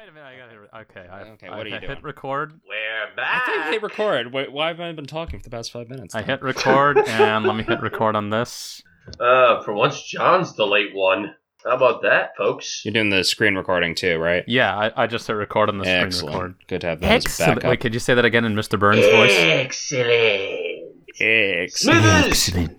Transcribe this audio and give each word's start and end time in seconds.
Wait 0.00 0.08
a 0.08 0.12
minute, 0.12 0.26
I 0.26 0.36
gotta. 0.38 0.82
Okay, 0.82 1.08
I, 1.12 1.20
Okay, 1.32 1.46
I 1.48 1.56
what 1.58 1.66
are 1.66 1.68
you 1.68 1.74
hit 1.78 1.86
doing? 1.88 2.00
record. 2.02 2.58
We're 2.66 3.12
I 3.12 3.14
back. 3.14 3.44
think 3.44 3.64
hit 3.66 3.82
record. 3.82 4.32
Wait, 4.32 4.50
why 4.50 4.68
have 4.68 4.80
I 4.80 4.90
been 4.92 5.04
talking 5.04 5.38
for 5.40 5.44
the 5.44 5.50
past 5.50 5.70
five 5.72 5.90
minutes? 5.90 6.14
I 6.14 6.20
now? 6.20 6.26
hit 6.26 6.42
record, 6.42 6.96
and 7.06 7.44
let 7.44 7.54
me 7.54 7.64
hit 7.64 7.82
record 7.82 8.16
on 8.16 8.30
this. 8.30 8.80
Uh, 9.20 9.62
for 9.62 9.74
once, 9.74 10.02
John's 10.02 10.56
the 10.56 10.66
late 10.66 10.94
one. 10.94 11.34
How 11.64 11.72
about 11.76 12.00
that, 12.02 12.34
folks? 12.38 12.80
You're 12.82 12.94
doing 12.94 13.10
the 13.10 13.22
screen 13.24 13.56
recording 13.56 13.94
too, 13.94 14.16
right? 14.16 14.42
Yeah, 14.46 14.74
I, 14.74 15.02
I 15.02 15.06
just 15.06 15.26
hit 15.26 15.34
record 15.34 15.68
on 15.68 15.76
the 15.76 15.84
screen 15.84 15.96
Excellent. 15.98 16.34
record. 16.34 16.54
Good 16.68 16.80
to 16.80 16.86
have 16.86 17.00
that 17.00 17.10
as 17.16 17.24
Excellent. 17.26 17.54
backup. 17.56 17.68
Wait, 17.70 17.80
could 17.80 17.92
you 17.92 18.00
say 18.00 18.14
that 18.14 18.24
again 18.24 18.46
in 18.46 18.54
Mr. 18.54 18.78
Burns' 18.78 19.04
voice? 19.04 19.32
Excellent. 19.36 20.94
Excellent. 21.20 21.70
Smithers. 21.72 22.70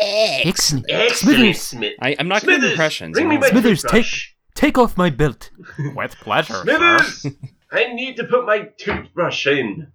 Excellent. 0.00 0.86
Excellent. 0.88 1.56
Smith. 1.56 1.92
I, 2.00 2.16
I'm 2.18 2.28
not 2.28 2.40
good 2.42 2.52
at 2.54 2.56
Smithers. 2.60 2.70
impressions. 2.72 3.12
Bring 3.12 3.26
I'm 3.26 3.30
me 3.30 3.36
my 3.36 3.48
always- 3.48 3.50
Smithers, 3.52 3.82
toothbrush. 3.82 4.30
Take 4.64 4.78
off 4.78 4.96
my 4.96 5.10
belt. 5.10 5.50
With 5.94 6.14
pleasure, 6.16 6.54
sir. 6.54 6.62
Smithers. 6.62 7.26
I 7.70 7.92
need 7.92 8.16
to 8.16 8.24
put 8.24 8.46
my 8.46 8.70
toothbrush 8.78 9.46
in. 9.46 9.88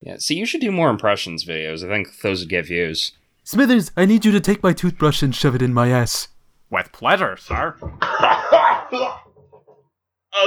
Yeah, 0.00 0.16
see, 0.16 0.34
you 0.34 0.46
should 0.46 0.62
do 0.62 0.72
more 0.72 0.88
impressions 0.88 1.44
videos. 1.44 1.84
I 1.84 1.88
think 1.88 2.08
those 2.22 2.40
would 2.40 2.48
get 2.48 2.64
views. 2.64 3.12
Smithers, 3.42 3.90
I 3.98 4.06
need 4.06 4.24
you 4.24 4.32
to 4.32 4.40
take 4.40 4.62
my 4.62 4.72
toothbrush 4.72 5.22
and 5.22 5.34
shove 5.34 5.54
it 5.54 5.60
in 5.60 5.74
my 5.74 5.90
ass. 5.90 6.28
With 6.70 6.90
pleasure, 6.90 7.36
sir. 7.36 7.76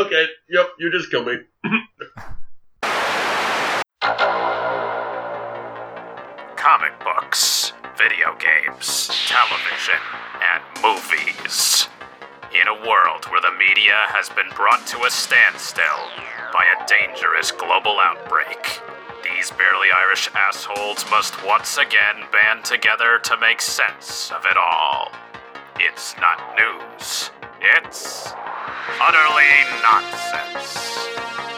okay. 0.02 0.26
Yep. 0.50 0.70
You 0.80 0.92
just 0.92 1.12
killed 1.12 1.28
me. 1.28 1.36
comic 6.56 7.00
books, 7.04 7.74
video 7.96 8.36
games, 8.40 9.12
television, 9.28 10.02
and 10.42 10.64
movies. 10.82 11.88
In 12.60 12.68
a 12.68 12.88
world 12.88 13.26
where 13.26 13.42
the 13.42 13.56
media 13.60 14.08
has 14.10 14.30
been 14.30 14.50
brought 14.56 14.88
to 14.88 15.04
a 15.04 15.12
standstill 15.12 16.10
by 16.52 16.66
a 16.66 16.88
dangerous 16.88 17.52
global 17.52 18.00
outbreak, 18.00 18.82
these 19.22 19.52
barely 19.52 19.90
Irish 19.94 20.28
assholes 20.34 21.06
must 21.12 21.46
once 21.46 21.78
again 21.78 22.26
band 22.32 22.66
together 22.66 23.20
to 23.26 23.38
make 23.38 23.62
sense 23.62 24.32
of 24.32 24.44
it 24.46 24.58
all. 24.58 25.12
It's 25.80 26.16
not 26.18 26.42
news, 26.58 27.30
it's 27.62 28.34
utterly 29.00 29.54
nonsense. 29.86 31.57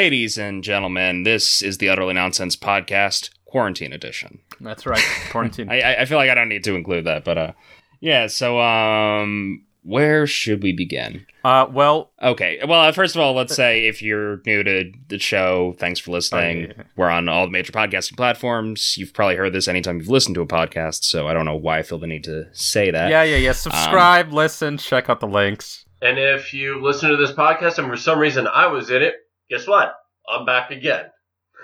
Ladies 0.00 0.38
and 0.38 0.64
gentlemen, 0.64 1.24
this 1.24 1.60
is 1.60 1.76
the 1.76 1.90
Utterly 1.90 2.14
Nonsense 2.14 2.56
Podcast, 2.56 3.28
Quarantine 3.44 3.92
Edition. 3.92 4.38
That's 4.58 4.86
right. 4.86 5.04
Quarantine. 5.28 5.68
I, 5.70 5.80
I- 5.82 6.00
I 6.00 6.04
feel 6.06 6.16
like 6.16 6.30
I 6.30 6.34
don't 6.34 6.48
need 6.48 6.64
to 6.64 6.74
include 6.74 7.04
that, 7.04 7.22
but 7.22 7.36
uh, 7.36 7.52
yeah. 8.00 8.26
So, 8.26 8.58
um, 8.58 9.62
where 9.82 10.26
should 10.26 10.62
we 10.62 10.72
begin? 10.72 11.26
uh, 11.44 11.66
well, 11.70 12.12
Okay. 12.22 12.60
Well, 12.66 12.80
uh, 12.80 12.92
first 12.92 13.14
of 13.14 13.20
all, 13.20 13.34
let's 13.34 13.54
say 13.54 13.88
if 13.88 14.00
you're 14.00 14.40
new 14.46 14.62
to 14.62 14.90
the 15.08 15.18
show, 15.18 15.74
thanks 15.78 16.00
for 16.00 16.12
listening. 16.12 16.68
Oh, 16.70 16.74
yeah. 16.78 16.84
We're 16.96 17.10
on 17.10 17.28
all 17.28 17.44
the 17.44 17.52
major 17.52 17.70
podcasting 17.72 18.16
platforms. 18.16 18.96
You've 18.96 19.12
probably 19.12 19.36
heard 19.36 19.52
this 19.52 19.68
anytime 19.68 19.98
you've 19.98 20.08
listened 20.08 20.34
to 20.36 20.40
a 20.40 20.46
podcast, 20.46 21.04
so 21.04 21.28
I 21.28 21.34
don't 21.34 21.44
know 21.44 21.56
why 21.56 21.80
I 21.80 21.82
feel 21.82 21.98
the 21.98 22.06
need 22.06 22.24
to 22.24 22.46
say 22.54 22.90
that. 22.90 23.10
yeah, 23.10 23.22
yeah, 23.22 23.36
yeah. 23.36 23.52
Subscribe, 23.52 24.32
listen, 24.32 24.78
check 24.78 25.10
out 25.10 25.20
the 25.20 25.28
links. 25.28 25.84
And 26.00 26.18
if 26.18 26.54
you 26.54 26.80
listen 26.82 27.10
to 27.10 27.18
this 27.18 27.32
podcast 27.32 27.76
and 27.76 27.86
for 27.86 27.98
some 27.98 28.18
reason 28.18 28.46
I 28.46 28.66
was 28.68 28.88
in 28.88 29.02
it, 29.02 29.16
guess 29.50 29.66
what? 29.66 29.94
I'm 30.28 30.46
back 30.46 30.70
again. 30.70 31.06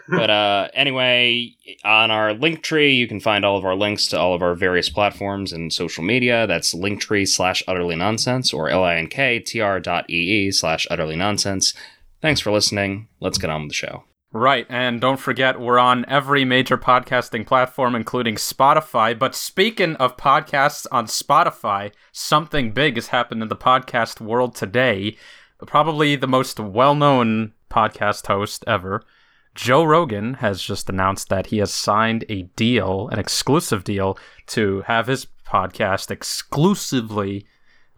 but 0.09 0.29
uh, 0.29 0.69
anyway, 0.75 1.53
on 1.85 2.11
our 2.11 2.35
link 2.35 2.63
tree, 2.63 2.95
you 2.95 3.09
can 3.09 3.21
find 3.21 3.45
all 3.45 3.57
of 3.57 3.65
our 3.65 3.75
links 3.75 4.07
to 4.09 4.19
all 4.19 4.35
of 4.35 4.43
our 4.43 4.55
various 4.55 4.91
platforms 4.91 5.53
and 5.53 5.73
social 5.73 6.05
media. 6.05 6.47
That's 6.47 6.75
linktree 6.75 7.27
slash 7.27 7.63
utterly 7.67 7.97
nonsense 7.97 8.53
or 8.53 8.69
linktr 8.69 9.83
dot 9.83 10.11
ee 10.11 10.51
slash 10.51 10.87
utterly 10.91 11.17
nonsense. 11.17 11.73
Thanks 12.21 12.41
for 12.41 12.51
listening. 12.51 13.09
Let's 13.21 13.39
get 13.39 13.51
on 13.51 13.63
with 13.63 13.71
the 13.71 13.75
show. 13.75 14.05
Right, 14.33 14.67
and 14.69 15.01
don't 15.01 15.21
forget, 15.21 15.61
we're 15.61 15.79
on 15.79 16.05
every 16.09 16.45
major 16.45 16.77
podcasting 16.77 17.47
platform, 17.47 17.95
including 17.95 18.35
Spotify. 18.35 19.19
But 19.19 19.35
speaking 19.35 19.97
of 19.97 20.17
podcasts 20.19 20.87
on 20.93 21.07
Spotify, 21.07 21.93
something 22.13 22.73
big 22.73 22.97
has 22.97 23.09
happened 23.09 23.43
in 23.43 23.49
the 23.49 23.57
podcast 23.57 24.21
world 24.21 24.55
today. 24.55 25.17
Probably 25.67 26.17
the 26.17 26.27
most 26.27 26.61
well 26.61 26.95
known 26.95 27.55
podcast 27.71 28.27
host 28.27 28.65
ever. 28.67 29.03
Joe 29.55 29.85
Rogan 29.85 30.35
has 30.35 30.61
just 30.63 30.91
announced 30.91 31.31
that 31.31 31.47
he 31.47 31.59
has 31.59 31.73
signed 31.73 32.25
a 32.29 32.43
deal, 32.57 33.09
an 33.09 33.19
exclusive 33.19 33.85
deal, 33.85 34.19
to 34.49 34.83
have 34.83 35.07
his 35.07 35.27
podcast 35.47 36.11
exclusively 36.11 37.47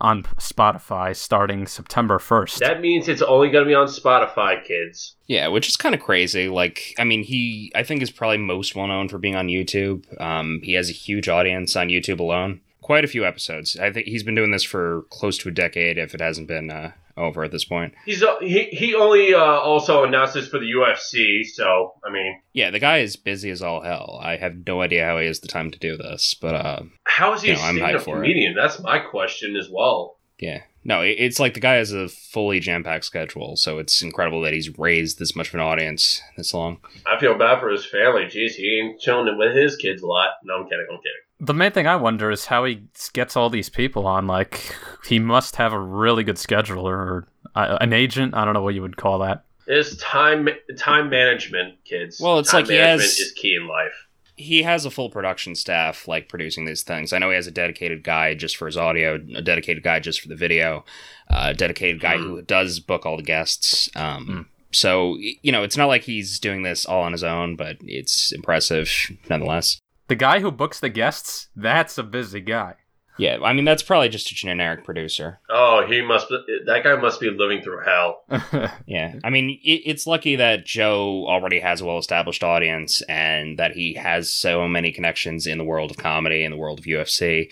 on 0.00 0.22
Spotify 0.22 1.14
starting 1.16 1.66
September 1.66 2.18
1st. 2.18 2.58
That 2.58 2.80
means 2.80 3.08
it's 3.08 3.22
only 3.22 3.50
going 3.50 3.64
to 3.64 3.68
be 3.68 3.74
on 3.74 3.88
Spotify, 3.88 4.62
kids. 4.64 5.16
Yeah, 5.26 5.48
which 5.48 5.68
is 5.68 5.76
kind 5.76 5.94
of 5.94 6.00
crazy. 6.00 6.48
Like, 6.48 6.94
I 6.98 7.04
mean, 7.04 7.24
he, 7.24 7.72
I 7.74 7.82
think, 7.82 8.02
is 8.02 8.10
probably 8.10 8.38
most 8.38 8.76
well 8.76 8.86
known 8.86 9.08
for 9.08 9.18
being 9.18 9.34
on 9.34 9.48
YouTube. 9.48 10.04
Um, 10.20 10.60
he 10.62 10.74
has 10.74 10.88
a 10.88 10.92
huge 10.92 11.28
audience 11.28 11.74
on 11.74 11.88
YouTube 11.88 12.20
alone. 12.20 12.60
Quite 12.80 13.04
a 13.04 13.08
few 13.08 13.26
episodes. 13.26 13.76
I 13.76 13.92
think 13.92 14.06
he's 14.06 14.22
been 14.22 14.36
doing 14.36 14.52
this 14.52 14.62
for 14.62 15.02
close 15.10 15.36
to 15.38 15.48
a 15.48 15.52
decade, 15.52 15.98
if 15.98 16.14
it 16.14 16.20
hasn't 16.20 16.46
been 16.46 16.70
uh, 16.70 16.92
over 17.18 17.44
at 17.44 17.50
this 17.50 17.64
point. 17.64 17.94
He's 18.06 18.22
uh, 18.22 18.38
he 18.40 18.64
he 18.64 18.94
only 18.94 19.34
uh, 19.34 19.38
also 19.40 20.04
announced 20.04 20.34
this 20.34 20.48
for 20.48 20.58
the 20.58 20.66
UFC, 20.72 21.44
so 21.44 21.94
I 22.04 22.10
mean, 22.10 22.40
Yeah, 22.52 22.70
the 22.70 22.78
guy 22.78 22.98
is 22.98 23.16
busy 23.16 23.50
as 23.50 23.62
all 23.62 23.80
hell. 23.82 24.18
I 24.22 24.36
have 24.36 24.66
no 24.66 24.80
idea 24.80 25.04
how 25.04 25.18
he 25.18 25.26
has 25.26 25.40
the 25.40 25.48
time 25.48 25.70
to 25.70 25.78
do 25.78 25.96
this, 25.96 26.34
but 26.34 26.54
uh, 26.54 26.82
how 27.04 27.34
is 27.34 27.42
he 27.42 27.48
You 27.48 27.54
a 27.54 27.56
know, 27.56 27.62
I'm 27.64 27.74
hyped 27.76 27.78
stand-up 28.00 28.04
comedian? 28.04 28.54
That's 28.54 28.80
my 28.80 28.98
question 29.00 29.56
as 29.56 29.68
well. 29.70 30.18
yeah, 30.38 30.62
no, 30.84 31.02
it- 31.02 31.16
it's 31.18 31.40
like 31.40 31.54
the 31.54 31.60
guy 31.60 31.74
has 31.74 31.92
a 31.92 32.08
fully 32.08 32.60
jam-packed 32.60 33.04
schedule, 33.04 33.56
so 33.56 33.78
it's 33.78 34.00
incredible 34.02 34.40
that 34.42 34.52
he's 34.54 34.78
raised 34.78 35.18
this 35.18 35.34
much 35.34 35.48
of 35.48 35.54
an 35.54 35.60
audience 35.60 36.22
this 36.36 36.54
long. 36.54 36.78
I 37.06 37.18
feel 37.18 37.36
bad 37.36 37.58
for 37.60 37.68
his 37.70 37.84
family. 37.84 38.24
Jeez, 38.26 38.52
he 38.52 38.80
ain't 38.80 39.00
chilling 39.00 39.36
with 39.36 39.54
his 39.56 39.76
kids 39.76 40.00
a 40.02 40.06
lot. 40.06 40.30
No, 40.44 40.54
I'm 40.54 40.64
kidding. 40.64 40.86
I'm 40.90 40.96
kidding. 40.98 41.24
The 41.41 41.54
main 41.54 41.71
thing 41.71 41.87
I 41.87 41.97
wonder 41.97 42.31
is 42.31 42.47
how 42.47 42.65
he 42.65 42.82
gets 43.12 43.37
all 43.37 43.49
these 43.50 43.69
people 43.69 44.06
on. 44.06 44.26
Like, 44.26 44.75
he 45.06 45.19
must 45.19 45.56
have 45.56 45.72
a 45.72 45.78
really 45.78 46.25
good 46.25 46.37
scheduler 46.37 46.87
or 46.93 47.28
uh, 47.54 47.78
an 47.81 47.93
agent. 47.93 48.34
I 48.34 48.44
don't 48.44 48.54
know 48.54 48.62
what 48.62 48.75
you 48.75 48.82
would 48.82 48.97
call 48.97 49.21
that. 49.21 49.44
It's 49.66 49.97
time 49.98 50.48
time 50.78 51.10
management, 51.10 51.84
kids. 51.84 52.19
Well, 52.21 52.38
it's 52.38 52.50
time 52.50 52.62
like 52.62 52.71
he 52.71 52.77
management 52.77 53.03
has- 53.03 53.19
is 53.19 53.32
key 53.32 53.54
in 53.54 53.69
life. 53.69 53.93
he 54.37 54.62
has 54.62 54.84
a 54.84 54.91
full 54.91 55.10
production 55.10 55.54
staff 55.54 56.09
like 56.09 56.28
producing 56.28 56.65
these 56.65 56.82
things. 56.82 57.12
I 57.12 57.19
know 57.19 57.28
he 57.28 57.37
has 57.37 57.47
a 57.47 57.50
dedicated 57.53 58.03
guy 58.03 58.34
just 58.34 58.56
for 58.56 58.66
his 58.66 58.77
audio, 58.77 59.16
a 59.34 59.43
dedicated 59.43 59.82
guy 59.82 60.00
just 60.00 60.21
for 60.22 60.28
the 60.28 60.37
video, 60.37 60.84
uh, 61.31 61.48
a 61.50 61.54
dedicated 61.54 62.00
guy 62.00 62.16
who 62.19 62.41
does 62.43 62.81
book 62.81 63.04
all 63.04 63.16
the 63.16 63.22
guests. 63.22 63.88
Um, 63.94 64.47
So 64.72 65.16
you 65.19 65.53
know, 65.53 65.62
it's 65.65 65.77
not 65.77 65.87
like 65.87 66.03
he's 66.04 66.38
doing 66.41 66.62
this 66.62 66.84
all 66.87 67.03
on 67.03 67.12
his 67.12 67.22
own, 67.25 67.54
but 67.56 67.77
it's 67.82 68.32
impressive 68.32 68.91
nonetheless. 69.28 69.78
The 70.08 70.16
guy 70.16 70.41
who 70.41 70.50
books 70.50 70.80
the 70.80 70.88
guests, 70.88 71.48
that's 71.54 71.96
a 71.98 72.02
busy 72.02 72.41
guy. 72.41 72.74
Yeah, 73.19 73.38
I 73.42 73.52
mean 73.52 73.64
that's 73.64 73.82
probably 73.82 74.08
just 74.10 74.30
a 74.30 74.34
generic 74.34 74.84
producer. 74.84 75.41
Oh, 75.50 75.84
he 75.86 76.00
must. 76.02 76.28
Be, 76.28 76.36
that 76.66 76.84
guy 76.84 76.94
must 76.94 77.18
be 77.21 77.30
living 77.30 77.62
through 77.62 77.80
hell. 77.84 78.22
Yeah, 78.86 79.16
I 79.24 79.30
mean 79.30 79.59
it, 79.65 79.83
it's 79.86 80.06
lucky 80.06 80.36
that 80.36 80.65
Joe 80.65 81.27
already 81.27 81.59
has 81.59 81.80
a 81.80 81.84
well-established 81.84 82.44
audience 82.44 83.03
and 83.03 83.59
that 83.59 83.72
he 83.72 83.94
has 83.94 84.33
so 84.33 84.68
many 84.68 84.92
connections 84.92 85.47
in 85.48 85.59
the 85.59 85.65
world 85.65 85.91
of 85.91 85.97
comedy 85.97 86.44
and 86.44 86.53
the 86.53 86.56
world 86.59 86.78
of 86.78 86.84
UFC. 86.84 87.50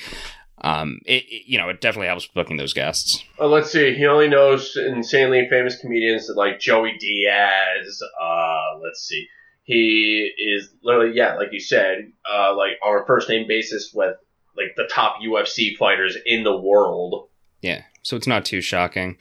Um, 0.63 1.01
it, 1.05 1.25
it- 1.25 1.43
you 1.47 1.59
know, 1.59 1.69
it 1.69 1.81
definitely 1.81 2.07
helps 2.07 2.27
booking 2.29 2.57
those 2.59 2.73
guests. 2.73 3.23
Uh, 3.41 3.49
let's 3.49 3.71
see. 3.73 3.93
He 3.93 4.07
only 4.07 4.29
knows 4.29 4.77
insanely 4.77 5.49
famous 5.51 5.77
comedians 5.81 6.31
like 6.35 6.61
Joey 6.61 6.97
Diaz. 6.99 8.01
Uh, 8.23 8.79
let's 8.83 9.01
see. 9.07 9.27
He 9.67 10.33
is 10.39 10.71
literally, 10.83 11.17
yeah, 11.17 11.35
like 11.35 11.49
you 11.53 11.59
said, 11.59 12.13
uh, 12.33 12.57
like 12.57 12.79
on 12.85 13.03
a 13.03 13.05
first 13.05 13.29
name 13.29 13.47
basis 13.49 13.93
with 13.93 14.15
like 14.57 14.75
the 14.77 14.89
top 14.91 15.17
UFC 15.21 15.77
fighters 15.77 16.17
in 16.25 16.45
the 16.45 16.57
world. 16.57 17.29
Yeah, 17.63 17.83
so 18.03 18.17
it's 18.17 18.29
not 18.29 18.45
too 18.45 18.61
shocking. 18.61 19.19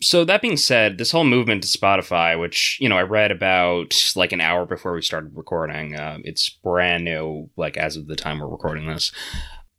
So 0.00 0.24
that 0.24 0.42
being 0.42 0.56
said, 0.56 0.96
this 0.96 1.12
whole 1.12 1.24
movement 1.24 1.62
to 1.62 1.78
Spotify, 1.78 2.40
which 2.40 2.78
you 2.80 2.88
know 2.88 2.96
I 2.96 3.02
read 3.02 3.30
about 3.30 3.94
like 4.16 4.32
an 4.32 4.40
hour 4.40 4.64
before 4.64 4.94
we 4.94 5.02
started 5.02 5.36
recording, 5.36 5.94
uh, 5.94 6.18
it's 6.24 6.48
brand 6.48 7.04
new, 7.04 7.50
like 7.56 7.76
as 7.76 7.96
of 7.96 8.08
the 8.08 8.16
time 8.16 8.40
we're 8.40 8.48
recording 8.48 8.86
this. 8.86 9.12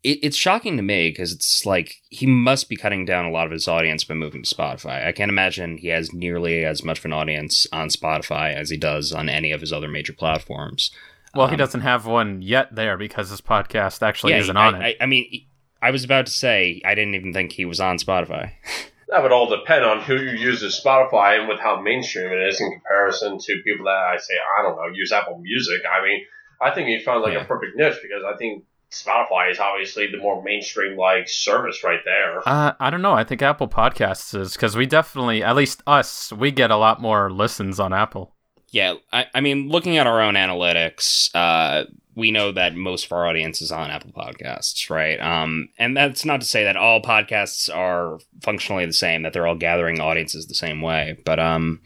It, 0.04 0.20
it's 0.22 0.38
shocking 0.38 0.76
to 0.78 0.84
me 0.84 1.10
because 1.10 1.32
it's 1.32 1.66
like 1.66 1.96
he 2.10 2.26
must 2.26 2.70
be 2.70 2.76
cutting 2.76 3.06
down 3.06 3.26
a 3.26 3.32
lot 3.32 3.46
of 3.46 3.52
his 3.52 3.68
audience 3.68 4.04
by 4.04 4.14
moving 4.14 4.44
to 4.44 4.56
Spotify. 4.56 5.06
I 5.06 5.12
can't 5.12 5.30
imagine 5.30 5.78
he 5.78 5.88
has 5.90 6.14
nearly 6.14 6.66
as 6.66 6.84
much 6.84 7.00
of 7.00 7.06
an 7.06 7.14
audience 7.14 7.66
on 7.72 7.88
Spotify 7.90 8.54
as 8.54 8.70
he 8.70 8.78
does 8.78 9.12
on 9.14 9.30
any 9.30 9.52
of 9.52 9.62
his 9.62 9.72
other 9.74 9.88
major 9.88 10.14
platforms. 10.14 10.92
Well, 11.36 11.48
he 11.48 11.54
Um, 11.54 11.58
doesn't 11.60 11.82
have 11.82 12.06
one 12.06 12.42
yet 12.42 12.76
there 12.76 12.98
because 12.98 13.30
his 13.30 13.42
podcast 13.42 14.02
actually 14.02 14.34
yeah, 14.34 14.40
isn't 14.40 14.58
I, 14.58 14.68
on 14.68 14.76
it. 14.82 14.98
I, 15.00 15.04
I 15.04 15.06
mean, 15.08 15.46
I 15.82 15.90
was 15.92 16.04
about 16.04 16.28
to 16.28 16.32
say 16.32 16.82
I 16.86 16.94
didn't 16.96 17.16
even 17.16 17.34
think 17.34 17.54
he 17.54 17.66
was 17.66 17.80
on 17.80 17.98
Spotify. 17.98 18.52
That 19.10 19.22
would 19.22 19.32
all 19.34 19.48
depend 19.48 19.86
on 19.86 20.02
who 20.02 20.16
uses 20.16 20.82
Spotify 20.84 21.38
and 21.40 21.48
with 21.48 21.60
how 21.60 21.80
mainstream 21.80 22.32
it 22.32 22.48
is 22.48 22.60
in 22.60 22.72
comparison 22.72 23.38
to 23.38 23.62
people 23.64 23.86
that 23.86 23.92
I 23.92 24.18
say, 24.18 24.34
I 24.58 24.64
don't 24.64 24.76
know, 24.76 24.88
use 24.92 25.12
Apple 25.12 25.38
Music. 25.38 25.82
I 25.86 26.04
mean, 26.04 26.22
I 26.60 26.72
think 26.74 26.88
he 26.88 27.00
found 27.04 27.22
like 27.22 27.34
Yeah. 27.34 27.42
a 27.42 27.46
perfect 27.46 27.76
niche 27.76 28.00
because 28.02 28.24
I 28.26 28.36
think 28.38 28.64
Spotify 28.94 29.51
is 29.51 29.60
obviously 29.60 30.07
the 30.07 30.18
more 30.18 30.42
mainstream 30.44 30.98
like 30.98 31.28
service 31.28 31.84
right 31.84 32.00
there. 32.06 32.48
Uh, 32.48 32.74
I 32.80 32.90
don't 32.90 33.01
know. 33.01 33.13
I 33.13 33.24
think 33.24 33.42
Apple 33.42 33.68
Podcasts 33.68 34.40
is 34.40 34.54
because 34.54 34.78
we 34.78 34.86
definitely, 34.86 35.44
at 35.44 35.56
least 35.56 35.81
us, 35.88 36.31
we 36.31 36.51
get 36.51 36.72
a 36.72 36.78
lot 36.78 37.01
more 37.01 37.31
listens 37.31 37.80
on 37.80 37.94
Apple. 37.94 38.36
Yeah, 38.69 38.95
I, 39.12 39.28
I 39.36 39.42
mean, 39.42 39.69
looking 39.69 39.98
at 39.98 40.07
our 40.07 40.22
own 40.22 40.34
analytics, 40.34 41.30
uh, 41.36 41.86
we 42.16 42.31
know 42.31 42.51
that 42.51 42.75
most 42.75 43.06
of 43.06 43.12
our 43.12 43.28
audience 43.28 43.62
is 43.62 43.72
on 43.72 43.92
Apple 43.92 44.12
Podcasts, 44.12 44.90
right? 44.90 45.19
Um, 45.19 45.69
and 45.78 45.95
that's 45.95 46.25
not 46.25 46.42
to 46.42 46.48
say 46.48 46.63
that 46.63 46.75
all 46.75 47.01
podcasts 47.01 47.75
are 47.75 48.19
functionally 48.42 48.86
the 48.86 48.94
same, 48.94 49.24
that 49.24 49.34
they're 49.34 49.48
all 49.48 49.56
gathering 49.56 50.00
audiences 50.00 50.48
the 50.48 50.56
same 50.56 50.81
way, 50.81 51.18
but 51.24 51.40
um, 51.40 51.81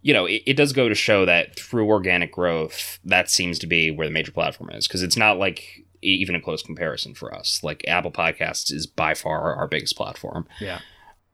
you 0.00 0.12
know, 0.12 0.26
it, 0.26 0.42
it 0.46 0.56
does 0.56 0.72
go 0.72 0.88
to 0.88 0.94
show 0.94 1.24
that 1.24 1.56
through 1.56 1.88
organic 1.88 2.32
growth, 2.32 2.98
that 3.04 3.30
seems 3.30 3.58
to 3.60 3.66
be 3.66 3.90
where 3.90 4.06
the 4.06 4.12
major 4.12 4.32
platform 4.32 4.70
is, 4.70 4.86
because 4.86 5.02
it's 5.02 5.16
not 5.16 5.38
like 5.38 5.81
even 6.02 6.34
a 6.34 6.40
close 6.40 6.62
comparison 6.62 7.14
for 7.14 7.34
us. 7.34 7.62
Like 7.62 7.84
Apple 7.88 8.12
Podcasts 8.12 8.72
is 8.72 8.86
by 8.86 9.14
far 9.14 9.54
our 9.54 9.68
biggest 9.68 9.96
platform. 9.96 10.46
Yeah. 10.60 10.80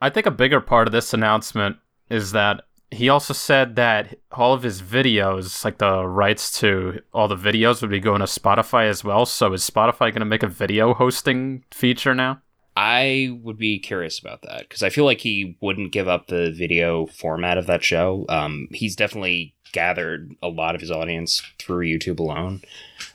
I 0.01 0.11
think 0.11 0.27
a 0.27 0.31
bigger 0.31 0.61
part 0.61 0.87
of 0.87 0.93
this 0.93 1.13
announcement 1.13 1.77
is 2.09 2.33
that 2.33 2.63
he 2.91 3.09
also 3.09 3.35
said 3.35 3.77
that 3.77 4.19
all 4.33 4.55
of 4.55 4.63
his 4.63 4.81
videos, 4.81 5.65
like 5.65 5.79
the 5.79 6.07
rights 6.07 6.59
to 6.61 7.01
all 7.13 7.29
the 7.29 7.37
videos, 7.37 7.83
would 7.83 7.91
be 7.91 8.01
going 8.01 8.21
to 8.21 8.27
Spotify 8.27 8.89
as 8.89 9.05
well. 9.05 9.27
So 9.27 9.53
is 9.53 9.69
Spotify 9.69 10.11
going 10.11 10.21
to 10.21 10.25
make 10.25 10.43
a 10.43 10.49
video 10.49 10.95
hosting 10.95 11.65
feature 11.71 12.15
now? 12.15 12.41
I 12.77 13.37
would 13.43 13.59
be 13.59 13.81
curious 13.81 14.21
about 14.21 14.43
that 14.43 14.61
because 14.61 14.85
I 14.85 14.89
feel 14.89 15.05
like 15.05 15.21
he 15.21 15.59
wouldn't 15.61 15.91
give 15.91 16.07
up 16.07 16.29
the 16.29 16.53
video 16.53 17.07
format 17.07 17.59
of 17.59 17.67
that 17.67 17.83
show. 17.83 18.25
Um, 18.29 18.69
he's 18.71 18.95
definitely 18.95 19.57
gathered 19.73 20.33
a 20.43 20.49
lot 20.49 20.75
of 20.75 20.81
his 20.81 20.91
audience 20.91 21.43
through 21.59 21.87
YouTube 21.87 22.21
alone. 22.21 22.63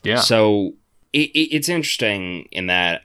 Yeah. 0.03 0.19
So 0.19 0.73
it, 1.13 1.29
it, 1.31 1.55
it's 1.55 1.69
interesting 1.69 2.47
in 2.51 2.67
that 2.67 3.03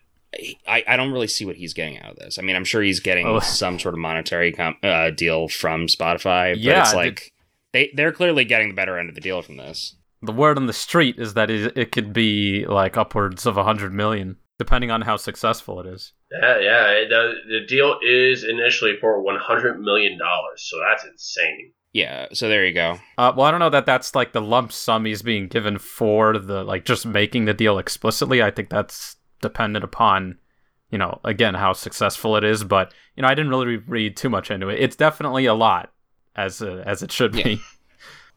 I, 0.67 0.85
I 0.87 0.97
don't 0.97 1.13
really 1.13 1.27
see 1.29 1.45
what 1.45 1.57
he's 1.57 1.73
getting 1.75 1.99
out 2.01 2.11
of 2.13 2.17
this. 2.17 2.39
I 2.39 2.43
mean, 2.43 2.57
I'm 2.57 2.65
sure 2.65 2.83
he's 2.83 3.01
getting 3.01 3.27
Oh. 3.27 3.41
some 3.41 3.79
sort 3.79 3.95
of 3.95 3.99
monetary 4.01 4.53
com- 4.53 4.77
uh, 4.83 5.11
deal 5.11 5.49
from 5.49 5.87
Spotify, 5.87 6.53
but 6.53 6.59
Yeah, 6.59 6.81
it's 6.81 6.91
did- 6.91 6.97
like 6.97 7.33
they 7.73 7.91
they're 7.95 8.13
clearly 8.13 8.45
getting 8.45 8.69
the 8.69 8.75
better 8.75 8.99
end 8.99 9.09
of 9.09 9.15
the 9.15 9.21
deal 9.21 9.41
from 9.43 9.57
this. 9.57 9.95
the 10.23 10.33
word 10.33 10.57
on 10.57 10.67
the 10.67 10.73
street 10.73 11.17
is 11.19 11.35
that 11.35 11.49
it, 11.51 11.77
it 11.79 11.93
could 11.93 12.13
be 12.13 12.67
like 12.67 12.97
upwards 12.97 13.47
of 13.47 13.57
a 13.57 13.63
hundred 13.65 13.93
million, 13.95 14.37
depending 14.59 14.91
on 14.91 15.03
how 15.03 15.17
successful 15.17 15.79
it 15.81 15.87
is. 15.87 16.13
Yeah, 16.31 16.59
yeah. 16.61 16.87
It, 16.91 17.13
uh, 17.13 17.33
the 17.49 17.61
deal 17.69 17.99
is 18.07 18.45
initially 18.45 18.97
for 19.01 19.23
one 19.23 19.37
hundred 19.39 19.81
million 19.81 20.19
dollars, 20.19 20.67
so 20.69 20.77
that's 20.87 21.05
insane. 21.05 21.73
Yeah. 21.93 22.27
So 22.33 22.49
there 22.49 22.67
you 22.67 22.75
go. 22.75 22.99
Uh, 23.17 23.33
well, 23.37 23.47
I 23.47 23.51
don't 23.51 23.61
know 23.61 23.71
that 23.71 23.87
that's 23.87 24.15
like 24.15 24.33
the 24.33 24.43
lump 24.43 24.73
sum 24.73 25.05
he's 25.05 25.23
being 25.23 25.49
given 25.49 25.79
for 25.79 26.39
the 26.39 26.63
like 26.63 26.85
just 26.85 27.07
making 27.07 27.47
the 27.47 27.55
deal 27.55 27.79
explicitly. 27.79 28.43
I 28.43 28.51
think 28.51 28.69
that's 28.69 29.17
dependent 29.41 29.85
upon, 29.85 30.39
you 30.91 30.99
know, 30.99 31.21
again 31.25 31.55
how 31.55 31.73
successful 31.73 32.37
it 32.37 32.45
is. 32.45 32.63
But 32.63 32.93
you 33.17 33.23
know, 33.23 33.29
I 33.29 33.35
didn't 33.35 33.51
really 33.51 33.77
read 33.77 34.17
too 34.17 34.29
much 34.29 34.51
into 34.51 34.69
it. 34.69 34.81
It's 34.81 34.97
definitely 34.97 35.47
a 35.47 35.55
lot, 35.55 35.93
as 36.37 36.61
uh, 36.61 36.83
as 36.87 37.03
it 37.03 37.11
should 37.11 37.33
be. 37.33 37.61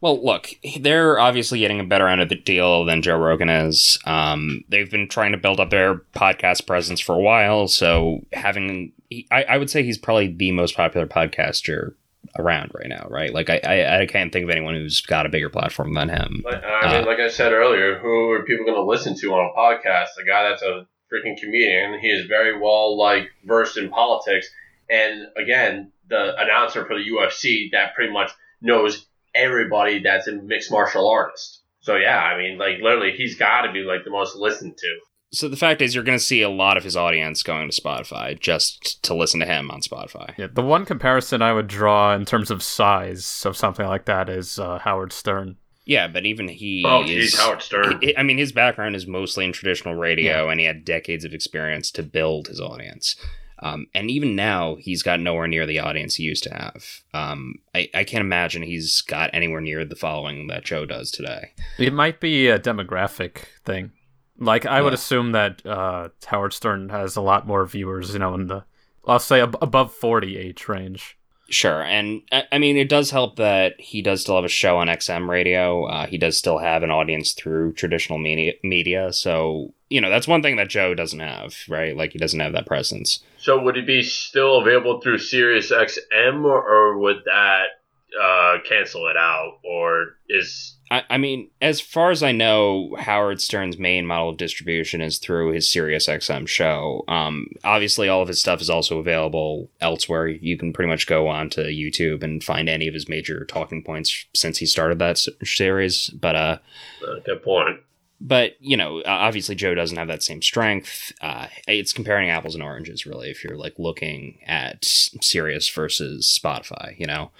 Well, 0.00 0.20
look, 0.24 0.48
they're 0.80 1.20
obviously 1.20 1.60
getting 1.60 1.78
a 1.78 1.84
better 1.84 2.08
end 2.08 2.20
of 2.20 2.28
the 2.28 2.34
deal 2.34 2.84
than 2.84 3.02
Joe 3.02 3.16
Rogan 3.16 3.48
is. 3.48 4.00
Um, 4.04 4.64
they've 4.68 4.90
been 4.90 5.06
trying 5.06 5.30
to 5.30 5.38
build 5.38 5.60
up 5.60 5.70
their 5.70 5.98
podcast 6.12 6.66
presence 6.66 6.98
for 6.98 7.14
a 7.14 7.20
while, 7.20 7.68
so 7.68 8.26
having, 8.32 8.90
I, 9.30 9.44
I 9.44 9.58
would 9.58 9.70
say 9.70 9.84
he's 9.84 9.98
probably 9.98 10.26
the 10.26 10.50
most 10.50 10.76
popular 10.76 11.06
podcaster 11.06 11.94
around 12.38 12.70
right 12.74 12.88
now, 12.88 13.06
right? 13.10 13.32
Like, 13.32 13.50
I, 13.50 13.60
I, 13.64 14.00
I 14.02 14.06
can't 14.06 14.32
think 14.32 14.44
of 14.44 14.50
anyone 14.50 14.74
who's 14.74 15.00
got 15.00 15.26
a 15.26 15.28
bigger 15.28 15.50
platform 15.50 15.92
than 15.94 16.08
him. 16.08 16.40
But, 16.42 16.64
I 16.64 16.92
mean, 16.92 17.02
Uh, 17.02 17.06
like 17.06 17.18
I 17.18 17.28
said 17.28 17.52
earlier, 17.52 17.98
who 17.98 18.30
are 18.30 18.44
people 18.44 18.64
going 18.64 18.76
to 18.76 18.84
listen 18.84 19.16
to 19.18 19.32
on 19.34 19.50
a 19.50 19.58
podcast? 19.58 20.08
A 20.22 20.26
guy 20.26 20.48
that's 20.48 20.62
a 20.62 20.86
freaking 21.12 21.38
comedian. 21.38 21.98
He 22.00 22.08
is 22.08 22.26
very 22.26 22.58
well 22.58 22.96
like 22.98 23.28
versed 23.44 23.76
in 23.76 23.90
politics, 23.90 24.48
and 24.88 25.26
again, 25.36 25.92
the 26.08 26.34
announcer 26.38 26.84
for 26.86 26.96
the 26.96 27.04
UFC 27.04 27.70
that 27.72 27.94
pretty 27.94 28.12
much 28.12 28.30
knows 28.60 29.06
everybody 29.34 30.00
that's 30.00 30.26
a 30.26 30.32
mixed 30.32 30.70
martial 30.70 31.08
artist. 31.08 31.62
So 31.80 31.96
yeah, 31.96 32.18
I 32.18 32.38
mean, 32.38 32.58
like 32.58 32.78
literally, 32.80 33.12
he's 33.16 33.36
got 33.36 33.62
to 33.62 33.72
be 33.72 33.80
like 33.80 34.04
the 34.04 34.10
most 34.10 34.36
listened 34.36 34.76
to. 34.76 34.98
So 35.32 35.48
the 35.48 35.56
fact 35.56 35.80
is, 35.80 35.94
you're 35.94 36.04
going 36.04 36.18
to 36.18 36.22
see 36.24 36.42
a 36.42 36.50
lot 36.50 36.76
of 36.76 36.84
his 36.84 36.96
audience 36.96 37.42
going 37.42 37.70
to 37.70 37.80
Spotify 37.80 38.38
just 38.38 39.02
to 39.04 39.14
listen 39.14 39.40
to 39.40 39.46
him 39.46 39.70
on 39.70 39.80
Spotify. 39.80 40.34
Yeah, 40.36 40.48
the 40.52 40.62
one 40.62 40.84
comparison 40.84 41.40
I 41.40 41.54
would 41.54 41.68
draw 41.68 42.14
in 42.14 42.24
terms 42.26 42.50
of 42.50 42.62
size 42.62 43.44
of 43.46 43.56
something 43.56 43.86
like 43.86 44.04
that 44.04 44.28
is 44.28 44.58
uh, 44.58 44.78
Howard 44.80 45.12
Stern. 45.12 45.56
Yeah, 45.86 46.06
but 46.06 46.26
even 46.26 46.48
he 46.48 46.84
Oh, 46.86 47.02
is. 47.02 47.08
geez, 47.08 47.38
Howard 47.40 47.62
Stern. 47.62 47.98
I- 48.04 48.14
I 48.18 48.22
mean, 48.22 48.36
his 48.38 48.52
background 48.52 48.94
is 48.94 49.06
mostly 49.06 49.44
in 49.46 49.52
traditional 49.52 49.94
radio, 49.94 50.48
and 50.50 50.60
he 50.60 50.66
had 50.66 50.84
decades 50.84 51.24
of 51.24 51.32
experience 51.32 51.90
to 51.92 52.02
build 52.02 52.48
his 52.48 52.60
audience. 52.60 53.16
Um, 53.60 53.86
and 53.94 54.10
even 54.10 54.36
now, 54.36 54.74
he's 54.80 55.02
got 55.02 55.18
nowhere 55.20 55.46
near 55.48 55.66
the 55.66 55.78
audience 55.78 56.16
he 56.16 56.24
used 56.24 56.42
to 56.44 56.52
have. 56.52 56.84
Um, 57.14 57.54
I, 57.74 57.88
I 57.94 58.04
can't 58.04 58.20
imagine 58.22 58.62
he's 58.62 59.00
got 59.00 59.30
anywhere 59.32 59.60
near 59.60 59.84
the 59.84 59.94
following 59.96 60.48
that 60.48 60.64
Joe 60.64 60.84
does 60.84 61.10
today. 61.10 61.52
It 61.78 61.92
might 61.94 62.20
be 62.20 62.48
a 62.48 62.58
demographic 62.58 63.44
thing. 63.64 63.92
Like 64.42 64.66
I 64.66 64.82
would 64.82 64.92
assume 64.92 65.32
that 65.32 65.64
uh, 65.64 66.08
Howard 66.26 66.52
Stern 66.52 66.88
has 66.88 67.14
a 67.16 67.20
lot 67.20 67.46
more 67.46 67.64
viewers, 67.64 68.12
you 68.12 68.18
know, 68.18 68.34
in 68.34 68.48
the 68.48 68.64
I'll 69.06 69.18
say 69.18 69.40
ab- 69.40 69.58
above 69.62 69.92
forty 69.92 70.36
age 70.36 70.68
range. 70.68 71.16
Sure, 71.48 71.82
and 71.82 72.22
I, 72.32 72.44
I 72.52 72.58
mean, 72.58 72.76
it 72.76 72.88
does 72.88 73.10
help 73.10 73.36
that 73.36 73.78
he 73.78 74.00
does 74.02 74.22
still 74.22 74.36
have 74.36 74.44
a 74.44 74.48
show 74.48 74.78
on 74.78 74.86
XM 74.88 75.28
radio. 75.28 75.84
Uh, 75.84 76.06
he 76.06 76.18
does 76.18 76.36
still 76.36 76.58
have 76.58 76.82
an 76.82 76.90
audience 76.90 77.32
through 77.32 77.74
traditional 77.74 78.18
media, 78.18 78.54
media. 78.64 79.12
So 79.12 79.74
you 79.90 80.00
know, 80.00 80.10
that's 80.10 80.26
one 80.26 80.42
thing 80.42 80.56
that 80.56 80.70
Joe 80.70 80.94
doesn't 80.94 81.20
have, 81.20 81.54
right? 81.68 81.96
Like 81.96 82.12
he 82.12 82.18
doesn't 82.18 82.40
have 82.40 82.54
that 82.54 82.66
presence. 82.66 83.20
So 83.38 83.62
would 83.62 83.76
it 83.76 83.86
be 83.86 84.02
still 84.02 84.60
available 84.60 85.00
through 85.00 85.18
Sirius 85.18 85.70
XM, 85.70 86.44
or, 86.44 86.62
or 86.62 86.98
would 86.98 87.22
that 87.26 87.81
uh, 88.20 88.58
cancel 88.68 89.08
it 89.08 89.16
out, 89.16 89.58
or 89.64 90.16
is 90.28 90.76
I, 90.90 91.04
I 91.08 91.18
mean, 91.18 91.48
as 91.62 91.80
far 91.80 92.10
as 92.10 92.22
I 92.22 92.32
know, 92.32 92.94
Howard 92.98 93.40
Stern's 93.40 93.78
main 93.78 94.06
model 94.06 94.28
of 94.28 94.36
distribution 94.36 95.00
is 95.00 95.18
through 95.18 95.52
his 95.52 95.68
Sirius 95.68 96.06
XM 96.06 96.46
show. 96.46 97.04
Um, 97.08 97.48
obviously, 97.64 98.08
all 98.08 98.20
of 98.20 98.28
his 98.28 98.40
stuff 98.40 98.60
is 98.60 98.68
also 98.68 98.98
available 98.98 99.70
elsewhere. 99.80 100.28
You 100.28 100.58
can 100.58 100.72
pretty 100.72 100.90
much 100.90 101.06
go 101.06 101.28
onto 101.28 101.62
YouTube 101.62 102.22
and 102.22 102.44
find 102.44 102.68
any 102.68 102.88
of 102.88 102.94
his 102.94 103.08
major 103.08 103.44
talking 103.46 103.82
points 103.82 104.26
since 104.34 104.58
he 104.58 104.66
started 104.66 104.98
that 104.98 105.18
series. 105.44 106.10
But 106.10 106.36
uh, 106.36 106.58
uh, 107.06 107.20
good 107.24 107.42
point? 107.42 107.80
but 108.22 108.52
you 108.60 108.76
know, 108.76 109.02
obviously 109.04 109.54
Joe 109.54 109.74
doesn't 109.74 109.96
have 109.96 110.08
that 110.08 110.22
same 110.22 110.42
strength. 110.42 111.12
Uh, 111.20 111.48
it's 111.66 111.92
comparing 111.92 112.30
apples 112.30 112.54
and 112.54 112.62
oranges, 112.62 113.04
really. 113.04 113.30
If 113.30 113.42
you're 113.42 113.56
like 113.56 113.74
looking 113.78 114.38
at 114.46 114.84
Sirius 114.84 115.68
versus 115.68 116.38
Spotify, 116.42 116.98
you 116.98 117.06
know. 117.06 117.32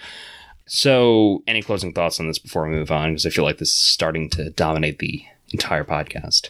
So, 0.66 1.42
any 1.46 1.62
closing 1.62 1.92
thoughts 1.92 2.20
on 2.20 2.26
this 2.28 2.38
before 2.38 2.64
we 2.64 2.70
move 2.70 2.90
on? 2.90 3.10
Because 3.10 3.26
I 3.26 3.30
feel 3.30 3.44
like 3.44 3.58
this 3.58 3.70
is 3.70 3.76
starting 3.76 4.30
to 4.30 4.50
dominate 4.50 4.98
the 4.98 5.24
entire 5.52 5.84
podcast. 5.84 6.48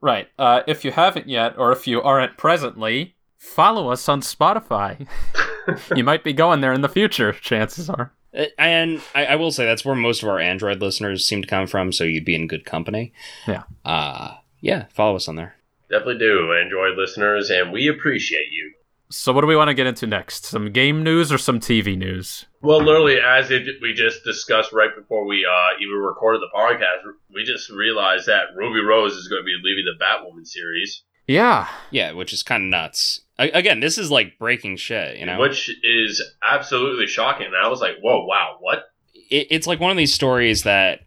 Right. 0.00 0.28
Uh, 0.38 0.62
if 0.66 0.84
you 0.84 0.92
haven't 0.92 1.28
yet, 1.28 1.56
or 1.58 1.72
if 1.72 1.86
you 1.86 2.02
aren't 2.02 2.36
presently, 2.36 3.14
follow 3.36 3.90
us 3.90 4.08
on 4.08 4.22
Spotify. 4.22 5.06
you 5.96 6.04
might 6.04 6.24
be 6.24 6.32
going 6.32 6.60
there 6.60 6.72
in 6.72 6.80
the 6.80 6.88
future. 6.88 7.32
Chances 7.32 7.88
are. 7.90 8.12
Uh, 8.36 8.46
And 8.58 9.02
I, 9.14 9.26
I 9.26 9.36
will 9.36 9.52
say 9.52 9.64
that's 9.66 9.84
where 9.84 9.94
most 9.94 10.22
of 10.22 10.28
our 10.28 10.40
Android 10.40 10.80
listeners 10.80 11.26
seem 11.26 11.42
to 11.42 11.48
come 11.48 11.66
from. 11.66 11.92
So 11.92 12.04
you'd 12.04 12.24
be 12.24 12.34
in 12.34 12.46
good 12.48 12.64
company. 12.64 13.12
Yeah. 13.46 13.64
Uh, 13.84 14.34
yeah. 14.60 14.86
Follow 14.90 15.16
us 15.16 15.28
on 15.28 15.36
there. 15.36 15.54
Definitely 15.90 16.18
do, 16.18 16.52
Android 16.52 16.96
listeners, 16.96 17.50
and 17.50 17.72
we 17.72 17.88
appreciate 17.88 18.52
you. 18.52 18.72
So, 19.10 19.32
what 19.32 19.40
do 19.40 19.48
we 19.48 19.56
want 19.56 19.68
to 19.68 19.74
get 19.74 19.88
into 19.88 20.06
next? 20.06 20.44
Some 20.44 20.70
game 20.70 21.02
news 21.02 21.32
or 21.32 21.38
some 21.38 21.58
TV 21.58 21.98
news? 21.98 22.46
Well, 22.62 22.82
literally, 22.82 23.18
as 23.18 23.50
it, 23.50 23.66
we 23.80 23.94
just 23.94 24.22
discussed 24.24 24.72
right 24.72 24.90
before 24.94 25.24
we 25.26 25.46
uh, 25.46 25.80
even 25.82 25.94
recorded 25.96 26.42
the 26.42 26.50
podcast, 26.54 27.10
we 27.34 27.42
just 27.44 27.70
realized 27.70 28.26
that 28.26 28.54
Ruby 28.54 28.80
Rose 28.80 29.14
is 29.14 29.28
going 29.28 29.40
to 29.42 29.46
be 29.46 29.56
leaving 29.62 29.84
the 29.86 30.02
Batwoman 30.04 30.46
series, 30.46 31.02
Yeah. 31.26 31.68
Yeah, 31.90 32.12
which 32.12 32.32
is 32.34 32.42
kind 32.42 32.64
of 32.64 32.68
nuts. 32.68 33.20
A- 33.38 33.50
again, 33.52 33.80
this 33.80 33.96
is 33.96 34.10
like 34.10 34.38
breaking 34.38 34.76
shit. 34.76 35.16
You 35.18 35.24
know, 35.26 35.40
which 35.40 35.70
is 35.82 36.22
absolutely 36.42 37.06
shocking. 37.06 37.46
And 37.46 37.56
I 37.56 37.68
was 37.68 37.80
like, 37.80 37.96
whoa, 38.02 38.24
wow, 38.26 38.56
what? 38.60 38.84
it, 39.30 39.46
it's 39.50 39.66
like 39.66 39.80
one 39.80 39.90
of 39.90 39.96
these 39.96 40.12
stories 40.14 40.62
that 40.64 41.00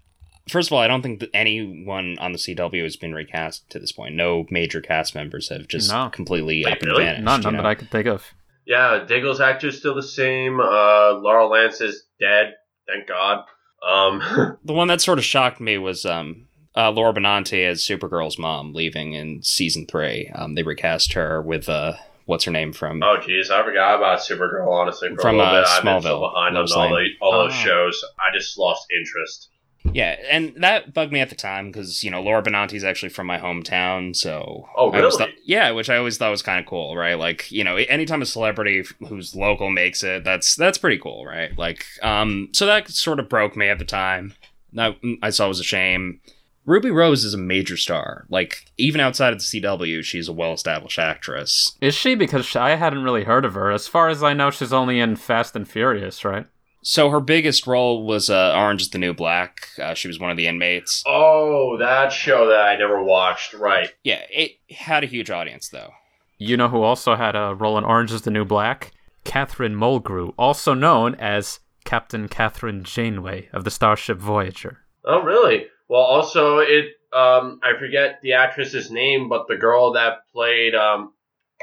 First 0.49 0.67
of 0.67 0.73
all, 0.73 0.79
I 0.79 0.89
don't 0.89 1.01
think 1.01 1.21
that 1.21 1.29
anyone 1.33 2.17
on 2.19 2.33
the 2.33 2.37
CW 2.37 2.83
has 2.83 2.97
been 2.97 3.13
recast 3.13 3.69
to 3.69 3.79
this 3.79 3.93
point. 3.93 4.15
No 4.15 4.45
major 4.49 4.81
cast 4.81 5.15
members 5.15 5.47
have 5.47 5.69
just 5.69 5.89
No. 5.89 6.09
completely 6.09 6.63
Wait, 6.65 6.73
up 6.73 6.81
and 6.81 6.87
really? 6.91 7.03
vanished. 7.05 7.23
None, 7.23 7.41
you 7.43 7.51
know? 7.51 7.57
that 7.59 7.65
I 7.65 7.75
can 7.75 7.87
think 7.87 8.07
of. 8.07 8.25
Yeah, 8.65 9.03
Diggle's 9.07 9.41
actor's 9.41 9.77
still 9.77 9.95
the 9.95 10.03
same. 10.03 10.59
Uh, 10.59 11.13
Laurel 11.19 11.49
Lance 11.49 11.81
is 11.81 12.03
dead. 12.19 12.53
Thank 12.87 13.07
God. 13.07 13.45
Um, 13.87 14.57
The 14.65 14.73
one 14.73 14.87
that 14.87 15.01
sort 15.01 15.17
of 15.19 15.25
shocked 15.25 15.59
me 15.59 15.77
was 15.77 16.05
um, 16.05 16.47
uh, 16.75 16.91
Laura 16.91 17.13
Benanti 17.13 17.65
as 17.67 17.81
Supergirl's 17.81 18.37
mom 18.39 18.73
leaving 18.73 19.13
in 19.13 19.41
season 19.43 19.85
three. 19.85 20.31
Um, 20.33 20.55
they 20.55 20.63
recast 20.63 21.13
her 21.13 21.41
with 21.41 21.67
uh, 21.67 21.93
what's 22.25 22.45
her 22.45 22.51
name 22.51 22.71
from 22.71 23.03
oh 23.03 23.17
jeez, 23.21 23.51
I 23.51 23.63
forgot 23.65 23.95
about 23.97 24.19
Supergirl. 24.19 24.69
Honestly, 24.71 25.09
for 25.15 25.21
From, 25.21 25.35
a 25.35 25.39
little 25.39 25.53
uh, 25.55 25.61
bit, 25.61 25.67
I've 25.69 25.83
been 25.83 26.01
so 26.01 26.07
Smallville, 26.19 26.31
behind 26.33 26.57
on 26.57 26.67
all, 26.71 26.89
the, 26.89 26.95
Lane. 26.95 27.11
all 27.21 27.31
those 27.33 27.51
Oh. 27.53 27.63
shows. 27.65 28.05
I 28.19 28.33
just 28.33 28.57
lost 28.57 28.87
interest. 28.97 29.49
Yeah, 29.91 30.15
and 30.31 30.53
that 30.57 30.93
bugged 30.93 31.11
me 31.11 31.19
at 31.19 31.29
the 31.29 31.35
time 31.35 31.67
because 31.71 32.03
you 32.03 32.09
know 32.11 32.21
Laura 32.21 32.41
Benanti's 32.41 32.83
actually 32.83 33.09
from 33.09 33.27
my 33.27 33.37
hometown, 33.37 34.15
so 34.15 34.67
Oh, 34.77 34.91
I 34.91 34.99
really? 34.99 35.17
thought- 35.17 35.29
yeah, 35.45 35.71
which 35.71 35.89
I 35.89 35.97
always 35.97 36.17
thought 36.17 36.31
was 36.31 36.41
kind 36.41 36.59
of 36.59 36.65
cool, 36.65 36.95
right? 36.95 37.15
Like 37.19 37.51
you 37.51 37.63
know, 37.63 37.75
anytime 37.75 38.21
a 38.21 38.25
celebrity 38.25 38.79
f- 38.79 38.93
who's 39.09 39.35
local 39.35 39.69
makes 39.69 40.03
it, 40.03 40.23
that's 40.23 40.55
that's 40.55 40.77
pretty 40.77 40.97
cool, 40.97 41.25
right? 41.25 41.57
Like, 41.57 41.85
um, 42.01 42.49
so 42.53 42.65
that 42.65 42.89
sort 42.89 43.19
of 43.19 43.27
broke 43.29 43.55
me 43.57 43.67
at 43.69 43.79
the 43.79 43.85
time. 43.85 44.33
That 44.73 44.95
I 45.21 45.29
saw 45.29 45.45
it 45.45 45.49
was 45.49 45.59
a 45.59 45.63
shame. 45.63 46.19
Ruby 46.65 46.89
Rose 46.91 47.25
is 47.25 47.33
a 47.33 47.37
major 47.37 47.75
star. 47.75 48.25
Like 48.29 48.65
even 48.77 49.01
outside 49.01 49.33
of 49.33 49.39
the 49.39 49.43
CW, 49.43 50.01
she's 50.03 50.29
a 50.29 50.33
well-established 50.33 50.97
actress. 50.97 51.77
Is 51.81 51.93
she? 51.93 52.15
Because 52.15 52.55
I 52.55 52.75
hadn't 52.75 53.03
really 53.03 53.25
heard 53.25 53.43
of 53.43 53.53
her. 53.53 53.69
As 53.69 53.85
far 53.85 54.07
as 54.07 54.23
I 54.23 54.31
know, 54.33 54.49
she's 54.49 54.71
only 54.71 55.01
in 55.01 55.17
Fast 55.17 55.57
and 55.57 55.67
Furious, 55.67 56.23
right? 56.23 56.45
So 56.83 57.09
her 57.09 57.21
biggest 57.21 57.65
role 57.65 58.05
was 58.05 58.29
uh, 58.29 58.53
Orange 58.55 58.81
is 58.81 58.89
the 58.89 58.97
New 58.97 59.13
Black. 59.13 59.69
Uh, 59.81 59.93
she 59.93 60.09
was 60.09 60.19
one 60.19 60.29
of 60.29 60.37
the 60.37 60.47
inmates. 60.47 61.01
Oh, 61.07 61.77
that 61.79 62.11
show 62.11 62.47
that 62.49 62.59
I 62.59 62.75
never 62.75 63.01
watched. 63.01 63.53
Right. 63.53 63.89
Yeah, 64.03 64.21
it 64.29 64.51
had 64.69 65.03
a 65.03 65.07
huge 65.07 65.31
audience 65.31 65.69
though. 65.69 65.91
You 66.37 66.57
know 66.57 66.67
who 66.67 66.81
also 66.81 67.15
had 67.15 67.35
a 67.35 67.55
role 67.55 67.77
in 67.77 67.85
Orange 67.85 68.11
is 68.11 68.23
the 68.23 68.31
New 68.31 68.43
Black? 68.43 68.91
Catherine 69.23 69.75
Mulgrew, 69.75 70.33
also 70.37 70.73
known 70.73 71.15
as 71.15 71.61
Captain 71.85 72.27
Kathryn 72.27 72.83
Janeway 72.83 73.47
of 73.53 73.63
the 73.63 73.71
Starship 73.71 74.17
Voyager. 74.17 74.79
Oh, 75.05 75.21
really? 75.21 75.67
Well, 75.87 76.01
also 76.01 76.59
it. 76.59 76.85
Um, 77.13 77.59
I 77.63 77.77
forget 77.79 78.19
the 78.23 78.33
actress's 78.33 78.89
name, 78.91 79.29
but 79.29 79.47
the 79.47 79.55
girl 79.55 79.93
that 79.93 80.27
played 80.33 80.75
um, 80.75 81.13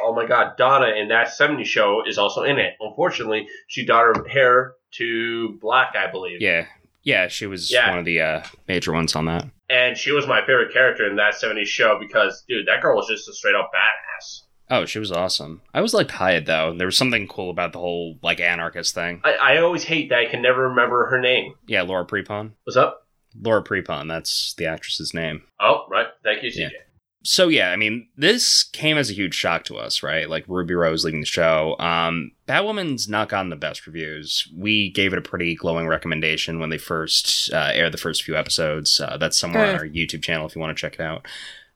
oh 0.02 0.14
my 0.14 0.26
god, 0.26 0.56
Donna 0.56 0.94
in 0.96 1.08
that 1.08 1.28
'70s 1.28 1.66
show 1.66 2.02
is 2.06 2.18
also 2.18 2.42
in 2.42 2.58
it. 2.58 2.74
Unfortunately, 2.80 3.48
she 3.66 3.84
dyed 3.84 4.16
her 4.16 4.28
hair 4.28 4.74
to 4.92 5.58
black, 5.60 5.94
I 5.96 6.10
believe. 6.10 6.40
Yeah, 6.40 6.66
yeah, 7.02 7.28
she 7.28 7.46
was 7.46 7.70
Yeah. 7.70 7.90
one 7.90 7.98
of 7.98 8.04
the 8.04 8.20
uh, 8.20 8.42
major 8.68 8.92
ones 8.92 9.14
on 9.16 9.26
that. 9.26 9.46
And 9.68 9.96
she 9.96 10.10
was 10.12 10.26
my 10.26 10.40
favorite 10.40 10.72
character 10.72 11.06
in 11.08 11.16
that 11.16 11.34
'70s 11.34 11.66
show 11.66 11.98
because, 12.00 12.44
dude, 12.48 12.66
that 12.66 12.82
girl 12.82 12.96
was 12.96 13.06
just 13.08 13.28
a 13.28 13.32
straight 13.32 13.54
up 13.54 13.70
badass. 13.74 14.42
Oh, 14.72 14.84
she 14.84 14.98
was 15.00 15.10
awesome. 15.10 15.62
I 15.74 15.78
always 15.78 15.94
liked 15.94 16.12
Hyde 16.12 16.46
though. 16.46 16.74
There 16.76 16.86
was 16.86 16.96
something 16.96 17.26
cool 17.26 17.50
about 17.50 17.72
the 17.72 17.78
whole 17.80 18.18
like 18.22 18.38
anarchist 18.40 18.94
thing. 18.94 19.20
I, 19.24 19.32
I 19.34 19.56
always 19.58 19.82
hate 19.84 20.08
that 20.10 20.18
I 20.18 20.26
can 20.26 20.42
never 20.42 20.68
remember 20.68 21.06
her 21.06 21.20
name. 21.20 21.54
Yeah, 21.66 21.82
Laura 21.82 22.04
Prepon. 22.04 22.52
What's 22.64 22.76
up? 22.76 23.06
Laura 23.40 23.62
Prepon. 23.64 24.08
That's 24.08 24.54
the 24.54 24.66
actress's 24.66 25.12
name. 25.14 25.42
Oh, 25.60 25.86
right. 25.88 26.06
Thank 26.24 26.42
you, 26.44 26.50
CJ. 26.50 26.58
Yeah. 26.58 26.68
So 27.22 27.48
yeah, 27.48 27.70
I 27.70 27.76
mean, 27.76 28.08
this 28.16 28.62
came 28.64 28.96
as 28.96 29.10
a 29.10 29.14
huge 29.14 29.34
shock 29.34 29.64
to 29.64 29.76
us, 29.76 30.02
right? 30.02 30.28
Like 30.30 30.44
Ruby 30.48 30.72
Rose 30.74 31.04
leaving 31.04 31.20
the 31.20 31.26
show. 31.26 31.76
Um, 31.78 32.32
Batwoman's 32.48 33.08
not 33.10 33.28
gotten 33.28 33.50
the 33.50 33.56
best 33.56 33.86
reviews. 33.86 34.48
We 34.56 34.90
gave 34.90 35.12
it 35.12 35.18
a 35.18 35.22
pretty 35.22 35.54
glowing 35.54 35.86
recommendation 35.86 36.60
when 36.60 36.70
they 36.70 36.78
first 36.78 37.52
uh, 37.52 37.70
aired 37.74 37.92
the 37.92 37.98
first 37.98 38.22
few 38.22 38.36
episodes. 38.36 39.00
Uh, 39.00 39.18
that's 39.18 39.36
somewhere 39.36 39.66
Eh. 39.66 39.68
on 39.70 39.76
our 39.76 39.84
YouTube 39.86 40.22
channel 40.22 40.46
if 40.46 40.54
you 40.56 40.60
want 40.62 40.74
to 40.76 40.80
check 40.80 40.94
it 40.94 41.00
out. 41.00 41.26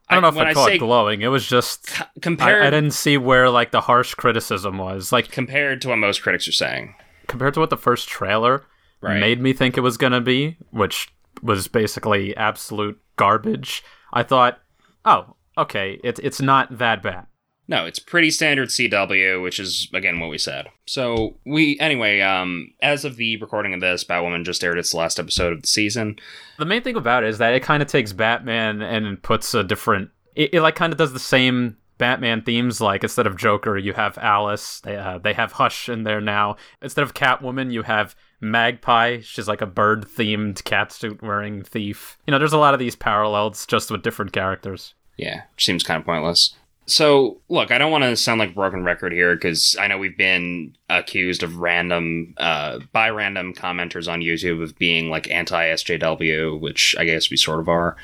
I 0.08 0.14
don't 0.14 0.22
know 0.22 0.28
if 0.28 0.34
when 0.34 0.46
I'd 0.46 0.54
call 0.54 0.66
say 0.66 0.76
it 0.76 0.78
glowing. 0.78 1.22
It 1.22 1.28
was 1.28 1.46
just 1.46 1.88
c- 1.90 2.04
I, 2.04 2.20
compared 2.20 2.62
I 2.62 2.70
didn't 2.70 2.92
see 2.92 3.16
where 3.18 3.48
like 3.50 3.70
the 3.70 3.80
harsh 3.82 4.14
criticism 4.14 4.78
was. 4.78 5.12
Like 5.12 5.30
compared 5.30 5.80
to 5.82 5.88
what 5.88 5.96
most 5.96 6.22
critics 6.22 6.46
are 6.48 6.52
saying, 6.52 6.94
compared 7.26 7.54
to 7.54 7.60
what 7.60 7.70
the 7.70 7.76
first 7.76 8.08
trailer 8.08 8.64
right? 9.00 9.18
made 9.20 9.40
me 9.40 9.52
think 9.52 9.76
it 9.76 9.80
was 9.82 9.96
gonna 9.96 10.20
be, 10.20 10.56
which 10.70 11.08
was 11.42 11.68
basically 11.68 12.36
absolute 12.36 12.98
garbage. 13.16 13.82
I 14.12 14.22
thought, 14.22 14.60
oh, 15.04 15.36
okay, 15.56 16.00
it's 16.02 16.20
it's 16.20 16.40
not 16.40 16.78
that 16.78 17.02
bad. 17.02 17.26
No, 17.66 17.86
it's 17.86 17.98
pretty 17.98 18.30
standard 18.30 18.68
CW, 18.68 19.42
which 19.42 19.58
is 19.58 19.88
again 19.94 20.20
what 20.20 20.28
we 20.28 20.36
said. 20.36 20.68
So 20.86 21.36
we 21.46 21.78
anyway, 21.80 22.20
um, 22.20 22.72
as 22.82 23.04
of 23.04 23.16
the 23.16 23.38
recording 23.38 23.72
of 23.72 23.80
this, 23.80 24.04
Batwoman 24.04 24.44
just 24.44 24.62
aired 24.62 24.78
its 24.78 24.92
last 24.92 25.18
episode 25.18 25.52
of 25.52 25.62
the 25.62 25.68
season. 25.68 26.18
The 26.58 26.66
main 26.66 26.82
thing 26.82 26.96
about 26.96 27.24
it 27.24 27.30
is 27.30 27.38
that 27.38 27.54
it 27.54 27.62
kind 27.62 27.82
of 27.82 27.88
takes 27.88 28.12
Batman 28.12 28.82
and 28.82 29.22
puts 29.22 29.54
a 29.54 29.64
different. 29.64 30.10
It, 30.34 30.54
it 30.54 30.60
like 30.60 30.74
kind 30.74 30.92
of 30.92 30.98
does 30.98 31.14
the 31.14 31.18
same 31.18 31.78
Batman 31.96 32.42
themes. 32.42 32.82
Like 32.82 33.02
instead 33.02 33.26
of 33.26 33.38
Joker, 33.38 33.78
you 33.78 33.94
have 33.94 34.18
Alice. 34.18 34.80
They 34.80 34.96
uh, 34.96 35.18
they 35.18 35.32
have 35.32 35.52
Hush 35.52 35.88
in 35.88 36.02
there 36.04 36.20
now. 36.20 36.56
Instead 36.82 37.02
of 37.02 37.14
Catwoman, 37.14 37.72
you 37.72 37.82
have 37.82 38.14
Magpie. 38.40 39.20
She's 39.20 39.48
like 39.48 39.62
a 39.62 39.66
bird 39.66 40.06
themed 40.06 40.62
catsuit 40.62 41.22
wearing 41.22 41.62
thief. 41.62 42.18
You 42.26 42.32
know, 42.32 42.38
there's 42.38 42.52
a 42.52 42.58
lot 42.58 42.74
of 42.74 42.80
these 42.80 42.96
parallels 42.96 43.66
just 43.66 43.90
with 43.90 44.02
different 44.02 44.32
characters. 44.32 44.94
Yeah, 45.16 45.42
seems 45.56 45.82
kind 45.82 46.00
of 46.00 46.06
pointless. 46.06 46.54
So, 46.86 47.40
look, 47.48 47.70
I 47.70 47.78
don't 47.78 47.90
want 47.90 48.04
to 48.04 48.16
sound 48.16 48.40
like 48.40 48.50
a 48.50 48.54
broken 48.54 48.84
record 48.84 49.12
here 49.12 49.34
because 49.34 49.74
I 49.80 49.86
know 49.86 49.96
we've 49.96 50.18
been 50.18 50.76
accused 50.90 51.42
of 51.42 51.56
random, 51.56 52.34
uh, 52.36 52.80
by 52.92 53.08
random 53.08 53.54
commenters 53.54 54.10
on 54.10 54.20
YouTube 54.20 54.62
of 54.62 54.76
being 54.76 55.08
like 55.08 55.30
anti 55.30 55.64
SJW, 55.64 56.60
which 56.60 56.94
I 56.98 57.04
guess 57.04 57.30
we 57.30 57.38
sort 57.38 57.60
of 57.60 57.68
are. 57.68 57.96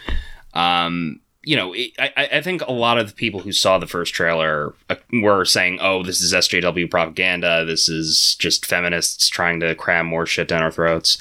Um, 0.54 1.20
you 1.42 1.56
know, 1.56 1.72
it, 1.72 1.92
I, 1.98 2.28
I 2.34 2.40
think 2.42 2.62
a 2.62 2.72
lot 2.72 2.98
of 2.98 3.08
the 3.08 3.14
people 3.14 3.40
who 3.40 3.52
saw 3.52 3.78
the 3.78 3.86
first 3.86 4.12
trailer 4.14 4.74
uh, 4.90 4.96
were 5.12 5.44
saying, 5.44 5.78
oh, 5.80 6.02
this 6.02 6.20
is 6.20 6.32
SJW 6.34 6.90
propaganda. 6.90 7.64
This 7.64 7.88
is 7.88 8.36
just 8.38 8.66
feminists 8.66 9.28
trying 9.28 9.60
to 9.60 9.74
cram 9.74 10.06
more 10.06 10.26
shit 10.26 10.48
down 10.48 10.62
our 10.62 10.70
throats. 10.70 11.16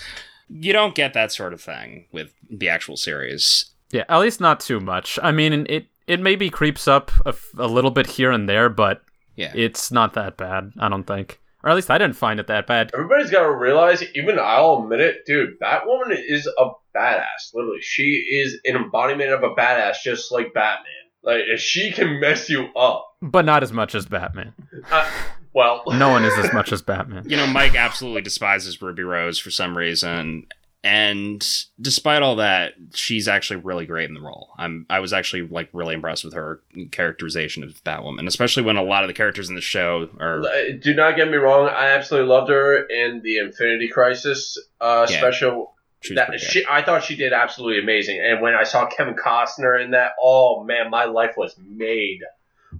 You 0.49 0.73
don't 0.73 0.95
get 0.95 1.13
that 1.13 1.31
sort 1.31 1.53
of 1.53 1.61
thing 1.61 2.05
with 2.11 2.33
the 2.49 2.69
actual 2.69 2.97
series. 2.97 3.65
Yeah, 3.91 4.03
at 4.09 4.19
least 4.19 4.41
not 4.41 4.59
too 4.59 4.79
much. 4.79 5.17
I 5.23 5.31
mean, 5.31 5.65
it 5.69 5.85
it 6.07 6.19
maybe 6.19 6.49
creeps 6.49 6.87
up 6.87 7.11
a 7.25 7.67
little 7.67 7.91
bit 7.91 8.07
here 8.07 8.31
and 8.31 8.49
there, 8.49 8.67
but 8.67 9.03
Yeah. 9.35 9.51
it's 9.55 9.91
not 9.91 10.13
that 10.15 10.37
bad. 10.37 10.73
I 10.79 10.89
don't 10.89 11.03
think, 11.05 11.39
or 11.63 11.69
at 11.69 11.75
least 11.75 11.91
I 11.91 11.97
didn't 11.99 12.15
find 12.15 12.39
it 12.39 12.47
that 12.47 12.65
bad. 12.65 12.89
Everybody's 12.95 13.29
got 13.29 13.43
to 13.43 13.51
realize, 13.51 14.03
even 14.15 14.39
I'll 14.39 14.81
admit 14.83 15.01
it, 15.01 15.25
dude, 15.27 15.59
Batwoman 15.59 16.17
is 16.27 16.47
a 16.57 16.69
badass. 16.99 17.53
Literally, 17.53 17.81
she 17.81 18.03
is 18.43 18.59
an 18.65 18.75
embodiment 18.75 19.31
of 19.31 19.43
a 19.43 19.49
badass, 19.55 19.95
just 20.03 20.31
like 20.31 20.53
Batman. 20.53 20.85
Like, 21.23 21.41
she 21.57 21.91
can 21.91 22.19
mess 22.19 22.49
you 22.49 22.67
up. 22.75 23.05
But 23.21 23.45
not 23.45 23.63
as 23.63 23.71
much 23.73 23.93
as 23.95 24.05
Batman. 24.05 24.53
Uh, 24.91 25.09
well, 25.53 25.83
No 25.87 26.09
one 26.09 26.23
is 26.25 26.37
as 26.37 26.53
much 26.53 26.71
as 26.71 26.81
Batman. 26.81 27.23
you 27.27 27.35
know, 27.37 27.47
Mike 27.47 27.75
absolutely 27.75 28.21
despises 28.21 28.81
Ruby 28.81 29.03
Rose 29.03 29.37
for 29.39 29.51
some 29.51 29.77
reason, 29.77 30.45
and 30.81 31.45
despite 31.81 32.21
all 32.21 32.37
that, 32.37 32.73
she's 32.93 33.27
actually 33.27 33.57
really 33.59 33.85
great 33.85 34.07
in 34.07 34.13
the 34.13 34.21
role. 34.21 34.51
I'm 34.57 34.85
I 34.89 35.01
was 35.01 35.11
actually 35.11 35.41
like 35.47 35.67
really 35.73 35.93
impressed 35.95 36.23
with 36.23 36.33
her 36.35 36.61
characterization 36.91 37.63
of 37.63 37.71
Batwoman, 37.83 38.25
especially 38.27 38.63
when 38.63 38.77
a 38.77 38.83
lot 38.83 39.03
of 39.03 39.09
the 39.09 39.13
characters 39.13 39.49
in 39.49 39.55
the 39.55 39.61
show 39.61 40.07
are 40.21 40.39
Uh, 40.45 40.71
do 40.81 40.93
not 40.93 41.17
get 41.17 41.29
me 41.29 41.35
wrong. 41.35 41.67
I 41.67 41.87
absolutely 41.89 42.29
loved 42.29 42.49
her 42.49 42.85
in 42.85 43.21
the 43.23 43.39
Infinity 43.39 43.89
Crisis 43.89 44.57
uh, 44.79 45.05
Yeah. 45.09 45.17
special. 45.17 45.75
She 46.01 46.15
That 46.15 46.39
she, 46.39 46.65
I 46.69 46.81
thought 46.81 47.03
she 47.03 47.15
did 47.15 47.33
absolutely 47.33 47.79
amazing. 47.81 48.21
And 48.23 48.41
when 48.41 48.53
I 48.55 48.63
saw 48.63 48.87
Kevin 48.87 49.15
Costner 49.15 49.83
in 49.83 49.91
that, 49.91 50.11
oh 50.21 50.63
man, 50.63 50.89
my 50.89 51.05
life 51.05 51.35
was 51.37 51.55
made. 51.59 52.19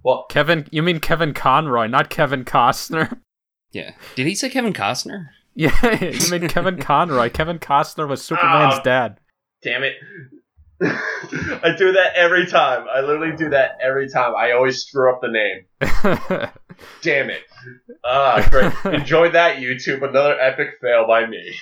Well, 0.04 0.26
Kevin, 0.30 0.68
you 0.72 0.84
mean 0.84 1.00
Kevin 1.00 1.34
Conroy, 1.34 1.88
not 1.88 2.10
Kevin 2.10 2.46
Costner? 2.46 3.20
yeah. 3.72 3.92
Did 4.16 4.28
he 4.28 4.36
say 4.36 4.50
Kevin 4.50 4.74
Costner? 4.74 5.28
Yeah, 5.56 6.04
you 6.04 6.30
mean 6.32 6.48
Kevin 6.48 6.78
Conroy. 6.82 7.30
Kevin 7.30 7.60
Costner 7.60 8.08
was 8.08 8.22
Superman's 8.24 8.76
Ah. 8.76 8.82
dad. 8.84 9.20
damn 9.64 9.84
it. 9.84 9.96
I 10.82 11.76
do 11.78 11.92
that 11.92 12.14
every 12.16 12.46
time. 12.46 12.86
I 12.90 13.02
literally 13.02 13.36
do 13.36 13.50
that 13.50 13.78
every 13.82 14.08
time. 14.10 14.34
I 14.38 14.52
always 14.54 14.84
screw 14.86 15.12
up 15.12 15.20
the 15.22 15.28
name. 15.28 16.50
Damn 17.02 17.30
it. 17.32 17.42
Ah, 18.06 18.48
great. 18.50 18.72
Enjoyed 18.94 19.34
that, 19.34 19.58
YouTube. 19.58 20.08
Another 20.08 20.40
epic 20.40 20.76
fail 20.82 21.06
by 21.06 21.26
me. 21.26 21.54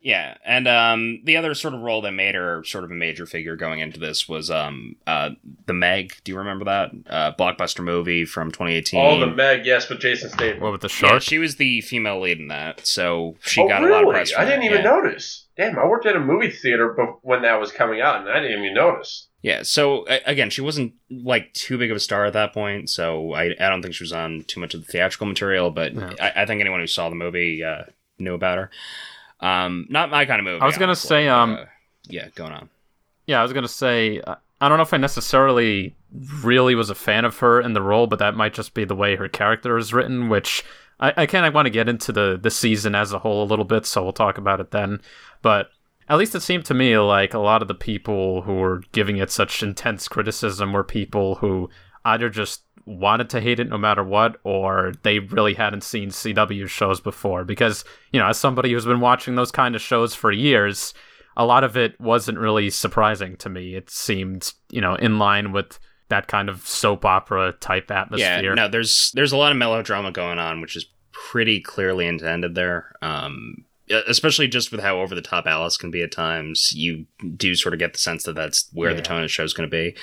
Yeah, 0.00 0.36
and 0.44 0.68
um, 0.68 1.20
the 1.24 1.36
other 1.36 1.54
sort 1.54 1.74
of 1.74 1.80
role 1.80 2.00
that 2.02 2.12
made 2.12 2.34
her 2.36 2.62
sort 2.64 2.84
of 2.84 2.90
a 2.92 2.94
major 2.94 3.26
figure 3.26 3.56
going 3.56 3.80
into 3.80 3.98
this 3.98 4.28
was 4.28 4.50
um, 4.50 4.96
uh, 5.06 5.30
the 5.66 5.72
Meg. 5.72 6.14
Do 6.22 6.30
you 6.30 6.38
remember 6.38 6.64
that 6.66 6.90
uh, 7.08 7.32
blockbuster 7.32 7.82
movie 7.82 8.24
from 8.24 8.52
2018? 8.52 9.00
Oh, 9.00 9.18
the 9.18 9.26
Meg, 9.26 9.66
yes, 9.66 9.88
with 9.88 9.98
Jason 10.00 10.30
Statham. 10.30 10.60
what 10.60 10.70
with 10.70 10.82
the 10.82 10.94
Yeah, 11.02 11.18
she 11.18 11.38
was 11.38 11.56
the 11.56 11.80
female 11.80 12.20
lead 12.20 12.38
in 12.38 12.48
that, 12.48 12.86
so 12.86 13.36
she 13.40 13.60
oh, 13.62 13.68
got 13.68 13.80
really? 13.80 13.92
a 13.92 13.94
lot 13.96 14.04
of 14.04 14.10
press. 14.10 14.30
For 14.30 14.40
I 14.40 14.44
didn't 14.44 14.60
that, 14.60 14.66
even 14.66 14.78
yeah. 14.84 14.90
notice. 14.90 15.46
Damn, 15.56 15.78
I 15.78 15.86
worked 15.86 16.06
at 16.06 16.14
a 16.14 16.20
movie 16.20 16.50
theater 16.50 16.94
bef- 16.96 17.18
when 17.22 17.42
that 17.42 17.58
was 17.58 17.72
coming 17.72 18.00
out, 18.00 18.20
and 18.20 18.28
I 18.28 18.38
didn't 18.40 18.62
even 18.62 18.74
notice. 18.74 19.26
Yeah, 19.42 19.62
so 19.62 20.04
again, 20.26 20.50
she 20.50 20.60
wasn't 20.60 20.94
like 21.10 21.52
too 21.52 21.78
big 21.78 21.90
of 21.90 21.96
a 21.96 22.00
star 22.00 22.26
at 22.26 22.32
that 22.34 22.52
point, 22.52 22.90
so 22.90 23.32
I, 23.32 23.54
I 23.58 23.68
don't 23.68 23.80
think 23.82 23.94
she 23.94 24.04
was 24.04 24.12
on 24.12 24.44
too 24.46 24.60
much 24.60 24.74
of 24.74 24.84
the 24.84 24.92
theatrical 24.92 25.26
material. 25.26 25.70
But 25.70 25.94
Yeah. 25.94 26.12
I, 26.20 26.42
I 26.42 26.46
think 26.46 26.60
anyone 26.60 26.80
who 26.80 26.86
saw 26.86 27.08
the 27.08 27.14
movie 27.16 27.64
uh, 27.64 27.84
knew 28.18 28.34
about 28.34 28.58
her. 28.58 28.70
Um, 29.40 29.86
not 29.88 30.10
my 30.10 30.24
kind 30.24 30.40
of 30.40 30.44
movie. 30.44 30.60
I 30.60 30.66
was 30.66 30.76
gonna 30.76 30.90
honestly, 30.90 31.08
say, 31.08 31.28
um, 31.28 31.54
uh, 31.54 31.64
yeah, 32.08 32.28
going 32.34 32.52
on. 32.52 32.70
Yeah, 33.26 33.40
I 33.40 33.42
was 33.42 33.52
gonna 33.52 33.68
say 33.68 34.20
uh, 34.20 34.36
I 34.60 34.68
don't 34.68 34.78
know 34.78 34.82
if 34.82 34.94
I 34.94 34.98
necessarily 34.98 35.94
really 36.42 36.74
was 36.74 36.90
a 36.90 36.94
fan 36.94 37.24
of 37.24 37.38
her 37.38 37.60
in 37.60 37.74
the 37.74 37.82
role, 37.82 38.06
but 38.06 38.18
that 38.18 38.34
might 38.36 38.54
just 38.54 38.74
be 38.74 38.84
the 38.84 38.94
way 38.94 39.16
her 39.16 39.28
character 39.28 39.76
is 39.76 39.92
written, 39.92 40.28
which 40.28 40.64
I, 40.98 41.12
I 41.16 41.26
kind 41.26 41.44
of 41.44 41.52
want 41.54 41.66
to 41.66 41.70
get 41.70 41.88
into 41.88 42.12
the 42.12 42.38
the 42.40 42.50
season 42.50 42.94
as 42.94 43.12
a 43.12 43.18
whole 43.18 43.42
a 43.42 43.46
little 43.46 43.64
bit, 43.64 43.86
so 43.86 44.02
we'll 44.02 44.12
talk 44.12 44.38
about 44.38 44.60
it 44.60 44.70
then. 44.70 45.00
But 45.42 45.70
at 46.08 46.18
least 46.18 46.34
it 46.34 46.40
seemed 46.40 46.64
to 46.66 46.74
me 46.74 46.96
like 46.98 47.34
a 47.34 47.38
lot 47.38 47.62
of 47.62 47.68
the 47.68 47.74
people 47.74 48.42
who 48.42 48.54
were 48.54 48.82
giving 48.92 49.16
it 49.18 49.30
such 49.30 49.62
intense 49.62 50.08
criticism 50.08 50.72
were 50.72 50.84
people 50.84 51.36
who 51.36 51.68
either 52.04 52.30
just 52.30 52.62
wanted 52.86 53.28
to 53.30 53.40
hate 53.40 53.60
it 53.60 53.68
no 53.68 53.76
matter 53.78 54.02
what, 54.04 54.38
or 54.44 54.92
they 55.02 55.18
really 55.18 55.54
hadn't 55.54 55.82
seen 55.82 56.10
CW 56.10 56.68
shows 56.68 57.00
before. 57.00 57.44
Because, 57.44 57.84
you 58.12 58.20
know, 58.20 58.28
as 58.28 58.38
somebody 58.38 58.72
who's 58.72 58.86
been 58.86 59.00
watching 59.00 59.34
those 59.34 59.50
kind 59.50 59.74
of 59.74 59.82
shows 59.82 60.14
for 60.14 60.30
years, 60.32 60.94
a 61.36 61.44
lot 61.44 61.64
of 61.64 61.76
it 61.76 62.00
wasn't 62.00 62.38
really 62.38 62.70
surprising 62.70 63.36
to 63.38 63.48
me. 63.48 63.74
It 63.74 63.90
seemed, 63.90 64.52
you 64.70 64.80
know, 64.80 64.94
in 64.94 65.18
line 65.18 65.52
with 65.52 65.78
that 66.08 66.28
kind 66.28 66.48
of 66.48 66.66
soap 66.66 67.04
opera 67.04 67.52
type 67.60 67.90
atmosphere. 67.90 68.42
Yeah, 68.42 68.54
no, 68.54 68.68
there's 68.68 69.10
there's 69.14 69.32
a 69.32 69.36
lot 69.36 69.50
of 69.50 69.58
melodrama 69.58 70.12
going 70.12 70.38
on, 70.38 70.60
which 70.60 70.76
is 70.76 70.86
pretty 71.12 71.60
clearly 71.60 72.06
intended 72.06 72.54
there. 72.54 72.94
Um, 73.02 73.64
especially 74.08 74.48
just 74.48 74.70
with 74.72 74.80
how 74.80 75.00
over 75.00 75.14
the 75.14 75.22
top 75.22 75.46
Alice 75.46 75.76
can 75.76 75.90
be 75.90 76.02
at 76.02 76.12
times, 76.12 76.72
you 76.74 77.06
do 77.36 77.54
sort 77.54 77.72
of 77.72 77.78
get 77.78 77.92
the 77.92 77.98
sense 77.98 78.24
that 78.24 78.34
that's 78.34 78.68
where 78.72 78.90
Yeah. 78.90 78.96
the 78.96 79.02
tone 79.02 79.18
of 79.18 79.24
the 79.24 79.28
show 79.28 79.44
is 79.44 79.52
going 79.52 79.68
to 79.68 79.74
be. 79.76 79.96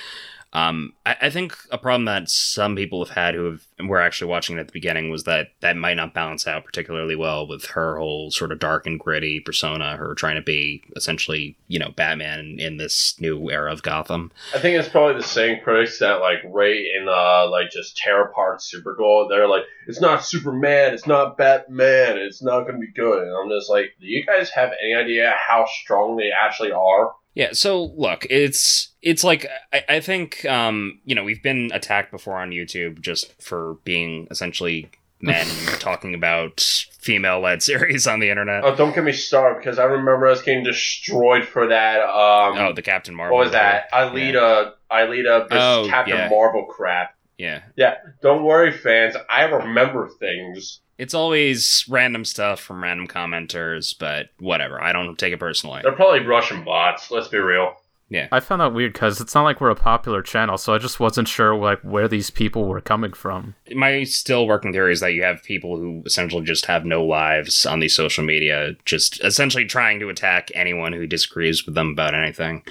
Um, 0.54 0.92
I, 1.04 1.16
I 1.22 1.30
think 1.30 1.56
a 1.72 1.78
problem 1.78 2.04
that 2.04 2.30
some 2.30 2.76
people 2.76 3.04
have 3.04 3.14
had 3.14 3.34
who 3.34 3.44
have 3.44 3.66
were 3.88 4.00
actually 4.00 4.30
watching 4.30 4.56
it 4.56 4.60
at 4.60 4.68
the 4.68 4.72
beginning 4.72 5.10
was 5.10 5.24
that 5.24 5.48
that 5.60 5.76
might 5.76 5.96
not 5.96 6.14
balance 6.14 6.46
out 6.46 6.64
particularly 6.64 7.16
well 7.16 7.46
with 7.46 7.66
her 7.66 7.98
whole 7.98 8.30
sort 8.30 8.52
of 8.52 8.60
dark 8.60 8.86
and 8.86 9.00
gritty 9.00 9.40
persona, 9.40 9.96
her 9.96 10.14
trying 10.14 10.36
to 10.36 10.42
be 10.42 10.82
essentially 10.94 11.56
you 11.66 11.78
know 11.78 11.90
Batman 11.96 12.38
in, 12.38 12.60
in 12.60 12.76
this 12.76 13.20
new 13.20 13.50
era 13.50 13.72
of 13.72 13.82
Gotham. 13.82 14.30
I 14.54 14.60
think 14.60 14.78
it's 14.78 14.88
probably 14.88 15.20
the 15.20 15.26
same 15.26 15.60
critics 15.62 15.98
that 15.98 16.20
like 16.20 16.38
rate 16.48 16.86
and 16.96 17.08
uh 17.08 17.50
like 17.50 17.70
just 17.70 17.96
tear 17.96 18.24
apart 18.24 18.60
Supergirl. 18.60 19.28
They're 19.28 19.48
like, 19.48 19.64
it's 19.88 20.00
not 20.00 20.24
Superman, 20.24 20.94
it's 20.94 21.06
not 21.06 21.36
Batman, 21.36 22.16
it's 22.18 22.42
not 22.42 22.62
gonna 22.62 22.78
be 22.78 22.92
good. 22.94 23.24
And 23.24 23.36
I'm 23.36 23.50
just 23.50 23.68
like, 23.68 23.86
do 24.00 24.06
you 24.06 24.24
guys 24.24 24.50
have 24.50 24.70
any 24.80 24.94
idea 24.94 25.34
how 25.36 25.66
strong 25.82 26.16
they 26.16 26.30
actually 26.30 26.70
are? 26.70 27.12
Yeah, 27.34 27.48
so 27.52 27.84
look, 27.96 28.26
it's 28.30 28.90
it's 29.02 29.24
like 29.24 29.46
I, 29.72 29.84
I 29.88 30.00
think 30.00 30.44
um, 30.44 31.00
you 31.04 31.14
know, 31.14 31.24
we've 31.24 31.42
been 31.42 31.70
attacked 31.72 32.10
before 32.10 32.36
on 32.40 32.50
YouTube 32.50 33.00
just 33.00 33.40
for 33.42 33.74
being 33.84 34.28
essentially 34.30 34.90
men 35.20 35.46
talking 35.78 36.14
about 36.14 36.60
female 37.00 37.40
led 37.40 37.62
series 37.70 38.06
on 38.06 38.20
the 38.20 38.30
internet. 38.30 38.62
Oh, 38.64 38.76
don't 38.76 38.94
get 38.94 39.04
me 39.04 39.12
started 39.12 39.58
because 39.58 39.78
I 39.78 39.84
remember 39.84 40.28
us 40.28 40.42
getting 40.42 40.62
destroyed 40.64 41.44
for 41.44 41.66
that. 41.68 42.00
Um, 42.00 42.58
oh, 42.58 42.72
the 42.74 42.82
Captain 42.82 43.14
Marvel. 43.14 43.36
what 43.36 43.44
was 43.44 43.52
that? 43.52 43.90
Alita, 43.92 44.72
Alita, 44.90 45.48
this 45.48 45.58
Oh, 45.60 45.86
Captain 45.88 46.16
yeah. 46.16 46.28
Marvel 46.28 46.66
crap. 46.66 47.14
Yeah. 47.36 47.62
Yeah, 47.76 47.94
don't 48.22 48.44
worry, 48.44 48.70
fans. 48.70 49.16
I 49.28 49.42
remember 49.44 50.08
things. 50.20 50.80
It's 50.98 51.14
always 51.14 51.84
random 51.88 52.24
stuff 52.24 52.60
from 52.60 52.82
random 52.82 53.08
commenters, 53.08 53.98
but 53.98 54.30
whatever. 54.38 54.82
I 54.82 54.92
don't 54.92 55.18
take 55.18 55.32
it 55.32 55.40
personally. 55.40 55.80
They're 55.82 55.92
probably 55.92 56.20
Russian 56.20 56.64
bots. 56.64 57.10
Let's 57.10 57.28
be 57.28 57.38
real. 57.38 57.76
Yeah, 58.10 58.28
I 58.30 58.40
found 58.40 58.60
that 58.60 58.74
weird 58.74 58.92
because 58.92 59.20
it's 59.20 59.34
not 59.34 59.44
like 59.44 59.60
we're 59.60 59.70
a 59.70 59.74
popular 59.74 60.22
channel, 60.22 60.58
so 60.58 60.74
I 60.74 60.78
just 60.78 61.00
wasn't 61.00 61.26
sure 61.26 61.56
like 61.56 61.80
where 61.80 62.06
these 62.06 62.30
people 62.30 62.66
were 62.66 62.80
coming 62.80 63.12
from. 63.12 63.54
My 63.74 64.04
still 64.04 64.46
working 64.46 64.72
theory 64.72 64.92
is 64.92 65.00
that 65.00 65.14
you 65.14 65.22
have 65.22 65.42
people 65.42 65.78
who 65.78 66.02
essentially 66.04 66.44
just 66.44 66.66
have 66.66 66.84
no 66.84 67.04
lives 67.04 67.64
on 67.64 67.80
these 67.80 67.94
social 67.94 68.22
media, 68.22 68.74
just 68.84 69.24
essentially 69.24 69.64
trying 69.64 70.00
to 70.00 70.10
attack 70.10 70.50
anyone 70.54 70.92
who 70.92 71.06
disagrees 71.06 71.64
with 71.64 71.74
them 71.74 71.88
about 71.88 72.14
anything. 72.14 72.62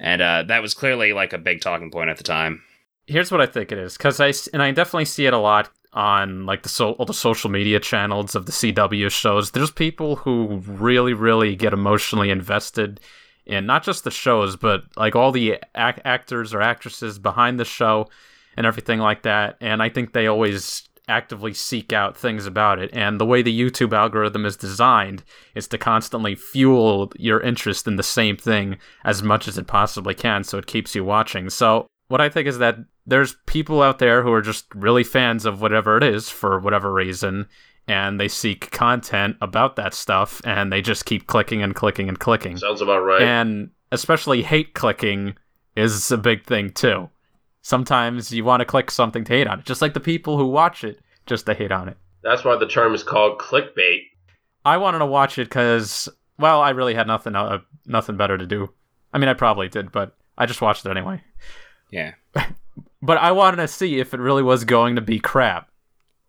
And 0.00 0.20
uh, 0.20 0.42
that 0.48 0.62
was 0.62 0.74
clearly 0.74 1.12
like 1.12 1.32
a 1.32 1.38
big 1.38 1.60
talking 1.60 1.90
point 1.90 2.10
at 2.10 2.18
the 2.18 2.24
time. 2.24 2.62
Here's 3.06 3.32
what 3.32 3.40
I 3.40 3.46
think 3.46 3.72
it 3.72 3.78
is, 3.78 3.96
because 3.96 4.20
I 4.20 4.32
and 4.52 4.62
I 4.62 4.70
definitely 4.70 5.06
see 5.06 5.26
it 5.26 5.32
a 5.32 5.38
lot 5.38 5.70
on 5.92 6.46
like 6.46 6.62
the 6.62 6.68
so- 6.68 6.92
all 6.92 7.04
the 7.04 7.12
social 7.12 7.50
media 7.50 7.80
channels 7.80 8.34
of 8.34 8.46
the 8.46 8.52
CW 8.52 9.10
shows. 9.10 9.50
There's 9.50 9.70
people 9.70 10.16
who 10.16 10.62
really, 10.66 11.12
really 11.12 11.54
get 11.56 11.72
emotionally 11.72 12.30
invested 12.30 13.00
in 13.44 13.66
not 13.66 13.82
just 13.82 14.04
the 14.04 14.10
shows, 14.10 14.56
but 14.56 14.84
like 14.96 15.16
all 15.16 15.32
the 15.32 15.58
ac- 15.76 16.00
actors 16.04 16.54
or 16.54 16.62
actresses 16.62 17.18
behind 17.18 17.58
the 17.58 17.64
show 17.64 18.08
and 18.56 18.66
everything 18.66 19.00
like 19.00 19.22
that. 19.22 19.56
And 19.60 19.82
I 19.82 19.88
think 19.88 20.12
they 20.12 20.26
always 20.26 20.88
actively 21.08 21.52
seek 21.52 21.92
out 21.92 22.16
things 22.16 22.46
about 22.46 22.78
it. 22.78 22.88
And 22.92 23.20
the 23.20 23.26
way 23.26 23.42
the 23.42 23.60
YouTube 23.60 23.92
algorithm 23.92 24.46
is 24.46 24.56
designed 24.56 25.24
is 25.54 25.66
to 25.68 25.78
constantly 25.78 26.36
fuel 26.36 27.12
your 27.18 27.40
interest 27.40 27.86
in 27.86 27.96
the 27.96 28.02
same 28.02 28.36
thing 28.36 28.78
as 29.04 29.22
much 29.22 29.48
as 29.48 29.58
it 29.58 29.66
possibly 29.66 30.14
can, 30.14 30.44
so 30.44 30.58
it 30.58 30.66
keeps 30.66 30.94
you 30.94 31.04
watching. 31.04 31.50
So 31.50 31.86
what 32.12 32.20
I 32.20 32.28
think 32.28 32.46
is 32.46 32.58
that 32.58 32.76
there's 33.06 33.36
people 33.46 33.80
out 33.80 33.98
there 33.98 34.22
who 34.22 34.34
are 34.34 34.42
just 34.42 34.66
really 34.74 35.02
fans 35.02 35.46
of 35.46 35.62
whatever 35.62 35.96
it 35.96 36.02
is 36.02 36.28
for 36.28 36.60
whatever 36.60 36.92
reason, 36.92 37.48
and 37.88 38.20
they 38.20 38.28
seek 38.28 38.70
content 38.70 39.38
about 39.40 39.76
that 39.76 39.94
stuff, 39.94 40.42
and 40.44 40.70
they 40.70 40.82
just 40.82 41.06
keep 41.06 41.26
clicking 41.26 41.62
and 41.62 41.74
clicking 41.74 42.10
and 42.10 42.20
clicking. 42.20 42.58
Sounds 42.58 42.82
about 42.82 42.98
right. 42.98 43.22
And 43.22 43.70
especially 43.92 44.42
hate 44.42 44.74
clicking 44.74 45.36
is 45.74 46.12
a 46.12 46.18
big 46.18 46.44
thing 46.44 46.72
too. 46.72 47.08
Sometimes 47.62 48.30
you 48.30 48.44
want 48.44 48.60
to 48.60 48.66
click 48.66 48.90
something 48.90 49.24
to 49.24 49.32
hate 49.32 49.46
on 49.46 49.60
it, 49.60 49.64
just 49.64 49.80
like 49.80 49.94
the 49.94 49.98
people 49.98 50.36
who 50.36 50.48
watch 50.48 50.84
it 50.84 51.00
just 51.24 51.46
to 51.46 51.54
hate 51.54 51.72
on 51.72 51.88
it. 51.88 51.96
That's 52.22 52.44
why 52.44 52.58
the 52.58 52.68
term 52.68 52.94
is 52.94 53.02
called 53.02 53.38
clickbait. 53.38 54.02
I 54.66 54.76
wanted 54.76 54.98
to 54.98 55.06
watch 55.06 55.38
it 55.38 55.48
because, 55.48 56.10
well, 56.38 56.60
I 56.60 56.70
really 56.70 56.92
had 56.92 57.06
nothing 57.06 57.34
uh, 57.34 57.60
nothing 57.86 58.18
better 58.18 58.36
to 58.36 58.46
do. 58.46 58.68
I 59.14 59.18
mean, 59.18 59.30
I 59.30 59.34
probably 59.34 59.70
did, 59.70 59.92
but 59.92 60.14
I 60.36 60.44
just 60.44 60.60
watched 60.60 60.84
it 60.84 60.90
anyway. 60.90 61.22
Yeah. 61.92 62.14
But 63.04 63.18
I 63.18 63.32
wanted 63.32 63.56
to 63.56 63.66
see 63.66 63.98
if 63.98 64.14
it 64.14 64.20
really 64.20 64.44
was 64.44 64.64
going 64.64 64.94
to 64.94 65.00
be 65.02 65.18
crap. 65.18 65.68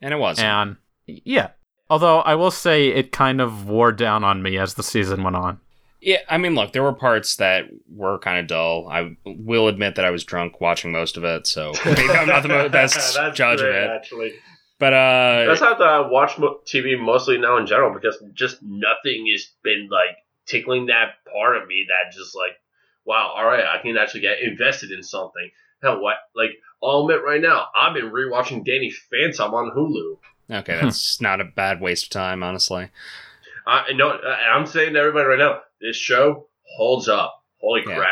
And 0.02 0.12
it 0.12 0.18
was. 0.18 0.40
And 0.40 0.78
yeah. 1.06 1.50
Although 1.88 2.22
I 2.22 2.34
will 2.34 2.50
say 2.50 2.88
it 2.88 3.12
kind 3.12 3.40
of 3.40 3.68
wore 3.68 3.92
down 3.92 4.24
on 4.24 4.42
me 4.42 4.58
as 4.58 4.74
the 4.74 4.82
season 4.82 5.24
went 5.24 5.36
on. 5.36 5.60
Yeah, 6.02 6.18
I 6.28 6.38
mean, 6.38 6.56
look, 6.56 6.74
there 6.74 6.84
were 6.84 6.94
parts 6.94 7.38
that 7.38 7.66
were 7.88 8.18
kind 8.20 8.40
of 8.40 8.48
dull. 8.48 8.90
I 8.90 9.16
will 9.24 9.68
admit 9.68 9.96
that 9.96 10.04
I 10.04 10.10
was 10.10 10.26
drunk 10.26 10.60
watching 10.60 10.92
most 10.92 11.16
of 11.16 11.24
it, 11.24 11.48
so 11.48 11.72
maybe 11.86 12.10
I'm 12.10 12.28
not 12.28 12.42
the 12.42 12.48
best 12.72 13.16
That's 13.16 13.38
judge 13.38 13.60
great, 13.60 13.70
of 13.70 13.76
it. 13.76 13.90
Actually, 13.90 14.34
But 14.80 14.94
uh, 14.94 15.46
that's 15.48 15.62
how 15.62 15.76
I 15.76 16.10
watch 16.10 16.32
TV 16.66 17.00
mostly 17.00 17.38
now 17.38 17.58
in 17.58 17.68
general 17.68 17.94
because 17.94 18.22
just 18.34 18.62
nothing 18.62 19.28
has 19.32 19.48
been 19.64 19.88
like 19.90 20.18
tickling 20.46 20.88
that 20.88 21.24
part 21.32 21.56
of 21.56 21.68
me 21.68 21.86
that 21.88 22.14
just 22.14 22.36
like, 22.36 22.58
wow, 23.06 23.34
all 23.36 23.46
right, 23.46 23.64
I 23.66 23.82
can 23.82 23.98
actually 23.98 24.22
get 24.22 24.42
invested 24.42 24.92
in 24.92 25.04
something. 25.04 25.50
Hell, 25.82 26.02
what? 26.02 26.16
Like, 26.36 26.52
I'll 26.82 27.02
admit 27.02 27.24
right 27.26 27.42
now, 27.42 27.68
I've 27.76 27.94
been 27.94 28.12
rewatching 28.12 28.66
Danny 28.66 28.92
Phantom 28.92 29.54
on 29.54 29.72
Hulu. 29.76 30.60
okay, 30.60 30.80
that's 30.82 31.20
not 31.22 31.42
a 31.42 31.46
bad 31.46 31.82
waste 31.82 32.06
of 32.06 32.10
time, 32.12 32.44
honestly. 32.44 32.90
I 33.66 33.94
know. 33.94 34.10
Uh, 34.10 34.28
I'm 34.52 34.66
saying 34.66 34.94
to 34.94 35.00
everybody 35.00 35.26
right 35.26 35.40
now, 35.40 35.60
this 35.82 35.96
show 35.96 36.48
holds 36.78 37.08
up. 37.08 37.42
Holy 37.62 37.82
Yeah. 37.88 37.96
crap! 37.96 38.10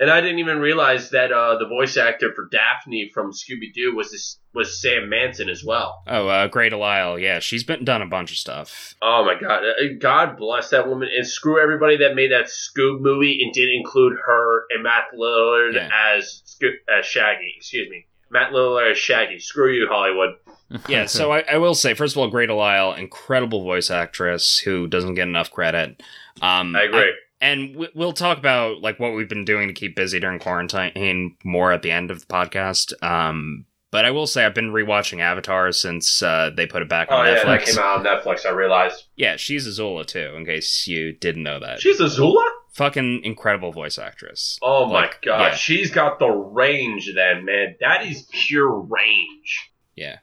And 0.00 0.10
I 0.10 0.20
didn't 0.20 0.38
even 0.38 0.60
realize 0.60 1.10
that 1.10 1.32
uh, 1.32 1.58
the 1.58 1.66
voice 1.66 1.96
actor 1.96 2.32
for 2.32 2.48
Daphne 2.52 3.10
from 3.12 3.32
Scooby 3.32 3.72
Doo 3.74 3.94
was 3.96 4.12
this, 4.12 4.38
was 4.54 4.80
Sam 4.80 5.08
Manson 5.08 5.48
as 5.48 5.64
well. 5.64 6.02
Oh, 6.06 6.28
uh, 6.28 6.46
Grey 6.46 6.70
DeLisle, 6.70 7.20
yeah, 7.20 7.40
she's 7.40 7.64
been 7.64 7.84
done 7.84 8.00
a 8.02 8.06
bunch 8.06 8.30
of 8.30 8.36
stuff. 8.38 8.94
Oh 9.02 9.24
my 9.24 9.34
god! 9.40 9.64
Uh, 9.64 9.94
God 9.98 10.36
bless 10.36 10.70
that 10.70 10.86
woman, 10.88 11.08
and 11.16 11.26
screw 11.26 11.60
everybody 11.60 11.96
that 11.98 12.14
made 12.14 12.30
that 12.30 12.46
Scoob 12.46 13.00
movie 13.00 13.40
and 13.42 13.52
didn't 13.52 13.74
include 13.74 14.14
her 14.24 14.64
and 14.70 14.84
Matt 14.84 15.06
Lillard 15.18 15.74
Yeah. 15.74 15.88
as 16.14 16.42
Sco- 16.44 16.68
as 16.96 17.04
Shaggy. 17.04 17.54
Excuse 17.56 17.88
me, 17.90 18.06
Matt 18.30 18.52
Lillard 18.52 18.92
as 18.92 18.98
Shaggy. 18.98 19.40
Screw 19.40 19.72
you, 19.72 19.88
Hollywood. 19.90 20.34
Yeah, 20.86 21.06
so 21.06 21.32
I, 21.32 21.44
I 21.50 21.56
will 21.56 21.74
say, 21.74 21.94
first 21.94 22.14
of 22.14 22.18
all, 22.18 22.28
Grey 22.28 22.46
DeLisle, 22.46 22.98
incredible 22.98 23.62
voice 23.62 23.90
actress 23.90 24.58
who 24.58 24.86
doesn't 24.86 25.14
get 25.14 25.26
enough 25.26 25.50
credit. 25.50 26.02
Um, 26.42 26.76
I 26.76 26.82
agree. 26.82 27.10
And 27.40 27.76
we- 27.76 27.88
we'll 27.94 28.12
talk 28.12 28.38
about 28.38 28.80
like 28.80 28.98
what 28.98 29.14
we've 29.14 29.28
been 29.28 29.44
doing 29.44 29.68
to 29.68 29.74
keep 29.74 29.94
busy 29.96 30.18
during 30.20 30.38
quarantine 30.38 31.36
more 31.44 31.72
at 31.72 31.82
the 31.82 31.90
end 31.90 32.10
of 32.10 32.20
the 32.20 32.26
podcast. 32.26 32.92
Um, 33.02 33.64
but 33.90 34.04
I 34.04 34.10
will 34.10 34.26
say 34.26 34.44
I've 34.44 34.54
been 34.54 34.70
rewatching 34.72 35.20
Avatar 35.20 35.72
since 35.72 36.22
uh, 36.22 36.50
they 36.54 36.66
put 36.66 36.82
it 36.82 36.88
back 36.90 37.08
oh 37.10 37.16
on 37.16 37.26
yeah, 37.26 37.36
Netflix. 37.38 37.44
that 37.44 37.64
came 37.66 37.78
out 37.78 37.98
on 37.98 38.04
Netflix. 38.04 38.44
I 38.44 38.50
realized 38.50 39.04
Yeah, 39.16 39.36
she's 39.36 39.66
Azula 39.66 40.04
too. 40.06 40.34
In 40.36 40.44
case 40.44 40.86
you 40.86 41.12
didn't 41.12 41.42
know 41.42 41.58
that, 41.60 41.80
she's 41.80 41.98
Azula. 42.00 42.44
fucking 42.72 43.22
incredible 43.24 43.72
voice 43.72 43.96
actress. 43.98 44.58
Oh 44.60 44.86
my 44.86 45.10
god, 45.24 45.40
yeah. 45.52 45.54
she's 45.54 45.90
got 45.90 46.18
the 46.18 46.28
range 46.28 47.10
then, 47.14 47.44
man. 47.46 47.76
That 47.80 48.04
is 48.06 48.26
pure 48.30 48.78
range. 48.78 49.70
Yeah. 49.96 50.18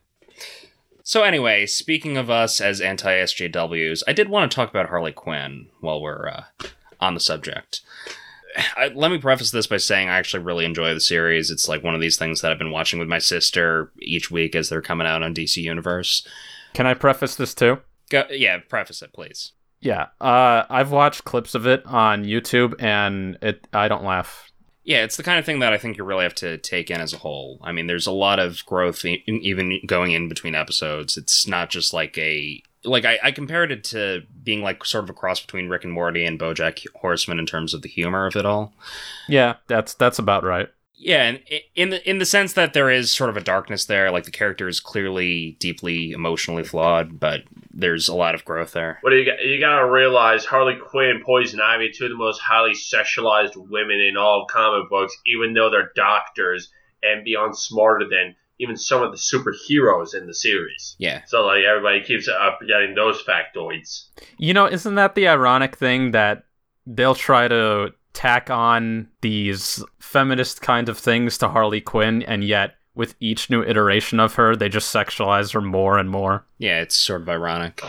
So 1.07 1.21
anyway, 1.23 1.65
speaking 1.67 2.17
of 2.17 2.29
us 2.31 2.59
as 2.61 2.81
anti 2.81 3.11
SJWs, 3.15 4.01
I 4.07 4.13
did 4.13 4.29
want 4.29 4.51
to 4.51 4.55
talk 4.55 4.69
about 4.69 4.89
Harley 4.89 5.11
Quinn 5.11 5.67
while 5.79 6.01
we're 6.01 6.27
uh, 6.27 6.43
on 6.99 7.13
the 7.13 7.19
subject. 7.19 7.81
I, 8.77 8.87
let 8.93 9.11
me 9.11 9.17
preface 9.17 9.51
this 9.51 9.67
by 9.67 9.77
saying 9.77 10.07
I 10.07 10.17
actually 10.17 10.43
really 10.43 10.65
enjoy 10.65 10.93
the 10.93 11.01
series. 11.01 11.51
It's 11.51 11.67
like 11.67 11.83
one 11.83 11.95
of 11.95 12.01
these 12.01 12.17
things 12.17 12.41
that 12.41 12.51
I've 12.51 12.57
been 12.57 12.71
watching 12.71 12.99
with 12.99 13.07
my 13.07 13.19
sister 13.19 13.91
each 13.99 14.31
week 14.31 14.55
as 14.55 14.69
they're 14.69 14.81
coming 14.81 15.07
out 15.07 15.23
on 15.23 15.33
DC 15.33 15.57
Universe. 15.57 16.25
Can 16.73 16.87
I 16.87 16.93
preface 16.93 17.35
this 17.35 17.53
too? 17.53 17.79
Go, 18.09 18.23
yeah, 18.29 18.59
preface 18.69 19.01
it, 19.01 19.13
please. 19.13 19.51
Yeah, 19.81 20.07
uh, 20.19 20.63
I've 20.69 20.91
watched 20.91 21.25
clips 21.25 21.53
of 21.53 21.67
it 21.67 21.85
on 21.85 22.25
YouTube, 22.25 22.73
and 22.81 23.37
it 23.41 23.67
I 23.73 23.87
don't 23.87 24.03
laugh. 24.03 24.51
Yeah, 24.83 25.03
it's 25.03 25.17
the 25.17 25.23
kind 25.23 25.37
of 25.37 25.45
thing 25.45 25.59
that 25.59 25.73
I 25.73 25.77
think 25.77 25.97
you 25.97 26.03
really 26.03 26.23
have 26.23 26.35
to 26.35 26.57
take 26.57 26.89
in 26.89 27.01
as 27.01 27.13
a 27.13 27.17
whole. 27.17 27.59
I 27.63 27.71
mean, 27.71 27.87
there's 27.87 28.07
a 28.07 28.11
lot 28.11 28.39
of 28.39 28.65
growth 28.65 29.03
in, 29.03 29.19
even 29.27 29.79
going 29.85 30.11
in 30.11 30.29
between 30.29 30.55
episodes. 30.55 31.17
It's 31.17 31.47
not 31.47 31.69
just 31.69 31.93
like 31.93 32.17
a 32.17 32.61
like 32.85 33.05
I, 33.05 33.19
I 33.23 33.31
compared 33.31 33.71
it 33.71 33.83
to 33.85 34.23
being 34.43 34.61
like 34.61 34.85
sort 34.85 35.03
of 35.03 35.09
a 35.09 35.13
cross 35.13 35.41
between 35.41 35.69
Rick 35.69 35.83
and 35.83 35.93
Morty 35.93 36.25
and 36.25 36.39
BoJack 36.39 36.85
Horseman 36.95 37.39
in 37.39 37.45
terms 37.45 37.73
of 37.73 37.81
the 37.81 37.89
humor 37.89 38.27
of 38.27 38.35
it 38.35 38.45
all. 38.45 38.73
Yeah, 39.27 39.55
that's 39.67 39.93
that's 39.93 40.19
about 40.19 40.43
right. 40.43 40.69
Yeah, 40.97 41.23
and 41.23 41.41
in 41.75 41.89
the 41.89 42.09
in 42.09 42.19
the 42.19 42.25
sense 42.25 42.53
that 42.53 42.73
there 42.73 42.89
is 42.89 43.11
sort 43.11 43.29
of 43.29 43.35
a 43.35 43.41
darkness 43.41 43.85
there, 43.85 44.11
like 44.11 44.23
the 44.23 44.31
character 44.31 44.67
is 44.67 44.79
clearly 44.79 45.57
deeply 45.59 46.11
emotionally 46.11 46.63
flawed, 46.63 47.19
but 47.19 47.41
there's 47.73 48.07
a 48.07 48.15
lot 48.15 48.33
of 48.33 48.45
growth 48.45 48.71
there. 48.71 48.99
What 49.01 49.09
do 49.09 49.17
you 49.17 49.25
got? 49.25 49.43
You 49.43 49.59
gotta 49.59 49.89
realize 49.89 50.45
Harley 50.45 50.77
Quinn, 50.77 51.09
and 51.09 51.23
Poison 51.23 51.59
Ivy, 51.59 51.91
two 51.91 52.05
of 52.05 52.11
the 52.11 52.17
most 52.17 52.39
highly 52.39 52.71
sexualized 52.71 53.57
women 53.57 53.99
in 53.99 54.15
all 54.15 54.47
comic 54.49 54.89
books, 54.89 55.15
even 55.25 55.53
though 55.53 55.69
they're 55.69 55.91
doctors 55.95 56.71
and 57.03 57.25
beyond 57.25 57.57
smarter 57.57 58.05
than 58.09 58.35
even 58.59 58.77
some 58.77 59.01
of 59.01 59.11
the 59.11 59.17
superheroes 59.17 60.15
in 60.15 60.27
the 60.27 60.33
series. 60.33 60.95
Yeah. 60.97 61.21
So 61.27 61.45
like 61.45 61.63
everybody 61.63 62.01
keeps 62.03 62.27
up 62.27 62.59
getting 62.61 62.95
those 62.95 63.21
factoids. 63.23 64.05
You 64.37 64.53
know, 64.53 64.65
isn't 64.65 64.95
that 64.95 65.15
the 65.15 65.27
ironic 65.27 65.75
thing 65.75 66.11
that 66.11 66.45
they'll 66.85 67.15
try 67.15 67.47
to 67.47 67.93
tack 68.13 68.49
on 68.49 69.09
these 69.21 69.83
feminist 69.99 70.61
kind 70.61 70.87
of 70.87 70.97
things 70.97 71.37
to 71.39 71.49
Harley 71.49 71.81
Quinn, 71.81 72.23
and 72.23 72.43
yet 72.43 72.75
with 72.95 73.13
each 73.19 73.49
new 73.49 73.61
iteration 73.61 74.21
of 74.21 74.35
her, 74.35 74.55
they 74.55 74.69
just 74.69 74.93
sexualize 74.93 75.51
her 75.53 75.59
more 75.59 75.97
and 75.97 76.09
more. 76.09 76.45
Yeah, 76.57 76.79
it's 76.79 76.95
sort 76.95 77.21
of 77.21 77.29
ironic. 77.29 77.81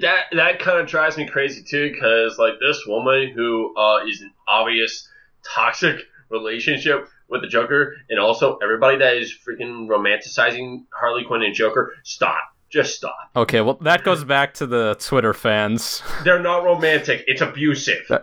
That 0.00 0.24
that 0.32 0.58
kind 0.58 0.80
of 0.80 0.88
drives 0.88 1.16
me 1.16 1.28
crazy 1.28 1.62
too, 1.62 1.92
because 1.92 2.38
like 2.38 2.54
this 2.60 2.82
woman 2.86 3.30
who 3.34 3.72
uh, 3.76 4.04
is 4.04 4.20
an 4.20 4.32
obvious 4.48 5.08
toxic 5.54 6.00
relationship 6.28 7.08
with 7.28 7.42
the 7.42 7.48
Joker, 7.48 7.96
and 8.08 8.18
also 8.18 8.56
everybody 8.62 8.98
that 8.98 9.16
is 9.16 9.32
freaking 9.32 9.86
romanticizing 9.88 10.84
Harley 10.92 11.24
Quinn 11.24 11.42
and 11.42 11.54
Joker, 11.54 11.94
stop. 12.04 12.40
Just 12.70 12.96
stop. 12.96 13.16
Okay, 13.34 13.62
well, 13.62 13.78
that 13.80 14.04
goes 14.04 14.24
back 14.24 14.52
to 14.54 14.66
the 14.66 14.94
Twitter 15.00 15.32
fans. 15.32 16.02
They're 16.24 16.42
not 16.42 16.64
romantic. 16.64 17.24
It's 17.26 17.40
abusive. 17.40 18.10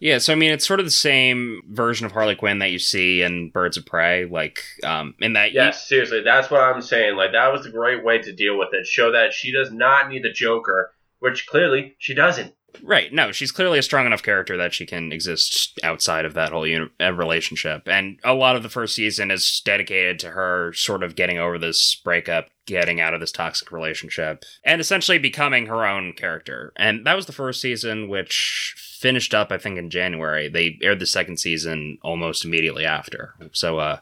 Yeah, 0.00 0.18
so 0.18 0.32
I 0.32 0.36
mean, 0.36 0.52
it's 0.52 0.66
sort 0.66 0.80
of 0.80 0.86
the 0.86 0.90
same 0.90 1.62
version 1.70 2.04
of 2.04 2.12
Harley 2.12 2.34
Quinn 2.34 2.58
that 2.58 2.70
you 2.70 2.78
see 2.78 3.22
in 3.22 3.50
Birds 3.50 3.76
of 3.76 3.86
Prey, 3.86 4.26
like 4.26 4.62
um, 4.84 5.14
in 5.20 5.32
that. 5.32 5.52
Yes, 5.52 5.88
seriously, 5.88 6.20
that's 6.22 6.50
what 6.50 6.62
I'm 6.62 6.82
saying. 6.82 7.16
Like 7.16 7.32
that 7.32 7.52
was 7.52 7.64
a 7.64 7.70
great 7.70 8.04
way 8.04 8.18
to 8.18 8.32
deal 8.32 8.58
with 8.58 8.68
it. 8.72 8.86
Show 8.86 9.12
that 9.12 9.32
she 9.32 9.50
does 9.50 9.72
not 9.72 10.10
need 10.10 10.22
the 10.22 10.30
Joker, 10.32 10.92
which 11.20 11.46
clearly 11.46 11.96
she 11.98 12.14
doesn't. 12.14 12.54
Right. 12.82 13.12
No, 13.12 13.32
she's 13.32 13.52
clearly 13.52 13.78
a 13.78 13.82
strong 13.82 14.06
enough 14.06 14.22
character 14.22 14.56
that 14.56 14.74
she 14.74 14.86
can 14.86 15.12
exist 15.12 15.78
outside 15.82 16.24
of 16.24 16.34
that 16.34 16.50
whole 16.50 16.66
uni- 16.66 16.90
uh, 17.00 17.12
relationship. 17.12 17.86
And 17.86 18.18
a 18.24 18.34
lot 18.34 18.56
of 18.56 18.62
the 18.62 18.68
first 18.68 18.94
season 18.94 19.30
is 19.30 19.62
dedicated 19.64 20.18
to 20.20 20.30
her 20.30 20.72
sort 20.72 21.02
of 21.02 21.14
getting 21.14 21.38
over 21.38 21.58
this 21.58 21.94
breakup, 21.94 22.48
getting 22.66 23.00
out 23.00 23.14
of 23.14 23.20
this 23.20 23.32
toxic 23.32 23.70
relationship, 23.70 24.44
and 24.64 24.80
essentially 24.80 25.18
becoming 25.18 25.66
her 25.66 25.86
own 25.86 26.12
character. 26.14 26.72
And 26.76 27.06
that 27.06 27.16
was 27.16 27.26
the 27.26 27.32
first 27.32 27.60
season, 27.60 28.08
which 28.08 28.74
finished 28.76 29.34
up, 29.34 29.52
I 29.52 29.58
think, 29.58 29.78
in 29.78 29.90
January. 29.90 30.48
They 30.48 30.78
aired 30.82 30.98
the 30.98 31.06
second 31.06 31.38
season 31.38 31.98
almost 32.02 32.44
immediately 32.44 32.84
after. 32.84 33.34
So, 33.52 33.78
uh, 33.78 33.98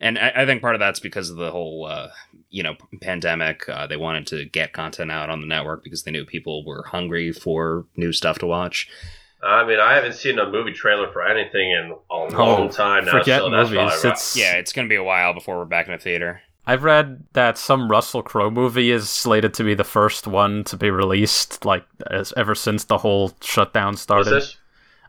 and 0.00 0.18
I, 0.18 0.32
I 0.36 0.46
think 0.46 0.62
part 0.62 0.74
of 0.74 0.78
that's 0.80 1.00
because 1.00 1.30
of 1.30 1.36
the 1.36 1.50
whole, 1.50 1.86
uh, 1.86 2.08
you 2.50 2.62
know, 2.62 2.74
pandemic. 3.00 3.68
Uh, 3.68 3.86
they 3.86 3.96
wanted 3.96 4.26
to 4.28 4.44
get 4.46 4.72
content 4.72 5.10
out 5.10 5.30
on 5.30 5.40
the 5.40 5.46
network 5.46 5.84
because 5.84 6.02
they 6.04 6.10
knew 6.10 6.24
people 6.24 6.64
were 6.64 6.84
hungry 6.88 7.32
for 7.32 7.84
new 7.96 8.12
stuff 8.12 8.38
to 8.40 8.46
watch. 8.46 8.88
I 9.42 9.64
mean, 9.66 9.80
I 9.80 9.94
haven't 9.94 10.14
seen 10.14 10.38
a 10.38 10.50
movie 10.50 10.72
trailer 10.72 11.10
for 11.12 11.26
anything 11.26 11.70
in 11.70 11.94
a 12.10 12.14
long 12.14 12.34
Oh, 12.34 12.68
time 12.68 13.06
now. 13.06 13.12
forget 13.12 13.40
so 13.40 13.48
that's 13.50 13.70
movies. 13.70 14.04
right. 14.04 14.12
It's 14.12 14.36
Yeah, 14.36 14.54
it's 14.56 14.72
going 14.72 14.86
to 14.86 14.90
be 14.90 14.96
a 14.96 15.02
while 15.04 15.32
before 15.32 15.56
we're 15.56 15.64
back 15.64 15.86
in 15.86 15.92
the 15.92 15.98
theater. 15.98 16.42
I've 16.66 16.84
read 16.84 17.24
that 17.32 17.56
some 17.56 17.90
Russell 17.90 18.22
Crowe 18.22 18.50
movie 18.50 18.90
is 18.90 19.08
slated 19.08 19.54
to 19.54 19.64
be 19.64 19.72
the 19.74 19.82
first 19.82 20.26
one 20.26 20.62
to 20.64 20.76
be 20.76 20.90
released, 20.90 21.64
like 21.64 21.84
as, 22.10 22.34
ever 22.36 22.54
since 22.54 22.84
the 22.84 22.98
whole 22.98 23.32
shutdown 23.40 23.92
What's 23.94 24.02
started. 24.02 24.44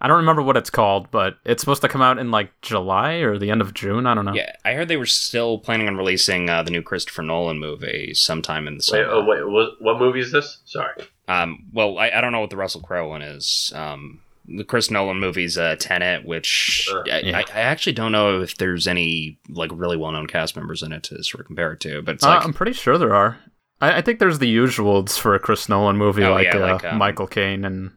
This? 0.01 0.05
I 0.05 0.07
don't 0.07 0.17
remember 0.17 0.41
what 0.41 0.57
it's 0.57 0.69
called, 0.69 1.09
but 1.11 1.37
it's 1.45 1.61
supposed 1.61 1.81
to 1.83 1.87
come 1.87 2.01
out 2.01 2.17
in 2.17 2.31
like 2.31 2.51
July 2.61 3.13
or 3.15 3.37
the 3.37 3.51
end 3.51 3.61
of 3.61 3.73
June. 3.73 4.05
I 4.07 4.13
don't 4.15 4.25
know. 4.25 4.33
Yeah, 4.33 4.51
I 4.65 4.73
heard 4.73 4.87
they 4.87 4.97
were 4.97 5.05
still 5.05 5.59
planning 5.59 5.87
on 5.87 5.95
releasing 5.97 6.49
uh, 6.49 6.63
the 6.63 6.71
new 6.71 6.81
Christopher 6.81 7.21
Nolan 7.21 7.59
movie 7.59 8.13
sometime 8.13 8.67
in 8.67 8.73
the 8.75 8.77
Wait, 8.77 8.83
summer. 9.03 9.05
oh 9.11 9.23
wait, 9.25 9.47
what, 9.47 9.81
what 9.81 9.99
movie 9.99 10.19
is 10.19 10.31
this? 10.31 10.59
Sorry. 10.65 10.93
Um, 11.27 11.65
well, 11.71 11.97
I, 11.97 12.09
I 12.09 12.21
don't 12.21 12.31
know 12.31 12.41
what 12.41 12.49
the 12.49 12.57
Russell 12.57 12.81
Crowe 12.81 13.07
one 13.09 13.21
is. 13.21 13.71
Um, 13.75 14.19
the 14.47 14.63
Chris 14.63 14.89
Nolan 14.91 15.19
movie's 15.19 15.57
uh, 15.57 15.75
Tenet, 15.79 16.25
which 16.25 16.45
Sure. 16.47 17.03
I, 17.09 17.19
Yeah. 17.19 17.37
I, 17.37 17.41
I 17.53 17.61
actually 17.61 17.93
don't 17.93 18.11
know 18.11 18.41
if 18.41 18.57
there's 18.57 18.87
any 18.87 19.39
like 19.49 19.69
really 19.73 19.95
well-known 19.97 20.27
cast 20.27 20.55
members 20.57 20.81
in 20.83 20.91
it 20.91 21.03
to 21.03 21.23
sort 21.23 21.39
of 21.41 21.45
compare 21.47 21.73
it 21.73 21.79
to. 21.81 22.01
But 22.01 22.15
it's 22.15 22.23
Uh, 22.25 22.29
like, 22.29 22.43
I'm 22.45 22.53
pretty 22.53 22.73
sure 22.73 22.97
there 22.97 23.13
are. 23.15 23.37
I, 23.79 23.97
I 23.99 24.01
think 24.01 24.19
there's 24.19 24.39
the 24.39 24.53
usuals 24.53 25.17
for 25.17 25.35
a 25.35 25.39
Chris 25.39 25.69
Nolan 25.69 25.95
movie, 25.95 26.23
Oh, 26.25 26.33
like, 26.33 26.47
yeah, 26.47 26.57
uh, 26.57 26.73
like, 26.73 26.83
um, 26.85 26.97
Michael 26.97 27.27
Caine 27.27 27.63
and 27.63 27.91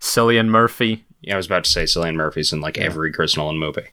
Cillian 0.00 0.48
Murphy. 0.48 1.04
Yeah, 1.22 1.34
I 1.34 1.36
was 1.36 1.46
about 1.46 1.64
to 1.64 1.70
say 1.70 1.84
Cillian 1.84 2.14
Murphy's 2.14 2.52
in 2.52 2.60
like 2.60 2.76
Yeah. 2.76 2.84
every 2.84 3.12
Chris 3.12 3.36
Nolan 3.36 3.58
movie. 3.58 3.88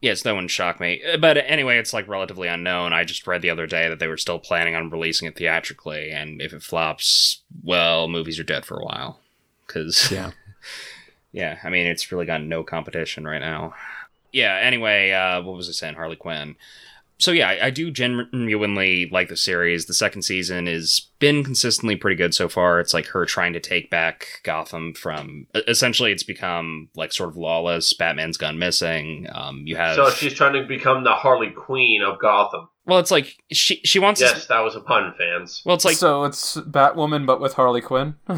Yes, 0.00 0.22
that 0.22 0.32
wouldn't 0.34 0.50
shock 0.50 0.80
me. 0.80 1.02
Uh, 1.04 1.16
But 1.16 1.38
anyway, 1.38 1.78
it's 1.78 1.92
like 1.92 2.06
relatively 2.08 2.48
unknown. 2.48 2.92
I 2.92 3.04
just 3.04 3.26
read 3.26 3.42
the 3.42 3.50
other 3.50 3.66
day 3.66 3.88
that 3.88 3.98
they 3.98 4.06
were 4.06 4.16
still 4.16 4.38
planning 4.38 4.74
on 4.74 4.90
releasing 4.90 5.26
it 5.28 5.36
theatrically, 5.36 6.10
and 6.10 6.40
if 6.40 6.52
it 6.52 6.62
flops, 6.62 7.42
well, 7.64 8.08
movies 8.08 8.38
are 8.38 8.44
dead 8.44 8.64
for 8.64 8.78
a 8.78 8.84
while. 8.84 9.20
Because 9.66 10.10
Yeah. 10.10 10.30
Yeah, 11.30 11.58
I 11.62 11.68
mean, 11.68 11.86
it's 11.86 12.10
really 12.10 12.24
got 12.24 12.42
no 12.42 12.64
competition 12.64 13.26
right 13.26 13.40
now. 13.40 13.74
Yeah, 14.32 14.56
anyway, 14.56 15.10
uh, 15.10 15.42
what 15.42 15.56
was 15.56 15.68
I 15.68 15.72
saying? 15.72 15.94
Harley 15.94 16.16
Quinn. 16.16 16.56
So 17.20 17.32
yeah, 17.32 17.48
I, 17.48 17.66
I 17.66 17.70
do 17.70 17.90
genuinely 17.90 19.08
like 19.10 19.28
the 19.28 19.36
series. 19.36 19.86
The 19.86 19.94
second 19.94 20.22
season 20.22 20.66
has 20.66 21.08
been 21.18 21.42
consistently 21.42 21.96
pretty 21.96 22.14
good 22.16 22.32
so 22.32 22.48
far. 22.48 22.78
It's 22.78 22.94
like 22.94 23.06
her 23.08 23.24
trying 23.26 23.52
to 23.54 23.60
take 23.60 23.90
back 23.90 24.40
Gotham 24.44 24.94
from 24.94 25.46
essentially 25.66 26.12
it's 26.12 26.22
become 26.22 26.88
like 26.94 27.12
sort 27.12 27.30
of 27.30 27.36
lawless. 27.36 27.92
Batman's 27.92 28.36
gone 28.36 28.58
missing. 28.58 29.26
Um, 29.32 29.62
you 29.66 29.74
have 29.76 29.96
So 29.96 30.10
she's 30.10 30.32
trying 30.34 30.52
to 30.54 30.64
become 30.66 31.02
the 31.02 31.14
Harley 31.14 31.50
Queen 31.50 32.02
of 32.02 32.20
Gotham. 32.20 32.68
well, 32.86 33.00
it's 33.00 33.10
like 33.10 33.36
she 33.52 33.80
she 33.84 33.98
wants 33.98 34.20
Yes, 34.20 34.34
this. 34.34 34.46
that 34.46 34.60
was 34.60 34.76
a 34.76 34.80
pun, 34.80 35.12
fans. 35.18 35.62
Well, 35.64 35.74
it's 35.74 35.84
like 35.84 35.96
so 35.96 36.22
it's 36.24 36.56
Batwoman, 36.58 37.26
but 37.26 37.40
with 37.40 37.54
Harley 37.54 37.80
Quinn. 37.80 38.14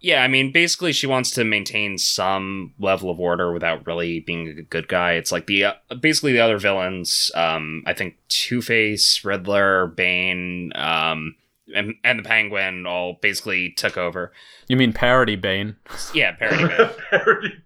Yeah, 0.00 0.22
I 0.22 0.28
mean, 0.28 0.52
basically, 0.52 0.92
she 0.92 1.06
wants 1.06 1.32
to 1.32 1.44
maintain 1.44 1.98
some 1.98 2.72
level 2.78 3.10
of 3.10 3.18
order 3.18 3.52
without 3.52 3.86
really 3.86 4.20
being 4.20 4.48
a 4.48 4.62
good 4.62 4.86
guy. 4.86 5.12
It's 5.14 5.32
like 5.32 5.46
the 5.46 5.64
uh, 5.64 5.72
basically 6.00 6.32
the 6.32 6.40
other 6.40 6.58
villains. 6.58 7.32
Um, 7.34 7.82
I 7.84 7.94
think 7.94 8.16
Two 8.28 8.62
Face, 8.62 9.24
Riddler, 9.24 9.88
Bane, 9.88 10.72
um, 10.76 11.34
and 11.74 11.94
and 12.04 12.20
the 12.20 12.22
Penguin 12.22 12.86
all 12.86 13.18
basically 13.20 13.70
took 13.70 13.96
over. 13.96 14.32
you 14.68 14.76
mean 14.76 14.92
parody 14.92 15.34
Bane? 15.34 15.74
Yeah, 16.14 16.32
parody. 16.32 16.64
Man. 16.68 16.90
Parody. 17.10 17.62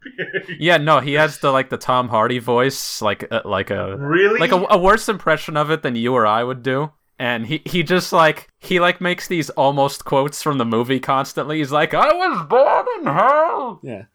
Yeah, 0.59 0.79
no, 0.79 1.01
he 1.01 1.15
has 1.15 1.39
the 1.39 1.51
like 1.51 1.69
the 1.69 1.77
Tom 1.77 2.09
Hardy 2.09 2.39
voice, 2.39 3.03
like 3.03 3.31
uh, 3.31 3.43
like 3.45 3.71
a 3.71 3.97
really? 3.99 4.41
like 4.41 4.53
a, 4.53 4.65
a 4.71 4.79
worse 4.79 5.09
impression 5.09 5.57
of 5.57 5.71
it 5.71 5.83
than 5.83 5.97
you 5.97 6.15
or 6.15 6.27
I 6.27 6.43
would 6.43 6.63
do. 6.63 6.93
And 7.23 7.47
he, 7.47 7.63
he 7.65 7.85
just 7.85 8.13
like 8.13 8.49
he 8.59 8.81
like 8.81 9.01
makes 9.01 9.29
these 9.29 9.49
almost 9.51 10.05
quotes 10.05 10.43
from 10.43 10.59
the 10.59 10.65
movie 10.65 10.99
constantly. 10.99 11.59
He's 11.59 11.71
like, 11.71 11.95
"I 11.95 12.13
was 12.13 12.47
born 12.49 12.87
in 12.99 13.07
hell." 13.07 13.79
yeah. 13.85 14.07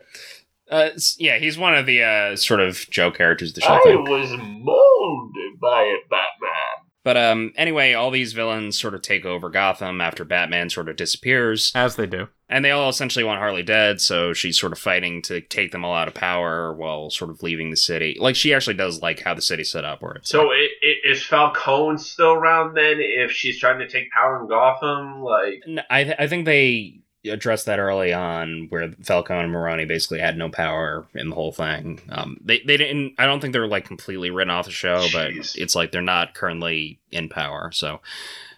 Uh, 0.70 0.90
yeah, 1.18 1.38
he's 1.38 1.58
one 1.58 1.74
of 1.74 1.86
the 1.86 2.04
uh, 2.04 2.36
sort 2.36 2.60
of 2.60 2.86
Joe 2.90 3.10
characters 3.10 3.52
of 3.52 3.56
the 3.56 3.62
show. 3.62 3.70
I 3.70 3.78
I 3.78 3.84
think. 3.84 4.10
was 4.10 4.30
molded 4.32 5.58
by 5.62 5.84
it, 5.84 6.10
Batman. 6.10 6.90
But 7.06 7.16
um, 7.16 7.54
anyway, 7.56 7.94
all 7.94 8.12
these 8.12 8.34
villains 8.34 8.78
sort 8.78 8.94
of 8.94 9.02
take 9.02 9.24
over 9.24 9.50
Gotham 9.50 10.02
after 10.02 10.26
Batman 10.26 10.70
sort 10.70 10.90
of 10.90 10.98
disappears. 10.98 11.72
As 11.74 11.96
they 11.96 12.08
do. 12.08 12.28
And 12.50 12.64
they 12.64 12.72
all 12.72 12.88
essentially 12.90 13.26
want 13.26 13.40
Harley 13.40 13.64
dead, 13.64 14.00
so 14.00 14.32
she's 14.32 14.58
sort 14.58 14.72
of 14.72 14.80
fighting 14.80 15.22
to 15.24 15.42
take 15.42 15.74
them 15.74 15.84
all 15.84 15.94
out 15.94 16.08
of 16.08 16.14
power 16.14 16.74
while 16.74 17.10
sort 17.10 17.30
of 17.30 17.44
leaving 17.44 17.72
the 17.72 17.76
city. 17.78 18.16
Like 18.20 18.38
she 18.38 18.54
actually 18.54 18.76
does 18.76 19.02
like 19.02 19.20
how 19.20 19.34
the 19.34 19.42
city's 19.42 19.70
set 19.70 19.84
up, 19.84 20.02
where 20.02 20.14
it's 20.14 20.30
So 20.30 20.50
i 20.52 20.68
i 20.82 20.94
is 21.12 21.24
Falcone 21.24 21.98
still 21.98 22.32
around 22.32 22.76
then? 22.76 22.98
If 23.00 23.32
she's 23.32 23.60
trying 23.60 23.80
to 23.80 23.88
take 23.88 24.12
power 24.12 24.40
in 24.42 24.48
Gotham, 24.48 25.22
like 25.22 25.64
I 25.90 26.04
th- 26.06 26.16
I 26.20 26.28
think 26.28 26.46
they 26.46 27.02
addressed 27.30 27.66
that 27.66 27.80
early 27.80 28.14
on, 28.14 28.68
where 28.70 28.94
Falcone 29.04 29.44
and 29.44 29.52
Maroni 29.52 29.84
basically 29.84 30.20
had 30.20 30.38
no 30.38 30.50
power 30.50 31.06
in 31.16 31.30
the 31.30 31.36
whole 31.36 31.52
thing. 31.52 32.00
Um, 32.10 32.38
they 32.44 32.60
they 32.60 32.78
didn't. 32.78 33.16
I 33.18 33.26
don't 33.26 33.42
think 33.42 33.52
they're 33.52 33.68
like 33.68 33.86
completely 33.86 34.30
written 34.30 34.52
off 34.52 34.66
the 34.66 34.72
show, 34.72 35.06
but 35.12 35.32
it's 35.34 35.76
like 35.76 35.92
they're 35.92 36.02
not 36.02 36.34
currently 36.34 37.00
in 37.12 37.28
power. 37.28 37.72
So 37.74 38.00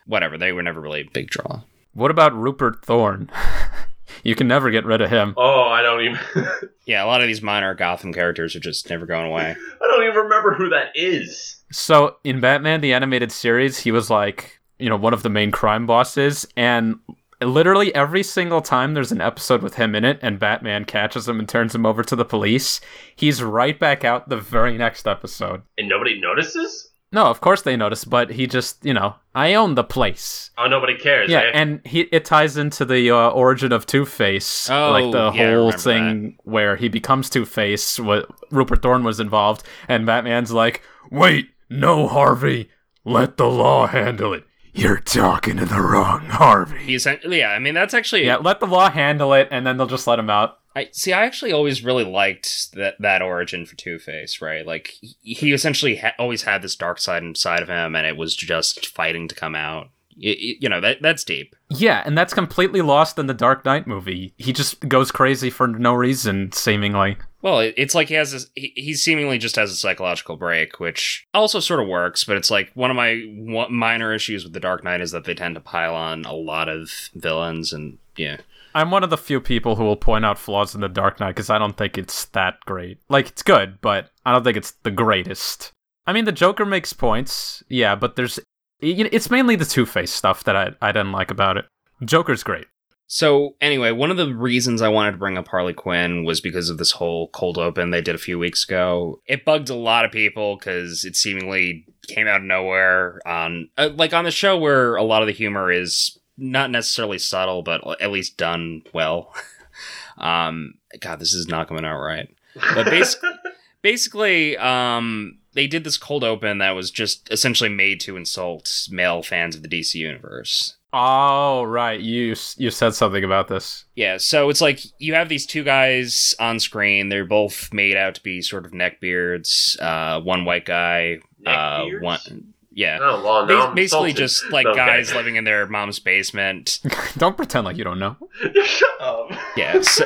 whatever, 0.06 0.38
they 0.38 0.52
were 0.52 0.64
never 0.64 0.80
really 0.80 1.02
a 1.02 1.10
big 1.12 1.30
draw. 1.30 1.62
What 2.00 2.12
about 2.12 2.34
Rupert 2.34 2.86
Thorne? 2.86 3.30
you 4.24 4.34
can 4.34 4.48
never 4.48 4.72
get 4.72 4.86
rid 4.86 5.02
of 5.02 5.10
him. 5.10 5.34
oh, 5.36 5.64
I 5.64 5.82
don't 5.82 6.00
even, 6.00 6.20
Yeah, 6.86 7.04
a 7.04 7.08
lot 7.08 7.20
of 7.20 7.28
these 7.28 7.42
minor 7.42 7.76
Gotham 7.76 8.14
characters 8.14 8.56
are 8.56 8.62
just 8.62 8.90
never 8.90 9.06
going 9.06 9.26
away. 9.30 9.54
I 9.54 9.86
don't 9.86 10.04
even 10.06 10.16
remember 10.16 10.54
who 10.54 10.70
that 10.70 10.94
is. 10.96 11.62
So 11.74 12.16
in 12.24 12.40
Batman 12.40 12.80
the 12.80 12.94
animated 12.94 13.34
series, 13.34 13.80
he 13.80 13.92
was 13.92 14.10
like, 14.10 14.62
you 14.80 14.88
know, 14.88 14.96
one 14.96 15.14
of 15.14 15.24
the 15.24 15.30
main 15.30 15.52
crime 15.52 15.86
bosses 15.86 16.48
and 16.56 16.96
literally 17.42 17.94
every 17.94 18.24
single 18.24 18.62
time 18.62 18.94
there's 18.94 19.12
an 19.12 19.20
episode 19.20 19.62
with 19.62 19.76
him 19.76 19.94
in 19.94 20.06
it 20.06 20.20
and 20.22 20.40
Batman 20.40 20.86
catches 20.86 21.28
him 21.28 21.38
and 21.38 21.50
turns 21.50 21.76
him 21.76 21.86
over 21.86 22.02
to 22.04 22.16
the 22.16 22.24
police, 22.24 22.80
he's 23.18 23.44
right 23.44 23.78
back 23.78 24.06
out 24.06 24.30
the 24.30 24.38
very 24.38 24.78
next 24.78 25.06
episode. 25.06 25.64
And 25.78 25.90
nobody 25.90 26.20
notices? 26.20 26.89
No, 27.12 27.26
of 27.26 27.42
course 27.42 27.64
they 27.64 27.76
notice, 27.76 28.06
but 28.06 28.30
he 28.30 28.46
just, 28.46 28.86
you 28.86 28.94
know, 28.94 29.16
I 29.34 29.56
own 29.56 29.74
the 29.74 29.84
place. 29.84 30.52
Oh, 30.60 30.68
nobody 30.68 30.96
cares. 30.96 31.30
Yeah, 31.30 31.40
eh? 31.40 31.52
and 31.54 31.82
he 31.84 32.02
it 32.02 32.24
ties 32.24 32.56
into 32.56 32.86
the 32.86 33.10
uh, 33.10 33.30
origin 33.30 33.72
of 33.72 33.88
Two 33.88 34.06
Face, 34.06 34.70
Oh, 34.70 34.92
like 34.92 35.12
the 35.12 35.32
yeah, 35.36 35.52
whole 35.52 35.72
remember 35.72 35.78
thing 35.78 36.38
where 36.44 36.76
he 36.76 36.88
becomes 36.88 37.30
Two 37.30 37.46
Face. 37.46 38.00
What 38.00 38.30
Rupert 38.52 38.84
Thorne 38.84 39.04
was 39.04 39.20
involved, 39.20 39.64
and 39.88 40.06
Batman's 40.06 40.52
like, 40.52 40.84
"Wait, 41.10 41.50
no, 41.70 42.08
Harvey, 42.08 42.70
let 43.04 43.38
the 43.38 43.50
law 43.50 43.88
handle 43.88 44.34
it. 44.34 44.44
You're 44.72 45.00
talking 45.00 45.58
to 45.58 45.66
the 45.66 45.82
wrong 45.82 46.26
Harvey." 46.26 46.78
He's 46.80 47.08
yeah. 47.28 47.50
I 47.50 47.58
mean, 47.58 47.74
that's 47.74 47.96
actually 47.96 48.26
yeah, 48.26 48.38
let 48.38 48.60
the 48.60 48.68
law 48.68 48.92
handle 48.92 49.34
it, 49.34 49.48
and 49.50 49.66
then 49.66 49.78
they'll 49.78 49.88
just 49.88 50.06
let 50.06 50.20
him 50.20 50.30
out. 50.30 50.60
I 50.80 50.90
see. 50.94 51.12
I 51.12 51.26
actually 51.26 51.52
always 51.52 51.84
really 51.84 52.06
liked 52.06 52.72
that 52.74 52.96
that 53.00 53.22
origin 53.22 53.66
for 53.66 53.76
Two 53.76 54.00
Face, 54.00 54.42
right? 54.42 54.66
Like 54.66 54.96
he, 55.22 55.52
essentially 55.52 55.98
ha- 55.98 56.14
always 56.18 56.44
had 56.44 56.62
this 56.62 56.76
dark 56.76 57.00
side 57.00 57.22
inside 57.22 57.62
of 57.62 57.68
him, 57.68 57.96
and 57.96 58.08
it 58.08 58.16
was 58.16 58.36
just 58.36 58.88
fighting 58.88 59.28
to 59.28 59.36
come 59.36 59.56
out. 59.56 59.90
You 60.16 60.68
know 60.68 60.82
that 60.82 61.02
that's 61.02 61.24
deep. 61.24 61.56
Yeah, 61.70 62.04
and 62.06 62.18
that's 62.18 62.34
completely 62.34 62.82
lost 62.82 63.20
in 63.20 63.28
the 63.28 63.34
Dark 63.34 63.64
Knight 63.66 63.88
movie. 63.88 64.34
He 64.38 64.52
just 64.54 64.88
goes 64.88 65.12
crazy 65.12 65.50
for 65.50 65.68
no 65.68 65.94
reason, 65.94 66.52
seemingly. 66.52 67.18
Well, 67.42 67.60
it, 67.60 67.74
it's 67.78 67.96
like 67.96 68.10
he 68.10 68.16
has 68.16 68.32
this. 68.32 68.48
He, 68.56 68.74
he 68.76 68.94
seemingly 68.94 69.38
just 69.38 69.56
has 69.56 69.72
a 69.72 69.76
psychological 69.76 70.36
break, 70.36 70.80
which 70.80 71.28
also 71.34 71.60
sort 71.60 71.80
of 71.80 71.88
works. 71.88 72.24
But 72.24 72.38
it's 72.38 72.52
like 72.52 72.72
one 72.74 72.90
of 72.90 72.98
my 72.98 73.16
one, 73.36 73.74
minor 73.74 74.14
issues 74.14 74.44
with 74.44 74.54
the 74.54 74.60
Dark 74.60 74.84
Knight 74.84 75.02
is 75.02 75.12
that 75.12 75.26
they 75.26 75.34
tend 75.34 75.56
to 75.56 75.62
pile 75.62 75.96
on 75.96 76.26
a 76.26 76.34
lot 76.34 76.70
of 76.70 77.10
villains, 77.16 77.74
and 77.74 77.98
yeah. 78.16 78.38
I'm 78.74 78.92
one 78.92 79.04
of 79.04 79.10
the 79.10 79.18
few 79.18 79.42
people 79.42 79.76
who 79.76 79.84
will 79.84 79.96
point 79.96 80.26
out 80.26 80.38
flaws 80.40 80.76
in 80.76 80.82
the 80.82 80.90
Dark 80.90 81.20
Knight 81.20 81.30
because 81.30 81.50
I 81.50 81.58
don't 81.58 81.78
think 81.78 81.98
it's 81.98 82.26
that 82.26 82.60
great. 82.66 83.00
Like, 83.10 83.30
it's 83.30 83.44
good, 83.44 83.80
but 83.82 84.10
I 84.26 84.32
don't 84.32 84.44
think 84.44 84.58
it's 84.58 84.72
the 84.84 84.92
greatest. 84.92 85.72
I 86.06 86.14
mean, 86.14 86.26
the 86.26 86.32
Joker 86.32 86.66
makes 86.66 86.94
points, 86.94 87.64
yeah, 87.70 87.96
but 87.96 88.16
there's. 88.16 88.40
It's 88.82 89.30
mainly 89.30 89.56
the 89.58 89.66
Two 89.66 89.86
Face 89.86 90.12
stuff 90.12 90.46
that 90.46 90.56
I, 90.56 90.72
I 90.82 90.92
didn't 90.92 91.12
like 91.12 91.32
about 91.32 91.58
it. 91.58 91.66
Joker's 92.06 92.44
great. 92.44 92.68
So 93.12 93.56
anyway, 93.60 93.92
one 93.92 94.12
of 94.12 94.18
the 94.18 94.34
reasons 94.34 94.84
I 94.84 94.88
wanted 94.88 95.14
to 95.14 95.18
bring 95.18 95.36
up 95.36 95.48
Harley 95.48 95.74
Quinn 95.74 96.26
was 96.26 96.40
because 96.40 96.70
of 96.70 96.78
this 96.78 96.92
whole 96.92 97.30
cold 97.30 97.58
open 97.58 97.90
they 97.90 98.02
did 98.02 98.14
a 98.14 98.20
few 98.20 98.38
weeks 98.38 98.64
ago. 98.64 99.20
It 99.26 99.44
bugged 99.44 99.72
a 99.72 99.76
lot 99.76 100.06
of 100.06 100.12
people 100.12 100.58
because 100.58 101.04
it 101.04 101.16
seemingly 101.16 101.88
came 102.08 102.28
out 102.28 102.42
of 102.42 102.44
nowhere 102.44 103.20
on 103.26 103.70
uh, 103.80 103.90
like 103.96 104.14
on 104.14 104.26
the 104.26 104.32
show 104.32 104.58
where 104.58 104.96
a 104.96 105.04
lot 105.04 105.24
of 105.24 105.28
the 105.28 105.34
humor 105.34 105.72
is 105.72 106.19
not 106.40 106.72
necessarily 106.72 107.20
subtle, 107.20 107.62
but 107.62 108.02
at 108.02 108.12
least 108.12 108.38
done 108.38 108.84
well. 108.94 109.34
um, 110.18 110.76
God, 111.00 111.20
this 111.20 111.34
is 111.34 111.48
not 111.48 111.68
coming 111.68 111.86
out 111.86 112.00
right. 112.00 112.30
But 112.74 112.86
basically, 112.86 113.30
basically, 113.82 114.58
um, 114.58 115.38
they 115.54 115.68
did 115.68 115.84
this 115.84 115.98
cold 115.98 116.24
open 116.24 116.60
that 116.60 116.72
was 116.72 116.92
just 116.92 117.32
essentially 117.32 117.70
made 117.70 118.00
to 118.02 118.18
insult 118.18 118.88
male 118.90 119.22
fans 119.22 119.56
of 119.56 119.64
the 119.64 119.70
DC 119.70 119.96
universe. 119.96 120.76
Oh, 120.92 121.64
right. 121.64 122.00
You 122.00 122.36
you 122.58 122.72
said 122.72 122.96
something 122.96 123.24
about 123.24 123.48
this. 123.48 123.86
Yeah, 123.96 124.18
so 124.18 124.50
it's 124.50 124.62
like 124.62 124.82
you 124.98 125.14
have 125.14 125.30
these 125.30 125.46
two 125.46 125.64
guys 125.64 126.34
on 126.40 126.60
screen. 126.60 127.10
They're 127.10 127.26
both 127.26 127.72
made 127.72 127.96
out 127.96 128.16
to 128.16 128.24
be 128.24 128.42
sort 128.42 128.66
of 128.66 128.72
neckbeards. 128.72 129.80
Uh, 129.80 130.20
one 130.22 130.46
white 130.46 130.66
guy, 130.66 131.20
uh, 131.46 131.86
one 132.02 132.54
yeah. 132.72 132.98
Oh, 133.02 133.24
well, 133.24 133.46
Ba- 133.48 133.54
I'm 133.70 133.76
basically, 133.76 134.10
insulted. 134.12 134.18
just 134.18 134.52
like 134.52 134.66
Okay. 134.68 134.78
guys 134.78 135.14
living 135.14 135.36
in 135.36 135.44
their 135.44 135.66
mom's 135.68 136.00
basement. 136.00 136.80
don't 137.18 137.36
pretend 137.38 137.66
like 137.66 137.78
you 137.78 137.84
don't 137.84 138.00
know. 138.00 138.16
Shut 138.64 138.90
up. 139.02 139.32
Yeah, 139.58 139.82
so, 139.82 140.06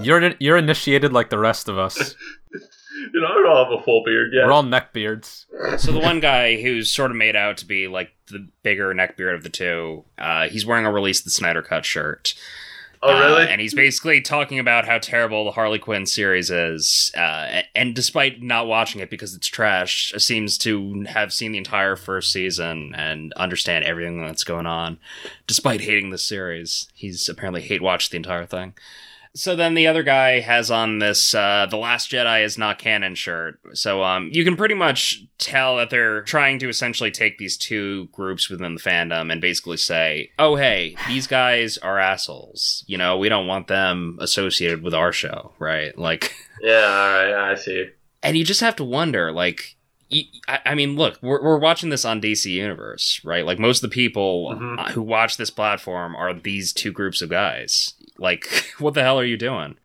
You're 0.00 0.32
you're 0.38 0.56
initiated 0.56 1.12
like 1.12 1.30
the 1.30 1.38
rest 1.38 1.68
of 1.68 1.78
us. 1.78 2.14
You 3.12 3.20
know, 3.20 3.26
I 3.28 3.34
don't 3.34 3.70
have 3.70 3.80
a 3.80 3.82
full 3.82 4.02
beard 4.04 4.30
yet. 4.32 4.44
We're 4.46 4.52
all 4.52 4.62
neckbeards. 4.62 5.46
so 5.78 5.90
the 5.92 5.98
one 6.00 6.20
guy 6.20 6.60
who's 6.60 6.90
sort 6.90 7.10
of 7.10 7.16
made 7.16 7.34
out 7.34 7.56
to 7.58 7.66
be 7.66 7.88
like 7.88 8.10
the 8.26 8.46
bigger 8.62 8.94
neckbeard 8.94 9.34
of 9.34 9.42
the 9.42 9.48
two, 9.48 10.04
uh, 10.18 10.48
he's 10.48 10.66
wearing 10.66 10.84
a 10.86 10.92
release 10.92 11.20
the 11.22 11.30
Snyder 11.30 11.62
Cut 11.62 11.84
shirt. 11.84 12.34
Oh, 13.02 13.18
really? 13.18 13.44
Uh, 13.44 13.48
and 13.48 13.60
he's 13.60 13.74
basically 13.74 14.20
talking 14.20 14.58
about 14.58 14.86
how 14.86 14.98
terrible 14.98 15.44
the 15.44 15.52
Harley 15.52 15.78
Quinn 15.78 16.06
series 16.06 16.50
is. 16.50 17.10
Uh, 17.16 17.62
and 17.74 17.94
despite 17.94 18.42
not 18.42 18.66
watching 18.66 19.00
it 19.00 19.10
because 19.10 19.34
it's 19.34 19.46
trash, 19.46 20.12
seems 20.18 20.58
to 20.58 21.02
have 21.04 21.32
seen 21.32 21.52
the 21.52 21.58
entire 21.58 21.96
first 21.96 22.32
season 22.32 22.94
and 22.94 23.32
understand 23.34 23.84
everything 23.84 24.24
that's 24.24 24.44
going 24.44 24.66
on. 24.66 24.98
Despite 25.46 25.80
hating 25.80 26.10
the 26.10 26.18
series, 26.18 26.88
he's 26.94 27.28
apparently 27.28 27.62
hate 27.62 27.82
watched 27.82 28.10
the 28.10 28.16
entire 28.16 28.46
thing. 28.46 28.74
So 29.34 29.54
then 29.54 29.74
the 29.74 29.86
other 29.86 30.02
guy 30.02 30.40
has 30.40 30.70
on 30.72 30.98
this 30.98 31.34
uh, 31.34 31.66
"The 31.70 31.76
Last 31.76 32.10
Jedi 32.10 32.44
is 32.44 32.58
not 32.58 32.78
canon" 32.80 33.14
shirt. 33.14 33.60
So 33.74 34.02
um, 34.02 34.28
you 34.32 34.44
can 34.44 34.56
pretty 34.56 34.74
much 34.74 35.22
tell 35.38 35.76
that 35.76 35.90
they're 35.90 36.22
trying 36.22 36.58
to 36.58 36.68
essentially 36.68 37.12
take 37.12 37.38
these 37.38 37.56
two 37.56 38.06
groups 38.12 38.50
within 38.50 38.74
the 38.74 38.80
fandom 38.80 39.30
and 39.30 39.40
basically 39.40 39.76
say, 39.76 40.30
"Oh, 40.38 40.56
hey, 40.56 40.96
these 41.06 41.26
guys 41.28 41.78
are 41.78 41.98
assholes. 42.00 42.82
You 42.88 42.98
know, 42.98 43.18
we 43.18 43.28
don't 43.28 43.46
want 43.46 43.68
them 43.68 44.18
associated 44.20 44.82
with 44.82 44.94
our 44.94 45.12
show, 45.12 45.52
right?" 45.60 45.96
Like, 45.96 46.34
yeah, 46.60 46.72
all 46.84 47.08
right, 47.32 47.52
I 47.52 47.54
see. 47.54 47.86
and 48.24 48.36
you 48.36 48.44
just 48.44 48.60
have 48.62 48.76
to 48.76 48.84
wonder, 48.84 49.30
like. 49.32 49.76
I 50.48 50.74
mean, 50.74 50.96
look, 50.96 51.20
we're, 51.22 51.40
we're 51.40 51.58
watching 51.60 51.90
this 51.90 52.04
on 52.04 52.20
DC 52.20 52.46
Universe, 52.46 53.20
right? 53.22 53.46
Like, 53.46 53.60
most 53.60 53.84
of 53.84 53.88
the 53.88 53.94
people 53.94 54.56
Mhm. 54.56 54.76
uh, 54.80 54.90
who 54.90 55.02
watch 55.02 55.36
this 55.36 55.50
platform 55.50 56.16
are 56.16 56.34
these 56.34 56.72
two 56.72 56.90
groups 56.90 57.22
of 57.22 57.28
guys. 57.30 57.94
Like, 58.20 58.72
what 58.78 58.94
the 58.94 59.02
hell 59.02 59.18
are 59.18 59.24
you 59.24 59.36
doing? 59.36 59.76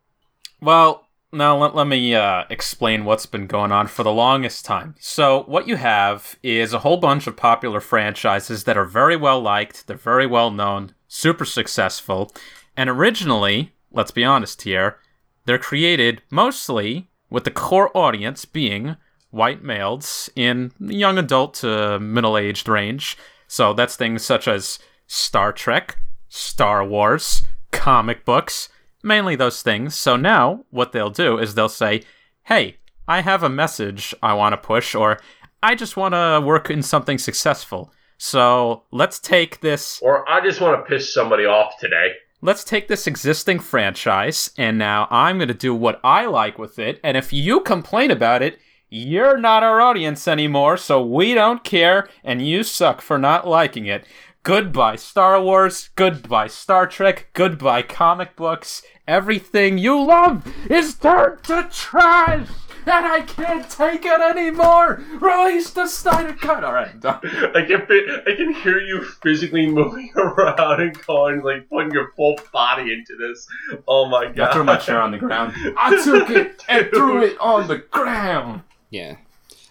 Well, 0.61 1.07
now 1.31 1.57
let, 1.57 1.75
let 1.75 1.87
me 1.87 2.13
uh, 2.13 2.43
explain 2.49 3.03
what's 3.03 3.25
been 3.25 3.47
going 3.47 3.71
on 3.71 3.87
for 3.87 4.03
the 4.03 4.11
longest 4.11 4.65
time. 4.65 4.95
So, 4.99 5.43
what 5.43 5.67
you 5.67 5.77
have 5.77 6.37
is 6.43 6.73
a 6.73 6.79
whole 6.79 6.97
bunch 6.97 7.27
of 7.27 7.35
popular 7.35 7.79
franchises 7.79 8.65
that 8.65 8.77
are 8.77 8.85
very 8.85 9.15
well 9.15 9.41
liked, 9.41 9.87
they're 9.87 9.97
very 9.97 10.27
well 10.27 10.51
known, 10.51 10.93
super 11.07 11.45
successful, 11.45 12.31
and 12.77 12.89
originally, 12.89 13.73
let's 13.91 14.11
be 14.11 14.23
honest 14.23 14.61
here, 14.61 14.97
they're 15.45 15.57
created 15.57 16.21
mostly 16.29 17.09
with 17.29 17.43
the 17.43 17.51
core 17.51 17.95
audience 17.95 18.45
being 18.45 18.97
white 19.31 19.63
males 19.63 20.29
in 20.35 20.71
young 20.79 21.17
adult 21.17 21.53
to 21.55 21.99
middle 21.99 22.37
aged 22.37 22.69
range. 22.69 23.17
So, 23.47 23.73
that's 23.73 23.95
things 23.95 24.23
such 24.23 24.47
as 24.47 24.79
Star 25.07 25.51
Trek, 25.51 25.97
Star 26.29 26.85
Wars, 26.85 27.43
comic 27.75 28.25
books, 28.25 28.69
mainly 29.03 29.35
those 29.35 29.61
things. 29.61 29.95
So 29.95 30.15
now 30.15 30.65
what 30.71 30.91
they'll 30.91 31.09
do 31.09 31.37
is 31.37 31.53
they'll 31.55 31.69
say, 31.69 32.01
"Hey, 32.43 32.77
I 33.07 33.21
have 33.21 33.43
a 33.43 33.49
message 33.49 34.13
I 34.23 34.33
want 34.33 34.53
to 34.53 34.57
push 34.57 34.95
or 34.95 35.19
I 35.61 35.75
just 35.75 35.97
want 35.97 36.13
to 36.13 36.41
work 36.45 36.69
in 36.69 36.81
something 36.83 37.17
successful. 37.17 37.91
So, 38.17 38.83
let's 38.91 39.19
take 39.19 39.59
this 39.59 39.99
Or 40.01 40.27
I 40.29 40.39
just 40.41 40.61
want 40.61 40.79
to 40.79 40.89
piss 40.89 41.13
somebody 41.13 41.45
off 41.45 41.73
today. 41.79 42.13
let's 42.41 42.63
take 42.63 42.87
this 42.87 43.07
existing 43.07 43.59
franchise 43.59 44.51
and 44.57 44.77
now 44.77 45.07
I'm 45.11 45.37
going 45.37 45.47
to 45.49 45.53
do 45.53 45.73
what 45.75 45.99
I 46.03 46.25
like 46.25 46.57
with 46.59 46.77
it 46.79 46.99
and 47.03 47.17
if 47.17 47.33
you 47.33 47.59
complain 47.61 48.11
about 48.11 48.41
it, 48.41 48.59
you're 48.89 49.37
not 49.37 49.63
our 49.63 49.81
audience 49.81 50.27
anymore, 50.27 50.77
so 50.77 51.03
we 51.03 51.33
don't 51.33 51.63
care 51.63 52.07
and 52.23 52.47
you 52.47 52.63
suck 52.63 53.01
for 53.01 53.17
not 53.17 53.47
liking 53.47 53.87
it. 53.87 54.05
Goodbye 54.49 54.95
Star 54.97 55.41
Wars, 55.41 55.89
goodbye 55.95 56.45
Star 56.45 56.85
Trek, 56.85 57.29
goodbye 57.33 57.81
comic 57.81 58.35
books. 58.35 58.83
Everything 59.07 59.79
you 59.79 59.99
love 60.05 60.45
is 60.69 60.93
turned 60.93 61.43
to 61.45 61.67
trash! 61.71 62.47
And 62.85 63.07
I 63.07 63.21
can't 63.21 63.67
take 63.67 64.05
it 64.05 64.21
anymore! 64.21 65.01
Release 65.19 65.71
the 65.71 65.87
Snyder 65.87 66.33
Cut! 66.33 66.63
Alright, 66.63 66.89
I'm 66.93 66.99
done. 66.99 67.19
I 67.55 67.65
can 67.65 67.87
fi- 67.87 68.21
I 68.31 68.35
can 68.35 68.53
hear 68.53 68.77
you 68.79 69.01
physically 69.23 69.65
moving 69.65 70.11
around 70.15 70.79
and 70.79 71.05
going 71.07 71.41
like 71.41 71.67
putting 71.67 71.91
your 71.91 72.11
full 72.15 72.37
body 72.53 72.93
into 72.93 73.15
this. 73.17 73.47
Oh 73.87 74.05
my 74.09 74.27
god! 74.31 74.49
I 74.49 74.53
threw 74.53 74.63
my 74.63 74.77
chair 74.77 75.01
on 75.01 75.09
the 75.09 75.17
ground. 75.17 75.53
I 75.75 75.99
took 76.03 76.29
it 76.29 76.61
and 76.69 76.87
threw 76.91 77.23
it 77.23 77.35
on 77.39 77.67
the 77.67 77.77
ground! 77.79 78.61
Yeah. 78.91 79.15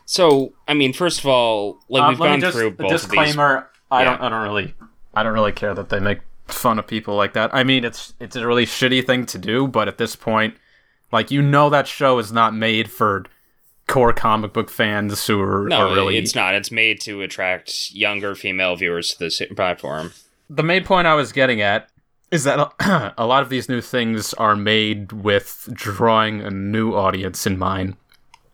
So, 0.04 0.52
I 0.66 0.74
mean, 0.74 0.92
first 0.92 1.20
of 1.20 1.26
all, 1.26 1.78
like 1.88 2.02
Um, 2.02 2.08
we've 2.08 2.18
gone 2.18 2.40
just- 2.40 2.56
through 2.58 2.66
a 2.66 2.70
both 2.72 2.86
of 2.86 2.90
these. 2.90 3.02
disclaimer. 3.02 3.68
I 3.90 4.02
Yeah. 4.02 4.10
don't. 4.10 4.20
I 4.22 4.28
don't 4.28 4.42
really. 4.42 4.74
I 5.14 5.22
don't 5.22 5.32
really 5.34 5.52
care 5.52 5.74
that 5.74 5.88
they 5.90 6.00
make 6.00 6.20
fun 6.46 6.78
of 6.78 6.86
people 6.86 7.14
like 7.16 7.32
that. 7.34 7.54
I 7.54 7.62
mean, 7.64 7.84
it's 7.84 8.14
it's 8.20 8.36
a 8.36 8.46
really 8.46 8.66
shitty 8.66 9.06
thing 9.06 9.26
to 9.26 9.38
do, 9.38 9.66
but 9.68 9.88
at 9.88 9.98
this 9.98 10.16
point, 10.16 10.54
like 11.12 11.30
you 11.30 11.40
know, 11.42 11.70
that 11.70 11.86
show 11.86 12.18
is 12.18 12.32
not 12.32 12.54
made 12.54 12.90
for 12.90 13.24
core 13.86 14.12
comic 14.12 14.52
book 14.54 14.70
fans 14.70 15.26
who 15.26 15.40
are, 15.40 15.68
No, 15.68 15.88
are 15.90 15.94
really. 15.94 16.16
it's 16.16 16.34
not. 16.34 16.54
It's 16.54 16.70
made 16.70 17.00
to 17.02 17.20
attract 17.20 17.92
younger 17.92 18.34
female 18.34 18.76
viewers 18.76 19.12
to 19.12 19.18
this 19.18 19.42
platform. 19.54 20.12
The 20.48 20.62
main 20.62 20.84
point 20.84 21.06
I 21.06 21.14
was 21.14 21.32
getting 21.32 21.60
at 21.60 21.88
is 22.30 22.44
that 22.44 22.58
a, 22.58 23.14
a 23.18 23.26
lot 23.26 23.42
of 23.42 23.50
these 23.50 23.68
new 23.68 23.80
things 23.82 24.32
are 24.34 24.56
made 24.56 25.12
with 25.12 25.68
drawing 25.72 26.40
a 26.40 26.50
new 26.50 26.94
audience 26.94 27.46
in 27.46 27.58
mind. 27.58 27.96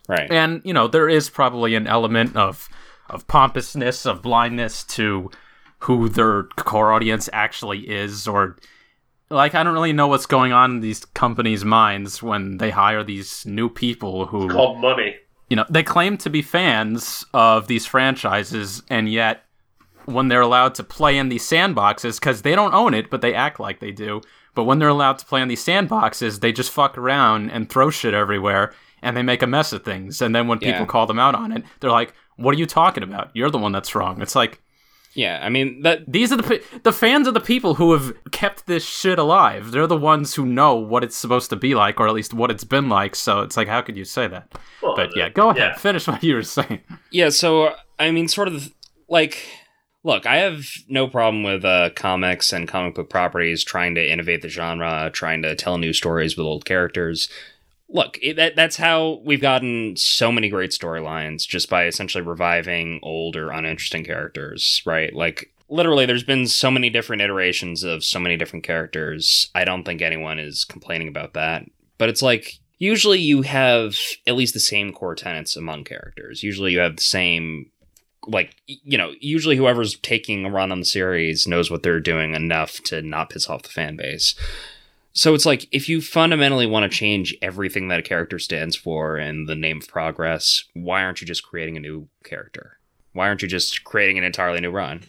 Right. 0.09 0.29
and 0.33 0.61
you 0.64 0.75
know 0.75 0.88
there 0.88 1.09
is 1.09 1.31
probably 1.31 1.77
an 1.77 1.87
element 1.87 2.35
of 2.35 2.69
of 3.11 3.27
pompousness 3.27 4.07
of 4.07 4.23
blindness 4.23 4.85
to 4.85 5.31
who 5.81 6.09
their 6.09 6.44
core 6.57 6.92
audience 6.92 7.29
actually 7.33 7.88
is 7.90 8.27
or 8.29 8.57
like 9.31 9.55
I 9.55 9.62
don't 9.62 9.75
really 9.75 9.92
know 9.92 10.09
what's 10.09 10.27
going 10.27 10.53
on 10.53 10.73
in 10.73 10.81
these 10.81 11.05
companies' 11.05 11.64
minds 11.64 12.23
when 12.23 12.59
they 12.59 12.70
hire 12.70 13.05
these 13.05 13.46
new 13.46 13.68
people 13.68 14.27
who 14.27 14.49
Called 14.49 14.81
money. 14.81 15.16
you 15.49 15.57
know 15.57 15.64
they 15.70 15.83
claim 15.83 16.16
to 16.18 16.31
be 16.31 16.42
fans 16.42 17.25
of 17.33 17.66
these 17.66 17.87
franchises 17.87 18.83
and 18.90 19.09
yet 19.11 19.44
when 20.07 20.29
they're 20.29 20.40
allowed 20.40 20.75
to 20.75 20.83
play 20.83 21.16
in 21.18 21.29
these 21.29 21.44
sandboxes 21.49 22.18
because 22.18 22.42
they 22.42 22.55
don't 22.55 22.75
own 22.75 22.94
it 22.94 23.11
but 23.11 23.20
they 23.20 23.35
act 23.35 23.61
like 23.61 23.81
they 23.81 23.92
do 23.92 24.20
but 24.55 24.64
when 24.64 24.79
they're 24.79 24.88
allowed 24.88 25.18
to 25.18 25.27
play 25.27 25.40
in 25.40 25.49
these 25.49 25.64
sandboxes 25.64 26.40
they 26.40 26.53
just 26.53 26.70
fuck 26.73 26.99
around 26.99 27.51
and 27.51 27.68
throw 27.70 27.90
shit 27.90 28.14
everywhere 28.14 28.73
and 29.03 29.16
they 29.16 29.23
make 29.23 29.42
a 29.42 29.46
mess 29.46 29.73
of 29.73 29.85
things 29.85 30.20
and 30.20 30.35
then 30.35 30.49
when 30.49 30.59
people 30.59 30.85
call 30.87 31.07
them 31.07 31.18
out 31.18 31.35
on 31.35 31.53
it 31.53 31.62
they're 31.81 31.90
like 31.90 32.12
what 32.40 32.55
are 32.55 32.59
you 32.59 32.66
talking 32.66 33.03
about 33.03 33.31
you're 33.35 33.50
the 33.50 33.59
one 33.59 33.72
that's 33.72 33.94
wrong 33.94 34.20
it's 34.20 34.35
like 34.35 34.61
Yeah, 35.14 35.40
I 35.42 35.48
mean 35.48 35.83
that 35.83 35.98
these 36.07 36.31
are 36.33 36.37
the 36.37 36.62
the 36.85 36.92
fans 36.92 37.26
are 37.26 37.33
the 37.33 37.40
people 37.40 37.74
who 37.74 37.92
have 37.92 38.12
kept 38.31 38.66
this 38.66 38.85
shit 38.87 39.18
alive. 39.18 39.72
They're 39.72 39.88
the 39.88 39.96
ones 40.12 40.35
who 40.37 40.46
know 40.46 40.76
what 40.76 41.03
it's 41.03 41.16
supposed 41.16 41.50
to 41.50 41.57
be 41.57 41.74
like, 41.74 41.98
or 41.98 42.07
at 42.07 42.14
least 42.14 42.33
what 42.33 42.50
it's 42.50 42.62
been 42.62 42.88
like. 42.88 43.16
So 43.16 43.40
it's 43.40 43.57
like, 43.57 43.66
how 43.66 43.83
could 43.83 43.96
you 43.96 44.05
say 44.05 44.29
that? 44.29 44.46
Well, 44.81 44.94
But 44.94 45.16
yeah, 45.16 45.29
go 45.29 45.48
ahead, 45.50 45.72
yeah. 45.72 45.76
finish 45.76 46.07
what 46.07 46.22
you 46.22 46.37
were 46.37 46.44
saying. 46.44 46.81
Yeah, 47.11 47.31
so 47.31 47.74
I 47.98 48.12
mean, 48.12 48.29
sort 48.29 48.46
of 48.46 48.72
like, 49.09 49.35
look, 50.05 50.26
I 50.26 50.37
have 50.37 50.64
no 50.88 51.09
problem 51.09 51.42
with 51.42 51.64
uh, 51.64 51.90
comics 51.96 52.53
and 52.53 52.68
comic 52.68 52.94
book 52.94 53.11
properties 53.11 53.64
trying 53.64 53.96
to 53.96 54.09
innovate 54.12 54.42
the 54.42 54.48
genre, 54.48 55.11
trying 55.12 55.42
to 55.42 55.57
tell 55.57 55.76
new 55.76 55.92
stories 55.92 56.37
with 56.37 56.46
old 56.46 56.64
characters. 56.64 57.29
Look, 57.92 58.18
it, 58.22 58.37
that, 58.37 58.55
that's 58.55 58.76
how 58.76 59.20
we've 59.24 59.40
gotten 59.40 59.96
so 59.96 60.31
many 60.31 60.48
great 60.48 60.70
storylines 60.70 61.46
just 61.46 61.68
by 61.68 61.87
essentially 61.87 62.22
reviving 62.22 63.00
old 63.03 63.37
or 63.37 63.50
uninteresting 63.50 64.05
characters, 64.05 64.81
right? 64.87 65.12
Like, 65.12 65.53
literally, 65.68 66.07
there's 66.07 66.22
been 66.22 66.46
so 66.46 66.70
many 66.70 66.88
different 66.88 67.22
iterations 67.22 67.83
of 67.83 68.05
so 68.05 68.20
many 68.20 68.37
different 68.37 68.64
characters. 68.64 69.50
I 69.55 69.64
don't 69.64 69.85
think 69.85 70.03
anyone 70.03 70.38
is 70.38 70.64
complaining 70.64 71.09
about 71.09 71.35
that. 71.35 71.64
But 71.98 72.09
it's 72.09 72.22
like, 72.22 72.61
usually 72.79 73.18
you 73.18 73.42
have 73.42 73.96
at 74.26 74.37
least 74.37 74.55
the 74.55 74.61
same 74.61 74.92
core 74.92 75.14
tenets 75.14 75.57
among 75.57 75.85
characters. 75.85 76.42
Usually 76.42 76.72
you 76.72 76.79
have 76.79 76.96
the 76.96 77.03
same 77.03 77.70
like 78.26 78.55
you 78.66 78.98
know, 78.98 79.12
usually 79.20 79.57
whoever's 79.57 79.98
taking 79.98 80.44
a 80.44 80.50
run 80.50 80.72
on 80.72 80.81
the 80.81 80.87
series 80.87 81.46
knows 81.46 81.70
what 81.70 81.83
they're 81.83 82.00
doing 82.00 82.35
enough 82.35 82.83
to 82.85 83.03
not 83.03 83.31
piss 83.31 83.48
off 83.48 83.62
the 83.62 83.68
fan 83.68 83.96
base. 83.96 84.35
So 85.12 85.35
it's 85.35 85.46
like 85.46 85.66
if 85.73 85.88
you 85.88 86.01
fundamentally 86.01 86.66
want 86.66 86.90
to 86.90 86.96
change 86.96 87.35
everything 87.42 87.88
that 87.88 87.99
a 88.01 88.03
character 88.03 88.38
stands 88.38 88.77
for 88.77 89.18
in 89.18 89.46
the 89.46 89.57
name 89.57 89.79
of 89.79 89.88
progress, 89.88 90.64
why 90.75 91.03
aren't 91.03 91.20
you 91.20 91.27
just 91.27 91.42
creating 91.42 91.77
a 91.77 91.81
new 91.81 92.09
character? 92.25 92.79
Why 93.12 93.27
aren't 93.27 93.42
you 93.42 93.49
just 93.49 93.83
creating 93.85 94.18
an 94.18 94.25
entirely 94.25 94.61
new 94.61 94.70
run? 94.70 95.03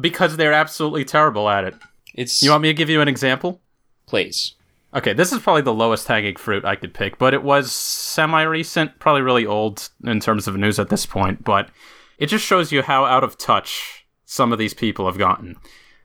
Because 0.00 0.36
they're 0.36 0.52
absolutely 0.52 1.04
terrible 1.04 1.48
at 1.48 1.64
it. 1.64 1.74
It's 2.14 2.40
You 2.42 2.50
want 2.50 2.62
me 2.62 2.68
to 2.68 2.74
give 2.74 2.88
you 2.90 3.00
an 3.00 3.08
example? 3.08 3.60
please. 4.06 4.54
Okay, 4.94 5.12
this 5.12 5.32
is 5.34 5.40
probably 5.40 5.60
the 5.60 5.74
lowest 5.74 6.08
hanging 6.08 6.36
fruit 6.36 6.64
I 6.64 6.74
could 6.74 6.94
pick, 6.94 7.18
but 7.18 7.34
it 7.34 7.42
was 7.42 7.70
semi 7.70 8.40
recent, 8.42 8.98
probably 8.98 9.20
really 9.20 9.44
old 9.44 9.90
in 10.02 10.18
terms 10.18 10.48
of 10.48 10.56
news 10.56 10.78
at 10.78 10.88
this 10.88 11.04
point, 11.04 11.44
but 11.44 11.68
it 12.18 12.26
just 12.28 12.42
shows 12.46 12.72
you 12.72 12.80
how 12.80 13.04
out 13.04 13.22
of 13.22 13.36
touch 13.36 14.06
some 14.24 14.50
of 14.50 14.58
these 14.58 14.72
people 14.72 15.04
have 15.04 15.18
gotten. 15.18 15.56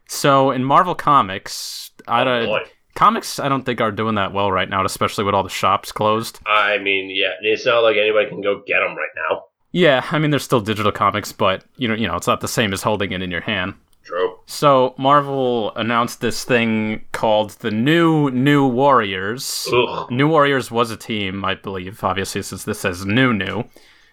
So 0.10 0.52
in 0.52 0.66
Marvel 0.66 0.96
Comics, 0.96 1.92
I 2.10 2.22
Oh, 2.22 2.26
don't, 2.26 2.46
boy. 2.48 2.63
Comics 2.95 3.39
I 3.39 3.49
don't 3.49 3.63
think 3.63 3.82
are 3.82 3.91
doing 3.91 4.15
that 4.15 4.34
well 4.34 4.51
right 4.51 4.69
now, 4.69 4.84
especially 4.86 5.23
with 5.23 5.36
all 5.36 5.43
the 5.43 5.49
shops 5.49 5.91
closed. 5.91 6.39
I 6.45 6.77
mean, 6.77 7.10
yeah, 7.10 7.34
it's 7.41 7.65
not 7.65 7.82
like 7.84 7.97
anybody 7.97 8.29
can 8.29 8.41
go 8.41 8.62
get 8.65 8.79
them 8.79 8.95
right 8.95 9.10
now. 9.29 9.45
Yeah, 9.71 10.06
I 10.12 10.19
mean 10.19 10.32
there's 10.32 10.43
still 10.43 10.62
digital 10.62 10.91
comics, 10.91 11.32
but 11.32 11.63
you 11.77 11.88
know, 11.88 11.95
you 11.95 12.08
know, 12.08 12.15
it's 12.15 12.27
not 12.27 12.41
the 12.41 12.47
same 12.47 12.73
as 12.73 12.84
holding 12.84 13.12
it 13.12 13.21
in 13.21 13.32
your 13.32 13.41
hand. 13.41 13.73
True. 14.03 14.38
So 14.45 14.93
Marvel 14.97 15.73
announced 15.75 16.19
this 16.19 16.43
thing 16.43 17.06
called 17.13 17.51
the 17.51 17.71
New 17.71 18.29
New 18.32 18.67
Warriors. 18.67 19.67
Ugh. 19.73 20.12
New 20.12 20.27
Warriors 20.27 20.69
was 20.69 20.91
a 20.91 20.97
team, 20.97 21.45
I 21.45 21.56
believe, 21.56 22.03
obviously, 22.03 22.41
since 22.41 22.65
this 22.65 22.82
says 22.82 23.06
new 23.06 23.34
new. 23.34 23.63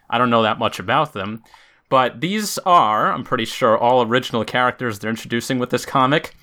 I 0.08 0.18
don't 0.18 0.30
know 0.30 0.42
that 0.42 0.58
much 0.58 0.78
about 0.78 1.12
them. 1.12 1.42
But 1.88 2.20
these 2.20 2.56
are, 2.58 3.12
I'm 3.12 3.24
pretty 3.24 3.44
sure, 3.44 3.76
all 3.76 4.02
original 4.02 4.44
characters 4.44 4.98
they're 5.00 5.10
introducing 5.10 5.58
with 5.58 5.70
this 5.70 5.84
comic. 5.84 6.36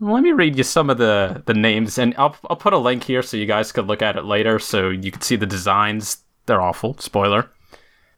Let 0.00 0.22
me 0.22 0.32
read 0.32 0.56
you 0.56 0.64
some 0.64 0.90
of 0.90 0.98
the, 0.98 1.42
the 1.46 1.54
names, 1.54 1.98
and 1.98 2.14
I'll, 2.18 2.36
I'll 2.50 2.56
put 2.56 2.72
a 2.72 2.78
link 2.78 3.04
here 3.04 3.22
so 3.22 3.36
you 3.36 3.46
guys 3.46 3.72
could 3.72 3.86
look 3.86 4.02
at 4.02 4.16
it 4.16 4.24
later 4.24 4.58
so 4.58 4.90
you 4.90 5.10
can 5.10 5.20
see 5.20 5.36
the 5.36 5.46
designs. 5.46 6.24
They're 6.46 6.60
awful, 6.60 6.98
spoiler. 6.98 7.50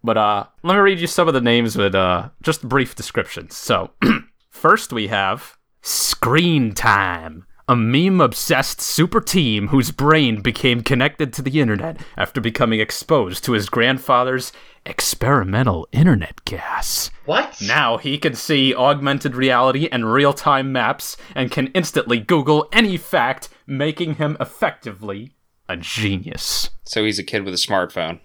But 0.02 0.16
uh, 0.16 0.46
let 0.62 0.74
me 0.74 0.80
read 0.80 1.00
you 1.00 1.06
some 1.06 1.28
of 1.28 1.34
the 1.34 1.40
names 1.40 1.76
with 1.76 1.94
uh, 1.94 2.30
just 2.42 2.68
brief 2.68 2.94
descriptions. 2.94 3.56
So, 3.56 3.90
first 4.50 4.92
we 4.92 5.08
have 5.08 5.58
Screen 5.82 6.72
Time, 6.72 7.44
a 7.68 7.74
meme 7.74 8.20
obsessed 8.20 8.80
super 8.80 9.20
team 9.20 9.68
whose 9.68 9.90
brain 9.90 10.40
became 10.40 10.82
connected 10.82 11.32
to 11.32 11.42
the 11.42 11.60
internet 11.60 12.00
after 12.16 12.40
becoming 12.40 12.78
exposed 12.78 13.44
to 13.44 13.52
his 13.52 13.68
grandfather's 13.68 14.52
experimental 14.84 15.88
internet 15.90 16.44
gas. 16.44 17.10
What? 17.24 17.60
Now 17.60 17.96
he 17.96 18.18
can 18.18 18.34
see 18.34 18.72
augmented 18.72 19.34
reality 19.34 19.88
and 19.90 20.12
real 20.12 20.32
time 20.32 20.70
maps 20.70 21.16
and 21.34 21.50
can 21.50 21.66
instantly 21.68 22.20
Google 22.20 22.68
any 22.72 22.96
fact, 22.96 23.48
making 23.66 24.14
him 24.14 24.36
effectively 24.38 25.34
a 25.68 25.76
genius. 25.76 26.70
So 26.84 27.04
he's 27.04 27.18
a 27.18 27.24
kid 27.24 27.44
with 27.44 27.54
a 27.54 27.56
smartphone. 27.56 28.20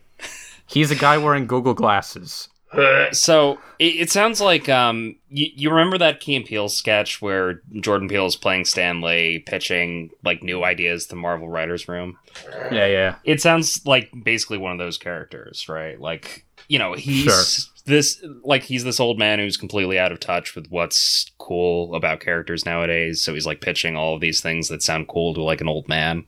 He's 0.68 0.92
a 0.92 0.96
guy 0.96 1.18
wearing 1.18 1.48
Google 1.48 1.74
glasses. 1.74 2.48
So 3.12 3.60
it, 3.80 3.96
it 4.02 4.10
sounds 4.10 4.40
like 4.40 4.70
um, 4.70 5.16
you, 5.30 5.48
you 5.56 5.70
remember 5.70 5.98
that 5.98 6.20
Key 6.20 6.36
and 6.36 6.46
Peele 6.46 6.70
sketch 6.70 7.22
where 7.22 7.62
Jordan 7.80 8.08
Peele 8.08 8.26
is 8.28 8.36
playing 8.36 8.66
Stan 8.66 9.02
Lee, 9.02 9.40
pitching 9.40 10.10
like 10.24 10.42
new 10.44 10.64
ideas 10.64 11.06
to 11.08 11.16
Marvel 11.16 11.50
writers' 11.50 11.88
room. 11.88 12.18
Yeah, 12.72 12.86
yeah. 12.88 13.16
It 13.24 13.42
sounds 13.42 13.86
like 13.86 14.10
basically 14.24 14.58
one 14.58 14.72
of 14.72 14.78
those 14.78 14.98
characters, 14.98 15.68
right? 15.68 16.00
Like 16.00 16.46
you 16.68 16.80
know 16.80 16.94
he's 16.94 17.24
Sure. 17.24 17.74
this 17.86 18.24
like 18.44 18.64
he's 18.64 18.84
this 18.86 19.00
old 19.00 19.20
man 19.20 19.40
who's 19.40 19.58
completely 19.58 20.00
out 20.00 20.12
of 20.14 20.20
touch 20.22 20.56
with 20.56 20.68
what's 20.70 21.32
cool 21.40 21.94
about 21.96 22.22
characters 22.22 22.66
nowadays. 22.66 23.22
So 23.22 23.34
he's 23.34 23.46
like 23.46 23.60
pitching 23.62 23.98
all 23.98 24.16
of 24.16 24.22
these 24.22 24.40
things 24.40 24.70
that 24.70 24.82
sound 24.82 25.08
cool 25.10 25.34
to 25.34 25.44
like 25.44 25.60
an 25.62 25.68
old 25.68 25.90
man. 25.90 26.26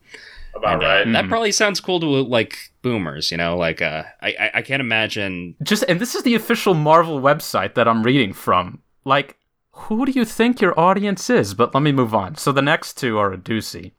About 0.55 0.73
And, 0.75 0.83
uh, 0.83 0.87
right. 0.87 1.11
That 1.13 1.25
Mhm. 1.25 1.29
probably 1.29 1.51
sounds 1.51 1.79
cool 1.79 1.99
to 1.99 2.05
like 2.05 2.57
boomers, 2.81 3.31
you 3.31 3.37
know. 3.37 3.57
Like 3.57 3.81
uh, 3.81 4.03
I 4.21 4.29
I, 4.39 4.51
I 4.55 4.61
can't 4.61 4.81
imagine 4.81 5.55
Just 5.63 5.83
and 5.87 5.99
this 5.99 6.15
is 6.15 6.23
the 6.23 6.35
official 6.35 6.73
Marvel 6.73 7.19
website 7.21 7.73
that 7.75 7.87
I'm 7.87 8.03
reading 8.03 8.33
from. 8.33 8.79
Like, 9.05 9.37
who 9.71 10.05
do 10.05 10.11
you 10.11 10.25
think 10.25 10.61
your 10.61 10.79
audience 10.79 11.29
is? 11.29 11.53
But 11.53 11.73
let 11.73 11.81
me 11.81 11.91
move 11.91 12.13
on. 12.13 12.35
So 12.35 12.51
the 12.51 12.61
next 12.61 12.97
two 12.97 13.17
are 13.17 13.33
a 13.33 13.37
doozy. 13.37 13.91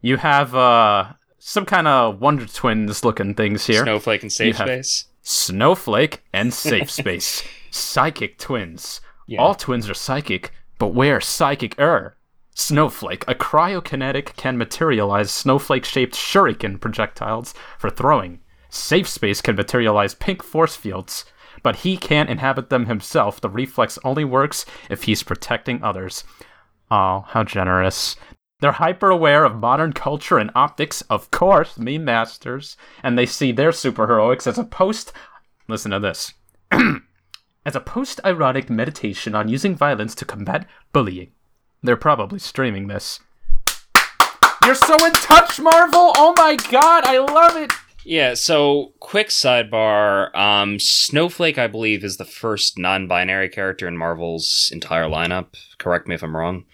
You 0.00 0.16
have 0.16 0.54
uh 0.54 1.12
some 1.38 1.66
kind 1.66 1.86
of 1.88 2.20
Wonder 2.20 2.46
Twins 2.46 3.04
looking 3.04 3.34
things 3.34 3.66
here. 3.66 3.82
Snowflake 3.82 4.22
and 4.22 4.32
Safe 4.32 4.56
Space. 4.56 5.06
Snowflake 5.22 6.22
and 6.32 6.54
Safe 6.70 6.90
Space. 6.90 7.42
Psychic 7.70 8.38
twins. 8.38 9.00
Yeah. 9.26 9.40
All 9.40 9.54
twins 9.54 9.88
are 9.90 9.94
psychic, 9.94 10.52
but 10.78 10.88
where 10.88 11.20
psychic 11.20 11.78
er? 11.78 12.16
Snowflake, 12.54 13.24
a 13.26 13.34
cryokinetic, 13.34 14.36
can 14.36 14.58
materialize 14.58 15.30
snowflake 15.30 15.84
shaped 15.84 16.14
shuriken 16.14 16.80
projectiles 16.80 17.54
for 17.78 17.88
throwing. 17.88 18.40
Safe 18.68 19.08
Space 19.08 19.40
can 19.40 19.56
materialize 19.56 20.14
pink 20.14 20.42
force 20.42 20.76
fields, 20.76 21.24
but 21.62 21.76
he 21.76 21.96
can't 21.96 22.30
inhabit 22.30 22.68
them 22.68 22.86
himself. 22.86 23.40
The 23.40 23.48
reflex 23.48 23.98
only 24.04 24.24
works 24.24 24.66
if 24.90 25.04
he's 25.04 25.22
protecting 25.22 25.82
others. 25.82 26.24
Oh, 26.90 27.24
how 27.28 27.44
generous. 27.44 28.16
They're 28.60 28.72
hyper 28.72 29.10
aware 29.10 29.44
of 29.44 29.56
modern 29.56 29.92
culture 29.92 30.38
and 30.38 30.50
optics, 30.54 31.02
of 31.02 31.30
course, 31.30 31.78
meme 31.78 32.04
masters, 32.04 32.76
and 33.02 33.18
they 33.18 33.26
see 33.26 33.50
their 33.50 33.70
superheroics 33.70 34.46
as 34.46 34.58
a 34.58 34.64
post. 34.64 35.12
Listen 35.68 35.90
to 35.90 35.98
this. 35.98 36.34
as 37.66 37.74
a 37.74 37.80
post 37.80 38.20
ironic 38.24 38.68
meditation 38.68 39.34
on 39.34 39.48
using 39.48 39.74
violence 39.74 40.14
to 40.16 40.24
combat 40.24 40.66
bullying. 40.92 41.32
They're 41.82 41.96
probably 41.96 42.38
streaming 42.38 42.86
this. 42.88 43.20
You're 44.64 44.74
so 44.76 45.04
in 45.04 45.12
touch, 45.12 45.58
Marvel! 45.58 46.12
Oh 46.16 46.34
my 46.36 46.56
god, 46.70 47.04
I 47.04 47.18
love 47.18 47.56
it! 47.56 47.72
Yeah, 48.04 48.34
so 48.34 48.92
quick 49.00 49.28
sidebar. 49.28 50.34
Um, 50.36 50.78
Snowflake, 50.78 51.58
I 51.58 51.66
believe, 51.66 52.04
is 52.04 52.16
the 52.16 52.24
first 52.24 52.78
non 52.78 53.06
binary 53.08 53.48
character 53.48 53.88
in 53.88 53.96
Marvel's 53.96 54.70
entire 54.72 55.04
lineup. 55.04 55.54
Correct 55.78 56.06
me 56.06 56.14
if 56.14 56.22
I'm 56.22 56.36
wrong. 56.36 56.64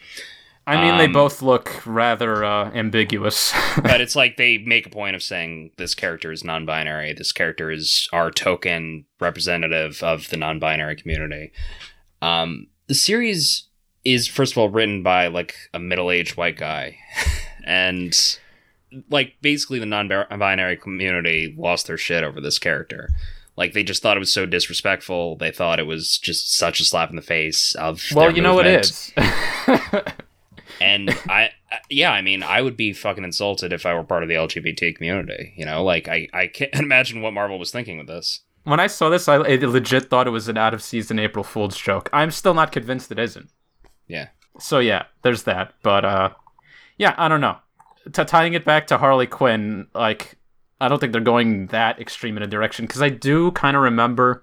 I 0.67 0.83
mean, 0.83 0.99
they 0.99 1.07
Um, 1.07 1.15
both 1.15 1.41
look 1.41 1.81
rather 1.87 2.45
uh, 2.45 2.71
ambiguous. 2.73 3.55
But 3.83 4.01
it's 4.03 4.17
like 4.17 4.37
they 4.37 4.59
make 4.59 4.87
a 4.87 4.91
point 4.91 5.17
of 5.17 5.23
saying 5.23 5.71
this 5.79 5.95
character 5.95 6.31
is 6.33 6.45
non 6.45 6.67
binary. 6.67 7.15
This 7.15 7.33
character 7.33 7.71
is 7.71 8.07
our 8.13 8.31
token 8.31 9.07
representative 9.21 10.03
of 10.03 10.29
the 10.29 10.37
non 10.37 10.59
binary 10.59 10.97
community. 10.97 11.53
Um, 12.21 12.67
the 12.87 12.95
series 12.95 13.68
is, 14.13 14.27
first 14.29 14.53
of 14.53 14.59
all, 14.59 14.69
written 14.69 15.03
by 15.03 15.27
like 15.29 15.55
a 15.75 15.79
middle 15.79 16.11
aged 16.11 16.37
white 16.37 16.57
guy. 16.57 16.99
and 17.67 18.39
like 19.11 19.35
basically 19.43 19.79
the 19.79 19.87
non 19.87 20.09
binary 20.09 20.77
community 20.77 21.55
lost 21.59 21.87
their 21.87 21.97
shit 21.99 22.25
over 22.25 22.41
this 22.41 22.59
character. 22.59 23.11
Like 23.57 23.73
they 23.73 23.83
just 23.83 24.03
thought 24.03 24.17
it 24.17 24.21
was 24.21 24.33
so 24.33 24.47
disrespectful. 24.47 25.37
They 25.37 25.51
thought 25.51 25.81
it 25.81 25.87
was 25.87 26.17
just 26.19 26.55
such 26.57 26.79
a 26.81 26.85
slap 26.85 27.11
in 27.11 27.17
the 27.17 27.23
face 27.23 27.75
of. 27.75 28.03
Well, 28.15 28.31
you 28.35 28.41
know 28.41 28.55
movement. 28.57 28.77
it 29.17 29.25
is. 29.27 30.05
And 30.81 31.11
I, 31.29 31.51
I- 31.73 31.81
yeah, 31.91 32.13
I 32.13 32.23
mean, 32.23 32.43
I 32.45 32.63
would 32.63 32.77
be 32.77 32.93
fucking 32.93 33.25
insulted 33.25 33.73
if 33.73 33.85
I 33.85 33.95
were 33.95 34.05
part 34.05 34.23
of 34.23 34.29
the 34.29 34.37
LGBT 34.37 34.95
community. 34.95 35.53
You 35.57 35.65
know, 35.65 35.83
like 35.83 36.07
I, 36.07 36.29
I 36.33 36.47
can't 36.47 36.73
imagine 36.75 37.21
what 37.21 37.33
Marvel 37.33 37.59
was 37.59 37.73
thinking 37.73 37.99
with 37.99 38.07
this. 38.07 38.41
when 38.65 38.79
I 38.79 38.87
saw 38.87 39.09
this, 39.09 39.27
I 39.29 39.37
I 39.37 39.57
legit 39.57 40.09
thought 40.09 40.29
it 40.29 40.31
was 40.31 40.47
an 40.47 40.57
out 40.57 40.75
of 40.75 40.83
season 40.83 41.19
April 41.19 41.43
Fool's 41.43 41.77
joke. 41.77 42.09
I'm 42.13 42.31
still 42.31 42.55
not 42.55 42.71
convinced 42.71 43.11
it 43.11 43.19
isn't. 43.19 43.51
Yeah. 44.09 44.29
So 44.59 44.79
yeah, 44.81 45.05
there's 45.23 45.45
that. 45.45 45.75
But 45.83 46.05
uh, 46.05 46.31
yeah, 46.97 47.15
I 47.17 47.29
don't 47.29 47.41
know. 47.41 47.59
To 48.13 48.25
tying 48.25 48.55
it 48.55 48.65
back 48.65 48.87
to 48.89 48.99
Harley 48.99 49.27
Quinn, 49.27 49.87
like 49.95 50.37
I 50.81 50.89
don't 50.89 50.99
think 50.99 51.13
they're 51.13 51.21
going 51.21 51.67
that 51.69 52.01
extreme 52.01 52.37
in 52.37 52.43
a 52.43 52.47
direction 52.47 52.87
because 52.87 53.03
I 53.03 53.09
do 53.11 53.53
kind 53.53 53.77
of 53.77 53.83
remember 53.83 54.43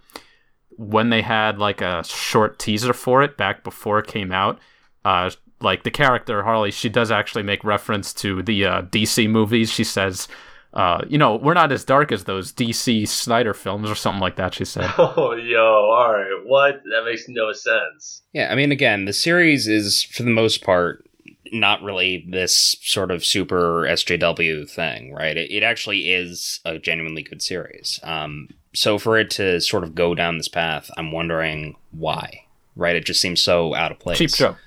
when 0.78 1.10
they 1.10 1.22
had 1.22 1.58
like 1.58 1.82
a 1.82 2.04
short 2.04 2.60
teaser 2.60 2.94
for 2.94 3.24
it 3.24 3.38
back 3.38 3.64
before 3.64 4.00
it 4.00 4.08
came 4.08 4.32
out. 4.32 4.60
Uh, 5.04 5.30
like 5.62 5.84
the 5.84 5.92
character 5.92 6.44
Harley, 6.44 6.72
she 6.72 6.90
does 6.90 7.12
actually 7.12 7.44
make 7.44 7.64
reference 7.64 8.14
to 8.14 8.44
the 8.44 8.66
uh, 8.66 8.82
DC 8.84 9.30
movies. 9.30 9.72
She 9.72 9.84
says, 9.84 10.28
uh, 10.76 11.02
"You 11.08 11.18
know, 11.18 11.36
we're 11.36 11.54
not 11.54 11.72
as 11.72 11.84
dark 11.84 12.12
as 12.12 12.26
those 12.26 12.52
DC 12.52 13.08
Snyder 13.08 13.54
films 13.54 13.90
or 13.90 13.96
something 13.96 14.22
like 14.22 14.36
that." 14.36 14.54
She 14.54 14.66
said. 14.66 14.92
Oh, 14.98 15.34
yo, 15.34 15.62
all 15.62 16.14
right. 16.14 16.42
What? 16.46 16.82
That 16.92 17.06
makes 17.06 17.26
no 17.28 17.52
sense. 17.52 18.24
Yeah, 18.34 18.52
I 18.52 18.56
mean, 18.56 18.72
again, 18.72 19.06
the 19.06 19.14
series 19.14 19.68
is 19.68 20.04
for 20.04 20.24
the 20.24 20.30
most 20.30 20.64
part 20.64 21.06
not 21.52 21.82
really 21.82 22.26
this 22.30 22.76
sort 22.82 23.12
of 23.12 23.24
super 23.26 23.84
SJW 23.84 24.70
thing, 24.70 25.14
right? 25.14 25.38
It, 25.38 25.52
it 25.52 25.64
actually 25.64 26.12
is 26.12 26.60
a 26.66 26.78
genuinely 26.80 27.24
good 27.24 27.42
series. 27.42 28.00
Um, 28.04 28.50
so 28.74 28.98
for 28.98 29.18
it 29.18 29.30
to 29.32 29.62
sort 29.62 29.84
of 29.84 29.96
go 29.96 30.16
down 30.16 30.38
this 30.38 30.48
path, 30.48 30.90
I'm 30.98 31.12
wondering 31.12 31.76
why, 31.92 32.46
right? 32.76 32.96
It 32.96 33.06
just 33.06 33.22
seems 33.22 33.42
so 33.42 33.74
out 33.74 33.92
of 33.92 34.00
place. 34.00 34.18
Cheap 34.18 34.32
joke. 34.32 34.58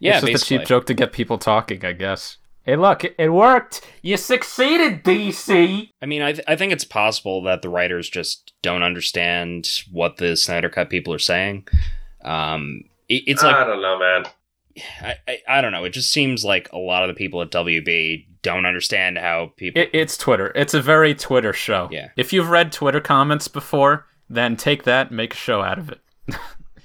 Yeah, 0.00 0.18
it's 0.18 0.26
just 0.26 0.44
a 0.44 0.46
cheap 0.46 0.64
joke 0.66 0.86
to 0.86 0.94
get 0.94 1.12
people 1.12 1.38
talking, 1.38 1.84
I 1.84 1.92
guess. 1.92 2.36
Hey, 2.64 2.76
look, 2.76 3.04
it, 3.04 3.14
it 3.18 3.28
worked. 3.28 3.82
You 4.00 4.16
succeeded, 4.16 5.04
DC. 5.04 5.90
I 6.00 6.06
mean, 6.06 6.22
I, 6.22 6.32
th- 6.32 6.44
I 6.48 6.56
think 6.56 6.72
it's 6.72 6.84
possible 6.84 7.42
that 7.42 7.60
the 7.60 7.68
writers 7.68 8.08
just 8.08 8.52
don't 8.62 8.82
understand 8.82 9.68
what 9.92 10.16
the 10.16 10.34
Snyder 10.36 10.70
Cut 10.70 10.88
people 10.88 11.12
are 11.12 11.18
saying. 11.18 11.68
Um, 12.24 12.84
it, 13.08 13.24
it's 13.26 13.42
like 13.42 13.54
I 13.54 13.64
don't 13.64 13.82
know, 13.82 13.98
man. 13.98 14.24
I, 15.02 15.14
I, 15.28 15.38
I 15.46 15.60
don't 15.60 15.72
know. 15.72 15.84
It 15.84 15.90
just 15.90 16.10
seems 16.10 16.44
like 16.44 16.72
a 16.72 16.78
lot 16.78 17.02
of 17.02 17.08
the 17.08 17.14
people 17.14 17.42
at 17.42 17.50
WB 17.50 18.26
don't 18.42 18.66
understand 18.66 19.18
how 19.18 19.52
people. 19.56 19.82
It, 19.82 19.90
it's 19.92 20.16
Twitter. 20.16 20.50
It's 20.54 20.74
a 20.74 20.80
very 20.80 21.14
Twitter 21.14 21.52
show. 21.52 21.88
Yeah. 21.92 22.08
If 22.16 22.32
you've 22.32 22.48
read 22.48 22.72
Twitter 22.72 23.00
comments 23.00 23.46
before, 23.46 24.06
then 24.30 24.56
take 24.56 24.84
that 24.84 25.08
and 25.08 25.16
make 25.16 25.34
a 25.34 25.36
show 25.36 25.62
out 25.62 25.78
of 25.78 25.90
it. 25.90 26.00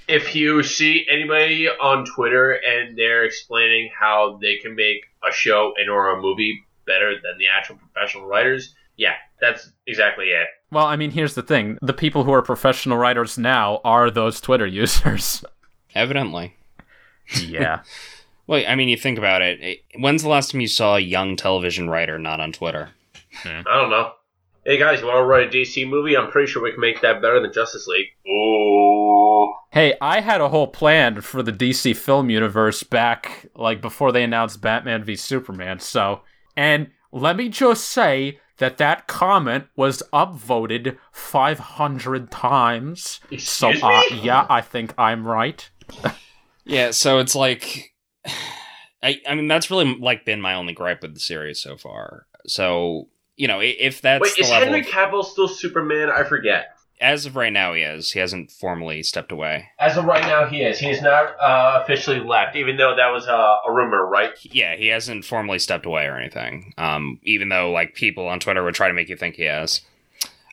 If 0.10 0.36
you 0.36 0.64
see 0.64 1.06
anybody 1.08 1.70
on 1.70 2.04
Twitter 2.04 2.54
and 2.54 2.98
they're 2.98 3.26
explaining 3.26 3.92
how 3.98 4.40
they 4.42 4.58
can 4.58 4.76
make 4.76 5.04
a 5.28 5.32
show 5.32 5.74
and 5.78 5.90
or 5.90 6.18
a 6.18 6.22
movie 6.22 6.64
better 6.86 7.12
than 7.14 7.38
the 7.38 7.46
actual 7.48 7.78
professional 7.78 8.26
writers, 8.26 8.74
yeah, 8.98 9.14
that's 9.42 9.72
exactly 9.88 10.26
it. 10.28 10.48
Well, 10.72 10.86
I 10.86 10.96
mean, 10.96 11.12
here's 11.12 11.36
the 11.36 11.44
thing: 11.44 11.78
the 11.82 11.94
people 11.94 12.24
who 12.24 12.34
are 12.34 12.42
professional 12.42 12.98
writers 12.98 13.38
now 13.38 13.82
are 13.84 14.10
those 14.12 14.40
Twitter 14.42 14.68
users. 14.84 15.44
Evidently. 15.96 16.56
yeah. 17.44 17.82
Well, 18.48 18.64
I 18.68 18.74
mean, 18.74 18.90
you 18.90 18.98
think 18.98 19.20
about 19.20 19.44
it. 19.44 19.62
it- 19.62 19.80
When's 20.00 20.24
the 20.24 20.30
last 20.30 20.50
time 20.50 20.60
you 20.62 20.68
saw 20.68 20.96
a 20.96 21.00
young 21.00 21.36
television 21.36 21.88
writer 21.88 22.18
not 22.18 22.40
on 22.40 22.52
Twitter? 22.52 22.90
I 23.46 23.62
don't 23.64 23.92
know. 23.92 24.14
Hey 24.70 24.78
guys, 24.78 25.02
you 25.02 25.08
want 25.08 25.18
to 25.18 25.24
write 25.24 25.48
a 25.48 25.50
DC 25.50 25.90
movie? 25.90 26.16
I'm 26.16 26.30
pretty 26.30 26.46
sure 26.46 26.62
we 26.62 26.70
can 26.70 26.80
make 26.80 27.02
that 27.02 27.24
better 27.24 27.40
than 27.40 27.52
Justice 27.52 27.88
League. 27.88 28.10
Ooh. 28.32 29.52
Hey, 29.72 29.96
I 30.00 30.20
had 30.20 30.42
a 30.42 30.50
whole 30.50 30.68
plan 30.68 31.22
for 31.22 31.42
the 31.42 31.52
DC 31.52 31.98
film 31.98 32.30
universe 32.30 32.84
back 32.84 33.48
like 33.56 33.82
before 33.82 34.12
they 34.12 34.22
announced 34.22 34.62
Batman 34.62 35.04
v 35.04 35.16
Superman. 35.16 35.80
So, 35.80 36.22
and 36.56 36.92
let 37.12 37.36
me 37.36 37.50
just 37.50 37.86
say 37.86 38.40
that 38.58 38.78
that 38.78 39.08
comment 39.08 39.66
was 39.76 40.04
upvoted 40.14 41.00
500 41.14 42.30
times. 42.30 43.22
So, 43.40 43.70
Excuse 43.70 43.84
uh, 43.84 44.04
me? 44.12 44.22
yeah, 44.22 44.46
I 44.52 44.62
think 44.62 44.94
I'm 45.00 45.26
right. 45.26 45.68
Yeah, 46.64 46.92
so 46.92 47.18
it's 47.18 47.34
like, 47.34 47.96
I, 49.02 49.20
I 49.28 49.34
mean, 49.34 49.48
that's 49.48 49.72
really 49.72 49.96
like 49.96 50.26
been 50.26 50.40
my 50.40 50.54
only 50.54 50.74
gripe 50.74 51.02
with 51.02 51.16
the 51.16 51.20
series 51.20 51.60
so 51.60 51.76
far. 51.76 52.28
So 52.46 53.08
you 53.40 53.48
know, 53.48 53.62
if 53.62 54.02
that's 54.02 54.22
Wait, 54.22 54.36
the 54.36 54.42
is 54.42 54.50
level, 54.50 54.68
Henry 54.68 54.84
Cavill 54.84 55.24
still 55.24 55.48
Superman? 55.48 56.10
I 56.12 56.24
forget. 56.26 56.76
as 57.00 57.26
of 57.26 57.38
right 57.38 57.54
now, 57.54 57.74
he 57.74 57.84
is. 57.84 58.12
He 58.12 58.20
hasn't 58.20 58.52
formally 58.52 59.02
stepped 59.02 59.32
away. 59.32 59.70
As 59.80 59.96
of 59.96 60.04
right 60.04 60.24
now, 60.24 60.46
he 60.46 60.62
is. 60.62 60.78
He 60.78 60.90
is 60.90 61.02
not 61.02 61.40
uh, 61.40 61.80
officially 61.82 62.20
left, 62.20 62.58
even 62.58 62.76
though 62.76 62.98
that 62.98 63.08
was 63.14 63.28
uh, 63.30 63.56
a 63.66 63.72
rumor, 63.72 64.06
right? 64.06 64.32
Yeah, 64.42 64.76
he 64.76 64.88
hasn't 64.88 65.24
formally 65.24 65.58
stepped 65.58 65.86
away 65.86 66.06
or 66.06 66.18
anything. 66.18 66.74
Um, 66.78 67.20
even 67.24 67.48
though 67.48 67.72
like 67.72 67.96
people 67.96 68.28
on 68.28 68.42
Twitter 68.42 68.62
would 68.62 68.76
try 68.76 68.90
to 68.90 68.94
make 68.94 69.08
you 69.08 69.16
think 69.16 69.36
he 69.36 69.44
has. 69.44 69.80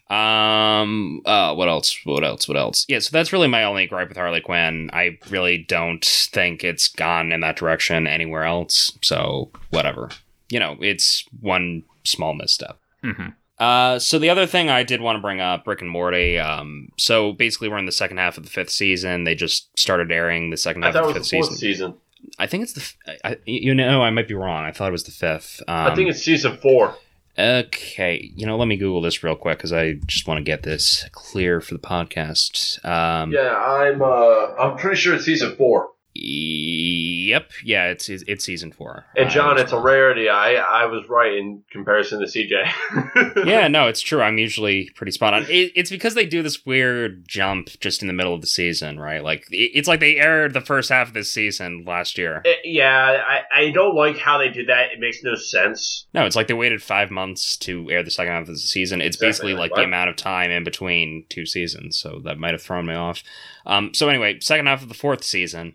Um. 0.08 1.22
Uh. 1.24 1.56
What 1.56 1.68
else? 1.68 1.98
What 2.04 2.22
else? 2.22 2.46
What 2.46 2.56
else? 2.56 2.86
Yeah. 2.88 3.00
So 3.00 3.10
that's 3.10 3.32
really 3.32 3.48
my 3.48 3.64
only 3.64 3.88
gripe 3.88 4.08
with 4.08 4.16
Harley 4.16 4.40
Quinn. 4.40 4.90
I 4.92 5.18
really 5.28 5.58
don't 5.58 6.04
think 6.04 6.62
it's 6.62 6.86
gone 6.86 7.32
in 7.32 7.40
that 7.40 7.56
direction 7.56 8.06
anywhere 8.06 8.44
else. 8.44 8.96
So 9.02 9.50
whatever. 9.70 10.10
You 10.48 10.60
know, 10.60 10.76
it's 10.80 11.24
one 11.40 11.82
small 12.06 12.34
misstep. 12.34 12.78
hmm 13.02 13.28
Uh, 13.58 13.98
so 13.98 14.18
the 14.18 14.28
other 14.30 14.46
thing 14.46 14.68
I 14.68 14.82
did 14.82 15.00
want 15.00 15.16
to 15.16 15.20
bring 15.22 15.40
up, 15.40 15.66
Rick 15.66 15.80
and 15.80 15.90
Morty. 15.90 16.38
Um, 16.38 16.90
so 16.98 17.32
basically, 17.32 17.68
we're 17.70 17.78
in 17.78 17.86
the 17.86 17.92
second 17.92 18.18
half 18.18 18.36
of 18.36 18.44
the 18.44 18.50
fifth 18.50 18.70
season. 18.70 19.24
They 19.24 19.34
just 19.34 19.76
started 19.78 20.12
airing 20.12 20.50
the 20.50 20.56
second 20.58 20.84
I 20.84 20.88
half 20.88 20.96
of 20.96 21.10
it 21.10 21.14
the 21.14 21.18
was 21.20 21.30
fifth 21.30 21.48
the 21.50 21.56
season. 21.56 21.56
season. 21.56 21.94
I 22.38 22.46
think 22.46 22.64
it's 22.64 22.72
the. 22.74 22.80
f- 22.80 22.96
I, 23.24 23.30
I- 23.30 23.36
you 23.46 23.74
know, 23.74 24.02
I 24.02 24.10
might 24.10 24.28
be 24.28 24.34
wrong. 24.34 24.64
I 24.64 24.72
thought 24.72 24.88
it 24.88 24.92
was 24.92 25.04
the 25.04 25.10
fifth. 25.10 25.62
Um, 25.68 25.74
I 25.92 25.94
think 25.94 26.10
it's 26.10 26.22
season 26.22 26.56
four. 26.58 26.96
okay. 27.38 28.30
You 28.34 28.46
know, 28.46 28.56
let 28.56 28.68
me 28.68 28.76
Google 28.76 29.00
this 29.00 29.22
real 29.22 29.36
quick 29.36 29.58
because 29.58 29.72
I 29.72 29.94
just 30.06 30.26
want 30.26 30.38
to 30.38 30.44
get 30.44 30.62
this 30.62 31.04
clear 31.12 31.60
for 31.60 31.74
the 31.74 31.80
podcast. 31.80 32.84
Um, 32.84 33.32
Yeah, 33.32 33.54
I'm. 33.56 34.02
Uh, 34.02 34.54
I'm 34.58 34.76
pretty 34.76 34.96
sure 34.96 35.14
it's 35.14 35.24
season 35.24 35.56
four. 35.56 35.90
Yep. 36.16 37.50
Yeah, 37.64 37.86
it's 37.88 38.08
it's, 38.08 38.44
season 38.44 38.70
four. 38.72 39.04
And 39.16 39.28
John, 39.30 39.54
was 39.54 39.62
it's 39.64 39.72
a 39.72 39.80
rarity. 39.80 40.28
I 40.28 40.54
I 40.54 40.86
was 40.86 41.08
right 41.08 41.32
in 41.32 41.62
comparison 41.70 42.20
to 42.20 42.26
CJ. 42.26 43.44
yeah, 43.46 43.66
no, 43.68 43.88
it's 43.88 44.00
true. 44.00 44.22
I'm 44.22 44.38
usually 44.38 44.90
pretty 44.94 45.12
spot 45.12 45.34
on. 45.34 45.42
It, 45.44 45.72
it's 45.74 45.90
because 45.90 46.14
they 46.14 46.26
do 46.26 46.42
this 46.42 46.64
weird 46.64 47.26
jump 47.26 47.68
just 47.80 48.02
in 48.02 48.06
the 48.08 48.14
middle 48.14 48.34
of 48.34 48.40
the 48.40 48.46
season, 48.46 49.00
right? 49.00 49.22
Like 49.22 49.46
it- 49.50 49.72
it's 49.74 49.88
like 49.88 50.00
they 50.00 50.16
aired 50.16 50.52
the 50.54 50.60
first 50.60 50.88
half 50.90 51.08
of 51.08 51.14
this 51.14 51.30
season 51.32 51.84
last 51.86 52.16
year. 52.16 52.42
Eh, 52.44 52.54
yeah, 52.64 53.22
I, 53.26 53.62
I 53.62 53.70
don't 53.72 53.94
like 53.96 54.18
how 54.18 54.38
they 54.38 54.48
did 54.48 54.68
that. 54.68 54.92
It 54.92 55.00
makes 55.00 55.22
no 55.22 55.34
sense. 55.34 56.06
No, 56.14 56.24
it's 56.24 56.36
like 56.36 56.46
they 56.46 56.54
waited 56.54 56.82
five 56.82 57.10
months 57.10 57.56
to 57.58 57.90
air 57.90 58.02
the 58.02 58.10
second 58.10 58.32
half 58.34 58.42
of 58.42 58.48
the 58.48 58.56
season. 58.58 59.00
It's 59.00 59.16
Exactly, 59.16 59.28
basically 59.28 59.54
like 59.54 59.70
what? 59.72 59.78
the 59.78 59.84
amount 59.84 60.10
of 60.10 60.16
time 60.16 60.50
in 60.50 60.62
between 60.64 61.24
two 61.28 61.44
seasons, 61.46 61.98
so 61.98 62.20
that 62.24 62.38
might 62.38 62.52
have 62.52 62.62
thrown 62.62 62.86
me 62.86 62.94
off. 62.94 63.22
Um, 63.66 63.92
so 63.94 64.08
anyway, 64.08 64.38
second 64.40 64.66
half 64.66 64.82
of 64.82 64.88
the 64.88 64.94
fourth 64.94 65.24
season 65.24 65.74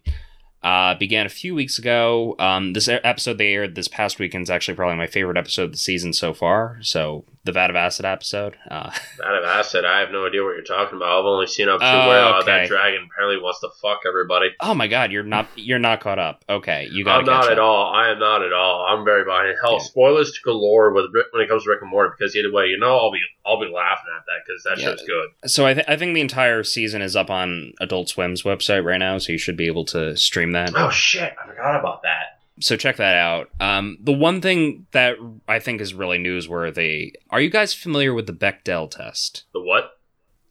uh, 0.63 0.95
began 0.95 1.25
a 1.25 1.29
few 1.29 1.55
weeks 1.55 1.79
ago. 1.79 2.35
Um, 2.39 2.73
this 2.73 2.87
episode 2.87 3.37
they 3.37 3.53
aired 3.53 3.75
this 3.75 3.87
past 3.87 4.19
weekend 4.19 4.43
is 4.43 4.49
actually 4.49 4.75
probably 4.75 4.97
my 4.97 5.07
favorite 5.07 5.37
episode 5.37 5.63
of 5.63 5.71
the 5.71 5.77
season 5.77 6.13
so 6.13 6.33
far. 6.33 6.77
So 6.81 7.25
the 7.43 7.51
Vat 7.51 7.69
of 7.71 7.75
Acid 7.75 8.05
episode. 8.05 8.55
Uh, 8.69 8.91
Out 9.25 9.35
of 9.35 9.43
acid, 9.43 9.83
I 9.85 9.99
have 10.01 10.11
no 10.11 10.27
idea 10.27 10.43
what 10.43 10.51
you're 10.51 10.61
talking 10.63 10.95
about. 10.97 11.19
I've 11.19 11.25
only 11.25 11.47
seen 11.47 11.69
up 11.69 11.79
to 11.79 11.85
Oh, 11.85 12.07
where 12.07 12.23
uh, 12.25 12.37
okay. 12.41 12.45
that 12.45 12.67
dragon 12.67 13.07
apparently 13.11 13.41
wants 13.41 13.59
to 13.61 13.69
fuck 13.81 13.99
everybody. 14.07 14.49
oh 14.59 14.73
my 14.75 14.87
god, 14.87 15.11
you're 15.11 15.23
not 15.23 15.47
you're 15.55 15.79
not 15.79 16.01
caught 16.01 16.19
up. 16.19 16.43
Okay, 16.47 16.87
you 16.91 17.03
got 17.03 17.19
I'm 17.21 17.25
not 17.25 17.51
at 17.51 17.57
all. 17.59 17.91
I 17.93 18.11
am 18.11 18.19
not 18.19 18.43
at 18.43 18.53
all. 18.53 18.85
I'm 18.89 19.03
very 19.03 19.23
behind. 19.25 19.55
Hell, 19.63 19.73
Yeah. 19.73 19.79
spoilers 19.79 20.31
to 20.33 20.39
galore 20.43 20.93
with 20.93 21.05
when 21.31 21.43
it 21.43 21.49
comes 21.49 21.63
to 21.63 21.69
Rick 21.71 21.81
and 21.81 21.89
Morty. 21.89 22.11
Because 22.17 22.35
either 22.35 22.51
way, 22.51 22.67
you 22.67 22.77
know, 22.77 22.95
I'll 22.97 23.11
be 23.11 23.19
I'll 23.45 23.59
be 23.59 23.65
laughing 23.73 24.05
at 24.15 24.23
that 24.27 24.43
because 24.45 24.63
that 24.63 24.77
Yeah. 24.77 24.95
show's 24.95 25.03
good. 25.07 25.49
So 25.49 25.65
I, 25.65 25.73
th- 25.73 25.85
I 25.87 25.95
think 25.97 26.13
the 26.13 26.21
entire 26.21 26.63
season 26.63 27.01
is 27.01 27.15
up 27.15 27.31
on 27.31 27.73
Adult 27.79 28.09
Swim's 28.09 28.43
website 28.43 28.83
right 28.85 28.97
now, 28.99 29.17
so 29.17 29.31
you 29.31 29.39
should 29.39 29.57
be 29.57 29.65
able 29.67 29.85
to 29.85 30.15
stream 30.15 30.51
that. 30.51 30.73
Oh 30.75 30.89
shit, 30.91 31.33
I 31.43 31.47
forgot 31.47 31.79
about 31.79 32.03
that. 32.03 32.40
So 32.61 32.77
check 32.77 32.97
that 32.97 33.15
out. 33.15 33.49
Um, 33.59 33.97
the 34.01 34.13
one 34.13 34.41
thing 34.41 34.87
that 34.91 35.17
I 35.47 35.59
think 35.59 35.81
is 35.81 35.93
really 35.93 36.17
newsworthy: 36.17 37.13
Are 37.29 37.41
you 37.41 37.49
guys 37.49 37.73
familiar 37.73 38.13
with 38.13 38.27
the 38.27 38.33
Bechdel 38.33 38.89
test? 38.89 39.43
The 39.53 39.61
what? 39.61 39.99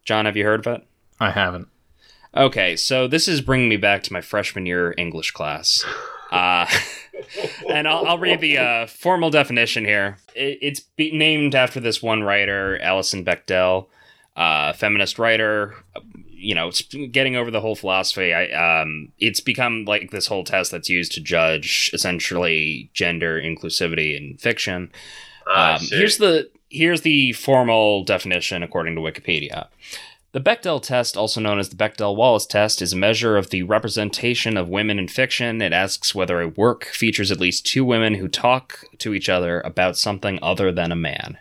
John, 0.05 0.27
have 0.27 0.37
you 0.37 0.45
heard 0.45 0.67
of 0.67 0.75
it? 0.75 0.87
I 1.19 1.31
haven't. 1.31 1.69
Okay, 2.37 2.77
so 2.77 3.09
this 3.09 3.27
is 3.27 3.41
bringing 3.41 3.69
me 3.69 3.77
back 3.77 4.03
to 4.05 4.13
my 4.13 4.21
freshman 4.21 4.67
year 4.67 4.95
English 4.97 5.31
class. 5.33 5.85
Uh, 6.31 6.65
and 7.69 7.89
I'll, 7.89 8.07
I'll 8.07 8.19
read 8.19 8.41
the 8.41 8.59
uh, 8.59 8.87
formal 8.87 9.31
definition 9.31 9.85
here. 9.85 10.19
It, 10.35 10.59
it's 10.63 10.81
be- 10.81 11.11
named 11.11 11.55
after 11.55 11.81
this 11.81 12.03
one 12.03 12.23
writer, 12.23 12.79
Alison 12.81 13.25
Bechdel, 13.25 13.89
uh, 14.37 14.73
feminist 14.73 15.19
writer. 15.19 15.75
You 16.41 16.55
know, 16.55 16.71
getting 17.11 17.37
over 17.37 17.51
the 17.51 17.61
whole 17.61 17.77
philosophy. 17.77 18.33
I, 18.33 18.81
um, 18.81 19.13
it's 19.19 19.41
become 19.41 19.85
like 19.85 20.11
this 20.11 20.27
whole 20.27 20.45
test 20.45 20.71
that's 20.71 20.89
used 20.89 21.13
to 21.13 21.21
judge 21.21 21.91
essentially 21.93 22.91
gender 22.95 23.41
inclusivity 23.41 24.17
in 24.17 24.39
fiction. 24.39 24.91
Um, 25.55 25.79
see. 25.79 25.97
here's 25.97 26.19
the 26.19 26.51
here's 26.71 27.03
the 27.03 27.33
formal 27.33 28.05
definition 28.05 28.63
according 28.63 28.95
to 28.95 29.01
Wikipedia. 29.01 29.69
The 30.33 30.41
Bechdel 30.41 30.81
test, 30.81 31.17
also 31.17 31.41
known 31.41 31.59
as 31.59 31.71
the 31.71 31.77
Bechdel-Wallace 31.77 32.47
test, 32.47 32.81
is 32.81 32.93
a 32.93 32.97
measure 32.97 33.37
of 33.37 33.51
the 33.51 33.65
representation 33.65 34.57
of 34.57 34.69
women 34.69 34.97
in 35.01 35.09
fiction. 35.09 35.61
It 35.61 35.73
asks 35.73 36.15
whether 36.15 36.41
a 36.41 36.47
work 36.47 36.85
features 36.85 37.33
at 37.33 37.41
least 37.41 37.67
two 37.67 37.85
women 37.85 38.15
who 38.15 38.29
talk 38.29 38.85
to 38.99 39.13
each 39.13 39.29
other 39.29 39.61
about 39.63 39.99
something 39.99 40.39
other 40.41 40.71
than 40.71 40.93
a 40.93 40.97
man. 40.97 41.39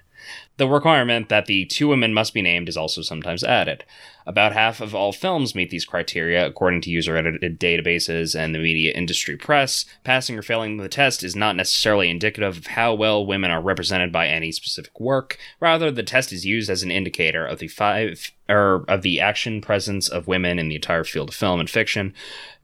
The 0.59 0.67
requirement 0.67 1.29
that 1.29 1.45
the 1.45 1.63
two 1.63 1.87
women 1.87 2.13
must 2.13 2.33
be 2.33 2.41
named 2.41 2.67
is 2.67 2.75
also 2.75 3.01
sometimes 3.01 3.45
added. 3.45 3.85
About 4.27 4.51
half 4.51 4.81
of 4.81 4.93
all 4.93 5.13
films 5.13 5.55
meet 5.55 5.69
these 5.69 5.85
criteria, 5.85 6.45
according 6.45 6.81
to 6.81 6.89
user 6.89 7.15
edited 7.15 7.57
databases 7.57 8.37
and 8.37 8.53
the 8.53 8.59
media 8.59 8.91
industry 8.91 9.37
press. 9.37 9.85
Passing 10.03 10.37
or 10.37 10.41
failing 10.41 10.75
the 10.75 10.89
test 10.89 11.23
is 11.23 11.33
not 11.33 11.55
necessarily 11.55 12.09
indicative 12.09 12.57
of 12.57 12.67
how 12.67 12.93
well 12.93 13.25
women 13.25 13.51
are 13.51 13.61
represented 13.61 14.11
by 14.11 14.27
any 14.27 14.51
specific 14.51 14.99
work. 14.99 15.37
Rather, 15.61 15.91
the 15.91 16.03
test 16.03 16.33
is 16.33 16.45
used 16.45 16.69
as 16.69 16.83
an 16.83 16.91
indicator 16.91 17.45
of 17.45 17.59
the 17.59 17.69
five 17.69 18.33
or 18.49 18.83
of 18.89 19.01
the 19.01 19.21
action 19.21 19.61
presence 19.61 20.09
of 20.09 20.27
women 20.27 20.59
in 20.59 20.67
the 20.67 20.75
entire 20.75 21.05
field 21.05 21.29
of 21.29 21.35
film 21.35 21.61
and 21.61 21.69
fiction, 21.69 22.13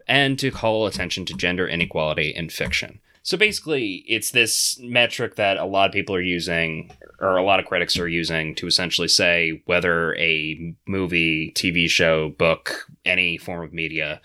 and 0.05 0.37
to 0.37 0.51
call 0.51 0.85
attention 0.85 1.23
to 1.23 1.33
gender 1.33 1.65
inequality 1.65 2.29
in 2.35 2.49
fiction. 2.49 2.99
So 3.25 3.37
basically, 3.37 4.05
it's 4.07 4.29
this 4.29 4.77
metric 4.79 5.33
that 5.37 5.57
a 5.57 5.65
lot 5.65 5.87
of 5.87 5.93
people 5.93 6.13
are 6.13 6.21
using, 6.21 6.91
or 7.19 7.37
a 7.37 7.43
lot 7.43 7.59
of 7.59 7.65
critics 7.65 7.97
are 7.97 8.07
using, 8.07 8.53
to 8.53 8.67
essentially 8.67 9.07
say 9.07 9.63
whether 9.65 10.13
a 10.17 10.75
movie, 10.85 11.51
TV 11.55 11.89
show, 11.89 12.29
book, 12.29 12.85
any 13.03 13.39
form 13.39 13.63
of 13.63 13.73
media 13.73 14.21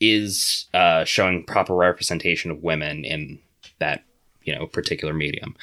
is 0.00 0.66
uh, 0.74 1.02
showing 1.04 1.44
proper 1.44 1.74
representation 1.74 2.50
of 2.50 2.62
women 2.62 3.06
in 3.06 3.38
that 3.78 4.04
you 4.42 4.54
know 4.54 4.66
particular 4.66 5.14
medium. 5.14 5.56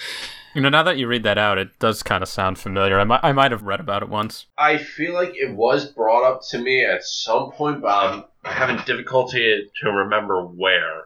You 0.56 0.62
know, 0.62 0.70
now 0.70 0.82
that 0.82 0.98
you 0.98 1.06
read 1.06 1.22
that 1.22 1.38
out, 1.38 1.60
it 1.60 1.78
does 1.78 2.02
kind 2.02 2.24
of 2.24 2.28
sound 2.28 2.58
familiar. 2.58 3.00
I 3.00 3.04
might, 3.04 3.20
I 3.22 3.34
might 3.34 3.52
have 3.52 3.62
read 3.62 3.82
about 3.82 4.02
it 4.02 4.10
once. 4.10 4.48
I 4.58 4.80
feel 4.80 5.14
like 5.14 5.36
it 5.36 5.54
was 5.54 5.86
brought 5.86 6.24
up 6.24 6.42
to 6.50 6.58
me 6.58 6.84
at 6.84 7.04
some 7.04 7.52
point, 7.52 7.84
but 7.84 7.90
I'm 7.90 8.24
having 8.46 8.84
difficulty 8.88 9.70
to 9.84 9.92
remember 9.92 10.42
where. 10.44 11.06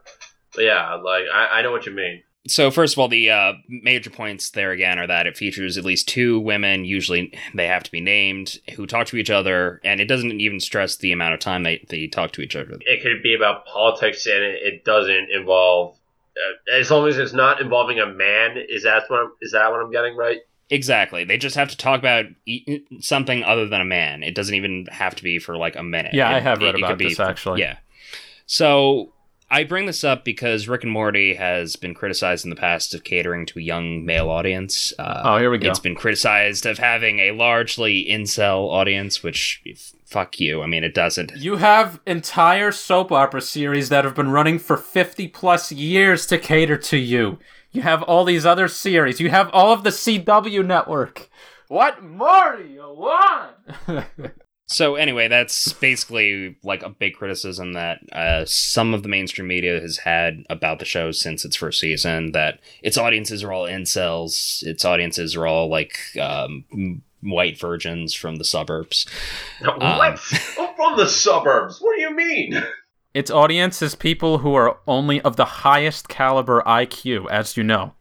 But 0.56 0.64
yeah, 0.66 0.93
like 0.95 1.24
I, 1.34 1.60
I 1.60 1.62
know 1.62 1.72
what 1.72 1.86
you 1.86 1.91
mean. 1.93 2.24
So 2.45 2.72
first 2.72 2.93
of 2.95 2.99
all, 2.99 3.08
the 3.08 3.30
uh, 3.32 3.54
major 3.70 4.10
points 4.10 4.49
there 4.49 4.72
again 4.72 4.99
are 4.99 5.08
that 5.08 5.28
it 5.28 5.38
features 5.38 5.78
at 5.78 5.86
least 5.86 6.10
two 6.10 6.41
women. 6.41 6.84
Usually, 6.84 7.34
they 7.54 7.68
have 7.68 7.84
to 7.84 7.91
be 7.91 8.01
named 8.01 8.60
who 8.76 8.86
talk 8.86 9.08
to 9.08 9.18
each 9.18 9.30
other, 9.30 9.80
and 9.86 10.01
it 10.01 10.08
doesn't 10.08 10.41
even 10.41 10.60
stress 10.60 10.97
the 10.97 11.14
amount 11.14 11.34
of 11.36 11.39
time 11.39 11.64
they, 11.64 11.86
they 11.89 12.08
talk 12.08 12.34
to 12.34 12.41
each 12.41 12.58
other. 12.58 12.78
It 12.82 13.01
could 13.01 13.24
be 13.24 13.34
about 13.34 13.66
politics, 13.66 14.26
and 14.26 14.43
it, 14.43 14.62
it 14.62 14.84
doesn't 14.84 15.30
involve. 15.32 15.95
Uh, 16.36 16.78
as 16.80 16.91
long 16.91 17.08
as 17.08 17.18
it's 17.18 17.32
not 17.32 17.62
involving 17.62 17.99
a 17.99 18.08
man, 18.08 18.58
is 18.58 18.84
that 18.84 19.04
what 19.08 19.20
I'm, 19.22 19.32
is 19.41 19.54
that 19.54 19.72
what 19.72 19.80
I'm 19.80 19.91
getting 19.91 20.18
right? 20.18 20.39
Exactly. 20.70 21.24
They 21.24 21.38
just 21.38 21.56
have 21.56 21.70
to 21.70 21.78
talk 21.78 21.99
about 21.99 22.26
e- 22.45 22.82
something 22.99 23.43
other 23.43 23.68
than 23.70 23.80
a 23.82 23.86
man. 23.86 24.22
It 24.24 24.34
doesn't 24.36 24.56
even 24.56 24.88
have 24.91 25.16
to 25.16 25.24
be 25.24 25.38
for 25.39 25.56
like 25.56 25.76
a 25.78 25.84
minute. 25.84 26.14
Yeah, 26.14 26.30
It- 26.32 26.36
I 26.38 26.39
have 26.41 26.58
read 26.60 26.70
it- 26.70 26.76
it 26.76 26.78
about 26.80 26.97
could 26.97 27.08
this 27.08 27.16
for- 27.18 27.24
actually. 27.24 27.62
Yeah. 27.62 27.78
So 28.47 29.14
I 29.54 29.64
bring 29.66 29.86
this 29.86 30.04
up 30.04 30.26
because 30.26 30.68
Rick 30.68 30.82
and 30.82 30.91
Morty 30.91 31.36
has 31.36 31.76
been 31.76 31.93
criticized 31.93 32.43
in 32.43 32.49
the 32.49 32.56
past 32.56 32.95
of 32.95 33.04
catering 33.04 33.45
to 33.45 33.60
a 33.60 33.62
young 33.62 34.04
male 34.04 34.32
audience. 34.32 34.91
Uh, 34.97 35.22
Oh, 35.24 35.38
here 35.38 35.51
we 35.51 35.60
go. 35.60 35.70
It's 35.70 35.78
been 35.78 35.93
criticized 35.93 36.66
of 36.66 36.80
having 36.80 37.20
a 37.20 37.34
largely 37.34 38.04
incel 38.10 38.68
audience, 38.72 39.22
which 39.22 39.62
fuck 40.06 40.39
you. 40.39 40.64
I 40.64 40.66
mean, 40.66 40.84
it 40.84 40.95
doesn't. 40.95 41.34
You 41.36 41.58
have 41.58 41.99
entire 42.08 42.72
soap 42.72 43.12
opera 43.12 43.41
series 43.41 43.89
that 43.89 44.06
have 44.06 44.16
been 44.16 44.32
running 44.32 44.58
for 44.58 44.76
50 44.76 45.28
plus 45.28 45.72
years 45.72 46.26
to 46.28 46.39
cater 46.39 46.76
to 46.78 46.97
you. 46.97 47.38
You 47.72 47.84
have 47.84 48.01
all 48.01 48.26
these 48.26 48.47
other 48.47 48.68
series. 48.68 49.20
You 49.20 49.30
have 49.30 49.51
all 49.54 49.72
of 49.72 49.84
the 49.84 49.91
CW 49.91 50.66
network. 50.66 51.30
What 51.68 52.04
more 52.04 52.58
do 52.58 52.68
you 52.68 52.91
want? 52.91 54.34
So 54.68 54.95
anyway, 54.95 55.28
that's 55.28 55.74
basically 55.74 56.55
like 56.64 56.84
a 56.84 56.89
big 56.89 57.16
criticism 57.16 57.74
that 57.74 57.99
uh, 58.11 58.45
some 58.45 58.93
of 58.93 59.03
the 59.03 59.09
mainstream 59.09 59.47
media 59.47 59.80
has 59.80 59.97
had 59.97 60.43
about 60.49 60.80
the 60.80 60.86
show 60.86 61.11
since 61.11 61.43
its 61.43 61.55
first 61.55 61.80
season. 61.80 62.32
That 62.32 62.59
its 62.82 62.97
audiences 62.97 63.43
are 63.43 63.51
all 63.51 63.68
incels. 63.68 64.64
Its 64.64 64.86
audiences 64.86 65.36
are 65.36 65.45
all 65.45 65.70
like 65.70 65.97
um, 66.20 67.01
white 67.22 67.59
virgins 67.59 68.14
from 68.14 68.38
the 68.38 68.45
suburbs. 68.45 69.05
what? 69.61 69.82
I'm 69.82 70.18
from 70.76 70.97
the 70.97 71.07
suburbs. 71.07 71.80
What 71.80 71.95
do 71.95 72.01
you 72.01 72.16
mean? 72.16 72.64
its 73.14 73.30
audience 73.30 73.82
is 73.82 73.95
people 73.95 74.39
who 74.39 74.55
are 74.55 74.80
only 74.88 75.22
of 75.22 75.36
the 75.36 75.45
highest 75.45 76.09
caliber 76.09 76.61
IQ, 76.66 77.30
as 77.30 77.55
you 77.55 77.64
know. 77.64 77.93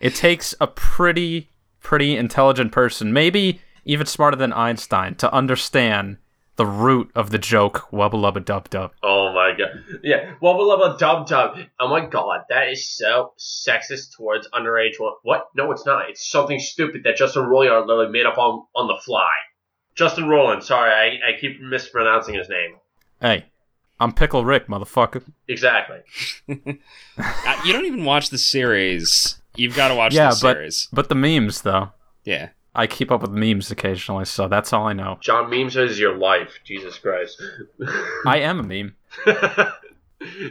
It 0.00 0.14
takes 0.14 0.54
a 0.60 0.66
pretty, 0.66 1.50
pretty 1.80 2.16
intelligent 2.16 2.72
person, 2.72 3.12
maybe 3.12 3.60
even 3.86 4.06
smarter 4.06 4.36
than 4.36 4.52
Einstein, 4.52 5.14
to 5.16 5.32
understand 5.32 6.18
the 6.56 6.66
root 6.66 7.10
of 7.14 7.30
the 7.30 7.38
joke 7.38 7.86
wubba 7.92 8.12
lubba 8.14 8.42
dub 8.44 8.68
dub. 8.70 8.90
Oh 9.02 9.32
my 9.34 9.52
god. 9.56 9.84
Yeah. 10.02 10.34
Wubba 10.42 10.60
lubba 10.60 10.98
dub 10.98 11.26
dub. 11.26 11.58
Oh 11.78 11.88
my 11.88 12.04
god. 12.06 12.40
That 12.48 12.68
is 12.68 12.88
so 12.88 13.32
sexist 13.38 14.16
towards 14.16 14.48
underage. 14.54 14.94
What? 14.98 15.14
What? 15.22 15.48
No, 15.54 15.70
it's 15.72 15.84
not. 15.84 16.08
It's 16.10 16.30
something 16.30 16.58
stupid 16.58 17.02
that 17.04 17.16
Justin 17.16 17.42
Roiland 17.44 17.86
literally 17.86 18.10
made 18.10 18.24
up 18.26 18.38
on, 18.38 18.64
on 18.74 18.86
the 18.88 18.98
fly. 19.04 19.28
Justin 19.94 20.28
Roland. 20.28 20.62
Sorry, 20.62 20.90
I, 20.90 21.30
I 21.34 21.38
keep 21.40 21.60
mispronouncing 21.60 22.34
his 22.34 22.48
name. 22.48 22.76
Hey, 23.20 23.46
I'm 24.00 24.12
Pickle 24.12 24.44
Rick, 24.44 24.66
motherfucker. 24.68 25.22
Exactly. 25.48 25.98
Uh, 27.18 27.60
you 27.64 27.72
don't 27.72 27.86
even 27.86 28.04
watch 28.04 28.28
the 28.28 28.36
series. 28.38 29.40
You've 29.56 29.74
got 29.74 29.88
to 29.88 29.94
watch 29.94 30.12
Yeah, 30.12 30.30
the 30.30 30.38
but- 30.42 30.54
series. 30.56 30.88
But 30.92 31.08
the 31.08 31.14
memes, 31.14 31.62
though. 31.62 31.90
Yeah. 32.24 32.50
I 32.76 32.86
keep 32.86 33.10
up 33.10 33.22
with 33.22 33.30
memes 33.30 33.70
occasionally, 33.70 34.26
so 34.26 34.48
that's 34.48 34.72
all 34.72 34.86
I 34.86 34.92
know. 34.92 35.18
John 35.20 35.50
Memes 35.50 35.76
is 35.76 35.98
your 35.98 36.16
life. 36.16 36.60
Jesus 36.62 36.98
Christ. 36.98 37.42
I 38.26 38.38
am 38.40 38.60
a 38.60 38.62
meme. 38.62 38.94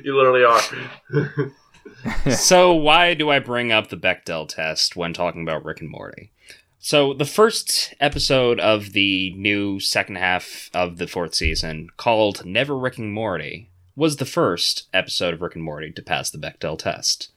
you 0.03 0.17
literally 0.17 0.43
are. 0.43 2.31
so 2.31 2.73
why 2.73 3.13
do 3.13 3.29
I 3.29 3.39
bring 3.39 3.71
up 3.71 3.89
the 3.89 3.97
Bechdel 3.97 4.49
test 4.49 4.95
when 4.95 5.13
talking 5.13 5.43
about 5.43 5.63
Rick 5.63 5.81
and 5.81 5.89
Morty? 5.89 6.31
So 6.79 7.13
the 7.13 7.25
first 7.25 7.93
episode 7.99 8.59
of 8.59 8.93
the 8.93 9.33
new 9.35 9.79
second 9.79 10.17
half 10.17 10.69
of 10.73 10.97
the 10.97 11.07
fourth 11.07 11.33
season, 11.35 11.89
called 11.97 12.45
Never 12.45 12.77
Ricking 12.77 13.11
Morty, 13.13 13.69
was 13.95 14.17
the 14.17 14.25
first 14.25 14.87
episode 14.93 15.33
of 15.33 15.41
Rick 15.41 15.55
and 15.55 15.63
Morty 15.63 15.91
to 15.91 16.01
pass 16.01 16.29
the 16.29 16.37
Bechdel 16.37 16.77
test. 16.77 17.31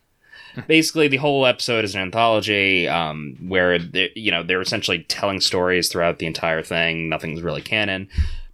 Basically, 0.67 1.09
the 1.09 1.17
whole 1.17 1.47
episode 1.47 1.85
is 1.85 1.95
an 1.95 2.01
anthology 2.01 2.89
um, 2.89 3.37
where 3.49 3.77
you 3.77 4.31
know 4.31 4.43
they're 4.43 4.61
essentially 4.61 5.05
telling 5.05 5.41
stories 5.41 5.89
throughout 5.89 6.19
the 6.19 6.27
entire 6.27 6.63
thing. 6.63 7.09
Nothing's 7.09 7.43
really 7.43 7.63
canon. 7.63 8.09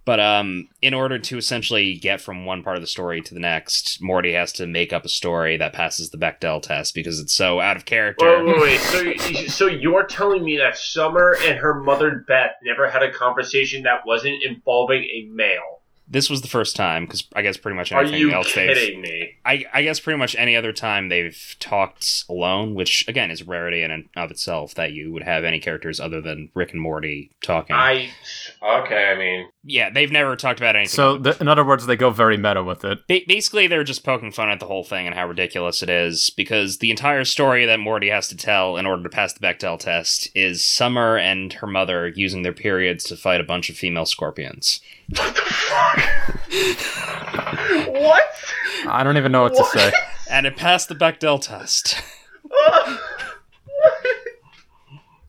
But 0.05 0.19
um, 0.19 0.69
in 0.83 0.93
order 0.93 1.17
to 1.17 1.37
essentially 1.37 1.95
get 1.95 2.21
from 2.21 2.45
one 2.45 2.61
part 2.61 2.77
of 2.77 2.83
the 2.83 2.87
story 2.87 3.21
to 3.21 3.33
the 3.33 3.39
next, 3.39 3.99
Morty 3.99 4.33
has 4.33 4.53
to 4.53 4.67
make 4.67 4.93
up 4.93 5.03
a 5.03 5.09
story 5.09 5.57
that 5.57 5.73
passes 5.73 6.11
the 6.11 6.17
Bechdel 6.17 6.61
test 6.61 6.93
because 6.93 7.19
it's 7.19 7.33
so 7.33 7.59
out 7.59 7.75
of 7.75 7.85
character. 7.85 8.45
Wait, 8.45 8.55
wait, 8.55 8.61
wait. 8.61 8.79
So, 8.79 9.33
so 9.47 9.65
you're 9.65 10.05
telling 10.05 10.43
me 10.45 10.57
that 10.57 10.77
Summer 10.77 11.35
and 11.41 11.57
her 11.57 11.73
mother 11.73 12.23
Beth 12.27 12.51
never 12.63 12.87
had 12.87 13.01
a 13.01 13.11
conversation 13.11 13.81
that 13.83 14.05
wasn't 14.05 14.43
involving 14.43 15.01
a 15.01 15.27
male? 15.31 15.74
This 16.07 16.29
was 16.29 16.41
the 16.43 16.47
first 16.47 16.75
time 16.75 17.05
because 17.05 17.27
I 17.35 17.41
guess 17.41 17.57
pretty 17.57 17.75
much 17.75 17.91
Are 17.91 18.01
anything 18.01 18.19
you 18.19 18.31
else 18.31 18.53
they've. 18.53 18.67
kidding 18.75 19.01
me? 19.01 19.35
I, 19.43 19.65
I 19.73 19.81
guess 19.81 19.99
pretty 19.99 20.19
much 20.19 20.35
any 20.37 20.55
other 20.55 20.71
time 20.71 21.09
they've 21.09 21.55
talked 21.59 22.25
alone, 22.29 22.75
which 22.75 23.07
again 23.07 23.31
is 23.31 23.41
a 23.41 23.45
rarity 23.45 23.81
in 23.81 23.89
and 23.91 24.07
of 24.15 24.29
itself 24.31 24.75
that 24.75 24.91
you 24.91 25.11
would 25.13 25.23
have 25.23 25.43
any 25.43 25.59
characters 25.59 25.99
other 25.99 26.21
than 26.21 26.49
Rick 26.53 26.73
and 26.73 26.81
Morty 26.81 27.31
talking. 27.41 27.75
I 27.75 28.09
okay. 28.61 29.11
I 29.11 29.17
mean, 29.17 29.47
yeah, 29.63 29.89
they've 29.89 30.11
never 30.11 30.35
talked 30.35 30.59
about 30.59 30.75
anything. 30.75 30.89
So, 30.95 31.17
th- 31.17 31.41
in 31.41 31.47
other 31.47 31.65
words, 31.65 31.85
they 31.87 31.95
go 31.95 32.11
very 32.11 32.37
meta 32.37 32.63
with 32.63 32.85
it. 32.85 32.99
Ba- 33.07 33.21
basically, 33.27 33.65
they're 33.65 33.83
just 33.83 34.03
poking 34.03 34.31
fun 34.31 34.49
at 34.49 34.59
the 34.59 34.67
whole 34.67 34.83
thing 34.83 35.07
and 35.07 35.15
how 35.15 35.27
ridiculous 35.27 35.81
it 35.81 35.89
is 35.89 36.29
because 36.29 36.77
the 36.77 36.91
entire 36.91 37.23
story 37.23 37.65
that 37.65 37.79
Morty 37.79 38.09
has 38.09 38.27
to 38.27 38.37
tell 38.37 38.77
in 38.77 38.85
order 38.85 39.01
to 39.01 39.09
pass 39.09 39.33
the 39.33 39.39
Bechdel 39.39 39.79
test 39.79 40.29
is 40.35 40.63
Summer 40.63 41.17
and 41.17 41.51
her 41.53 41.67
mother 41.67 42.09
using 42.09 42.43
their 42.43 42.53
periods 42.53 43.03
to 43.05 43.15
fight 43.17 43.41
a 43.41 43.45
bunch 43.45 43.69
of 43.71 43.75
female 43.75 44.05
scorpions. 44.05 44.81
What 45.95 46.49
the 46.49 46.75
fuck? 46.75 47.87
what? 47.93 48.23
I 48.87 49.03
don't 49.03 49.17
even 49.17 49.31
know 49.31 49.43
what 49.43 49.55
to 49.55 49.63
say. 49.65 49.91
And 50.29 50.45
it 50.45 50.55
passed 50.55 50.89
the 50.89 50.95
Bechdel 50.95 51.41
test. 51.41 52.01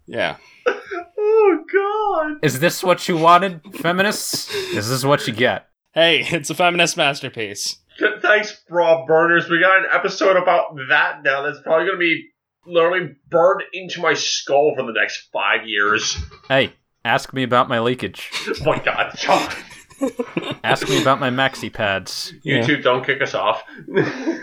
yeah. 0.07 0.37
oh 0.67 1.65
God! 1.73 2.39
Is 2.43 2.61
this 2.61 2.83
what 2.83 3.09
you 3.09 3.17
wanted, 3.17 3.61
feminists? 3.77 4.53
Is 4.55 4.89
this 4.89 5.05
what 5.05 5.27
you 5.27 5.33
get? 5.33 5.69
Hey, 5.93 6.27
it's 6.31 6.51
a 6.51 6.55
feminist 6.55 6.97
masterpiece. 6.97 7.79
Thanks, 8.21 8.63
Raw 8.69 9.07
Burners. 9.07 9.49
We 9.49 9.61
got 9.61 9.79
an 9.79 9.87
episode 9.93 10.37
about 10.37 10.77
that 10.89 11.23
now. 11.23 11.43
That's 11.43 11.61
probably 11.63 11.87
gonna 11.87 11.99
be 11.99 12.29
literally 12.67 13.15
burned 13.31 13.63
into 13.73 14.01
my 14.01 14.15
skull 14.15 14.75
for 14.77 14.85
the 14.85 14.93
next 14.93 15.29
five 15.33 15.67
years. 15.67 16.17
Hey, 16.49 16.75
ask 17.05 17.33
me 17.33 17.43
about 17.43 17.69
my 17.69 17.81
leakage. 17.81 18.31
Oh 18.61 18.65
my 18.65 18.79
God, 18.79 19.13
John! 19.17 19.53
Ask 20.65 20.89
me 20.89 21.01
about 21.01 21.21
my 21.21 21.31
maxi 21.31 21.73
pads. 21.73 22.33
YouTube, 22.45 22.83
don't 22.83 23.05
kick 23.05 23.21
us 23.23 23.35
off. 23.35 23.63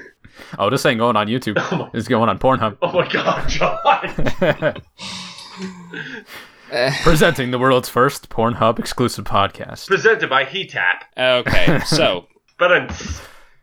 Oh, 0.58 0.72
this 0.72 0.84
ain't 0.88 0.98
going 0.98 1.16
on 1.16 1.28
YouTube. 1.28 1.92
It's 1.94 2.08
going 2.08 2.28
on 2.28 2.40
Pornhub. 2.40 2.78
oh 2.82 2.92
my 2.92 3.08
God, 3.08 3.48
John! 3.48 4.82
Presenting 7.04 7.52
the 7.52 7.60
world's 7.60 7.88
first 7.90 8.30
Pornhub 8.30 8.80
exclusive 8.80 9.26
podcast. 9.26 9.88
Presented 9.88 10.30
by 10.30 10.44
HeatTap. 10.44 11.04
Okay, 11.16 11.80
so 11.86 12.26
But 12.58 12.72
I'm. 12.72 12.90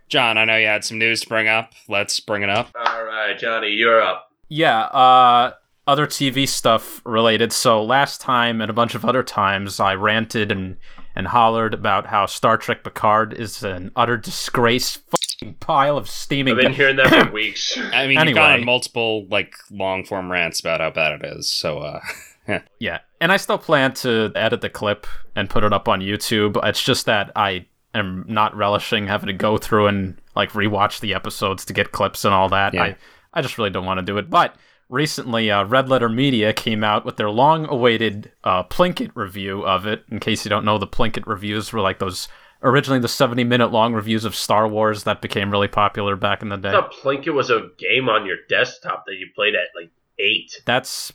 John, 0.08 0.38
I 0.38 0.44
know 0.44 0.56
you 0.56 0.66
had 0.66 0.84
some 0.84 0.98
news 0.98 1.22
to 1.22 1.28
bring 1.28 1.48
up. 1.48 1.72
Let's 1.88 2.20
bring 2.20 2.42
it 2.42 2.50
up. 2.50 2.70
All 2.76 3.04
right, 3.04 3.36
Johnny, 3.36 3.70
you're 3.70 4.00
up. 4.00 4.30
Yeah, 4.48 4.80
uh, 4.82 5.54
other 5.88 6.06
TV 6.06 6.48
stuff 6.48 7.00
related. 7.04 7.52
So 7.52 7.82
last 7.82 8.20
time 8.20 8.60
and 8.60 8.70
a 8.70 8.74
bunch 8.74 8.94
of 8.94 9.04
other 9.04 9.22
times, 9.24 9.80
I 9.80 9.94
ranted 9.94 10.52
and, 10.52 10.76
and 11.20 11.28
hollered 11.28 11.74
about 11.74 12.06
how 12.06 12.24
Star 12.24 12.56
Trek 12.56 12.82
Picard 12.82 13.34
is 13.34 13.62
an 13.62 13.92
utter 13.94 14.16
disgrace, 14.16 14.96
fucking 14.96 15.54
pile 15.60 15.98
of 15.98 16.08
steaming. 16.08 16.54
I've 16.54 16.62
been 16.62 16.72
hearing 16.72 16.96
that 16.96 17.26
for 17.26 17.30
weeks. 17.32 17.76
I 17.92 18.06
mean, 18.06 18.18
you've 18.26 18.34
gone 18.34 18.52
Anyway. 18.52 18.60
on 18.60 18.64
multiple 18.64 19.26
like 19.28 19.54
long 19.70 20.02
form 20.06 20.32
rants 20.32 20.60
about 20.60 20.80
how 20.80 20.88
bad 20.90 21.22
it 21.22 21.26
is. 21.36 21.50
So, 21.50 21.78
uh, 21.80 22.00
Yeah, 22.80 23.00
and 23.20 23.30
I 23.30 23.36
still 23.36 23.58
plan 23.58 23.92
to 23.96 24.32
edit 24.34 24.62
the 24.62 24.70
clip 24.70 25.06
and 25.36 25.48
put 25.50 25.62
it 25.62 25.72
up 25.74 25.86
on 25.88 26.00
YouTube. 26.00 26.58
It's 26.66 26.82
just 26.82 27.04
that 27.04 27.30
I 27.36 27.66
am 27.92 28.24
not 28.26 28.56
relishing 28.56 29.06
having 29.06 29.26
to 29.26 29.32
go 29.34 29.58
through 29.58 29.88
and 29.88 30.16
like 30.34 30.52
rewatch 30.52 31.00
the 31.00 31.12
episodes 31.12 31.66
to 31.66 31.74
get 31.74 31.92
clips 31.92 32.24
and 32.24 32.32
all 32.32 32.48
that. 32.48 32.72
Yeah. 32.72 32.82
I 32.82 32.96
I 33.34 33.42
just 33.42 33.58
really 33.58 33.70
don't 33.70 33.84
want 33.84 33.98
to 34.00 34.06
do 34.06 34.16
it. 34.16 34.30
But 34.30 34.56
recently, 34.90 35.50
uh, 35.50 35.64
Red 35.64 35.88
Letter 35.88 36.08
Media 36.08 36.52
came 36.52 36.84
out 36.84 37.04
with 37.06 37.16
their 37.16 37.30
long-awaited 37.30 38.32
uh, 38.44 38.64
Plinkett 38.64 39.12
review 39.14 39.64
of 39.64 39.86
it. 39.86 40.04
In 40.10 40.20
case 40.20 40.44
you 40.44 40.48
don't 40.50 40.64
know, 40.64 40.76
the 40.78 40.86
Plinkett 40.86 41.26
reviews 41.26 41.72
were 41.72 41.80
like 41.80 41.98
those 41.98 42.28
originally 42.62 43.00
the 43.00 43.08
70-minute 43.08 43.72
long 43.72 43.94
reviews 43.94 44.24
of 44.26 44.34
Star 44.36 44.68
Wars 44.68 45.04
that 45.04 45.22
became 45.22 45.50
really 45.50 45.68
popular 45.68 46.16
back 46.16 46.42
in 46.42 46.50
the 46.50 46.56
day. 46.58 46.68
I 46.68 46.72
thought 46.72 46.92
Plinkett 46.92 47.32
was 47.32 47.48
a 47.48 47.68
game 47.78 48.08
on 48.10 48.26
your 48.26 48.36
desktop 48.48 49.04
that 49.06 49.14
you 49.14 49.28
played 49.34 49.54
at 49.54 49.68
like 49.80 49.90
eight. 50.18 50.60
That's 50.66 51.12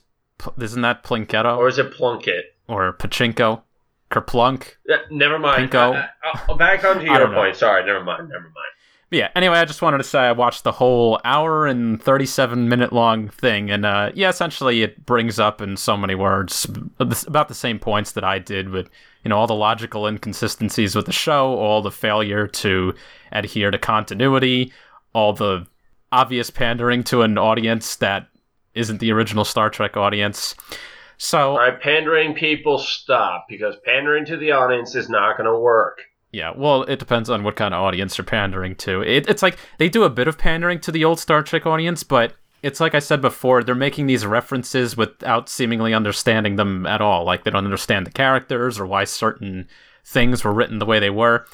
isn't 0.60 0.82
that 0.82 1.04
Plinketto 1.04 1.58
Or 1.58 1.68
is 1.68 1.78
it 1.78 1.92
Plunkett? 1.94 2.56
or 2.68 2.92
Pachinko? 2.94 3.62
Kerplunk? 4.12 4.76
Uh, 4.92 4.98
never 5.12 5.40
mind. 5.40 5.72
Pinko. 5.72 6.08
Back 6.58 6.84
onto 6.86 7.06
your 7.06 7.18
don't 7.20 7.32
know. 7.32 7.38
point. 7.38 7.56
Sorry, 7.56 7.84
never 7.86 8.04
mind. 8.04 8.30
Never 8.30 8.44
mind. 8.44 8.54
But 9.10 9.20
yeah, 9.20 9.30
anyway, 9.36 9.60
I 9.60 9.66
just 9.66 9.82
wanted 9.82 10.00
to 10.00 10.04
say 10.04 10.20
I 10.20 10.32
watched 10.32 10.64
the 10.64 10.72
whole 10.72 11.20
hour 11.24 11.68
and 11.68 12.02
37 12.02 12.68
minute 12.68 12.92
long 12.92 13.30
thing. 13.30 13.70
And 13.70 13.86
uh, 13.86 14.12
yeah, 14.16 14.30
essentially 14.30 14.82
it 14.82 15.06
brings 15.06 15.40
up 15.40 15.62
in 15.62 15.78
so 15.78 15.96
many 15.96 16.16
words 16.16 16.66
about 17.00 17.48
the 17.48 17.54
same 17.54 17.78
points 17.78 18.14
that 18.14 18.24
I 18.24 18.40
did 18.40 18.70
with, 18.70 18.90
you 19.24 19.30
know, 19.30 19.38
all 19.38 19.48
the 19.48 19.54
logical 19.54 20.08
inconsistencies 20.08 20.96
with 20.96 21.06
the 21.06 21.14
show, 21.14 21.56
all 21.56 21.82
the 21.82 21.92
failure 21.92 22.48
to 22.48 22.94
adhere 23.32 23.70
to 23.70 23.78
continuity, 23.78 24.74
all 25.14 25.34
the 25.34 25.68
obvious 26.12 26.50
pandering 26.50 27.04
to 27.04 27.22
an 27.22 27.38
audience 27.38 27.98
that 27.98 28.28
isn't 28.74 29.00
the 29.00 29.12
original 29.12 29.46
Star 29.46 29.70
Trek 29.70 29.98
audience. 29.98 30.56
So, 31.18 31.52
All 31.52 31.60
right, 31.60 31.80
pandering 31.80 32.34
people, 32.34 32.78
stop 32.78 33.46
because 33.48 33.76
pandering 33.86 34.26
to 34.26 34.38
the 34.38 34.52
audience 34.52 34.96
is 34.96 35.10
not 35.10 35.38
going 35.38 35.50
to 35.50 35.58
work. 35.58 36.00
Yeah, 36.36 36.52
well, 36.54 36.84
it 36.84 37.00
depends 37.00 37.30
on 37.30 37.46
what 37.46 37.56
kind 37.56 37.74
of 37.74 37.82
audience 37.82 38.18
you're 38.18 38.26
pandering 38.26 38.76
to. 38.76 39.02
It, 39.02 39.30
it's 39.30 39.42
like 39.42 39.58
they 39.78 39.88
do 39.88 40.04
a 40.04 40.10
bit 40.10 40.28
of 40.28 40.38
pandering 40.38 40.82
to 40.82 40.92
the 40.92 41.06
old 41.06 41.18
Star 41.18 41.42
Trek 41.42 41.66
audience, 41.66 42.04
but 42.04 42.34
it's 42.62 42.82
like 42.82 42.94
I 42.94 43.00
said 43.00 43.22
before, 43.22 43.64
they're 43.64 43.74
making 43.74 44.08
these 44.08 44.26
references 44.26 44.98
without 44.98 45.48
seemingly 45.48 45.94
understanding 45.94 46.58
them 46.58 46.86
at 46.86 47.00
all. 47.00 47.24
Like 47.24 47.46
they 47.46 47.52
don't 47.52 47.64
understand 47.64 48.06
the 48.06 48.12
characters 48.12 48.78
or 48.78 48.86
why 48.86 49.06
certain 49.06 49.70
things 50.04 50.44
were 50.44 50.52
written 50.52 50.80
the 50.80 50.86
way 50.86 51.00
they 51.00 51.10
were. 51.10 51.46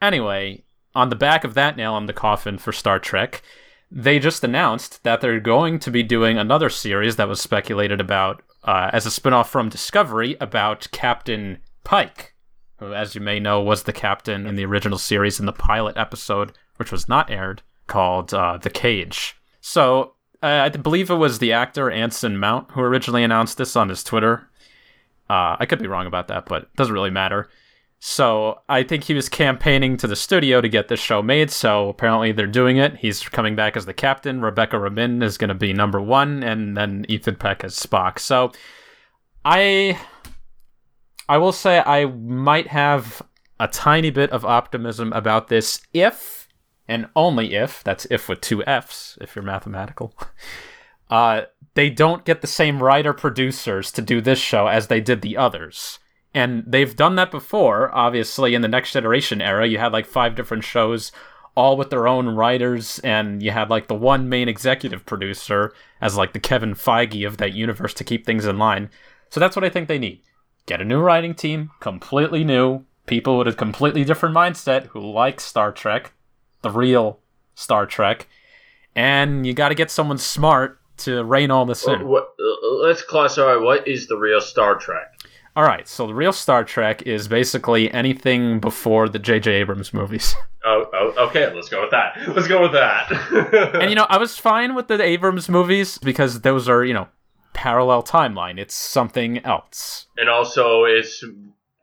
Anyway, 0.00 0.64
on 0.94 1.10
the 1.10 1.14
back 1.14 1.44
of 1.44 1.52
that 1.52 1.76
nail 1.76 1.98
in 1.98 2.06
the 2.06 2.14
coffin 2.14 2.56
for 2.56 2.72
Star 2.72 2.98
Trek, 2.98 3.42
they 3.90 4.18
just 4.18 4.42
announced 4.42 5.04
that 5.04 5.20
they're 5.20 5.40
going 5.40 5.78
to 5.80 5.90
be 5.90 6.02
doing 6.02 6.38
another 6.38 6.70
series 6.70 7.16
that 7.16 7.28
was 7.28 7.38
speculated 7.38 8.00
about 8.00 8.42
uh, 8.64 8.88
as 8.94 9.04
a 9.04 9.10
spin-off 9.10 9.50
from 9.50 9.68
Discovery 9.68 10.38
about 10.40 10.88
Captain 10.90 11.58
Pike 11.84 12.31
who, 12.82 12.92
as 12.94 13.14
you 13.14 13.20
may 13.20 13.38
know, 13.38 13.62
was 13.62 13.84
the 13.84 13.92
captain 13.92 14.46
in 14.46 14.56
the 14.56 14.64
original 14.64 14.98
series 14.98 15.38
in 15.38 15.46
the 15.46 15.52
pilot 15.52 15.96
episode, 15.96 16.52
which 16.76 16.90
was 16.90 17.08
not 17.08 17.30
aired, 17.30 17.62
called 17.86 18.34
uh, 18.34 18.58
The 18.58 18.70
Cage. 18.70 19.36
So, 19.60 20.14
uh, 20.42 20.46
I 20.64 20.68
believe 20.70 21.08
it 21.08 21.14
was 21.14 21.38
the 21.38 21.52
actor 21.52 21.90
Anson 21.90 22.36
Mount 22.36 22.72
who 22.72 22.80
originally 22.80 23.22
announced 23.22 23.58
this 23.58 23.76
on 23.76 23.88
his 23.88 24.02
Twitter. 24.02 24.48
Uh, 25.30 25.56
I 25.60 25.66
could 25.66 25.78
be 25.78 25.86
wrong 25.86 26.06
about 26.06 26.28
that, 26.28 26.46
but 26.46 26.62
it 26.62 26.76
doesn't 26.76 26.92
really 26.92 27.10
matter. 27.10 27.48
So, 28.00 28.58
I 28.68 28.82
think 28.82 29.04
he 29.04 29.14
was 29.14 29.28
campaigning 29.28 29.96
to 29.98 30.08
the 30.08 30.16
studio 30.16 30.60
to 30.60 30.68
get 30.68 30.88
this 30.88 30.98
show 30.98 31.22
made, 31.22 31.52
so 31.52 31.88
apparently 31.88 32.32
they're 32.32 32.48
doing 32.48 32.78
it. 32.78 32.96
He's 32.96 33.22
coming 33.28 33.54
back 33.54 33.76
as 33.76 33.86
the 33.86 33.94
captain. 33.94 34.40
Rebecca 34.40 34.76
Rabin 34.76 35.22
is 35.22 35.38
going 35.38 35.48
to 35.48 35.54
be 35.54 35.72
number 35.72 36.00
one, 36.00 36.42
and 36.42 36.76
then 36.76 37.06
Ethan 37.08 37.36
Peck 37.36 37.62
as 37.62 37.78
Spock. 37.78 38.18
So, 38.18 38.50
I 39.44 40.00
I 41.28 41.38
will 41.38 41.52
say 41.52 41.80
I 41.84 42.06
might 42.06 42.68
have 42.68 43.22
a 43.60 43.68
tiny 43.68 44.10
bit 44.10 44.30
of 44.30 44.44
optimism 44.44 45.12
about 45.12 45.48
this 45.48 45.80
if, 45.92 46.48
and 46.88 47.08
only 47.14 47.54
if, 47.54 47.84
that's 47.84 48.06
if 48.10 48.28
with 48.28 48.40
two 48.40 48.64
F's, 48.64 49.16
if 49.20 49.36
you're 49.36 49.44
mathematical, 49.44 50.14
uh, 51.10 51.42
they 51.74 51.88
don't 51.88 52.24
get 52.24 52.40
the 52.40 52.46
same 52.46 52.82
writer 52.82 53.12
producers 53.12 53.92
to 53.92 54.02
do 54.02 54.20
this 54.20 54.38
show 54.38 54.66
as 54.66 54.88
they 54.88 55.00
did 55.00 55.22
the 55.22 55.36
others. 55.36 56.00
And 56.34 56.64
they've 56.66 56.96
done 56.96 57.14
that 57.16 57.30
before, 57.30 57.94
obviously, 57.94 58.54
in 58.54 58.62
the 58.62 58.68
Next 58.68 58.92
Generation 58.92 59.40
era. 59.40 59.66
You 59.66 59.78
had 59.78 59.92
like 59.92 60.06
five 60.06 60.34
different 60.34 60.64
shows, 60.64 61.12
all 61.54 61.76
with 61.76 61.90
their 61.90 62.08
own 62.08 62.28
writers, 62.34 62.98
and 63.00 63.42
you 63.42 63.50
had 63.50 63.70
like 63.70 63.86
the 63.86 63.94
one 63.94 64.28
main 64.28 64.48
executive 64.48 65.04
producer 65.04 65.72
as 66.00 66.16
like 66.16 66.32
the 66.32 66.40
Kevin 66.40 66.74
Feige 66.74 67.26
of 67.26 67.36
that 67.36 67.52
universe 67.52 67.92
to 67.94 68.04
keep 68.04 68.24
things 68.24 68.46
in 68.46 68.58
line. 68.58 68.90
So 69.28 69.40
that's 69.40 69.54
what 69.54 69.64
I 69.64 69.68
think 69.68 69.88
they 69.88 69.98
need 69.98 70.22
get 70.66 70.80
a 70.80 70.84
new 70.84 71.00
writing 71.00 71.34
team, 71.34 71.70
completely 71.80 72.44
new, 72.44 72.84
people 73.06 73.38
with 73.38 73.48
a 73.48 73.52
completely 73.52 74.04
different 74.04 74.34
mindset 74.34 74.86
who 74.88 75.00
like 75.00 75.40
Star 75.40 75.72
Trek, 75.72 76.12
the 76.62 76.70
real 76.70 77.18
Star 77.54 77.86
Trek, 77.86 78.28
and 78.94 79.46
you 79.46 79.54
got 79.54 79.70
to 79.70 79.74
get 79.74 79.90
someone 79.90 80.18
smart 80.18 80.78
to 80.98 81.24
rein 81.24 81.50
all 81.50 81.64
this 81.64 81.86
in. 81.86 82.06
What, 82.06 82.34
let's 82.82 83.02
classify 83.02 83.56
what 83.56 83.86
is 83.88 84.06
the 84.06 84.16
real 84.16 84.40
Star 84.40 84.76
Trek. 84.76 85.20
All 85.54 85.64
right, 85.64 85.86
so 85.86 86.06
the 86.06 86.14
real 86.14 86.32
Star 86.32 86.64
Trek 86.64 87.02
is 87.02 87.28
basically 87.28 87.92
anything 87.92 88.58
before 88.58 89.08
the 89.08 89.18
J.J. 89.18 89.52
Abrams 89.52 89.92
movies. 89.92 90.34
Oh, 90.64 90.88
oh, 90.92 91.26
okay. 91.26 91.52
Let's 91.52 91.68
go 91.68 91.80
with 91.80 91.90
that. 91.90 92.16
Let's 92.36 92.46
go 92.46 92.62
with 92.62 92.70
that. 92.70 93.10
and 93.80 93.90
you 93.90 93.96
know, 93.96 94.06
I 94.08 94.18
was 94.18 94.38
fine 94.38 94.76
with 94.76 94.86
the 94.86 95.02
Abrams 95.02 95.48
movies 95.48 95.98
because 95.98 96.42
those 96.42 96.68
are, 96.68 96.84
you 96.84 96.94
know, 96.94 97.08
parallel 97.52 98.02
timeline. 98.02 98.58
It's 98.58 98.74
something 98.74 99.38
else. 99.44 100.06
and 100.16 100.28
also 100.28 100.84
it's 100.84 101.24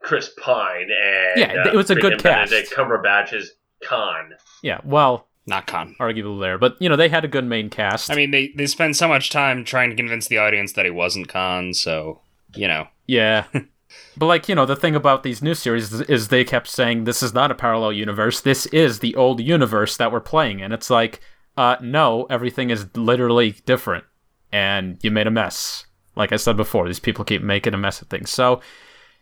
Chris 0.02 0.30
Pine 0.40 0.88
and 0.90 1.40
Yeah, 1.40 1.68
it 1.68 1.74
was 1.74 1.90
a 1.90 1.94
good 1.94 2.14
freaking 2.14 2.22
cast. 2.22 2.50
Benedict 2.50 3.32
is 3.32 3.52
Khan. 3.82 4.34
Yeah, 4.62 4.80
well, 4.84 5.28
not 5.46 5.66
Khan, 5.66 5.96
arguable 6.00 6.38
there, 6.38 6.58
but 6.58 6.76
you 6.80 6.88
know, 6.88 6.96
they 6.96 7.08
had 7.08 7.24
a 7.24 7.28
good 7.28 7.44
main 7.44 7.70
cast. 7.70 8.10
I 8.10 8.14
mean, 8.14 8.30
they 8.30 8.52
they 8.56 8.66
spend 8.66 8.96
so 8.96 9.08
much 9.08 9.30
time 9.30 9.64
trying 9.64 9.90
to 9.90 9.96
convince 9.96 10.28
the 10.28 10.38
audience 10.38 10.72
that 10.72 10.84
he 10.84 10.90
wasn't 10.90 11.28
Khan, 11.28 11.74
so 11.74 12.20
you 12.54 12.68
know. 12.68 12.88
Yeah. 13.06 13.46
but 14.16 14.26
like, 14.26 14.48
you 14.48 14.54
know, 14.54 14.66
the 14.66 14.76
thing 14.76 14.94
about 14.94 15.22
these 15.22 15.42
new 15.42 15.54
series 15.54 15.92
is, 15.92 16.00
is 16.02 16.28
they 16.28 16.44
kept 16.44 16.68
saying 16.68 17.04
this 17.04 17.22
is 17.22 17.34
not 17.34 17.50
a 17.50 17.54
parallel 17.54 17.92
universe. 17.92 18.40
This 18.40 18.66
is 18.66 19.00
the 19.00 19.16
old 19.16 19.40
universe 19.40 19.96
that 19.96 20.12
we're 20.12 20.20
playing 20.20 20.62
and 20.62 20.72
It's 20.72 20.90
like, 20.90 21.20
uh 21.56 21.76
no, 21.80 22.26
everything 22.30 22.70
is 22.70 22.86
literally 22.96 23.56
different 23.66 24.04
and 24.52 24.98
you 25.02 25.10
made 25.10 25.26
a 25.26 25.30
mess. 25.30 25.86
Like 26.16 26.32
I 26.32 26.36
said 26.36 26.56
before, 26.56 26.86
these 26.86 27.00
people 27.00 27.24
keep 27.24 27.42
making 27.42 27.74
a 27.74 27.78
mess 27.78 28.02
of 28.02 28.08
things. 28.08 28.30
So, 28.30 28.60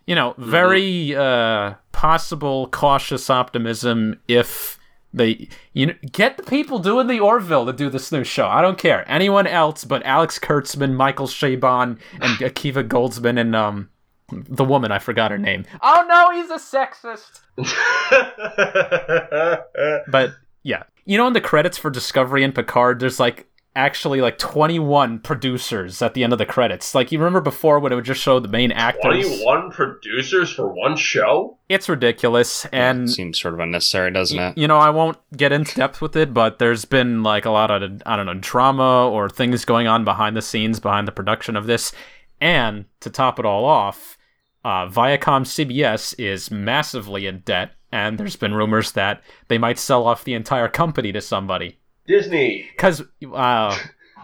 you 0.06 0.14
know, 0.14 0.34
very 0.38 1.14
uh 1.14 1.74
possible 1.92 2.68
cautious 2.68 3.28
optimism 3.28 4.20
if 4.28 4.78
they 5.12 5.48
you 5.72 5.86
know 5.86 5.94
get 6.12 6.36
the 6.36 6.42
people 6.42 6.78
doing 6.78 7.06
the 7.06 7.20
Orville 7.20 7.66
to 7.66 7.72
do 7.72 7.90
this 7.90 8.12
new 8.12 8.24
show. 8.24 8.46
I 8.46 8.62
don't 8.62 8.78
care. 8.78 9.04
Anyone 9.10 9.46
else 9.46 9.84
but 9.84 10.02
Alex 10.04 10.38
Kurtzman, 10.38 10.94
Michael 10.94 11.26
Chabon, 11.26 11.98
and 12.20 12.38
Akiva 12.38 12.86
Goldsman 12.86 13.38
and 13.38 13.56
um 13.56 13.88
the 14.30 14.64
woman 14.64 14.92
I 14.92 14.98
forgot 14.98 15.30
her 15.30 15.38
name. 15.38 15.64
Oh 15.82 16.04
no, 16.08 16.30
he's 16.32 16.50
a 16.50 16.58
sexist. 16.58 17.40
But 20.10 20.34
yeah, 20.62 20.82
you 21.06 21.16
know, 21.16 21.26
in 21.26 21.32
the 21.32 21.40
credits 21.40 21.78
for 21.78 21.90
Discovery 21.90 22.44
and 22.44 22.54
Picard, 22.54 23.00
there's 23.00 23.18
like 23.18 23.47
actually 23.78 24.20
like 24.20 24.38
21 24.38 25.20
producers 25.20 26.02
at 26.02 26.12
the 26.14 26.24
end 26.24 26.32
of 26.32 26.38
the 26.38 26.44
credits. 26.44 26.94
Like 26.96 27.12
you 27.12 27.18
remember 27.18 27.40
before 27.40 27.78
when 27.78 27.92
it 27.92 27.94
would 27.94 28.04
just 28.04 28.20
show 28.20 28.40
the 28.40 28.48
main 28.48 28.72
actors. 28.72 29.24
21 29.24 29.70
producers 29.70 30.52
for 30.52 30.66
one 30.66 30.96
show? 30.96 31.56
It's 31.68 31.88
ridiculous, 31.88 32.66
and 32.66 33.08
Seems 33.08 33.40
sort 33.40 33.54
of 33.54 33.60
unnecessary, 33.60 34.10
doesn't 34.10 34.38
it? 34.38 34.58
you 34.58 34.66
know, 34.66 34.78
I 34.78 34.90
won't 34.90 35.16
get 35.36 35.52
into 35.52 35.76
depth 35.76 36.00
with 36.00 36.16
it, 36.16 36.34
but 36.34 36.58
there's 36.58 36.84
been 36.84 37.22
like 37.22 37.44
a 37.44 37.50
lot 37.50 37.70
of 37.70 38.02
I 38.04 38.16
don't 38.16 38.26
know 38.26 38.34
drama 38.34 39.08
or 39.08 39.30
things 39.30 39.64
going 39.64 39.86
on 39.86 40.04
behind 40.04 40.36
the 40.36 40.42
scenes 40.42 40.80
behind 40.80 41.06
the 41.06 41.12
production 41.12 41.54
of 41.56 41.66
this, 41.66 41.92
and 42.40 42.86
to 43.00 43.10
top 43.10 43.38
it 43.38 43.46
all 43.46 43.64
off, 43.64 44.18
uh, 44.64 44.88
Viacom 44.88 45.42
CBS 45.46 46.18
is 46.18 46.50
massively 46.50 47.26
in 47.26 47.40
debt, 47.40 47.72
and 47.92 48.18
there's 48.18 48.36
been 48.36 48.54
rumors 48.54 48.92
that 48.92 49.22
they 49.46 49.58
might 49.58 49.78
sell 49.78 50.04
off 50.06 50.24
the 50.24 50.34
entire 50.34 50.68
company 50.68 51.12
to 51.12 51.20
somebody. 51.20 51.78
Disney. 52.08 52.66
Because 52.72 53.02
uh, 53.32 53.78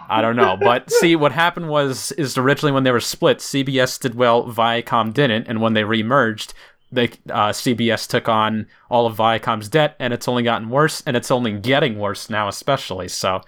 I 0.09 0.21
don't 0.21 0.37
know. 0.37 0.57
But 0.59 0.91
see, 1.01 1.15
what 1.15 1.33
happened 1.33 1.69
was 1.69 2.11
is 2.13 2.37
originally 2.37 2.73
when 2.73 2.83
they 2.83 2.91
were 2.91 3.01
split, 3.01 3.39
CBS 3.39 4.01
did 4.01 4.17
well, 4.17 4.45
Viacom 4.45 5.15
didn't, 5.15 5.47
and 5.47 5.61
when 5.61 5.75
they 5.75 5.83
remerged, 5.83 6.53
they 6.91 7.09
uh, 7.31 7.51
CBS 7.51 8.09
took 8.09 8.29
on 8.29 8.67
all 8.91 9.07
of 9.07 9.17
Viacom's 9.17 9.69
debt, 9.69 9.95
and 9.99 10.13
it's 10.13 10.29
only 10.29 10.43
gotten 10.43 10.71
worse, 10.71 11.03
and 11.07 11.17
it's 11.17 11.31
only 11.31 11.53
getting 11.53 11.99
worse 11.99 12.29
now, 12.29 12.49
especially. 12.49 13.09
So, 13.09 13.43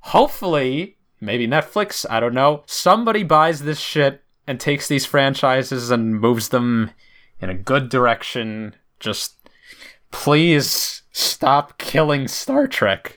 hopefully, 0.00 0.96
maybe 1.20 1.46
Netflix, 1.46 2.06
I 2.08 2.20
don't 2.20 2.34
know, 2.34 2.62
somebody 2.66 3.22
buys 3.22 3.62
this 3.62 3.80
shit 3.80 4.22
and 4.46 4.60
takes 4.60 4.86
these 4.88 5.06
franchises 5.06 5.90
and 5.90 6.20
moves 6.20 6.50
them 6.50 6.92
in 7.40 7.50
a 7.50 7.54
good 7.54 7.88
direction. 7.88 8.74
Just 9.00 9.48
please 10.12 11.02
stop 11.12 11.78
killing 11.78 12.28
Star 12.28 12.66
Trek. 12.68 13.15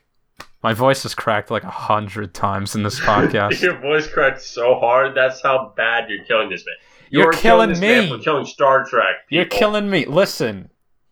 My 0.62 0.74
voice 0.74 1.06
is 1.06 1.16
cracked 1.16 1.52
like 1.52 1.64
a 1.64 1.70
hundred 1.70 2.34
times 2.34 2.76
in 2.76 2.84
this 2.84 3.00
podcast. 3.10 3.62
Your 3.62 3.80
voice 3.80 4.08
cracked 4.08 4.42
so 4.42 4.76
hard. 4.80 5.16
That's 5.16 5.42
how 5.42 5.74
bad 5.78 6.10
you're 6.10 6.26
killing 6.26 6.50
this 6.50 6.66
man. 6.66 6.76
You're 7.12 7.32
killing 7.32 7.70
this 7.70 7.80
man 7.80 8.04
me. 8.06 8.10
for 8.18 8.24
killing 8.24 8.46
Star 8.46 8.86
Trek. 8.86 9.16
You're 9.30 9.46
killing 9.46 9.90
me. 9.90 10.06
Listen, 10.06 10.70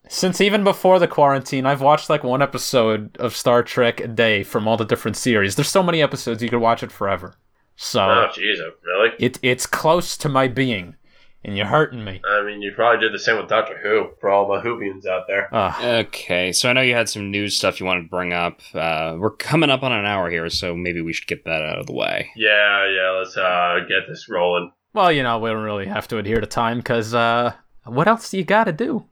since 0.10 0.40
even 0.42 0.64
before 0.64 1.00
the 1.00 1.08
quarantine, 1.08 1.66
I've 1.66 1.82
watched 1.82 2.10
like 2.10 2.24
one 2.24 2.42
episode 2.42 3.16
of 3.20 3.36
Star 3.36 3.64
Trek 3.64 4.00
a 4.02 4.08
day 4.08 4.44
from 4.44 4.68
all 4.68 4.78
the 4.78 4.86
different 4.86 5.18
series. 5.18 5.56
There's 5.56 5.70
so 5.70 5.82
many 5.84 6.02
episodes 6.02 6.44
you 6.44 6.50
could 6.50 6.60
watch 6.60 6.84
it 6.84 6.92
forever. 6.92 7.36
So 7.76 8.02
Oh, 8.02 8.28
jeez, 8.34 8.60
oh, 8.60 8.72
really? 8.84 9.12
it 9.20 9.40
it's 9.42 9.66
close 9.66 10.18
to 10.18 10.30
my 10.30 10.48
being, 10.48 10.96
and 11.44 11.56
you're 11.56 11.66
hurting 11.66 12.04
me. 12.04 12.22
I 12.30 12.44
mean, 12.44 12.62
you 12.62 12.72
probably 12.74 13.00
did 13.00 13.14
the 13.14 13.20
same 13.20 13.38
with 13.38 13.48
Doctor 13.48 13.78
Who 13.82 14.10
for 14.20 14.30
all 14.30 14.48
my 14.48 14.62
Whovians 14.62 15.06
out 15.06 15.28
there. 15.28 15.50
Ugh. 15.54 16.06
Okay, 16.08 16.52
so 16.52 16.70
I 16.70 16.74
know 16.74 16.82
you 16.82 16.94
had 16.94 17.10
some 17.10 17.32
news 17.32 17.56
stuff 17.56 17.80
you 17.80 17.86
wanted 17.86 18.04
to 18.04 18.10
bring 18.10 18.34
up. 18.34 18.62
Uh, 18.74 19.16
we're 19.18 19.32
coming 19.32 19.70
up 19.70 19.84
on 19.84 19.92
an 19.92 20.06
hour 20.06 20.30
here, 20.30 20.50
so 20.50 20.76
maybe 20.76 21.02
we 21.02 21.14
should 21.14 21.28
get 21.28 21.46
that 21.46 21.62
out 21.62 21.80
of 21.80 21.86
the 21.88 21.94
way. 21.94 22.30
Yeah, 22.36 22.90
yeah. 22.90 23.10
Let's 23.18 23.38
uh, 23.38 23.80
get 23.88 24.08
this 24.08 24.28
rolling. 24.30 24.72
Well, 24.94 25.12
you 25.12 25.24
know, 25.24 25.40
we 25.40 25.50
don't 25.50 25.64
really 25.64 25.86
have 25.86 26.08
to 26.10 26.18
adhere 26.18 26.42
to 26.42 26.48
time 26.48 26.80
because 26.80 27.14
uh, 27.14 27.54
what 27.86 28.08
else 28.08 28.30
do 28.32 28.38
you 28.38 28.44
got 28.44 28.66
to 28.66 28.74
do? 28.74 29.06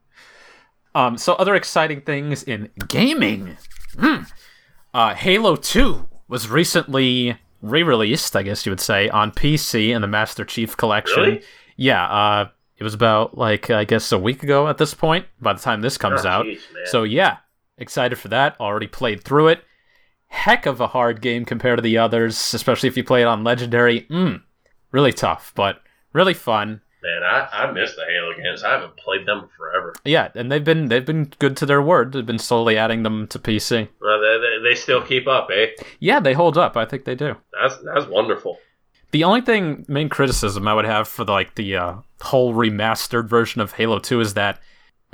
Um, 0.96 1.18
so 1.18 1.34
other 1.34 1.56
exciting 1.56 2.02
things 2.02 2.44
in 2.44 2.70
gaming. 2.88 3.58
Hmm. 4.00 4.24
Uh, 4.94 5.14
Halo 5.14 5.58
2 5.58 6.08
was 6.28 6.50
recently 6.50 7.38
re-released, 7.62 8.36
I 8.36 8.44
guess 8.44 8.66
you 8.66 8.72
would 8.72 8.80
say, 8.80 9.10
on 9.10 9.32
PC 9.32 9.90
in 9.90 10.02
the 10.02 10.08
Master 10.08 10.46
Chief 10.46 10.76
Collection. 10.78 11.24
Really? 11.24 11.44
Yeah, 11.76 12.04
uh, 12.06 12.50
it 12.78 12.84
was 12.84 12.94
about 12.94 13.38
like 13.38 13.70
I 13.70 13.84
guess 13.86 14.12
a 14.12 14.18
week 14.20 14.44
ago 14.44 14.68
at 14.68 14.78
this 14.78 14.94
point. 14.94 15.26
By 15.42 15.54
the 15.54 15.60
time 15.62 15.82
this 15.82 15.98
comes 15.98 16.26
Oh, 16.26 16.30
out, 16.30 16.46
man. 16.46 16.58
so 16.86 17.04
yeah, 17.04 17.38
excited 17.78 18.18
for 18.18 18.30
that. 18.30 18.60
Already 18.60 18.88
played 18.88 19.24
through 19.24 19.50
it. 19.50 19.64
Heck 20.28 20.66
of 20.66 20.82
a 20.82 20.88
hard 20.88 21.22
game 21.22 21.46
compared 21.46 21.78
to 21.78 21.82
the 21.82 21.98
others, 21.98 22.54
especially 22.54 22.88
if 22.90 22.98
you 22.98 23.04
play 23.04 23.22
it 23.22 23.26
on 23.28 23.44
Legendary. 23.44 24.02
Mm, 24.10 24.42
really 24.92 25.14
tough, 25.14 25.54
but 25.56 25.82
really 26.14 26.34
fun. 26.34 26.82
Man, 27.04 27.22
I, 27.24 27.48
I 27.52 27.72
miss 27.72 27.96
the 27.96 28.04
Halo 28.04 28.34
games. 28.36 28.64
I 28.64 28.72
haven't 28.72 28.98
played 28.98 29.28
them 29.28 29.48
forever. 29.56 29.94
Yeah, 30.04 30.30
and 30.34 30.52
they've 30.52 30.64
been 30.64 30.88
they've 30.90 31.06
been 31.06 31.26
good 31.38 31.56
to 31.58 31.66
their 31.68 31.82
word. 31.82 32.14
They've 32.14 32.26
been 32.26 32.40
slowly 32.40 32.78
adding 32.78 33.04
them 33.04 33.28
to 33.28 33.38
PC. 33.38 33.88
Well, 34.02 34.20
they, 34.20 34.38
they, 34.40 34.70
they 34.70 34.76
still 34.76 35.04
keep 35.04 35.28
up, 35.28 35.50
eh? 35.54 35.68
Yeah, 36.00 36.20
they 36.20 36.34
hold 36.34 36.58
up. 36.58 36.76
I 36.76 36.86
think 36.86 37.06
they 37.06 37.14
do. 37.16 37.36
That's 37.62 37.78
that's 37.84 38.08
wonderful. 38.08 38.58
The 39.16 39.24
only 39.24 39.40
thing, 39.40 39.86
main 39.88 40.10
criticism 40.10 40.68
I 40.68 40.74
would 40.74 40.84
have 40.84 41.08
for 41.08 41.24
the, 41.24 41.32
like 41.32 41.56
the 41.56 41.78
uh, 41.78 41.96
whole 42.20 42.54
remastered 42.54 43.30
version 43.30 43.62
of 43.62 43.72
Halo 43.72 43.98
Two 43.98 44.20
is 44.20 44.34
that, 44.34 44.60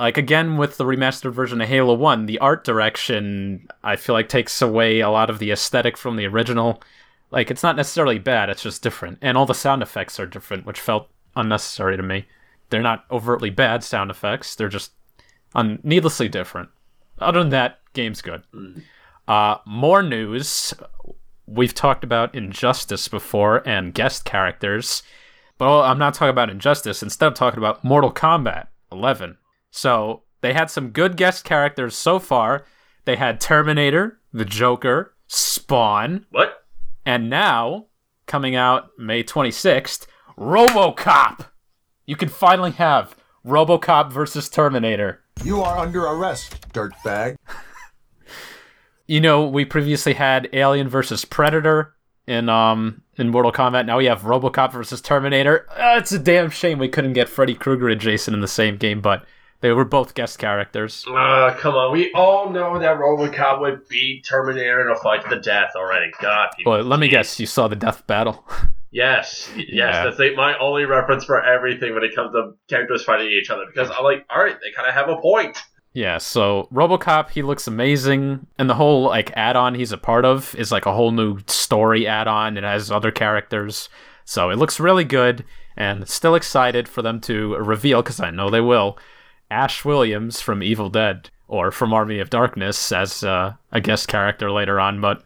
like 0.00 0.18
again 0.18 0.56
with 0.56 0.76
the 0.76 0.84
remastered 0.84 1.32
version 1.32 1.60
of 1.60 1.68
Halo 1.68 1.94
One, 1.94 2.26
the 2.26 2.40
art 2.40 2.64
direction 2.64 3.68
I 3.84 3.94
feel 3.94 4.16
like 4.16 4.28
takes 4.28 4.60
away 4.60 4.98
a 4.98 5.08
lot 5.08 5.30
of 5.30 5.38
the 5.38 5.52
aesthetic 5.52 5.96
from 5.96 6.16
the 6.16 6.26
original. 6.26 6.82
Like 7.30 7.48
it's 7.48 7.62
not 7.62 7.76
necessarily 7.76 8.18
bad; 8.18 8.50
it's 8.50 8.64
just 8.64 8.82
different, 8.82 9.18
and 9.22 9.38
all 9.38 9.46
the 9.46 9.54
sound 9.54 9.84
effects 9.84 10.18
are 10.18 10.26
different, 10.26 10.66
which 10.66 10.80
felt 10.80 11.08
unnecessary 11.36 11.96
to 11.96 12.02
me. 12.02 12.26
They're 12.70 12.82
not 12.82 13.04
overtly 13.08 13.50
bad 13.50 13.84
sound 13.84 14.10
effects; 14.10 14.56
they're 14.56 14.68
just 14.68 14.90
un- 15.54 15.78
needlessly 15.84 16.28
different. 16.28 16.70
Other 17.20 17.38
than 17.38 17.50
that, 17.50 17.78
game's 17.92 18.20
good. 18.20 18.42
Uh, 19.28 19.58
more 19.64 20.02
news. 20.02 20.74
We've 21.54 21.74
talked 21.74 22.02
about 22.02 22.34
Injustice 22.34 23.08
before 23.08 23.66
and 23.68 23.92
guest 23.92 24.24
characters, 24.24 25.02
but 25.58 25.82
I'm 25.82 25.98
not 25.98 26.14
talking 26.14 26.30
about 26.30 26.48
Injustice. 26.48 27.02
Instead, 27.02 27.26
I'm 27.26 27.34
talking 27.34 27.58
about 27.58 27.84
Mortal 27.84 28.10
Kombat 28.12 28.68
11. 28.90 29.36
So 29.70 30.22
they 30.40 30.54
had 30.54 30.70
some 30.70 30.90
good 30.90 31.16
guest 31.18 31.44
characters 31.44 31.94
so 31.94 32.18
far. 32.18 32.64
They 33.04 33.16
had 33.16 33.38
Terminator, 33.38 34.18
the 34.32 34.46
Joker, 34.46 35.14
Spawn, 35.26 36.24
What? 36.30 36.64
and 37.04 37.28
now 37.28 37.86
coming 38.26 38.54
out 38.56 38.90
May 38.98 39.22
26th, 39.22 40.06
RoboCop. 40.38 41.46
You 42.06 42.16
can 42.16 42.30
finally 42.30 42.70
have 42.72 43.14
RoboCop 43.44 44.10
versus 44.10 44.48
Terminator. 44.48 45.20
You 45.44 45.60
are 45.60 45.78
under 45.78 46.04
arrest, 46.06 46.68
dirtbag. 46.70 47.36
you 49.06 49.20
know, 49.20 49.46
we 49.46 49.64
previously 49.64 50.14
had 50.14 50.48
Alien 50.52 50.88
versus 50.88 51.24
Predator 51.24 51.94
in 52.26 52.48
um 52.48 53.02
in 53.16 53.28
Mortal 53.30 53.52
Kombat. 53.52 53.84
Now 53.86 53.98
we 53.98 54.06
have 54.06 54.22
RoboCop 54.22 54.72
versus 54.72 55.00
Terminator. 55.00 55.66
Uh, 55.70 55.98
it's 55.98 56.12
a 56.12 56.18
damn 56.18 56.50
shame 56.50 56.78
we 56.78 56.88
couldn't 56.88 57.12
get 57.12 57.28
Freddy 57.28 57.54
Krueger 57.54 57.88
and 57.88 58.00
Jason 58.00 58.32
in 58.34 58.40
the 58.40 58.48
same 58.48 58.76
game, 58.76 59.00
but 59.00 59.24
they 59.60 59.70
were 59.72 59.84
both 59.84 60.14
guest 60.14 60.38
characters. 60.38 61.04
Uh, 61.08 61.54
come 61.58 61.74
on. 61.74 61.92
We 61.92 62.10
all 62.14 62.50
know 62.50 62.78
that 62.78 62.96
RoboCop 62.96 63.60
would 63.60 63.86
beat 63.88 64.24
Terminator 64.28 64.80
in 64.80 64.88
a 64.90 64.96
fight 65.00 65.22
to 65.22 65.28
the 65.28 65.40
death 65.40 65.70
already. 65.76 66.10
God. 66.20 66.48
Well, 66.66 66.82
let 66.82 66.98
me 66.98 67.08
guess, 67.08 67.38
you 67.38 67.46
saw 67.46 67.68
the 67.68 67.76
death 67.76 68.06
battle. 68.06 68.44
Yes, 68.94 69.48
yes, 69.56 69.66
Yeah. 69.70 70.04
that's 70.04 70.18
like 70.18 70.34
my 70.36 70.54
only 70.58 70.84
reference 70.84 71.24
for 71.24 71.42
everything 71.42 71.94
when 71.94 72.04
it 72.04 72.14
comes 72.14 72.30
to 72.32 72.52
characters 72.68 73.02
fighting 73.02 73.28
each 73.28 73.48
other 73.48 73.62
because 73.66 73.88
I'm 73.90 74.04
like, 74.04 74.26
all 74.28 74.44
right, 74.44 74.54
they 74.62 74.70
kind 74.76 74.86
of 74.86 74.92
have 74.94 75.08
a 75.08 75.16
point. 75.18 75.56
Yeah, 75.94 76.18
so 76.18 76.68
RoboCop, 76.72 77.30
he 77.30 77.42
looks 77.42 77.66
amazing, 77.66 78.46
and 78.58 78.68
the 78.68 78.74
whole 78.74 79.04
like 79.04 79.30
add-on 79.36 79.74
he's 79.74 79.92
a 79.92 79.98
part 79.98 80.24
of 80.24 80.54
is 80.54 80.72
like 80.72 80.86
a 80.86 80.92
whole 80.94 81.10
new 81.10 81.38
story 81.46 82.06
add-on. 82.06 82.56
It 82.56 82.64
has 82.64 82.90
other 82.90 83.10
characters, 83.10 83.88
so 84.24 84.50
it 84.50 84.56
looks 84.56 84.80
really 84.80 85.04
good, 85.04 85.44
and 85.76 86.08
still 86.08 86.34
excited 86.34 86.88
for 86.88 87.02
them 87.02 87.20
to 87.22 87.56
reveal 87.56 88.02
because 88.02 88.20
I 88.20 88.30
know 88.30 88.48
they 88.48 88.60
will. 88.60 88.98
Ash 89.50 89.84
Williams 89.84 90.40
from 90.40 90.62
Evil 90.62 90.88
Dead 90.88 91.28
or 91.46 91.70
from 91.70 91.92
Army 91.92 92.18
of 92.20 92.30
Darkness 92.30 92.90
as 92.90 93.22
uh, 93.22 93.52
a 93.70 93.80
guest 93.80 94.08
character 94.08 94.50
later 94.50 94.80
on, 94.80 94.98
but 95.02 95.22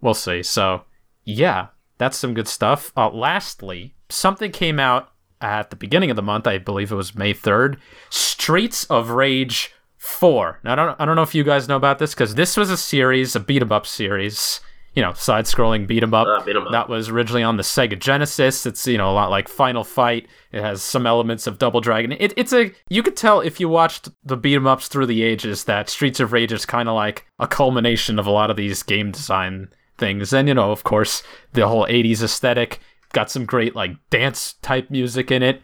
we'll 0.00 0.14
see. 0.14 0.42
So, 0.42 0.84
yeah, 1.24 1.66
that's 1.98 2.16
some 2.16 2.32
good 2.32 2.48
stuff. 2.48 2.90
Uh, 2.96 3.10
lastly, 3.10 3.94
something 4.08 4.50
came 4.50 4.80
out 4.80 5.12
at 5.42 5.68
the 5.68 5.76
beginning 5.76 6.08
of 6.08 6.16
the 6.16 6.22
month. 6.22 6.46
I 6.46 6.56
believe 6.56 6.90
it 6.90 6.96
was 6.96 7.14
May 7.14 7.34
3rd. 7.34 7.76
Streets 8.08 8.84
of 8.84 9.10
Rage 9.10 9.74
4. 9.98 10.60
Now, 10.64 10.72
I 10.72 10.76
don't, 10.76 11.00
I 11.00 11.04
don't 11.04 11.16
know 11.16 11.22
if 11.22 11.34
you 11.34 11.44
guys 11.44 11.68
know 11.68 11.76
about 11.76 11.98
this 11.98 12.14
because 12.14 12.34
this 12.34 12.56
was 12.56 12.70
a 12.70 12.76
series, 12.76 13.34
a 13.36 13.40
beat 13.40 13.62
'em 13.62 13.72
up 13.72 13.86
series. 13.86 14.60
You 14.94 15.02
know, 15.02 15.12
side 15.12 15.44
scrolling 15.44 15.86
beat 15.86 16.02
'em 16.02 16.14
up. 16.14 16.26
Ah, 16.26 16.42
beat 16.42 16.56
'em 16.56 16.62
up. 16.66 16.72
That 16.72 16.88
was 16.88 17.10
originally 17.10 17.42
on 17.42 17.58
the 17.58 17.62
Sega 17.62 17.98
Genesis. 17.98 18.64
It's, 18.64 18.86
you 18.86 18.96
know, 18.96 19.10
a 19.10 19.12
lot 19.12 19.30
like 19.30 19.46
Final 19.46 19.84
Fight. 19.84 20.26
It 20.52 20.62
has 20.62 20.82
some 20.82 21.06
elements 21.06 21.46
of 21.46 21.58
Double 21.58 21.82
Dragon. 21.82 22.12
It, 22.12 22.32
it's 22.34 22.52
a, 22.54 22.72
you 22.88 23.02
could 23.02 23.16
tell 23.16 23.40
if 23.40 23.60
you 23.60 23.68
watched 23.68 24.08
the 24.24 24.38
beat 24.38 24.54
'em 24.56 24.66
ups 24.66 24.88
through 24.88 25.06
the 25.06 25.22
ages 25.22 25.64
that 25.64 25.90
Streets 25.90 26.18
of 26.18 26.32
Rage 26.32 26.52
is 26.52 26.64
kind 26.64 26.88
of 26.88 26.94
like 26.94 27.26
a 27.38 27.46
culmination 27.46 28.18
of 28.18 28.26
a 28.26 28.30
lot 28.30 28.50
of 28.50 28.56
these 28.56 28.82
game 28.82 29.10
design 29.10 29.68
things. 29.98 30.32
And, 30.32 30.48
you 30.48 30.54
know, 30.54 30.72
of 30.72 30.82
course, 30.84 31.22
the 31.52 31.68
whole 31.68 31.86
80s 31.90 32.22
aesthetic. 32.22 32.80
Got 33.12 33.30
some 33.30 33.44
great, 33.44 33.76
like, 33.76 33.92
dance 34.10 34.54
type 34.62 34.90
music 34.90 35.30
in 35.30 35.42
it. 35.42 35.60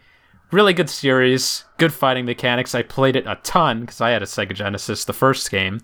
Really 0.53 0.73
good 0.73 0.89
series. 0.91 1.65
Good 1.79 1.91
fighting 1.91 2.25
mechanics. 2.25 2.75
I 2.75 2.83
played 2.83 3.15
it 3.15 3.25
a 3.25 3.39
ton 3.41 3.81
because 3.81 4.01
I 4.01 4.11
had 4.11 4.21
a 4.21 4.27
Sega 4.27 4.53
Genesis, 4.53 5.03
the 5.03 5.11
first 5.11 5.49
game. 5.49 5.81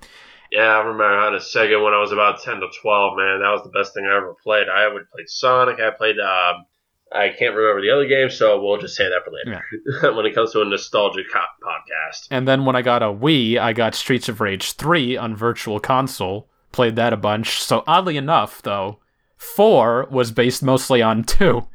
Yeah, 0.52 0.62
I 0.62 0.78
remember 0.82 1.06
I 1.06 1.24
had 1.26 1.34
a 1.34 1.40
Sega 1.40 1.84
when 1.84 1.96
I 1.96 2.00
was 2.00 2.12
about 2.12 2.44
10 2.44 2.60
to 2.60 2.68
12, 2.80 3.18
man. 3.18 3.40
That 3.42 3.50
was 3.50 3.64
the 3.64 3.72
best 3.72 3.96
thing 3.96 4.06
I 4.06 4.16
ever 4.16 4.36
played. 4.44 4.68
I 4.70 4.88
would 4.88 5.10
play 5.10 5.24
Sonic. 5.26 5.80
I 5.80 5.90
played, 5.90 6.20
um, 6.20 6.66
I 7.12 7.30
can't 7.30 7.56
remember 7.56 7.82
the 7.82 7.90
other 7.90 8.06
games, 8.06 8.38
so 8.38 8.62
we'll 8.62 8.78
just 8.78 8.96
say 8.96 9.06
that 9.06 9.22
for 9.26 9.32
later. 9.32 10.16
when 10.16 10.28
it 10.28 10.36
comes 10.36 10.52
to 10.52 10.62
a 10.62 10.66
nostalgia 10.66 11.24
co- 11.34 11.40
podcast. 11.64 12.28
And 12.30 12.48
then 12.48 12.64
when 12.64 12.76
I 12.76 12.84
got 12.84 13.02
a 13.02 13.08
Wii, 13.08 13.58
I 13.58 13.74
got 13.74 13.96
Streets 13.96 14.30
of 14.30 14.40
Rage 14.40 14.74
3 14.74 15.18
on 15.18 15.36
Virtual 15.36 15.80
Console. 15.80 16.48
Played 16.72 16.96
that 16.98 17.12
a 17.12 17.18
bunch. 17.18 17.60
So 17.60 17.84
oddly 17.88 18.18
enough, 18.18 18.62
though, 18.62 19.00
4 19.38 20.10
was 20.12 20.32
based 20.32 20.62
mostly 20.62 21.02
on 21.02 21.24
2, 21.24 21.66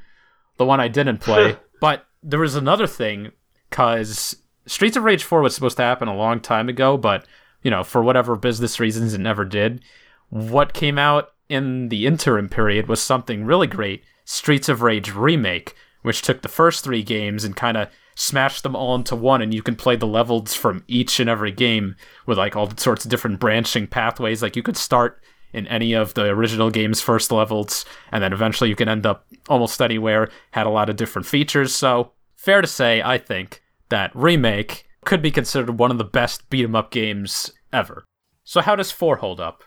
the 0.59 0.65
one 0.65 0.79
I 0.79 0.87
didn't 0.87 1.19
play. 1.19 1.57
but 1.81 2.07
there 2.25 2.41
was 2.41 2.57
another 2.57 2.87
thing, 2.87 3.31
because 3.69 4.37
Streets 4.67 4.97
of 4.97 5.05
Rage 5.05 5.23
4 5.23 5.43
was 5.43 5.55
supposed 5.55 5.77
to 5.77 5.83
happen 5.83 6.09
a 6.09 6.17
long 6.17 6.41
time 6.41 6.69
ago, 6.69 6.97
but, 6.97 7.27
you 7.63 7.71
know, 7.71 7.85
for 7.85 8.03
whatever 8.03 8.35
business 8.35 8.81
reasons, 8.81 9.13
it 9.13 9.21
never 9.21 9.45
did. 9.45 9.83
What 10.31 10.73
came 10.73 10.99
out 10.99 11.29
in 11.49 11.91
the 11.91 12.07
interim 12.07 12.49
period 12.49 12.89
was 12.89 13.03
something 13.03 13.45
really 13.45 13.67
great 13.67 14.03
Streets 14.25 14.71
of 14.71 14.81
Rage 14.81 15.13
Remake, 15.13 15.75
which 16.03 16.23
took 16.23 16.41
the 16.41 16.49
first 16.49 16.83
three 16.83 17.03
games 17.03 17.45
and 17.45 17.55
kind 17.55 17.77
of 17.77 17.89
smashed 18.15 18.63
them 18.63 18.75
all 18.75 18.95
into 18.95 19.15
one, 19.15 19.43
and 19.43 19.53
you 19.53 19.63
can 19.63 19.77
play 19.77 19.97
the 19.97 20.07
levels 20.07 20.55
from 20.55 20.83
each 20.89 21.21
and 21.21 21.29
every 21.29 21.53
game 21.53 21.95
with 22.27 22.39
like 22.39 22.57
all 22.57 22.75
sorts 22.77 23.05
of 23.05 23.11
different 23.11 23.39
branching 23.39 23.87
pathways. 23.87 24.43
Like 24.43 24.57
you 24.57 24.63
could 24.63 24.77
start 24.77 25.23
in 25.55 25.67
any 25.69 25.95
of 25.95 26.15
the 26.15 26.25
original 26.25 26.71
game's 26.71 27.01
first 27.01 27.33
levels, 27.33 27.85
and 28.13 28.23
then 28.23 28.33
eventually 28.33 28.69
you 28.69 28.77
can 28.77 28.89
end 28.89 29.07
up 29.07 29.27
almost 29.49 29.81
anywhere. 29.81 30.29
Had 30.51 30.67
a 30.67 30.71
lot 30.71 30.91
of 30.91 30.97
different 30.97 31.27
features, 31.27 31.75
so 31.75 32.13
fair 32.37 32.61
to 32.61 32.67
say, 32.67 33.01
I 33.01 33.17
think, 33.17 33.63
that 33.89 34.11
Remake 34.15 34.87
could 35.05 35.23
be 35.23 35.31
considered 35.31 35.79
one 35.79 35.91
of 35.91 35.99
the 35.99 36.05
best 36.05 36.51
beat 36.51 36.65
'em 36.65 36.75
up 36.75 36.91
games 36.91 37.53
ever. 37.73 38.05
So, 38.43 38.61
how 38.61 38.77
does 38.77 38.91
4 38.91 39.17
hold 39.17 39.41
up? 39.41 39.65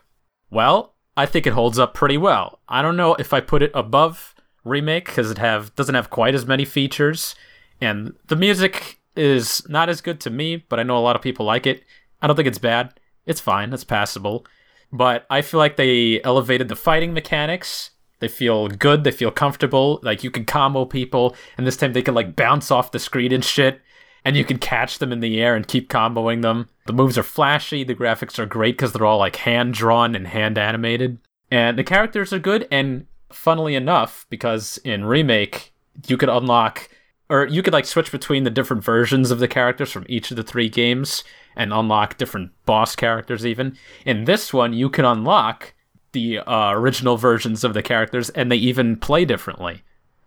Well, 0.50 0.94
I 1.16 1.26
think 1.26 1.46
it 1.46 1.52
holds 1.52 1.78
up 1.78 1.94
pretty 1.94 2.16
well. 2.16 2.60
I 2.68 2.82
don't 2.82 2.96
know 2.96 3.14
if 3.14 3.32
I 3.32 3.40
put 3.40 3.62
it 3.62 3.72
above 3.74 4.34
Remake 4.64 5.06
because 5.06 5.30
it 5.30 5.38
have 5.38 5.74
doesn't 5.74 5.94
have 5.94 6.10
quite 6.10 6.34
as 6.34 6.46
many 6.46 6.64
features, 6.64 7.34
and 7.80 8.14
the 8.26 8.36
music 8.36 9.00
is 9.16 9.68
not 9.68 9.88
as 9.88 10.00
good 10.00 10.20
to 10.20 10.30
me, 10.30 10.56
but 10.68 10.78
I 10.78 10.84
know 10.84 10.96
a 10.96 11.00
lot 11.00 11.16
of 11.16 11.22
people 11.22 11.46
like 11.46 11.66
it. 11.66 11.82
I 12.22 12.26
don't 12.26 12.36
think 12.36 12.48
it's 12.48 12.58
bad. 12.58 13.00
It's 13.26 13.40
fine. 13.40 13.72
It's 13.72 13.84
passable. 13.84 14.46
But 14.92 15.26
I 15.28 15.42
feel 15.42 15.58
like 15.58 15.76
they 15.76 16.22
elevated 16.22 16.68
the 16.68 16.76
fighting 16.76 17.12
mechanics. 17.12 17.90
They 18.20 18.28
feel 18.28 18.68
good. 18.68 19.04
They 19.04 19.10
feel 19.10 19.30
comfortable. 19.30 20.00
Like 20.02 20.24
you 20.24 20.30
can 20.30 20.44
combo 20.44 20.84
people, 20.84 21.36
and 21.56 21.66
this 21.66 21.76
time 21.76 21.92
they 21.92 22.02
can 22.02 22.14
like 22.14 22.36
bounce 22.36 22.70
off 22.70 22.90
the 22.90 22.98
screen 22.98 23.32
and 23.32 23.44
shit, 23.44 23.80
and 24.24 24.36
you 24.36 24.44
can 24.44 24.58
catch 24.58 24.98
them 24.98 25.12
in 25.12 25.20
the 25.20 25.40
air 25.40 25.54
and 25.54 25.68
keep 25.68 25.88
comboing 25.88 26.42
them. 26.42 26.68
The 26.86 26.92
moves 26.92 27.18
are 27.18 27.22
flashy. 27.22 27.84
The 27.84 27.94
graphics 27.94 28.38
are 28.38 28.46
great 28.46 28.76
because 28.76 28.92
they're 28.92 29.06
all 29.06 29.18
like 29.18 29.36
hand 29.36 29.74
drawn 29.74 30.14
and 30.14 30.26
hand 30.26 30.58
animated, 30.58 31.18
and 31.50 31.78
the 31.78 31.84
characters 31.84 32.32
are 32.32 32.38
good. 32.38 32.66
And 32.70 33.06
funnily 33.30 33.74
enough, 33.74 34.26
because 34.30 34.78
in 34.84 35.04
remake 35.04 35.72
you 36.06 36.16
could 36.16 36.28
unlock 36.28 36.88
or 37.30 37.46
you 37.46 37.62
could 37.62 37.72
like 37.72 37.84
switch 37.84 38.10
between 38.12 38.44
the 38.44 38.50
different 38.50 38.82
versions 38.84 39.30
of 39.30 39.38
the 39.38 39.48
characters 39.48 39.90
from 39.92 40.06
each 40.08 40.30
of 40.30 40.36
the 40.36 40.42
three 40.42 40.68
games 40.68 41.24
and 41.56 41.72
unlock 41.72 42.16
different 42.16 42.50
boss 42.66 42.94
characters 42.96 43.44
even. 43.44 43.76
In 44.06 44.24
this 44.24 44.52
one 44.52 44.72
you 44.72 44.88
can 44.90 45.04
unlock 45.04 45.74
the 46.12 46.38
uh, 46.38 46.70
original 46.72 47.16
versions 47.16 47.64
of 47.64 47.74
the 47.74 47.82
characters 47.82 48.30
and 48.30 48.50
they 48.50 48.56
even 48.56 48.96
play 48.96 49.24
differently. 49.24 49.82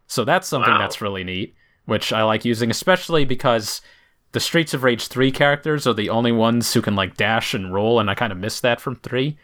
So 0.07 0.23
that's 0.25 0.47
something 0.47 0.71
Wow. 0.71 0.77
that's 0.79 1.01
really 1.01 1.23
neat 1.23 1.55
which 1.85 2.13
i 2.13 2.21
like 2.21 2.45
using 2.45 2.69
especially 2.69 3.25
because 3.25 3.81
the 4.33 4.39
streets 4.39 4.71
of 4.75 4.83
rage 4.83 5.07
3 5.07 5.31
characters 5.31 5.87
are 5.87 5.95
the 5.95 6.09
only 6.09 6.31
ones 6.31 6.71
who 6.73 6.81
can 6.81 6.95
like 6.95 7.17
dash 7.17 7.55
and 7.55 7.73
roll 7.73 7.99
and 7.99 8.07
i 8.07 8.13
kind 8.13 8.31
of 8.31 8.37
miss 8.37 8.61
that 8.61 8.79
from 8.79 8.95
3 8.97 9.35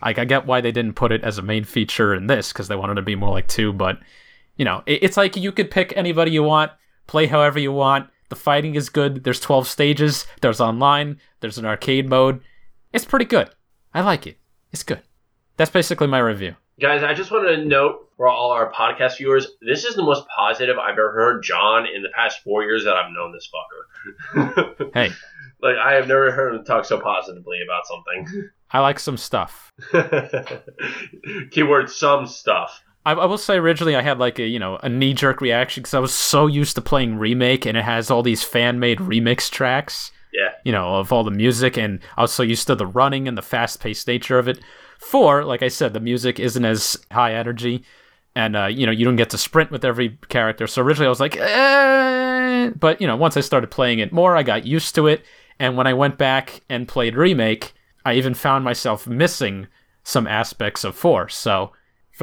like 0.00 0.18
i 0.18 0.24
get 0.24 0.46
why 0.46 0.62
they 0.62 0.72
didn't 0.72 0.94
put 0.94 1.12
it 1.12 1.22
as 1.22 1.36
a 1.36 1.42
main 1.42 1.64
feature 1.64 2.14
in 2.14 2.28
this 2.28 2.50
because 2.50 2.68
they 2.68 2.74
wanted 2.76 2.94
to 2.94 3.02
be 3.02 3.14
more 3.14 3.30
like 3.30 3.46
2 3.46 3.74
but 3.74 3.98
you 4.56 4.64
know, 4.64 4.82
it- 4.86 5.02
it's 5.02 5.16
like 5.18 5.36
you 5.36 5.52
could 5.52 5.70
pick 5.70 5.92
anybody 5.96 6.30
you 6.30 6.42
want, 6.42 6.72
play 7.06 7.26
however 7.26 7.58
you 7.58 7.72
want. 7.72 8.08
The 8.28 8.36
fighting 8.36 8.74
is 8.74 8.88
good. 8.88 9.24
There's 9.24 9.40
12 9.40 9.68
stages. 9.68 10.26
There's 10.40 10.60
online. 10.60 11.18
There's 11.40 11.58
an 11.58 11.66
arcade 11.66 12.08
mode. 12.08 12.40
It's 12.92 13.04
pretty 13.04 13.26
good. 13.26 13.50
I 13.92 14.00
like 14.00 14.26
it. 14.26 14.38
It's 14.72 14.82
good. 14.82 15.02
That's 15.56 15.70
basically 15.70 16.06
my 16.06 16.18
review. 16.18 16.56
Guys, 16.80 17.02
I 17.02 17.12
just 17.14 17.30
wanted 17.30 17.56
to 17.56 17.64
note 17.64 18.08
for 18.16 18.28
all 18.28 18.50
our 18.50 18.72
podcast 18.72 19.18
viewers, 19.18 19.46
this 19.60 19.84
is 19.84 19.94
the 19.94 20.02
most 20.02 20.24
positive 20.34 20.78
I've 20.78 20.92
ever 20.92 21.12
heard 21.12 21.42
John 21.42 21.86
in 21.86 22.02
the 22.02 22.08
past 22.14 22.40
four 22.42 22.62
years 22.62 22.84
that 22.84 22.94
I've 22.94 23.12
known 23.12 23.32
this 23.32 23.50
fucker. 23.52 24.90
Hey, 24.94 25.10
like 25.60 25.76
I 25.76 25.94
have 25.94 26.08
never 26.08 26.32
heard 26.32 26.54
him 26.54 26.64
talk 26.64 26.84
so 26.84 27.00
positively 27.00 27.58
about 27.64 27.82
something. 27.86 28.50
I 28.70 28.80
like 28.80 28.98
some 28.98 29.16
stuff. 29.16 29.70
Keyword 31.50 31.90
some 31.90 32.26
stuff. 32.26 32.82
I, 33.04 33.12
I 33.12 33.24
will 33.26 33.38
say 33.38 33.56
originally 33.56 33.96
I 33.96 34.02
had 34.02 34.18
like 34.18 34.38
a 34.38 34.46
you 34.46 34.58
know 34.58 34.78
a 34.82 34.88
knee 34.88 35.14
jerk 35.14 35.40
reaction 35.40 35.82
because 35.82 35.94
I 35.94 35.98
was 35.98 36.14
so 36.14 36.46
used 36.46 36.74
to 36.76 36.80
playing 36.80 37.18
remake 37.18 37.66
and 37.66 37.76
it 37.76 37.84
has 37.84 38.10
all 38.10 38.22
these 38.22 38.42
fan 38.42 38.78
made 38.78 38.98
remix 38.98 39.50
tracks. 39.50 40.12
Yeah. 40.34 40.52
you 40.64 40.72
know, 40.72 40.94
of 40.96 41.12
all 41.12 41.24
the 41.24 41.30
music, 41.30 41.76
and 41.76 42.00
I 42.16 42.22
was 42.22 42.32
so 42.32 42.42
used 42.42 42.66
to 42.68 42.74
the 42.74 42.86
running 42.86 43.28
and 43.28 43.36
the 43.36 43.42
fast 43.42 43.80
paced 43.80 44.08
nature 44.08 44.38
of 44.38 44.48
it. 44.48 44.60
Four, 44.98 45.44
like 45.44 45.62
I 45.62 45.68
said, 45.68 45.92
the 45.92 46.00
music 46.00 46.40
isn't 46.40 46.64
as 46.64 46.96
high 47.10 47.34
energy, 47.34 47.84
and 48.34 48.56
uh, 48.56 48.64
you 48.64 48.86
know, 48.86 48.92
you 48.92 49.04
don't 49.04 49.16
get 49.16 49.28
to 49.30 49.38
sprint 49.38 49.70
with 49.70 49.84
every 49.84 50.18
character. 50.30 50.66
So 50.66 50.80
originally 50.80 51.04
I 51.04 51.10
was 51.10 51.20
like, 51.20 51.36
eh. 51.36 52.70
but 52.70 52.98
you 52.98 53.06
know, 53.06 53.16
once 53.16 53.36
I 53.36 53.42
started 53.42 53.70
playing 53.70 53.98
it 53.98 54.10
more, 54.10 54.34
I 54.34 54.42
got 54.42 54.64
used 54.64 54.94
to 54.94 55.06
it, 55.06 55.22
and 55.58 55.76
when 55.76 55.86
I 55.86 55.92
went 55.92 56.16
back 56.16 56.62
and 56.70 56.88
played 56.88 57.14
remake, 57.14 57.74
I 58.06 58.14
even 58.14 58.32
found 58.32 58.64
myself 58.64 59.06
missing 59.06 59.66
some 60.02 60.26
aspects 60.26 60.82
of 60.82 60.96
four. 60.96 61.28
So 61.28 61.72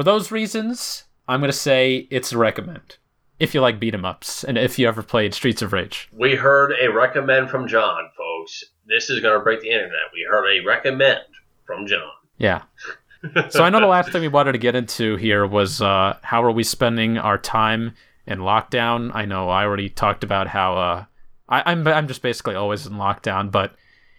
for 0.00 0.04
those 0.04 0.30
reasons, 0.30 1.04
I'm 1.28 1.40
gonna 1.40 1.52
say 1.52 2.08
it's 2.10 2.32
a 2.32 2.38
recommend 2.38 2.96
if 3.38 3.52
you 3.52 3.60
like 3.60 3.78
beat 3.78 3.92
'em 3.92 4.06
ups 4.06 4.42
and 4.42 4.56
if 4.56 4.78
you 4.78 4.88
ever 4.88 5.02
played 5.02 5.34
Streets 5.34 5.60
of 5.60 5.74
Rage. 5.74 6.08
We 6.10 6.36
heard 6.36 6.72
a 6.80 6.90
recommend 6.90 7.50
from 7.50 7.68
John, 7.68 8.08
folks. 8.16 8.64
This 8.86 9.10
is 9.10 9.20
going 9.20 9.38
to 9.38 9.44
break 9.44 9.60
the 9.60 9.68
internet. 9.68 10.00
We 10.14 10.26
heard 10.26 10.48
a 10.48 10.64
recommend 10.66 11.20
from 11.66 11.86
John. 11.86 12.12
Yeah. 12.38 12.62
so 13.50 13.62
I 13.62 13.68
know 13.68 13.78
the 13.78 13.86
last 13.86 14.10
thing 14.10 14.22
we 14.22 14.28
wanted 14.28 14.52
to 14.52 14.58
get 14.58 14.74
into 14.74 15.16
here 15.16 15.46
was 15.46 15.82
uh, 15.82 16.16
how 16.22 16.42
are 16.44 16.50
we 16.50 16.64
spending 16.64 17.18
our 17.18 17.36
time 17.36 17.94
in 18.26 18.38
lockdown? 18.38 19.10
I 19.14 19.26
know 19.26 19.50
I 19.50 19.64
already 19.64 19.90
talked 19.90 20.24
about 20.24 20.46
how 20.46 20.78
uh, 20.78 21.04
I, 21.46 21.70
I'm 21.70 21.86
I'm 21.86 22.08
just 22.08 22.22
basically 22.22 22.54
always 22.54 22.86
in 22.86 22.94
lockdown, 22.94 23.50
but 23.50 23.74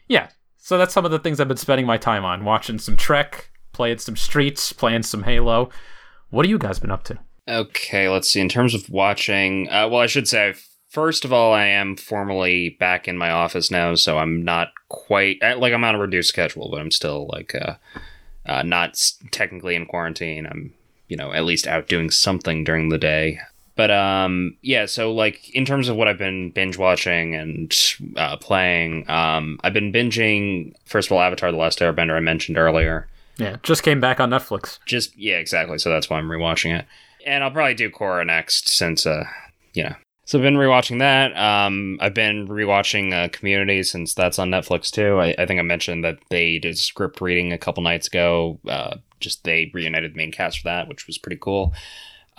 yeah. 0.07 0.27
So 0.57 0.77
that's 0.77 0.93
some 0.93 1.05
of 1.05 1.11
the 1.11 1.17
things 1.17 1.39
I've 1.39 1.47
been 1.47 1.57
spending 1.57 1.87
my 1.87 1.97
time 1.97 2.23
on: 2.23 2.45
watching 2.45 2.77
some 2.77 2.95
Trek, 2.95 3.49
playing 3.81 3.97
some 3.97 4.15
Streets, 4.15 4.73
playing 4.73 5.01
some 5.01 5.23
Halo. 5.23 5.71
What 6.29 6.45
have 6.45 6.51
you 6.51 6.59
guys 6.59 6.77
been 6.77 6.91
up 6.91 7.03
to? 7.05 7.17
Okay, 7.47 8.07
let's 8.09 8.29
see. 8.29 8.39
In 8.39 8.47
terms 8.47 8.75
of 8.75 8.87
watching, 8.91 9.67
uh, 9.69 9.87
well, 9.89 10.01
I 10.01 10.05
should 10.05 10.27
say, 10.27 10.53
first 10.89 11.25
of 11.25 11.33
all, 11.33 11.51
I 11.51 11.65
am 11.65 11.95
formally 11.95 12.77
back 12.79 13.07
in 13.07 13.17
my 13.17 13.31
office 13.31 13.71
now, 13.71 13.95
so 13.95 14.19
I'm 14.19 14.45
not 14.45 14.67
quite 14.89 15.41
like 15.41 15.73
I'm 15.73 15.83
on 15.83 15.95
a 15.95 15.99
reduced 15.99 16.29
schedule, 16.29 16.69
but 16.69 16.79
I'm 16.79 16.91
still 16.91 17.27
like 17.33 17.55
uh, 17.55 17.77
uh, 18.45 18.61
not 18.61 19.01
technically 19.31 19.73
in 19.73 19.87
quarantine. 19.87 20.45
I'm, 20.45 20.75
you 21.07 21.17
know, 21.17 21.33
at 21.33 21.45
least 21.45 21.65
out 21.65 21.87
doing 21.87 22.11
something 22.11 22.63
during 22.63 22.89
the 22.89 22.99
day. 22.99 23.39
But 23.75 23.89
um, 23.89 24.57
yeah. 24.61 24.85
So 24.85 25.11
like 25.11 25.49
in 25.55 25.65
terms 25.65 25.89
of 25.89 25.95
what 25.95 26.07
I've 26.07 26.19
been 26.19 26.51
binge 26.51 26.77
watching 26.77 27.33
and 27.33 27.75
uh, 28.15 28.37
playing, 28.37 29.09
um, 29.09 29.59
I've 29.63 29.73
been 29.73 29.91
binging 29.91 30.75
first 30.85 31.07
of 31.07 31.13
all 31.13 31.21
Avatar: 31.21 31.51
The 31.51 31.57
Last 31.57 31.79
Airbender 31.79 32.15
I 32.15 32.19
mentioned 32.19 32.59
earlier 32.59 33.07
Yeah, 33.41 33.57
just 33.63 33.83
came 33.83 33.99
back 33.99 34.19
on 34.19 34.29
Netflix. 34.29 34.79
just 34.85 35.17
yeah 35.17 35.37
exactly. 35.37 35.77
So 35.77 35.89
that's 35.89 36.09
why 36.09 36.17
i'm 36.17 36.29
rewatching 36.29 36.77
it. 36.77 36.85
And 37.25 37.43
i'll 37.43 37.51
probably 37.51 37.73
do 37.73 37.89
Korra 37.89 38.25
next 38.25 38.69
since 38.69 39.05
uh 39.05 39.25
you 39.73 39.83
know. 39.83 39.95
So 40.25 40.37
i've 40.37 40.43
been 40.43 40.55
rewatching 40.55 40.99
that. 40.99 41.35
Um 41.37 41.97
i've 42.01 42.13
been 42.13 42.47
rewatching 42.47 43.13
uh, 43.13 43.29
community 43.29 43.83
since 43.83 44.13
that's 44.13 44.39
on 44.39 44.49
netflix 44.49 44.89
too. 44.91 45.19
I, 45.19 45.35
I 45.37 45.45
think 45.45 45.59
i 45.59 45.63
mentioned 45.63 46.03
that 46.03 46.19
they 46.29 46.59
did 46.59 46.77
script 46.77 47.21
reading 47.21 47.51
a 47.51 47.57
couple 47.57 47.83
nights 47.83 48.07
ago. 48.07 48.59
Uh 48.67 48.97
just 49.19 49.43
they 49.43 49.69
reunited 49.73 50.13
the 50.13 50.17
main 50.17 50.31
cast 50.31 50.59
for 50.59 50.65
that 50.65 50.87
which 50.87 51.05
was 51.07 51.17
pretty 51.17 51.37
cool 51.39 51.73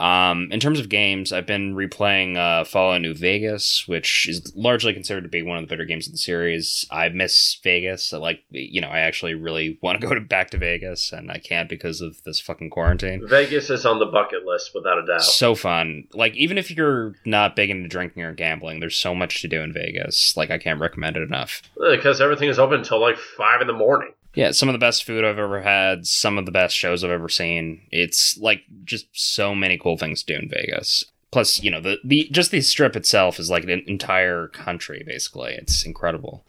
um, 0.02 0.48
in 0.50 0.58
terms 0.58 0.80
of 0.80 0.88
games, 0.88 1.32
I've 1.32 1.46
been 1.46 1.76
replaying 1.76 2.36
uh, 2.36 2.64
Fallout 2.64 3.00
New 3.00 3.14
Vegas, 3.14 3.86
which 3.86 4.28
is 4.28 4.52
largely 4.56 4.92
considered 4.92 5.22
to 5.22 5.28
be 5.28 5.42
one 5.42 5.58
of 5.58 5.62
the 5.62 5.68
better 5.68 5.84
games 5.84 6.08
in 6.08 6.12
the 6.12 6.18
series. 6.18 6.84
I 6.90 7.08
miss 7.10 7.60
Vegas. 7.62 8.12
I 8.12 8.16
like, 8.16 8.42
you 8.50 8.80
know, 8.80 8.88
I 8.88 8.98
actually 8.98 9.34
really 9.34 9.78
want 9.82 10.00
to 10.00 10.04
go 10.04 10.12
to, 10.12 10.20
back 10.20 10.50
to 10.50 10.58
Vegas, 10.58 11.12
and 11.12 11.30
I 11.30 11.38
can't 11.38 11.68
because 11.68 12.00
of 12.00 12.20
this 12.24 12.40
fucking 12.40 12.70
quarantine. 12.70 13.22
Vegas 13.28 13.70
is 13.70 13.86
on 13.86 14.00
the 14.00 14.06
bucket 14.06 14.44
list 14.44 14.72
without 14.74 14.98
a 14.98 15.06
doubt. 15.06 15.22
So 15.22 15.54
fun. 15.54 16.08
Like, 16.12 16.34
even 16.34 16.58
if 16.58 16.72
you're 16.72 17.14
not 17.24 17.54
big 17.54 17.70
into 17.70 17.86
drinking 17.86 18.24
or 18.24 18.32
gambling, 18.32 18.80
there's 18.80 18.96
so 18.96 19.14
much 19.14 19.40
to 19.42 19.48
do 19.48 19.60
in 19.60 19.72
Vegas. 19.72 20.36
Like, 20.36 20.50
I 20.50 20.58
can't 20.58 20.80
recommend 20.80 21.16
it 21.16 21.22
enough. 21.22 21.62
Because 21.78 22.20
everything 22.20 22.48
is 22.48 22.58
open 22.58 22.80
until 22.80 23.00
like 23.00 23.18
five 23.18 23.60
in 23.60 23.68
the 23.68 23.72
morning. 23.72 24.14
Yeah, 24.34 24.52
some 24.52 24.68
of 24.68 24.72
the 24.72 24.78
best 24.78 25.04
food 25.04 25.24
I've 25.24 25.38
ever 25.38 25.60
had, 25.62 26.06
some 26.06 26.38
of 26.38 26.46
the 26.46 26.52
best 26.52 26.74
shows 26.76 27.04
I've 27.04 27.10
ever 27.10 27.28
seen. 27.28 27.82
It's 27.90 28.38
like 28.38 28.62
just 28.84 29.06
so 29.12 29.54
many 29.54 29.76
cool 29.78 29.96
things 29.98 30.22
to 30.22 30.34
do 30.34 30.38
in 30.42 30.48
Vegas. 30.48 31.04
Plus, 31.30 31.62
you 31.62 31.70
know, 31.70 31.80
the, 31.80 31.98
the 32.04 32.28
just 32.30 32.50
the 32.50 32.60
strip 32.60 32.94
itself 32.96 33.38
is 33.38 33.50
like 33.50 33.64
an 33.64 33.82
entire 33.86 34.48
country, 34.48 35.02
basically. 35.06 35.52
It's 35.54 35.84
incredible. 35.84 36.44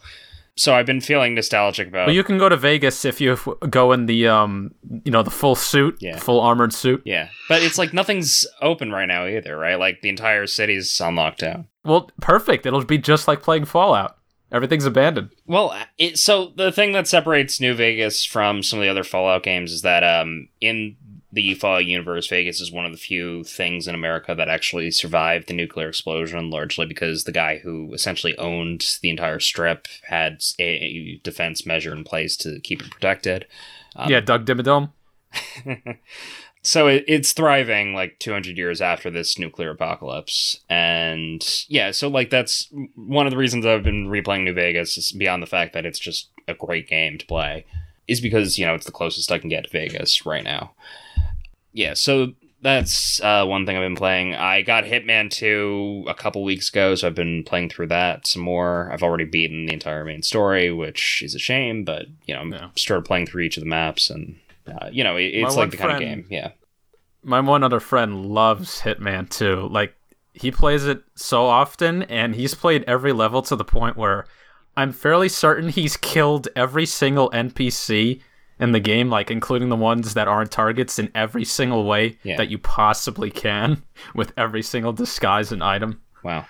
So 0.55 0.75
I've 0.75 0.85
been 0.85 1.01
feeling 1.01 1.33
nostalgic 1.33 1.87
about 1.87 2.05
Well, 2.07 2.15
you 2.15 2.23
can 2.23 2.37
go 2.37 2.47
to 2.47 2.55
Vegas 2.55 3.05
if 3.05 3.19
you 3.19 3.35
go 3.69 3.91
in 3.91 4.05
the 4.05 4.27
um, 4.27 4.73
you 5.03 5.11
know, 5.11 5.23
the 5.23 5.31
full 5.31 5.55
suit, 5.55 5.97
Yeah. 5.99 6.17
full 6.19 6.39
armored 6.39 6.73
suit. 6.73 7.01
Yeah. 7.05 7.29
But 7.49 7.63
it's 7.63 7.77
like 7.79 7.91
nothing's 7.93 8.45
open 8.61 8.91
right 8.91 9.07
now 9.07 9.25
either, 9.25 9.57
right? 9.57 9.79
Like 9.79 10.01
the 10.01 10.09
entire 10.09 10.45
city's 10.45 11.01
on 11.01 11.15
lockdown. 11.15 11.65
Well, 11.83 12.11
perfect. 12.21 12.65
It'll 12.65 12.85
be 12.85 12.97
just 12.99 13.27
like 13.27 13.41
playing 13.41 13.65
Fallout. 13.65 14.17
Everything's 14.53 14.85
abandoned. 14.85 15.31
Well, 15.47 15.75
it, 15.97 16.19
so 16.19 16.53
the 16.55 16.71
thing 16.71 16.91
that 16.91 17.07
separates 17.07 17.59
New 17.59 17.73
Vegas 17.73 18.23
from 18.23 18.61
some 18.61 18.77
of 18.77 18.83
the 18.83 18.89
other 18.89 19.03
Fallout 19.03 19.41
games 19.41 19.71
is 19.71 19.81
that 19.81 20.03
um, 20.03 20.47
in 20.61 20.95
the 21.31 21.55
Fallout 21.55 21.85
universe, 21.85 22.27
Vegas 22.27 22.61
is 22.61 22.71
one 22.71 22.85
of 22.85 22.91
the 22.91 22.97
few 22.99 23.43
things 23.43 23.87
in 23.87 23.95
America 23.95 24.35
that 24.35 24.49
actually 24.49 24.91
survived 24.91 25.47
the 25.47 25.55
nuclear 25.55 25.89
explosion, 25.89 26.51
largely 26.51 26.85
because 26.85 27.23
the 27.23 27.31
guy 27.31 27.57
who 27.57 27.91
essentially 27.95 28.37
owned 28.37 28.99
the 29.01 29.09
entire 29.09 29.39
strip 29.39 29.87
had 30.03 30.43
a 30.59 31.19
defense 31.23 31.65
measure 31.65 31.91
in 31.91 32.03
place 32.03 32.37
to 32.37 32.59
keep 32.59 32.79
it 32.79 32.91
protected. 32.91 33.47
Um, 33.95 34.11
yeah, 34.11 34.19
Doug 34.19 34.45
Dimmadome. 34.45 34.91
so 36.63 36.87
it, 36.87 37.03
it's 37.07 37.33
thriving 37.33 37.93
like 37.93 38.17
200 38.19 38.57
years 38.57 38.81
after 38.81 39.11
this 39.11 39.37
nuclear 39.37 39.69
apocalypse 39.71 40.59
and 40.69 41.65
yeah 41.67 41.91
so 41.91 42.07
like 42.07 42.29
that's 42.29 42.69
one 42.95 43.27
of 43.27 43.31
the 43.31 43.37
reasons 43.37 43.65
i've 43.65 43.83
been 43.83 44.07
replaying 44.07 44.43
new 44.43 44.53
vegas 44.53 44.97
is 44.97 45.11
beyond 45.11 45.43
the 45.43 45.47
fact 45.47 45.73
that 45.73 45.85
it's 45.85 45.99
just 45.99 46.29
a 46.47 46.53
great 46.53 46.87
game 46.87 47.17
to 47.17 47.25
play 47.25 47.65
is 48.07 48.19
because 48.19 48.57
you 48.57 48.65
know 48.65 48.75
it's 48.75 48.85
the 48.85 48.91
closest 48.91 49.31
I 49.31 49.37
can 49.39 49.49
get 49.49 49.63
to 49.63 49.69
Vegas 49.69 50.25
right 50.25 50.43
now. 50.43 50.73
Yeah, 51.71 51.93
so 51.93 52.33
that's 52.61 53.21
uh, 53.21 53.45
one 53.45 53.65
thing 53.65 53.77
I've 53.77 53.81
been 53.81 53.95
playing. 53.95 54.35
I 54.35 54.61
got 54.61 54.83
Hitman 54.83 55.29
2 55.31 56.05
a 56.07 56.13
couple 56.13 56.43
weeks 56.43 56.69
ago, 56.69 56.95
so 56.95 57.07
I've 57.07 57.15
been 57.15 57.43
playing 57.43 57.69
through 57.69 57.87
that 57.87 58.27
some 58.27 58.41
more. 58.41 58.89
I've 58.91 59.03
already 59.03 59.25
beaten 59.25 59.65
the 59.65 59.73
entire 59.73 60.03
main 60.03 60.21
story, 60.21 60.71
which 60.71 61.21
is 61.23 61.33
a 61.33 61.39
shame, 61.39 61.83
but 61.85 62.07
you 62.25 62.33
know, 62.35 62.41
I'm 62.41 62.51
Yeah. 62.51 62.69
started 62.75 63.05
playing 63.05 63.27
through 63.27 63.43
each 63.43 63.55
of 63.57 63.63
the 63.63 63.69
maps, 63.69 64.09
and 64.09 64.35
uh, 64.67 64.89
you 64.91 65.03
know, 65.03 65.17
it, 65.17 65.23
it's 65.25 65.55
My 65.55 65.61
like 65.63 65.71
the 65.71 65.77
kind 65.77 65.93
of 65.93 65.99
game. 65.99 66.25
Yeah, 66.29 66.51
My 67.23 67.39
one 67.39 67.63
other 67.63 67.79
friend 67.79 68.25
loves 68.25 68.81
Hitman 68.81 69.29
too. 69.29 69.67
Like 69.71 69.95
he 70.33 70.51
plays 70.51 70.85
it 70.85 71.03
so 71.15 71.45
often 71.45 72.03
and 72.03 72.33
he's 72.35 72.55
played 72.55 72.83
every 72.87 73.13
level 73.13 73.41
to 73.43 73.55
the 73.55 73.63
point 73.65 73.97
where 73.97 74.25
I'm 74.75 74.91
fairly 74.91 75.29
certain 75.29 75.69
he's 75.69 75.97
killed 75.97 76.47
every 76.55 76.85
single 76.87 77.29
NPC 77.31 78.21
in 78.59 78.71
the 78.71 78.79
game, 78.79 79.09
like 79.09 79.29
including 79.29 79.69
the 79.69 79.75
ones 79.75 80.13
that 80.15 80.27
aren't 80.27 80.51
targets 80.51 80.97
in 80.97 81.11
every 81.13 81.43
single 81.45 81.85
way 81.85 82.17
Yeah. 82.23 82.37
that 82.37 82.49
you 82.49 82.57
possibly 82.57 83.29
can 83.29 83.83
with 84.15 84.31
every 84.37 84.61
single 84.63 84.93
disguise 84.93 85.51
and 85.51 85.63
item. 85.63 86.01
wow. 86.23 86.45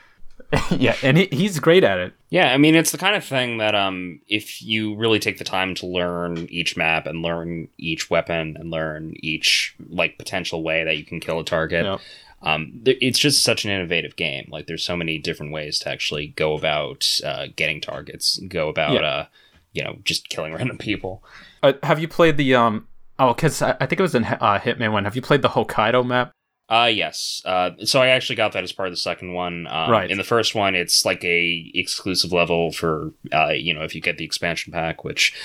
yeah, 0.72 0.96
and 1.04 1.18
he, 1.18 1.28
he's 1.32 1.60
great 1.60 1.84
at 1.84 1.98
it. 2.00 2.14
Yeah, 2.30 2.54
I 2.54 2.58
mean, 2.58 2.76
it's 2.76 2.92
the 2.92 2.98
kind 2.98 3.16
of 3.16 3.24
thing 3.24 3.58
that 3.58 3.76
um, 3.76 4.20
if 4.28 4.62
you 4.62 4.96
really 4.96 5.20
take 5.20 5.38
the 5.38 5.44
time 5.44 5.76
to 5.76 5.86
learn 5.86 6.48
each 6.50 6.76
map 6.78 7.06
and 7.06 7.22
learn 7.22 7.68
each 7.78 8.10
weapon 8.10 8.58
and 8.60 8.72
learn 8.72 9.14
each 9.18 9.76
like 9.90 10.18
potential 10.18 10.64
way 10.64 10.84
that 10.84 10.98
you 10.98 11.06
can 11.06 11.20
kill 11.20 11.40
a 11.40 11.44
target, 11.44 11.86
Yep. 11.86 12.00
um, 12.42 12.82
th- 12.86 12.98
it's 13.02 13.20
just 13.20 13.44
such 13.44 13.66
an 13.66 13.72
innovative 13.72 14.16
game. 14.16 14.48
Like, 14.52 14.68
there's 14.68 14.84
so 14.84 14.96
many 14.98 15.18
different 15.20 15.52
ways 15.52 15.80
to 15.80 15.90
actually 15.90 16.28
go 16.28 16.56
about 16.56 17.20
uh, 17.24 17.48
getting 17.56 17.82
targets, 17.82 18.40
go 18.48 18.70
about, 18.70 18.94
Yeah. 18.94 19.00
uh, 19.02 19.26
you 19.74 19.84
know, 19.84 19.98
just 20.04 20.30
killing 20.30 20.54
random 20.56 20.78
people. 20.78 21.24
Uh, 21.62 21.74
have 21.84 22.00
you 22.00 22.08
played 22.08 22.38
the 22.38 22.56
um? 22.56 22.88
Oh, 23.20 23.34
because 23.34 23.62
I, 23.62 23.76
I 23.80 23.86
think 23.86 24.00
it 24.00 24.04
was 24.04 24.16
in 24.16 24.24
uh, 24.26 24.60
Hitman 24.60 24.92
One. 24.92 25.04
Have 25.06 25.16
you 25.16 25.22
played 25.22 25.42
the 25.44 25.50
Hokkaido 25.50 26.06
map? 26.06 26.32
Uh 26.74 26.88
yes. 26.88 27.44
Uh, 27.46 27.72
so 27.84 28.02
I 28.02 28.08
actually 28.08 28.36
got 28.36 28.54
that 28.54 28.64
as 28.64 28.72
part 28.72 28.88
of 28.88 28.94
the 28.94 28.98
second 28.98 29.34
one. 29.34 29.68
Um, 29.68 29.92
Right. 29.92 30.10
In 30.10 30.18
the 30.18 30.24
first 30.24 30.56
one, 30.56 30.74
it's 30.74 31.06
like 31.06 31.24
a 31.24 31.72
exclusive 31.76 32.34
level 32.34 32.72
for 32.72 33.12
uh, 33.32 33.50
you 33.50 33.76
know, 33.76 33.84
if 33.84 33.94
you 33.94 34.02
get 34.02 34.18
the 34.18 34.26
expansion 34.26 34.74
pack, 34.74 35.04
which 35.04 35.36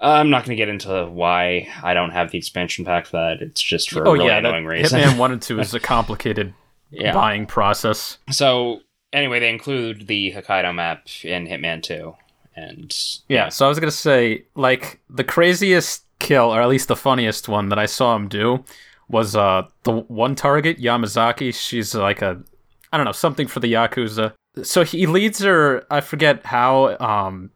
uh, 0.00 0.04
I'm 0.04 0.28
not 0.28 0.44
going 0.44 0.56
to 0.56 0.60
get 0.60 0.68
into 0.68 1.06
why 1.06 1.68
I 1.82 1.94
don't 1.94 2.10
have 2.10 2.32
the 2.32 2.38
expansion 2.38 2.84
pack 2.84 3.06
for 3.06 3.16
that. 3.16 3.40
It's 3.40 3.62
just 3.62 3.90
for 3.90 4.02
a 4.02 4.08
oh 4.08 4.12
really 4.12 4.26
yeah, 4.26 4.38
annoying 4.38 4.66
reason. 4.66 5.00
Hitman 5.00 5.16
One 5.16 5.32
and 5.32 5.40
Two 5.48 5.58
is 5.58 5.72
a 5.72 5.80
complicated 5.80 6.52
yeah. 6.90 7.14
buying 7.14 7.46
process. 7.46 8.18
So 8.30 8.82
anyway, 9.12 9.40
they 9.40 9.48
include 9.48 10.06
the 10.06 10.32
Hokkaido 10.32 10.74
map 10.74 11.06
in 11.24 11.46
Hitman 11.46 11.82
2, 11.82 12.14
and 12.56 12.94
Yeah, 13.28 13.48
so 13.48 13.66
I 13.66 13.68
was 13.68 13.80
gonna 13.80 13.90
say, 13.90 14.44
like, 14.54 15.00
the 15.08 15.24
craziest 15.24 16.04
kill, 16.18 16.54
or 16.54 16.60
at 16.60 16.68
least 16.68 16.88
the 16.88 16.96
funniest 16.96 17.48
one 17.48 17.68
that 17.70 17.78
I 17.78 17.86
saw 17.86 18.14
him 18.16 18.28
do, 18.28 18.64
was 19.08 19.34
uh 19.36 19.62
the 19.84 19.92
one 19.92 20.34
target 20.34 20.78
Yamazaki. 20.78 21.54
She's 21.54 21.94
like 21.94 22.22
a, 22.22 22.40
I 22.92 22.96
don't 22.96 23.06
know, 23.06 23.12
something 23.12 23.46
for 23.46 23.60
the 23.60 23.72
yakuza. 23.72 24.32
So 24.62 24.82
he 24.84 25.06
leads 25.06 25.38
her. 25.40 25.84
I 25.90 26.00
forget 26.00 26.44
how. 26.44 26.96
Um, 26.98 27.50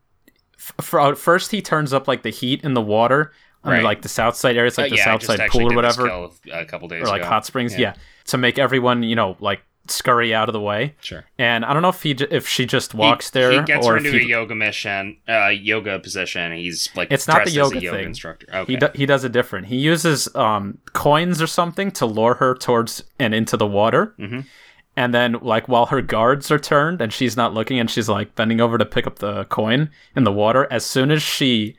f- 0.57 0.73
for, 0.81 1.01
at 1.01 1.19
first 1.19 1.51
he 1.51 1.61
turns 1.63 1.93
up 1.93 2.07
like 2.09 2.23
the 2.23 2.31
heat 2.31 2.63
in 2.65 2.75
the 2.75 2.83
water 2.83 3.33
on 3.65 3.73
Right. 3.73 3.83
like 3.85 4.03
the 4.03 4.09
south 4.09 4.35
side 4.37 4.57
area, 4.57 4.69
it's 4.69 4.79
like 4.79 4.87
Uh, 4.93 4.97
the 4.97 4.97
yeah, 4.97 5.05
south 5.05 5.23
side 5.25 5.51
pool 5.51 5.73
or 5.73 5.77
whatever, 5.77 6.07
a 6.53 6.65
couple 6.65 6.89
days 6.89 7.03
or 7.03 7.07
like 7.07 7.21
ago. 7.23 7.29
hot 7.31 7.47
springs. 7.47 7.73
Yeah. 7.75 7.81
Yeah. 7.81 7.95
to 8.27 8.39
make 8.39 8.59
everyone 8.59 9.03
you 9.03 9.17
know 9.17 9.37
like 9.41 9.63
scurry 9.89 10.35
out 10.35 10.49
of 10.49 10.53
the 10.53 10.61
way. 10.61 10.95
Sure. 11.01 11.25
And 11.39 11.65
I 11.65 11.73
don't 11.73 11.83
know 11.83 11.89
if 11.89 12.03
he 12.03 12.15
j- 12.15 12.27
if 12.31 12.47
she 12.49 12.67
just 12.67 12.93
He- 12.93 12.99
walks 12.99 13.31
there 13.31 13.51
He 13.53 13.61
gets 13.63 13.87
or 13.87 13.93
her 13.93 13.99
into 13.99 14.13
he 14.13 14.19
a 14.25 14.27
yoga 14.29 14.55
mission, 14.55 15.17
uh, 15.29 15.49
yoga 15.49 15.99
position. 15.99 16.53
He's 16.53 16.89
like 16.95 17.09
It's 17.11 17.27
not 17.27 17.45
the 17.45 17.51
yoga 17.51 17.81
yoga 17.81 17.97
thing. 17.99 18.07
instructor. 18.07 18.47
Okay. 18.55 18.73
He, 18.73 18.79
do, 18.79 18.89
he 18.95 19.07
does 19.07 19.25
it 19.25 19.33
different. 19.33 19.67
He 19.67 19.77
uses 19.77 20.33
um, 20.37 20.79
coins 20.93 21.43
or 21.43 21.47
something 21.47 21.91
to 21.93 22.07
lure 22.07 22.35
her 22.35 22.55
towards 22.55 23.03
and 23.19 23.35
into 23.35 23.57
the 23.57 23.67
water. 23.67 24.15
Mhm. 24.19 24.47
And 24.95 25.15
then, 25.15 25.39
like, 25.41 25.69
while 25.69 25.87
her 25.87 26.03
guards 26.03 26.51
are 26.51 26.59
turned 26.59 27.01
and 27.01 27.13
she's 27.13 27.35
not 27.37 27.55
looking 27.55 27.79
and 27.81 27.91
she's 27.91 28.09
like 28.11 28.35
bending 28.35 28.61
over 28.61 28.77
to 28.77 28.85
pick 28.85 29.07
up 29.07 29.21
the 29.21 29.45
coin 29.47 29.91
in 30.15 30.25
the 30.25 30.33
water, 30.33 30.69
as 30.71 30.85
soon 30.85 31.11
as 31.11 31.23
she, 31.23 31.77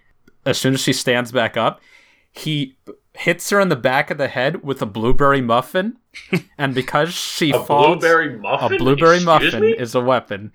as 0.48 0.58
soon 0.58 0.74
as 0.74 0.82
she 0.82 0.94
stands 0.94 1.32
back 1.32 1.56
up, 1.56 1.80
he 2.32 2.76
hits 3.16 3.50
her 3.52 3.60
in 3.60 3.70
the 3.70 3.76
back 3.76 4.10
of 4.12 4.18
the 4.18 4.28
head 4.28 4.64
with 4.64 4.82
a 4.82 4.86
blueberry 4.86 5.42
muffin. 5.42 5.98
and 6.58 6.74
because 6.74 7.14
she 7.14 7.52
A 7.52 7.60
falls, 7.60 7.88
blueberry 8.00 8.38
muffin. 8.38 8.74
a 8.76 8.78
blueberry 8.78 9.16
Excuse 9.18 9.26
muffin 9.26 9.62
me? 9.62 9.72
is 9.72 9.96
a 9.96 10.02
weapon. 10.02 10.52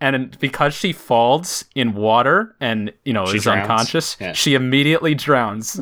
And 0.00 0.36
because 0.40 0.74
she 0.74 0.92
falls 0.92 1.64
in 1.74 1.94
water 1.94 2.56
and 2.60 2.92
you 3.04 3.12
know 3.12 3.24
She 3.26 3.36
is 3.36 3.44
drowns? 3.44 3.60
unconscious, 3.62 4.16
Yeah. 4.20 4.32
she 4.32 4.54
immediately 4.54 5.14
drowns. 5.14 5.80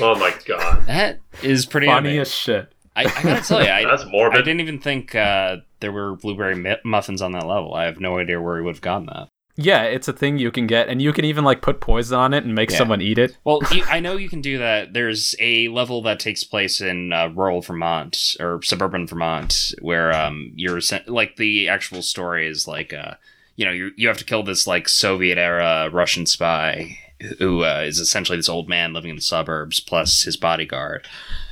Oh 0.00 0.14
my 0.14 0.34
god, 0.46 0.84
That 0.86 1.18
is 1.42 1.66
pretty 1.66 1.86
Funny 1.86 2.18
as 2.18 2.32
shit. 2.34 2.72
I, 2.96 3.02
I 3.04 3.22
gotta 3.22 3.42
tell 3.42 3.62
you, 3.62 3.68
I, 3.70 3.84
that's 3.88 4.04
I 4.04 4.36
didn't 4.38 4.60
even 4.60 4.78
think 4.78 5.14
uh, 5.14 5.58
there 5.80 5.92
were 5.92 6.16
blueberry 6.16 6.54
mi- 6.54 6.76
muffins 6.84 7.20
on 7.22 7.32
that 7.32 7.46
level. 7.46 7.74
I 7.74 7.84
have 7.84 8.00
no 8.00 8.18
idea 8.18 8.40
where 8.40 8.56
he 8.58 8.62
would 8.62 8.76
have 8.76 8.82
gotten 8.82 9.06
that. 9.06 9.28
Yeah, 9.56 9.82
it's 9.82 10.08
a 10.08 10.12
thing 10.14 10.38
you 10.38 10.50
can 10.50 10.66
get, 10.66 10.88
and 10.88 11.02
you 11.02 11.12
can 11.12 11.26
even 11.26 11.44
like 11.44 11.60
put 11.60 11.80
poison 11.80 12.18
on 12.18 12.32
it 12.32 12.44
and 12.44 12.54
make 12.54 12.70
Yeah. 12.70 12.78
someone 12.78 13.02
eat 13.02 13.18
it. 13.18 13.36
Well, 13.44 13.60
I 13.86 14.00
know 14.00 14.16
you 14.16 14.28
can 14.30 14.40
do 14.40 14.56
that. 14.58 14.94
There's 14.94 15.34
a 15.38 15.68
level 15.68 16.00
that 16.02 16.18
takes 16.20 16.42
place 16.42 16.80
in 16.80 17.12
uh, 17.12 17.28
rural 17.28 17.60
Vermont 17.60 18.36
or 18.40 18.62
suburban 18.62 19.06
Vermont 19.06 19.74
where 19.82 20.12
um, 20.14 20.52
you're 20.56 20.80
sen- 20.80 21.04
like 21.06 21.36
the 21.36 21.68
actual 21.68 22.00
story 22.02 22.48
is 22.48 22.66
like 22.66 22.94
uh, 22.94 23.14
you 23.56 23.66
know 23.66 23.72
you 23.72 23.90
you 23.96 24.08
have 24.08 24.16
to 24.18 24.24
kill 24.24 24.42
this 24.42 24.66
like 24.66 24.88
Soviet 24.88 25.36
era 25.36 25.90
Russian 25.92 26.24
spy 26.24 26.98
who 27.38 27.62
uh, 27.62 27.82
is 27.86 27.98
essentially 27.98 28.38
this 28.38 28.48
old 28.48 28.68
man 28.70 28.92
living 28.94 29.10
in 29.10 29.16
the 29.16 29.22
suburbs 29.22 29.80
plus 29.80 30.22
his 30.22 30.36
bodyguard, 30.38 31.06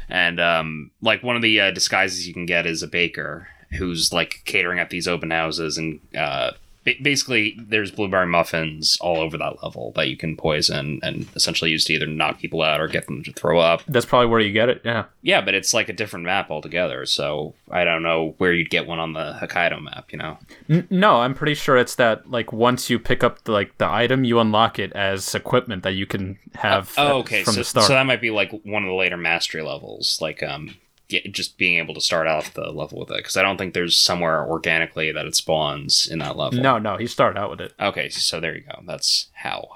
and 0.09 0.41
um, 0.41 0.91
like 1.03 1.23
one 1.23 1.37
of 1.37 1.43
the 1.43 1.61
uh, 1.61 1.71
disguises 1.71 2.27
you 2.27 2.33
can 2.33 2.47
get 2.47 2.65
is 2.67 2.83
a 2.83 2.89
baker 2.89 3.47
who's 3.79 4.11
like 4.13 4.41
catering 4.47 4.79
at 4.79 4.89
these 4.89 5.07
open 5.07 5.31
houses 5.31 5.77
and. 5.77 6.01
Uh, 6.17 6.53
ba- 6.53 6.57
Basically, 6.85 7.59
there's 7.59 7.91
blueberry 7.91 8.27
muffins 8.27 8.97
all 9.01 9.19
over 9.19 9.37
that 9.37 9.63
level 9.63 9.93
that 9.97 10.09
you 10.09 10.17
can 10.17 10.37
poison 10.37 10.99
and 11.03 11.27
essentially 11.37 11.71
use 11.71 11.85
to 11.85 11.93
either 11.93 12.07
knock 12.07 12.39
people 12.39 12.63
out 12.63 12.81
or 12.81 12.89
get 12.89 13.07
them 13.07 13.23
to 13.23 13.33
throw 13.33 13.59
up. 13.59 13.83
That's 13.87 14.07
probably 14.07 14.29
where 14.29 14.41
you 14.41 14.53
get 14.53 14.71
it. 14.71 14.81
Yeah. 14.85 15.05
Yeah, 15.23 15.43
but 15.43 15.55
it's 15.55 15.75
like 15.75 15.89
a 15.91 15.93
different 15.93 16.25
map 16.25 16.51
altogether. 16.51 17.05
So 17.05 17.55
I 17.71 17.85
don't 17.85 18.03
know 18.03 18.35
where 18.39 18.55
you'd 18.55 18.71
get 18.71 18.87
one 18.87 18.99
on 18.99 19.13
the 19.13 19.39
Hokkaido 19.41 19.83
map. 19.83 20.11
You 20.11 20.19
know? 20.19 20.39
N- 20.71 20.89
no, 20.91 21.17
I'm 21.17 21.35
pretty 21.35 21.55
sure 21.55 21.77
it's 21.77 21.97
that 21.97 22.31
like 22.31 22.53
once 22.53 22.89
you 22.89 22.99
pick 22.99 23.23
up 23.23 23.45
the, 23.45 23.53
like 23.53 23.77
the 23.79 23.89
item, 23.89 24.25
you 24.25 24.39
unlock 24.41 24.79
it 24.79 24.93
as 24.93 25.35
equipment 25.35 25.83
that 25.83 25.93
you 25.93 26.07
can 26.07 26.39
have. 26.55 26.95
Oh, 26.97 27.19
okay. 27.19 27.45
From 27.45 27.55
so, 27.55 27.61
the 27.61 27.65
start. 27.65 27.87
so 27.87 27.93
that 27.93 28.07
might 28.07 28.21
be 28.21 28.31
like 28.31 28.53
one 28.65 28.83
of 28.83 28.89
the 28.89 28.95
later 28.95 29.19
mastery 29.19 29.63
levels, 29.63 30.19
like 30.23 30.43
um, 30.43 30.77
yeah, 31.13 31.21
just 31.31 31.59
being 31.59 31.79
able 31.79 31.95
to 31.95 32.01
start 32.01 32.27
off 32.27 32.55
the 32.55 32.71
level 32.71 33.01
with 33.01 33.11
it. 33.11 33.17
Because 33.19 33.37
I 33.37 33.43
don't 33.43 33.57
think 33.57 33.75
there's 33.75 33.99
somewhere 33.99 34.45
organically 34.47 35.13
that 35.13 35.27
it 35.27 35.35
spawns 35.35 36.07
in 36.07 36.19
that 36.21 36.37
level. 36.37 36.61
no, 36.61 36.79
no, 36.79 36.97
he 36.97 37.07
started 37.07 37.39
out 37.39 37.51
with 37.51 37.61
it. 37.61 37.73
Okay, 37.81 38.09
so 38.09 38.41
there 38.41 38.55
you 38.57 38.63
go. 38.63 38.83
That's 38.87 39.29
how. 39.33 39.69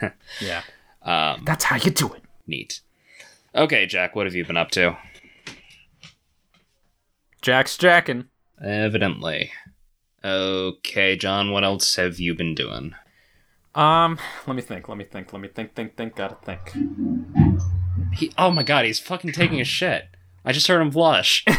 Yeah. 0.40 0.62
Um, 1.02 1.42
That's 1.44 1.64
how 1.64 1.76
you 1.76 1.90
do 1.92 2.12
it. 2.12 2.22
neat. 2.46 2.80
Okay, 3.54 3.86
Jack, 3.86 4.14
what 4.16 4.26
have 4.26 4.34
you 4.34 4.44
been 4.44 4.56
up 4.56 4.70
to? 4.72 4.96
Jack's 7.42 7.76
jacking. 7.78 8.24
Evidently. 8.62 9.52
Okay, 10.24 11.16
John, 11.16 11.52
what 11.52 11.64
else 11.64 11.94
have 11.96 12.18
you 12.18 12.34
been 12.34 12.54
doing? 12.54 12.94
Um, 13.74 14.18
let 14.46 14.56
me 14.56 14.62
think. 14.62 14.88
Let 14.88 14.98
me 14.98 15.04
think. 15.04 15.32
Let 15.32 15.40
me 15.40 15.48
think. 15.48 15.74
Think. 15.74 15.96
Think. 15.96 16.16
Gotta 16.16 16.36
think. 16.44 16.60
He, 18.14 18.32
oh 18.36 18.50
my 18.50 18.64
god, 18.64 18.84
he's 18.84 18.98
fucking 18.98 19.32
taking 19.32 19.60
a 19.60 19.64
shit. 19.64 20.08
I 20.44 20.52
just 20.52 20.66
heard 20.66 20.80
him 20.80 20.90
blush. 20.90 21.44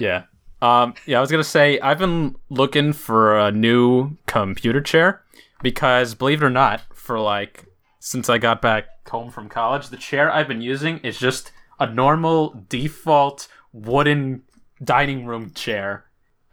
Yeah. 0.00 0.24
Um, 0.62 0.94
yeah, 1.06 1.18
I 1.18 1.20
was 1.20 1.30
gonna 1.30 1.44
say 1.44 1.78
I've 1.80 1.98
been 1.98 2.36
looking 2.48 2.92
for 2.92 3.38
a 3.38 3.52
new 3.52 4.16
computer 4.26 4.80
chair 4.80 5.22
because, 5.62 6.14
believe 6.14 6.42
it 6.42 6.46
or 6.46 6.50
not, 6.50 6.82
for 6.94 7.20
like 7.20 7.66
since 8.00 8.28
I 8.28 8.38
got 8.38 8.62
back 8.62 9.08
home 9.08 9.30
from 9.30 9.48
college, 9.48 9.88
the 9.88 9.96
chair 9.96 10.30
I've 10.32 10.48
been 10.48 10.62
using 10.62 10.98
is 10.98 11.18
just 11.18 11.52
a 11.78 11.86
normal 11.92 12.64
default 12.68 13.48
wooden 13.72 14.42
dining 14.82 15.26
room 15.26 15.52
chair. 15.54 16.05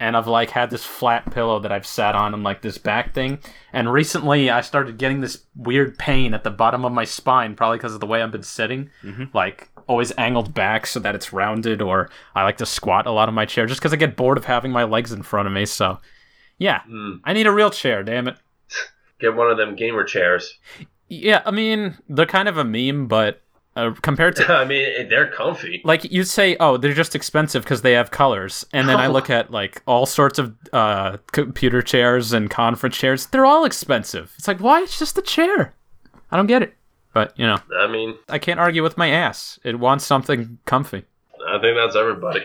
And 0.03 0.17
I've 0.17 0.27
like 0.27 0.49
had 0.49 0.69
this 0.69 0.83
flat 0.83 1.31
pillow 1.31 1.59
that 1.61 1.71
I've 1.71 1.85
sat 1.87 2.13
on 2.13 2.33
and 2.33 2.43
like 2.43 2.61
this 2.61 2.77
back 2.77 3.13
thing. 3.13 3.39
And 3.71 3.91
recently 3.91 4.49
I 4.49 4.59
started 4.59 4.97
getting 4.97 5.21
this 5.21 5.45
weird 5.55 5.97
pain 5.97 6.33
at 6.33 6.43
the 6.43 6.49
bottom 6.51 6.83
of 6.83 6.91
my 6.91 7.05
spine, 7.05 7.55
probably 7.55 7.77
because 7.77 7.93
of 7.93 8.01
the 8.01 8.05
way 8.05 8.21
I've 8.21 8.31
been 8.31 8.43
sitting. 8.43 8.89
Like 9.33 9.69
always 9.87 10.11
angled 10.17 10.53
back 10.53 10.87
so 10.87 10.99
that 10.99 11.15
it's 11.15 11.31
rounded, 11.31 11.81
or 11.81 12.09
I 12.35 12.43
like 12.43 12.57
to 12.57 12.65
squat 12.65 13.07
a 13.07 13.11
lot 13.11 13.29
on 13.29 13.33
my 13.33 13.45
chair 13.45 13.65
just 13.65 13.79
because 13.79 13.93
I 13.93 13.95
get 13.95 14.17
bored 14.17 14.37
of 14.37 14.43
having 14.45 14.71
my 14.73 14.83
legs 14.83 15.13
in 15.13 15.23
front 15.23 15.47
of 15.47 15.53
me. 15.53 15.65
So 15.65 15.99
yeah, 16.57 16.81
Hmm. 16.81 17.15
I 17.23 17.31
need 17.31 17.47
a 17.47 17.51
real 17.51 17.69
chair, 17.69 18.03
damn 18.03 18.27
it. 18.27 18.35
Get 19.21 19.35
one 19.35 19.49
of 19.49 19.57
them 19.57 19.75
gamer 19.77 20.03
chairs. 20.03 20.59
Yeah, 21.07 21.41
I 21.45 21.51
mean, 21.51 21.97
they're 22.09 22.25
kind 22.25 22.49
of 22.49 22.57
a 22.57 22.65
meme, 22.65 23.07
but 23.07 23.41
uh, 23.75 23.91
compared 24.01 24.35
to 24.37 24.51
I 24.61 24.65
mean, 24.65 25.09
they're 25.09 25.31
comfy. 25.31 25.81
like 25.83 26.03
you'd 26.11 26.27
say 26.27 26.55
oh 26.59 26.77
they're 26.77 26.93
just 26.93 27.15
expensive 27.15 27.63
because 27.63 27.81
they 27.81 27.93
have 27.93 28.11
colors 28.11 28.65
and 28.73 28.87
then 28.87 28.97
i 28.97 29.07
look 29.15 29.29
at 29.29 29.49
like 29.51 29.81
all 29.85 30.05
sorts 30.05 30.37
of 30.39 30.55
uh, 30.73 31.17
computer 31.31 31.81
chairs 31.81 32.33
and 32.33 32.49
conference 32.49 32.95
chairs 32.97 33.25
they're 33.27 33.45
all 33.45 33.65
expensive 33.65 34.33
it's 34.37 34.47
like 34.47 34.59
why 34.59 34.81
it's 34.81 34.99
just 34.99 35.17
a 35.17 35.21
chair 35.21 35.73
i 36.31 36.37
don't 36.37 36.47
get 36.47 36.61
it 36.61 36.75
But 37.13 37.37
you 37.37 37.45
know, 37.45 37.59
I 37.79 37.87
mean, 37.87 38.15
I 38.27 38.39
can't 38.39 38.59
argue 38.59 38.81
with 38.81 38.97
my 38.97 39.09
ass. 39.09 39.59
It 39.63 39.77
wants 39.79 40.03
something 40.03 40.57
comfy. 40.65 41.03
I 41.47 41.59
think 41.61 41.77
that's 41.77 41.95
everybody. 41.95 42.41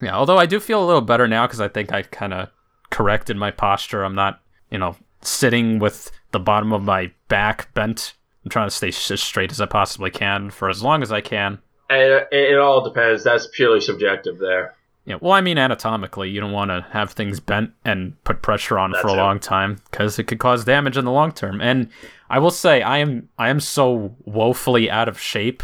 Yeah, 0.00 0.16
although 0.16 0.38
I 0.38 0.46
do 0.46 0.58
feel 0.58 0.82
a 0.82 0.86
little 0.86 1.06
better 1.06 1.28
now 1.28 1.46
because 1.46 1.60
I 1.60 1.68
think 1.68 1.92
I 1.92 2.02
kind 2.02 2.34
of 2.34 2.48
corrected 2.90 3.36
my 3.36 3.52
posture. 3.52 4.02
I'm 4.02 4.16
not, 4.16 4.40
you 4.72 4.78
know, 4.78 4.96
sitting 5.22 5.78
with 5.78 6.10
the 6.32 6.40
bottom 6.40 6.72
of 6.72 6.82
my 6.82 7.12
back 7.28 7.72
bent. 7.74 8.14
I'm 8.48 8.50
trying 8.50 8.68
to 8.68 8.74
stay 8.74 8.88
as 8.88 9.20
straight 9.20 9.52
as 9.52 9.60
I 9.60 9.66
possibly 9.66 10.10
can 10.10 10.48
for 10.48 10.70
as 10.70 10.82
long 10.82 11.02
as 11.02 11.12
I 11.12 11.20
can. 11.20 11.58
It, 11.90 12.28
it 12.32 12.58
all 12.58 12.82
depends. 12.82 13.22
That's 13.24 13.46
purely 13.52 13.82
subjective 13.82 14.38
there. 14.38 14.74
Yeah, 15.04 15.16
well, 15.20 15.32
I 15.32 15.42
mean, 15.42 15.58
anatomically, 15.58 16.30
you 16.30 16.40
don't 16.40 16.52
want 16.52 16.70
to 16.70 16.86
have 16.92 17.12
things 17.12 17.40
bent 17.40 17.72
and 17.84 18.22
put 18.24 18.40
pressure 18.40 18.78
on 18.78 18.94
for 19.02 19.08
a 19.08 19.12
it. 19.12 19.16
long 19.16 19.38
time 19.38 19.80
because 19.90 20.18
it 20.18 20.24
could 20.24 20.38
cause 20.38 20.64
damage 20.64 20.96
in 20.96 21.04
the 21.04 21.10
long 21.12 21.32
term. 21.32 21.60
And 21.60 21.90
I 22.30 22.38
will 22.38 22.50
say, 22.50 22.80
I 22.80 22.98
am 22.98 23.28
I 23.38 23.50
am 23.50 23.60
so 23.60 24.16
woefully 24.24 24.90
out 24.90 25.08
of 25.08 25.20
shape. 25.20 25.62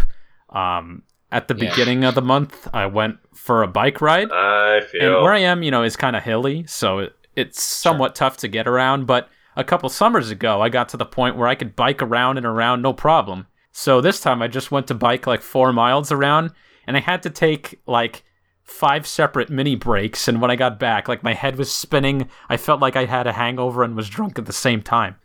Um, 0.51 1.05
at 1.32 1.49
the 1.49 1.55
Yeah. 1.55 1.70
beginning 1.70 2.05
of 2.05 2.14
the 2.14 2.22
month, 2.22 2.68
I 2.74 2.85
went 2.87 3.18
for 3.35 3.62
a 3.62 3.66
bike 3.66 4.03
ride, 4.03 4.30
I 4.30 4.76
and 4.76 4.87
feel. 4.87 5.22
where 5.22 5.32
I 5.32 5.39
am, 5.41 5.62
you 5.62 5.70
know, 5.70 5.82
is 5.82 5.97
kind 5.97 6.16
of 6.16 6.22
hilly, 6.22 6.64
so 6.66 6.99
it, 6.99 7.16
it's 7.35 7.62
somewhat 7.62 8.14
tough 8.14 8.37
to 8.39 8.49
get 8.49 8.66
around. 8.68 9.07
But 9.07 9.28
a 9.57 9.65
couple 9.65 9.89
summers 9.89 10.31
ago, 10.31 10.61
I 10.61 10.69
got 10.69 10.89
to 10.91 10.97
the 10.97 11.07
point 11.07 11.37
where 11.37 11.49
I 11.49 11.55
could 11.55 11.77
bike 11.77 12.03
around 12.03 12.37
and 12.37 12.47
around 12.47 12.83
no 12.83 12.93
problem. 12.93 13.47
So 13.73 14.01
this 14.01 14.21
time, 14.21 14.43
I 14.43 14.49
just 14.49 14.71
went 14.71 14.87
to 14.89 14.95
bike 14.95 15.27
like 15.27 15.43
four 15.43 15.73
miles 15.73 16.13
around, 16.13 16.53
and 16.87 16.97
I 16.97 17.01
had 17.01 17.23
to 17.25 17.31
take 17.31 17.81
like 17.87 18.25
five 18.63 19.07
separate 19.07 19.51
mini 19.51 19.77
breaks. 19.77 20.27
And 20.29 20.41
when 20.41 20.51
I 20.51 20.57
got 20.57 20.79
back, 20.79 21.09
like 21.09 21.23
my 21.23 21.35
head 21.35 21.57
was 21.57 21.73
spinning. 21.73 22.29
I 22.49 22.57
felt 22.57 22.81
like 22.81 22.97
I 22.97 23.05
had 23.05 23.27
a 23.27 23.33
hangover 23.33 23.83
and 23.83 23.97
was 23.97 24.09
drunk 24.09 24.39
at 24.39 24.47
the 24.47 24.53
same 24.53 24.83
time. 24.83 25.17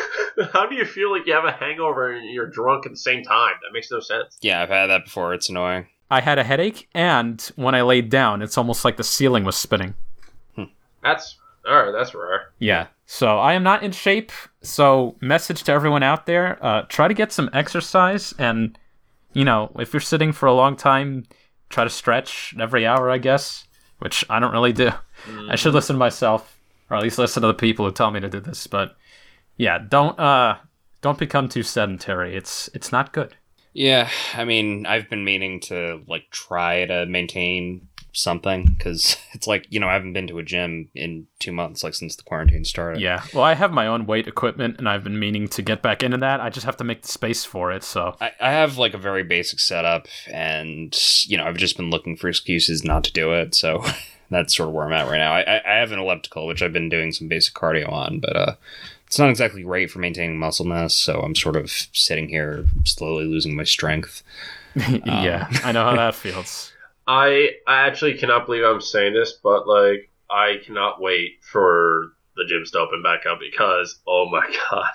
How 0.52 0.66
do 0.66 0.74
you 0.74 0.84
feel 0.84 1.10
like 1.10 1.26
you 1.26 1.32
have 1.32 1.44
a 1.44 1.52
hangover 1.52 2.12
and 2.12 2.32
you're 2.32 2.46
drunk 2.46 2.86
at 2.86 2.92
the 2.92 2.98
same 2.98 3.24
time? 3.24 3.54
That 3.62 3.72
makes 3.72 3.90
no 3.90 4.00
sense. 4.00 4.38
Yeah, 4.40 4.62
I've 4.62 4.68
had 4.68 4.86
that 4.86 5.04
before. 5.04 5.34
It's 5.34 5.48
annoying. 5.48 5.86
I 6.10 6.20
had 6.20 6.38
a 6.38 6.44
headache, 6.44 6.88
and 6.94 7.40
when 7.56 7.74
I 7.74 7.82
laid 7.82 8.08
down, 8.08 8.40
it's 8.40 8.56
almost 8.56 8.84
like 8.84 8.96
the 8.96 9.04
ceiling 9.04 9.44
was 9.44 9.56
spinning. 9.56 9.94
Hmm. 10.54 10.64
That's 11.02 11.36
all 11.68 11.76
right. 11.76 11.92
That's 11.92 12.14
rare. 12.14 12.52
Yeah. 12.58 12.86
So 13.10 13.38
I 13.38 13.54
am 13.54 13.62
not 13.62 13.82
in 13.82 13.92
shape. 13.92 14.32
So 14.60 15.16
message 15.22 15.62
to 15.64 15.72
everyone 15.72 16.02
out 16.02 16.26
there: 16.26 16.62
uh, 16.62 16.82
try 16.90 17.08
to 17.08 17.14
get 17.14 17.32
some 17.32 17.48
exercise, 17.54 18.34
and 18.38 18.78
you 19.32 19.46
know, 19.46 19.72
if 19.78 19.94
you're 19.94 20.00
sitting 20.00 20.30
for 20.30 20.44
a 20.44 20.52
long 20.52 20.76
time, 20.76 21.24
try 21.70 21.84
to 21.84 21.90
stretch 21.90 22.54
every 22.60 22.86
hour. 22.86 23.10
I 23.10 23.16
guess, 23.16 23.64
which 23.98 24.26
I 24.28 24.38
don't 24.38 24.52
really 24.52 24.74
do. 24.74 24.90
I 25.48 25.56
should 25.56 25.72
listen 25.72 25.94
to 25.94 25.98
myself, 25.98 26.58
or 26.90 26.98
at 26.98 27.02
least 27.02 27.18
listen 27.18 27.40
to 27.40 27.46
the 27.46 27.54
people 27.54 27.86
who 27.86 27.92
tell 27.92 28.10
me 28.10 28.20
to 28.20 28.28
do 28.28 28.40
this. 28.40 28.66
But 28.66 28.94
yeah, 29.56 29.78
don't 29.78 30.18
uh, 30.20 30.58
don't 31.00 31.18
become 31.18 31.48
too 31.48 31.62
sedentary. 31.62 32.36
It's 32.36 32.68
it's 32.74 32.92
not 32.92 33.14
good. 33.14 33.34
Yeah, 33.72 34.10
I 34.34 34.44
mean, 34.44 34.84
I've 34.84 35.08
been 35.08 35.24
meaning 35.24 35.60
to 35.60 36.02
like 36.06 36.28
try 36.30 36.84
to 36.84 37.06
maintain 37.06 37.88
something 38.18 38.66
because 38.66 39.16
it's 39.32 39.46
like 39.46 39.66
you 39.70 39.80
know 39.80 39.88
I 39.88 39.94
haven't 39.94 40.12
been 40.12 40.26
to 40.28 40.38
a 40.38 40.42
gym 40.42 40.88
in 40.94 41.26
two 41.38 41.52
months, 41.52 41.82
like 41.82 41.94
since 41.94 42.16
the 42.16 42.22
quarantine 42.22 42.64
started. 42.64 43.00
Yeah. 43.00 43.22
Well, 43.32 43.44
I 43.44 43.54
have 43.54 43.72
my 43.72 43.86
own 43.86 44.06
weight 44.06 44.26
equipment, 44.26 44.76
and 44.78 44.88
I've 44.88 45.04
been 45.04 45.18
meaning 45.18 45.48
to 45.48 45.62
get 45.62 45.82
back 45.82 46.02
into 46.02 46.18
that. 46.18 46.40
I 46.40 46.50
just 46.50 46.66
have 46.66 46.76
to 46.78 46.84
make 46.84 47.02
the 47.02 47.08
space 47.08 47.44
for 47.44 47.72
it. 47.72 47.84
So 47.84 48.16
I, 48.20 48.32
I 48.40 48.50
have 48.50 48.78
like 48.78 48.94
a 48.94 48.98
very 48.98 49.22
basic 49.22 49.60
setup, 49.60 50.06
and 50.30 50.96
you 51.26 51.36
know 51.36 51.44
I've 51.44 51.56
just 51.56 51.76
been 51.76 51.90
looking 51.90 52.16
for 52.16 52.28
excuses 52.28 52.84
not 52.84 53.04
to 53.04 53.12
do 53.12 53.32
it. 53.32 53.54
So 53.54 53.84
that's 54.30 54.56
sort 54.56 54.68
of 54.68 54.74
where 54.74 54.86
I'm 54.86 54.92
at 54.92 55.08
right 55.08 55.18
now. 55.18 55.32
I, 55.32 55.40
I, 55.40 55.74
I 55.74 55.76
have 55.78 55.92
an 55.92 55.98
elliptical, 55.98 56.46
which 56.46 56.62
I've 56.62 56.72
been 56.72 56.88
doing 56.88 57.12
some 57.12 57.28
basic 57.28 57.54
cardio 57.54 57.90
on, 57.90 58.20
but 58.20 58.36
uh, 58.36 58.54
it's 59.06 59.18
not 59.18 59.30
exactly 59.30 59.62
great 59.62 59.90
for 59.90 60.00
maintaining 60.00 60.38
muscle 60.38 60.66
mass. 60.66 60.94
So 60.94 61.20
I'm 61.20 61.34
sort 61.34 61.56
of 61.56 61.70
sitting 61.70 62.28
here 62.28 62.66
slowly 62.84 63.24
losing 63.24 63.56
my 63.56 63.64
strength. 63.64 64.22
yeah, 64.74 65.48
I 65.64 65.72
know 65.72 65.84
how 65.84 65.96
that 65.96 66.14
feels. 66.14 66.72
I 67.08 67.52
I 67.66 67.86
actually 67.86 68.18
cannot 68.18 68.44
believe 68.44 68.64
I'm 68.64 68.82
saying 68.82 69.14
this, 69.14 69.32
but 69.42 69.66
like 69.66 70.10
I 70.30 70.56
cannot 70.64 71.00
wait 71.00 71.42
for 71.42 72.12
the 72.36 72.44
gyms 72.44 72.70
to 72.72 72.78
open 72.78 73.02
back 73.02 73.24
up 73.26 73.38
because 73.40 73.98
oh 74.06 74.28
my 74.30 74.46
god, 74.70 74.90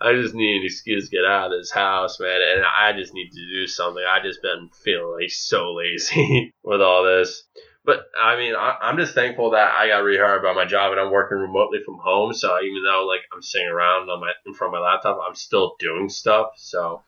I 0.00 0.12
just 0.14 0.34
need 0.34 0.56
an 0.56 0.64
excuse 0.66 1.08
to 1.08 1.16
get 1.16 1.24
out 1.24 1.52
of 1.52 1.58
this 1.58 1.70
house, 1.70 2.18
man, 2.18 2.40
and 2.54 2.64
I 2.64 2.92
just 2.92 3.14
need 3.14 3.30
to 3.30 3.48
do 3.48 3.68
something. 3.68 4.02
I 4.02 4.20
just 4.20 4.42
been 4.42 4.70
feeling 4.84 5.20
like 5.20 5.30
so 5.30 5.72
lazy 5.72 6.52
with 6.64 6.82
all 6.82 7.04
this. 7.04 7.44
But 7.84 8.06
I 8.20 8.36
mean, 8.36 8.54
I, 8.56 8.76
I'm 8.82 8.98
just 8.98 9.14
thankful 9.14 9.50
that 9.52 9.72
I 9.72 9.86
got 9.88 10.02
rehired 10.02 10.42
by 10.42 10.52
my 10.54 10.64
job 10.64 10.90
and 10.90 11.00
I'm 11.00 11.12
working 11.12 11.38
remotely 11.38 11.78
from 11.84 11.98
home. 12.02 12.32
So 12.32 12.60
even 12.60 12.82
though 12.84 13.06
like 13.06 13.22
I'm 13.32 13.42
sitting 13.42 13.68
around 13.68 14.10
on 14.10 14.20
my 14.20 14.32
in 14.46 14.54
front 14.54 14.74
of 14.74 14.80
my 14.80 14.86
laptop, 14.86 15.20
I'm 15.26 15.36
still 15.36 15.76
doing 15.78 16.08
stuff. 16.08 16.52
So 16.56 17.02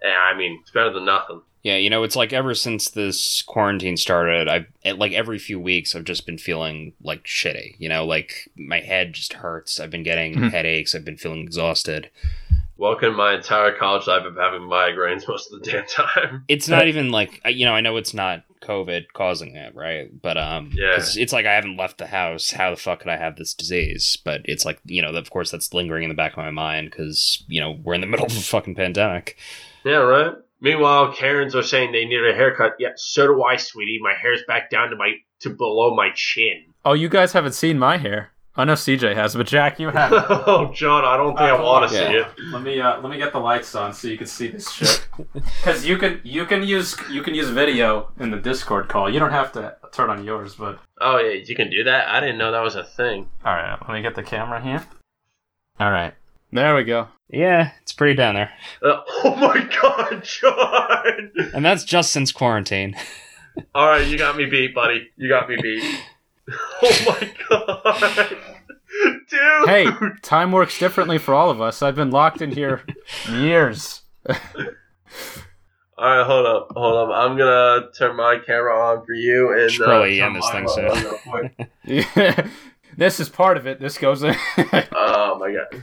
yeah, 0.00 0.18
I 0.32 0.36
mean, 0.36 0.58
it's 0.62 0.70
better 0.70 0.92
than 0.92 1.04
nothing. 1.04 1.42
Yeah, 1.66 1.78
you 1.78 1.90
know, 1.90 2.04
it's 2.04 2.14
like 2.14 2.32
ever 2.32 2.54
since 2.54 2.90
this 2.90 3.42
quarantine 3.42 3.96
started, 3.96 4.46
I've 4.46 4.66
it, 4.84 4.98
like 5.00 5.10
every 5.10 5.36
few 5.36 5.58
weeks 5.58 5.96
I've 5.96 6.04
just 6.04 6.24
been 6.24 6.38
feeling 6.38 6.92
like 7.02 7.24
shitty. 7.24 7.74
You 7.78 7.88
know, 7.88 8.04
like 8.06 8.48
my 8.56 8.78
head 8.78 9.14
just 9.14 9.32
hurts. 9.32 9.80
I've 9.80 9.90
been 9.90 10.04
getting 10.04 10.36
Mhm. 10.36 10.52
headaches. 10.52 10.94
I've 10.94 11.04
been 11.04 11.16
feeling 11.16 11.40
exhausted. 11.40 12.08
Welcome 12.76 13.10
to 13.10 13.16
my 13.16 13.34
entire 13.34 13.72
college 13.72 14.06
life 14.06 14.24
of 14.24 14.36
having 14.36 14.60
migraines 14.60 15.26
most 15.28 15.52
of 15.52 15.60
the 15.60 15.68
damn 15.68 15.86
time. 15.86 16.44
It's 16.46 16.68
not 16.68 16.86
even 16.86 17.10
like 17.10 17.40
you 17.46 17.64
know. 17.64 17.74
I 17.74 17.80
know 17.80 17.96
it's 17.96 18.14
not 18.14 18.44
COVID 18.62 19.06
causing 19.12 19.56
it, 19.56 19.74
right? 19.74 20.08
But 20.22 20.38
um, 20.38 20.70
Yeah. 20.72 20.94
'cause 20.94 21.16
it's 21.16 21.32
like 21.32 21.46
I 21.46 21.54
haven't 21.54 21.76
left 21.76 21.98
the 21.98 22.06
house. 22.06 22.52
How 22.52 22.70
the 22.70 22.76
fuck 22.76 23.00
could 23.00 23.10
I 23.10 23.16
have 23.16 23.34
this 23.34 23.54
disease? 23.54 24.16
But 24.24 24.42
it's 24.44 24.64
like 24.64 24.78
you 24.84 25.02
know, 25.02 25.08
of 25.10 25.30
course, 25.30 25.50
that's 25.50 25.74
lingering 25.74 26.04
in 26.04 26.10
the 26.10 26.14
back 26.14 26.30
of 26.34 26.38
my 26.38 26.52
mind 26.52 26.92
because 26.92 27.42
you 27.48 27.60
know 27.60 27.72
we're 27.82 27.94
in 27.94 28.02
the 28.02 28.06
middle 28.12 28.26
of 28.26 28.36
a 28.36 28.40
fucking 28.40 28.76
pandemic. 28.76 29.36
Yeah, 29.84 29.96
right. 29.96 30.34
Meanwhile, 30.66 31.12
Karens 31.12 31.54
are 31.54 31.62
saying 31.62 31.92
they 31.92 32.04
need 32.04 32.24
a 32.24 32.34
haircut. 32.34 32.72
Yeah, 32.78 32.88
so 32.96 33.26
do 33.28 33.42
I, 33.44 33.56
sweetie. 33.56 34.00
My 34.02 34.14
hair's 34.20 34.42
back 34.48 34.68
down 34.68 34.90
to 34.90 34.96
my 34.96 35.12
to 35.40 35.50
below 35.50 35.94
my 35.94 36.10
chin. 36.14 36.64
Oh, 36.84 36.92
you 36.92 37.08
guys 37.08 37.32
haven't 37.32 37.52
seen 37.52 37.78
my 37.78 37.98
hair. 37.98 38.32
I 38.58 38.64
know 38.64 38.72
CJ 38.72 39.14
has, 39.14 39.36
but 39.36 39.46
Jack, 39.46 39.78
you 39.78 39.90
have. 39.90 40.10
oh, 40.14 40.72
John, 40.74 41.04
I 41.04 41.16
don't 41.18 41.36
think 41.36 41.40
I 41.40 41.60
want 41.60 41.90
to 41.90 41.96
hold 41.96 42.10
see 42.10 42.16
it. 42.16 42.26
let 42.50 42.62
me 42.62 42.80
uh, 42.80 43.00
let 43.00 43.10
me 43.10 43.18
get 43.18 43.32
the 43.32 43.38
lights 43.38 43.74
on 43.74 43.92
so 43.92 44.08
you 44.08 44.16
can 44.16 44.26
see 44.26 44.48
this 44.48 44.70
shit. 44.70 45.06
Because 45.34 45.86
you 45.86 45.98
can 45.98 46.20
you 46.24 46.46
can 46.46 46.62
use 46.62 46.96
you 47.10 47.22
can 47.22 47.34
use 47.34 47.48
video 47.50 48.10
in 48.18 48.30
the 48.30 48.38
Discord 48.38 48.88
call. 48.88 49.12
You 49.12 49.20
don't 49.20 49.30
have 49.30 49.52
to 49.52 49.76
turn 49.92 50.10
on 50.10 50.24
yours, 50.24 50.54
but 50.54 50.78
Oh 51.00 51.18
yeah, 51.18 51.42
you 51.46 51.54
can 51.54 51.70
do 51.70 51.84
that. 51.84 52.08
I 52.08 52.18
didn't 52.20 52.38
know 52.38 52.50
that 52.50 52.62
was 52.62 52.76
a 52.76 52.84
thing. 52.84 53.28
all 53.44 53.54
right. 53.54 53.78
Let 53.86 53.94
me 53.94 54.02
get 54.02 54.14
the 54.14 54.22
camera 54.22 54.60
here. 54.60 54.84
All 55.78 55.90
right, 55.90 56.14
there 56.50 56.74
we 56.74 56.84
go. 56.84 57.08
Yeah, 57.28 57.72
it's 57.82 57.85
pretty 57.96 58.14
down 58.14 58.34
there, 58.34 58.52
Uh, 58.82 59.00
oh 59.24 59.34
my 59.36 59.68
god, 59.80 60.22
John! 60.24 61.32
and 61.54 61.64
that's 61.64 61.84
just 61.84 62.12
since 62.12 62.32
quarantine. 62.32 62.96
All 63.74 63.86
right, 63.88 64.06
you 64.06 64.18
got 64.18 64.36
me 64.36 64.44
beat, 64.46 64.74
buddy. 64.74 65.08
You 65.16 65.28
got 65.28 65.48
me 65.48 65.56
beat. 65.60 65.82
oh 66.82 67.04
my 67.06 67.32
god, 67.48 68.36
dude! 69.28 69.68
Hey, 69.68 69.86
time 70.22 70.52
works 70.52 70.78
differently 70.78 71.18
for 71.18 71.34
all 71.34 71.50
of 71.50 71.60
us. 71.60 71.82
I've 71.82 71.96
been 71.96 72.10
locked 72.10 72.42
in 72.42 72.52
here 72.52 72.82
years. 73.30 74.02
All 74.28 74.34
right, 75.98 76.26
hold 76.26 76.44
up, 76.46 76.68
hold 76.76 76.94
up. 77.10 77.16
I'm 77.16 77.38
gonna 77.38 77.90
turn 77.96 78.16
my 78.16 78.38
camera 78.44 78.78
on 78.78 79.06
for 79.06 79.14
you 79.14 79.58
and 79.58 79.70
Should 79.72 79.84
uh, 79.84 79.86
probably 79.86 80.18
turn 80.18 80.36
end 80.36 80.36
this 80.36 80.50
thing 80.50 80.68
soon. 80.68 81.66
Yeah. 81.84 82.46
this 82.98 83.18
is 83.18 83.30
part 83.30 83.56
of 83.56 83.66
it. 83.66 83.80
This 83.80 83.96
goes 83.96 84.22
in. 84.22 84.36
Oh 84.92 85.38
my 85.40 85.52
god. 85.52 85.82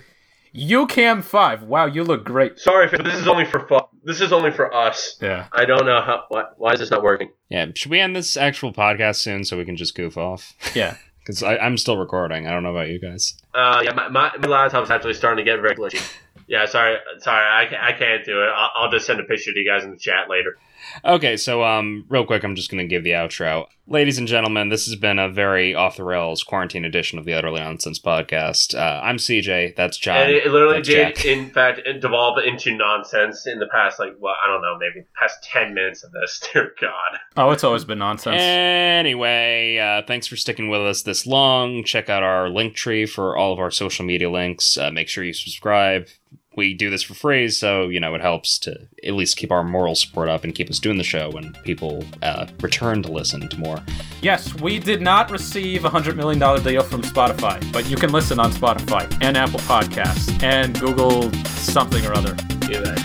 YouCam 0.55 1.23
five. 1.23 1.63
Wow, 1.63 1.85
you 1.85 2.03
look 2.03 2.23
great. 2.23 2.59
Sorry, 2.59 2.87
but 2.87 3.03
this 3.03 3.15
is 3.15 3.27
only 3.27 3.45
for 3.45 3.67
fun. 3.67 3.83
This 4.03 4.21
is 4.21 4.31
only 4.31 4.51
for 4.51 4.73
us. 4.73 5.17
Yeah. 5.21 5.47
I 5.51 5.65
don't 5.65 5.85
know 5.85 6.01
how. 6.01 6.25
Why, 6.29 6.43
why 6.57 6.73
is 6.73 6.79
this 6.79 6.91
not 6.91 7.03
working? 7.03 7.31
Yeah, 7.49 7.67
should 7.75 7.91
we 7.91 7.99
end 7.99 8.15
this 8.15 8.37
actual 8.37 8.73
podcast 8.73 9.17
soon 9.17 9.45
so 9.45 9.57
we 9.57 9.65
can 9.65 9.75
just 9.75 9.95
goof 9.95 10.17
off? 10.17 10.53
Yeah. 10.75 10.97
Because 11.25 11.41
I'm 11.41 11.77
still 11.77 11.97
recording. 11.97 12.47
I 12.47 12.51
don't 12.51 12.63
know 12.63 12.71
about 12.75 12.89
you 12.89 12.99
guys. 12.99 13.35
Uh, 13.53 13.79
yeah, 13.81 13.93
my, 13.93 14.09
my, 14.09 14.29
my 14.41 14.47
laptop's 14.49 14.89
actually 14.89 15.13
starting 15.13 15.45
to 15.45 15.49
get 15.49 15.61
very 15.61 15.73
glitchy. 15.73 16.05
Yeah, 16.47 16.65
sorry, 16.65 16.97
sorry, 17.19 17.45
I, 17.45 17.69
ca- 17.69 17.81
I 17.81 17.91
can't 17.93 18.25
do 18.25 18.41
it. 18.41 18.49
I'll, 18.55 18.71
I'll 18.75 18.91
just 18.91 19.05
send 19.05 19.19
a 19.19 19.23
picture 19.23 19.51
to 19.51 19.59
you 19.59 19.69
guys 19.69 19.83
in 19.83 19.91
the 19.91 19.97
chat 19.97 20.29
later. 20.29 20.57
Okay, 21.05 21.37
so 21.37 21.63
um, 21.63 22.05
real 22.09 22.25
quick, 22.25 22.43
I'm 22.43 22.55
just 22.55 22.69
gonna 22.69 22.85
give 22.85 23.03
the 23.03 23.11
outro. 23.11 23.65
Ladies 23.87 24.17
and 24.17 24.27
gentlemen, 24.27 24.69
this 24.69 24.85
has 24.85 24.95
been 24.95 25.19
a 25.19 25.29
very 25.29 25.73
off 25.75 25.97
the 25.97 26.03
rails 26.03 26.43
quarantine 26.43 26.85
edition 26.85 27.19
of 27.19 27.25
the 27.25 27.33
Utterly 27.33 27.59
Nonsense 27.59 27.99
podcast. 27.99 28.77
Uh, 28.77 29.01
I'm 29.03 29.17
CJ. 29.17 29.75
That's 29.75 29.97
John. 29.97 30.17
and 30.17 30.31
it, 30.31 30.45
it 30.45 30.51
literally 30.51 30.77
that's 30.77 30.87
did, 30.87 31.15
Jack. 31.15 31.25
in 31.25 31.49
fact, 31.49 31.81
devolve 31.99 32.37
into 32.45 32.75
nonsense 32.75 33.45
in 33.47 33.59
the 33.59 33.67
past, 33.67 33.99
like, 33.99 34.13
well, 34.19 34.35
I 34.43 34.47
don't 34.47 34.61
know, 34.61 34.77
maybe 34.77 35.05
past 35.19 35.43
10 35.43 35.73
minutes 35.73 36.03
of 36.03 36.11
this. 36.11 36.41
Dear 36.53 36.73
God. 36.79 37.19
Oh, 37.35 37.51
it's 37.51 37.63
always 37.63 37.83
been 37.83 37.99
nonsense. 37.99 38.37
Anyway, 38.41 39.77
uh, 39.77 40.05
thanks 40.07 40.27
for 40.27 40.35
sticking 40.35 40.69
with 40.69 40.81
us 40.81 41.01
this 41.01 41.25
long. 41.25 41.83
Check 41.83 42.09
out 42.09 42.23
our 42.23 42.49
link 42.49 42.75
tree 42.75 43.05
for 43.05 43.35
all 43.35 43.51
of 43.51 43.59
our 43.59 43.71
social 43.71 44.05
media 44.05 44.29
links. 44.29 44.77
Uh, 44.77 44.91
make 44.91 45.09
sure 45.09 45.23
you 45.23 45.33
subscribe. 45.33 46.07
We 46.55 46.73
do 46.73 46.89
this 46.89 47.01
for 47.01 47.13
free, 47.13 47.49
so 47.49 47.87
you 47.89 47.99
know 47.99 48.13
it 48.15 48.21
helps 48.21 48.59
to 48.59 48.87
at 49.03 49.13
least 49.13 49.37
keep 49.37 49.51
our 49.51 49.63
moral 49.63 49.95
support 49.95 50.29
up 50.29 50.43
and 50.43 50.53
keep 50.53 50.69
us 50.69 50.79
doing 50.79 50.97
the 50.97 51.03
show 51.03 51.31
when 51.31 51.53
people 51.63 52.03
uh, 52.21 52.47
return 52.61 53.01
to 53.03 53.11
listen 53.11 53.47
to 53.49 53.59
more. 53.59 53.79
Yes, 54.21 54.53
we 54.61 54.79
did 54.79 55.01
not 55.01 55.31
receive 55.31 55.83
a 55.85 55.89
hundred 55.89 56.15
million 56.15 56.39
dollar 56.39 56.59
deal 56.61 56.83
from 56.83 57.01
Spotify, 57.01 57.59
but 57.73 57.89
you 57.89 57.95
can 57.97 58.11
listen 58.11 58.39
on 58.39 58.51
Spotify 58.51 59.11
and 59.21 59.35
Apple 59.35 59.59
Podcasts 59.61 60.41
and 60.43 60.79
Google 60.79 61.31
something 61.45 62.05
or 62.05 62.13
other. 62.13 62.35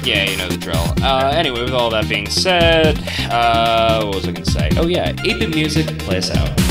Yeah, 0.04 0.24
you 0.24 0.36
know 0.38 0.48
the 0.48 0.56
drill. 0.56 0.84
Uh, 1.02 1.32
anyway, 1.34 1.62
with 1.62 1.74
all 1.74 1.90
that 1.90 2.08
being 2.08 2.28
said, 2.30 2.98
uh, 3.30 4.02
what 4.04 4.14
was 4.14 4.28
I 4.28 4.32
gonna 4.32 4.46
say? 4.46 4.70
Oh 4.76 4.86
yeah, 4.86 5.12
8-bit 5.12 5.50
music, 5.50 5.86
play 5.98 6.18
us 6.18 6.30
out. 6.30 6.67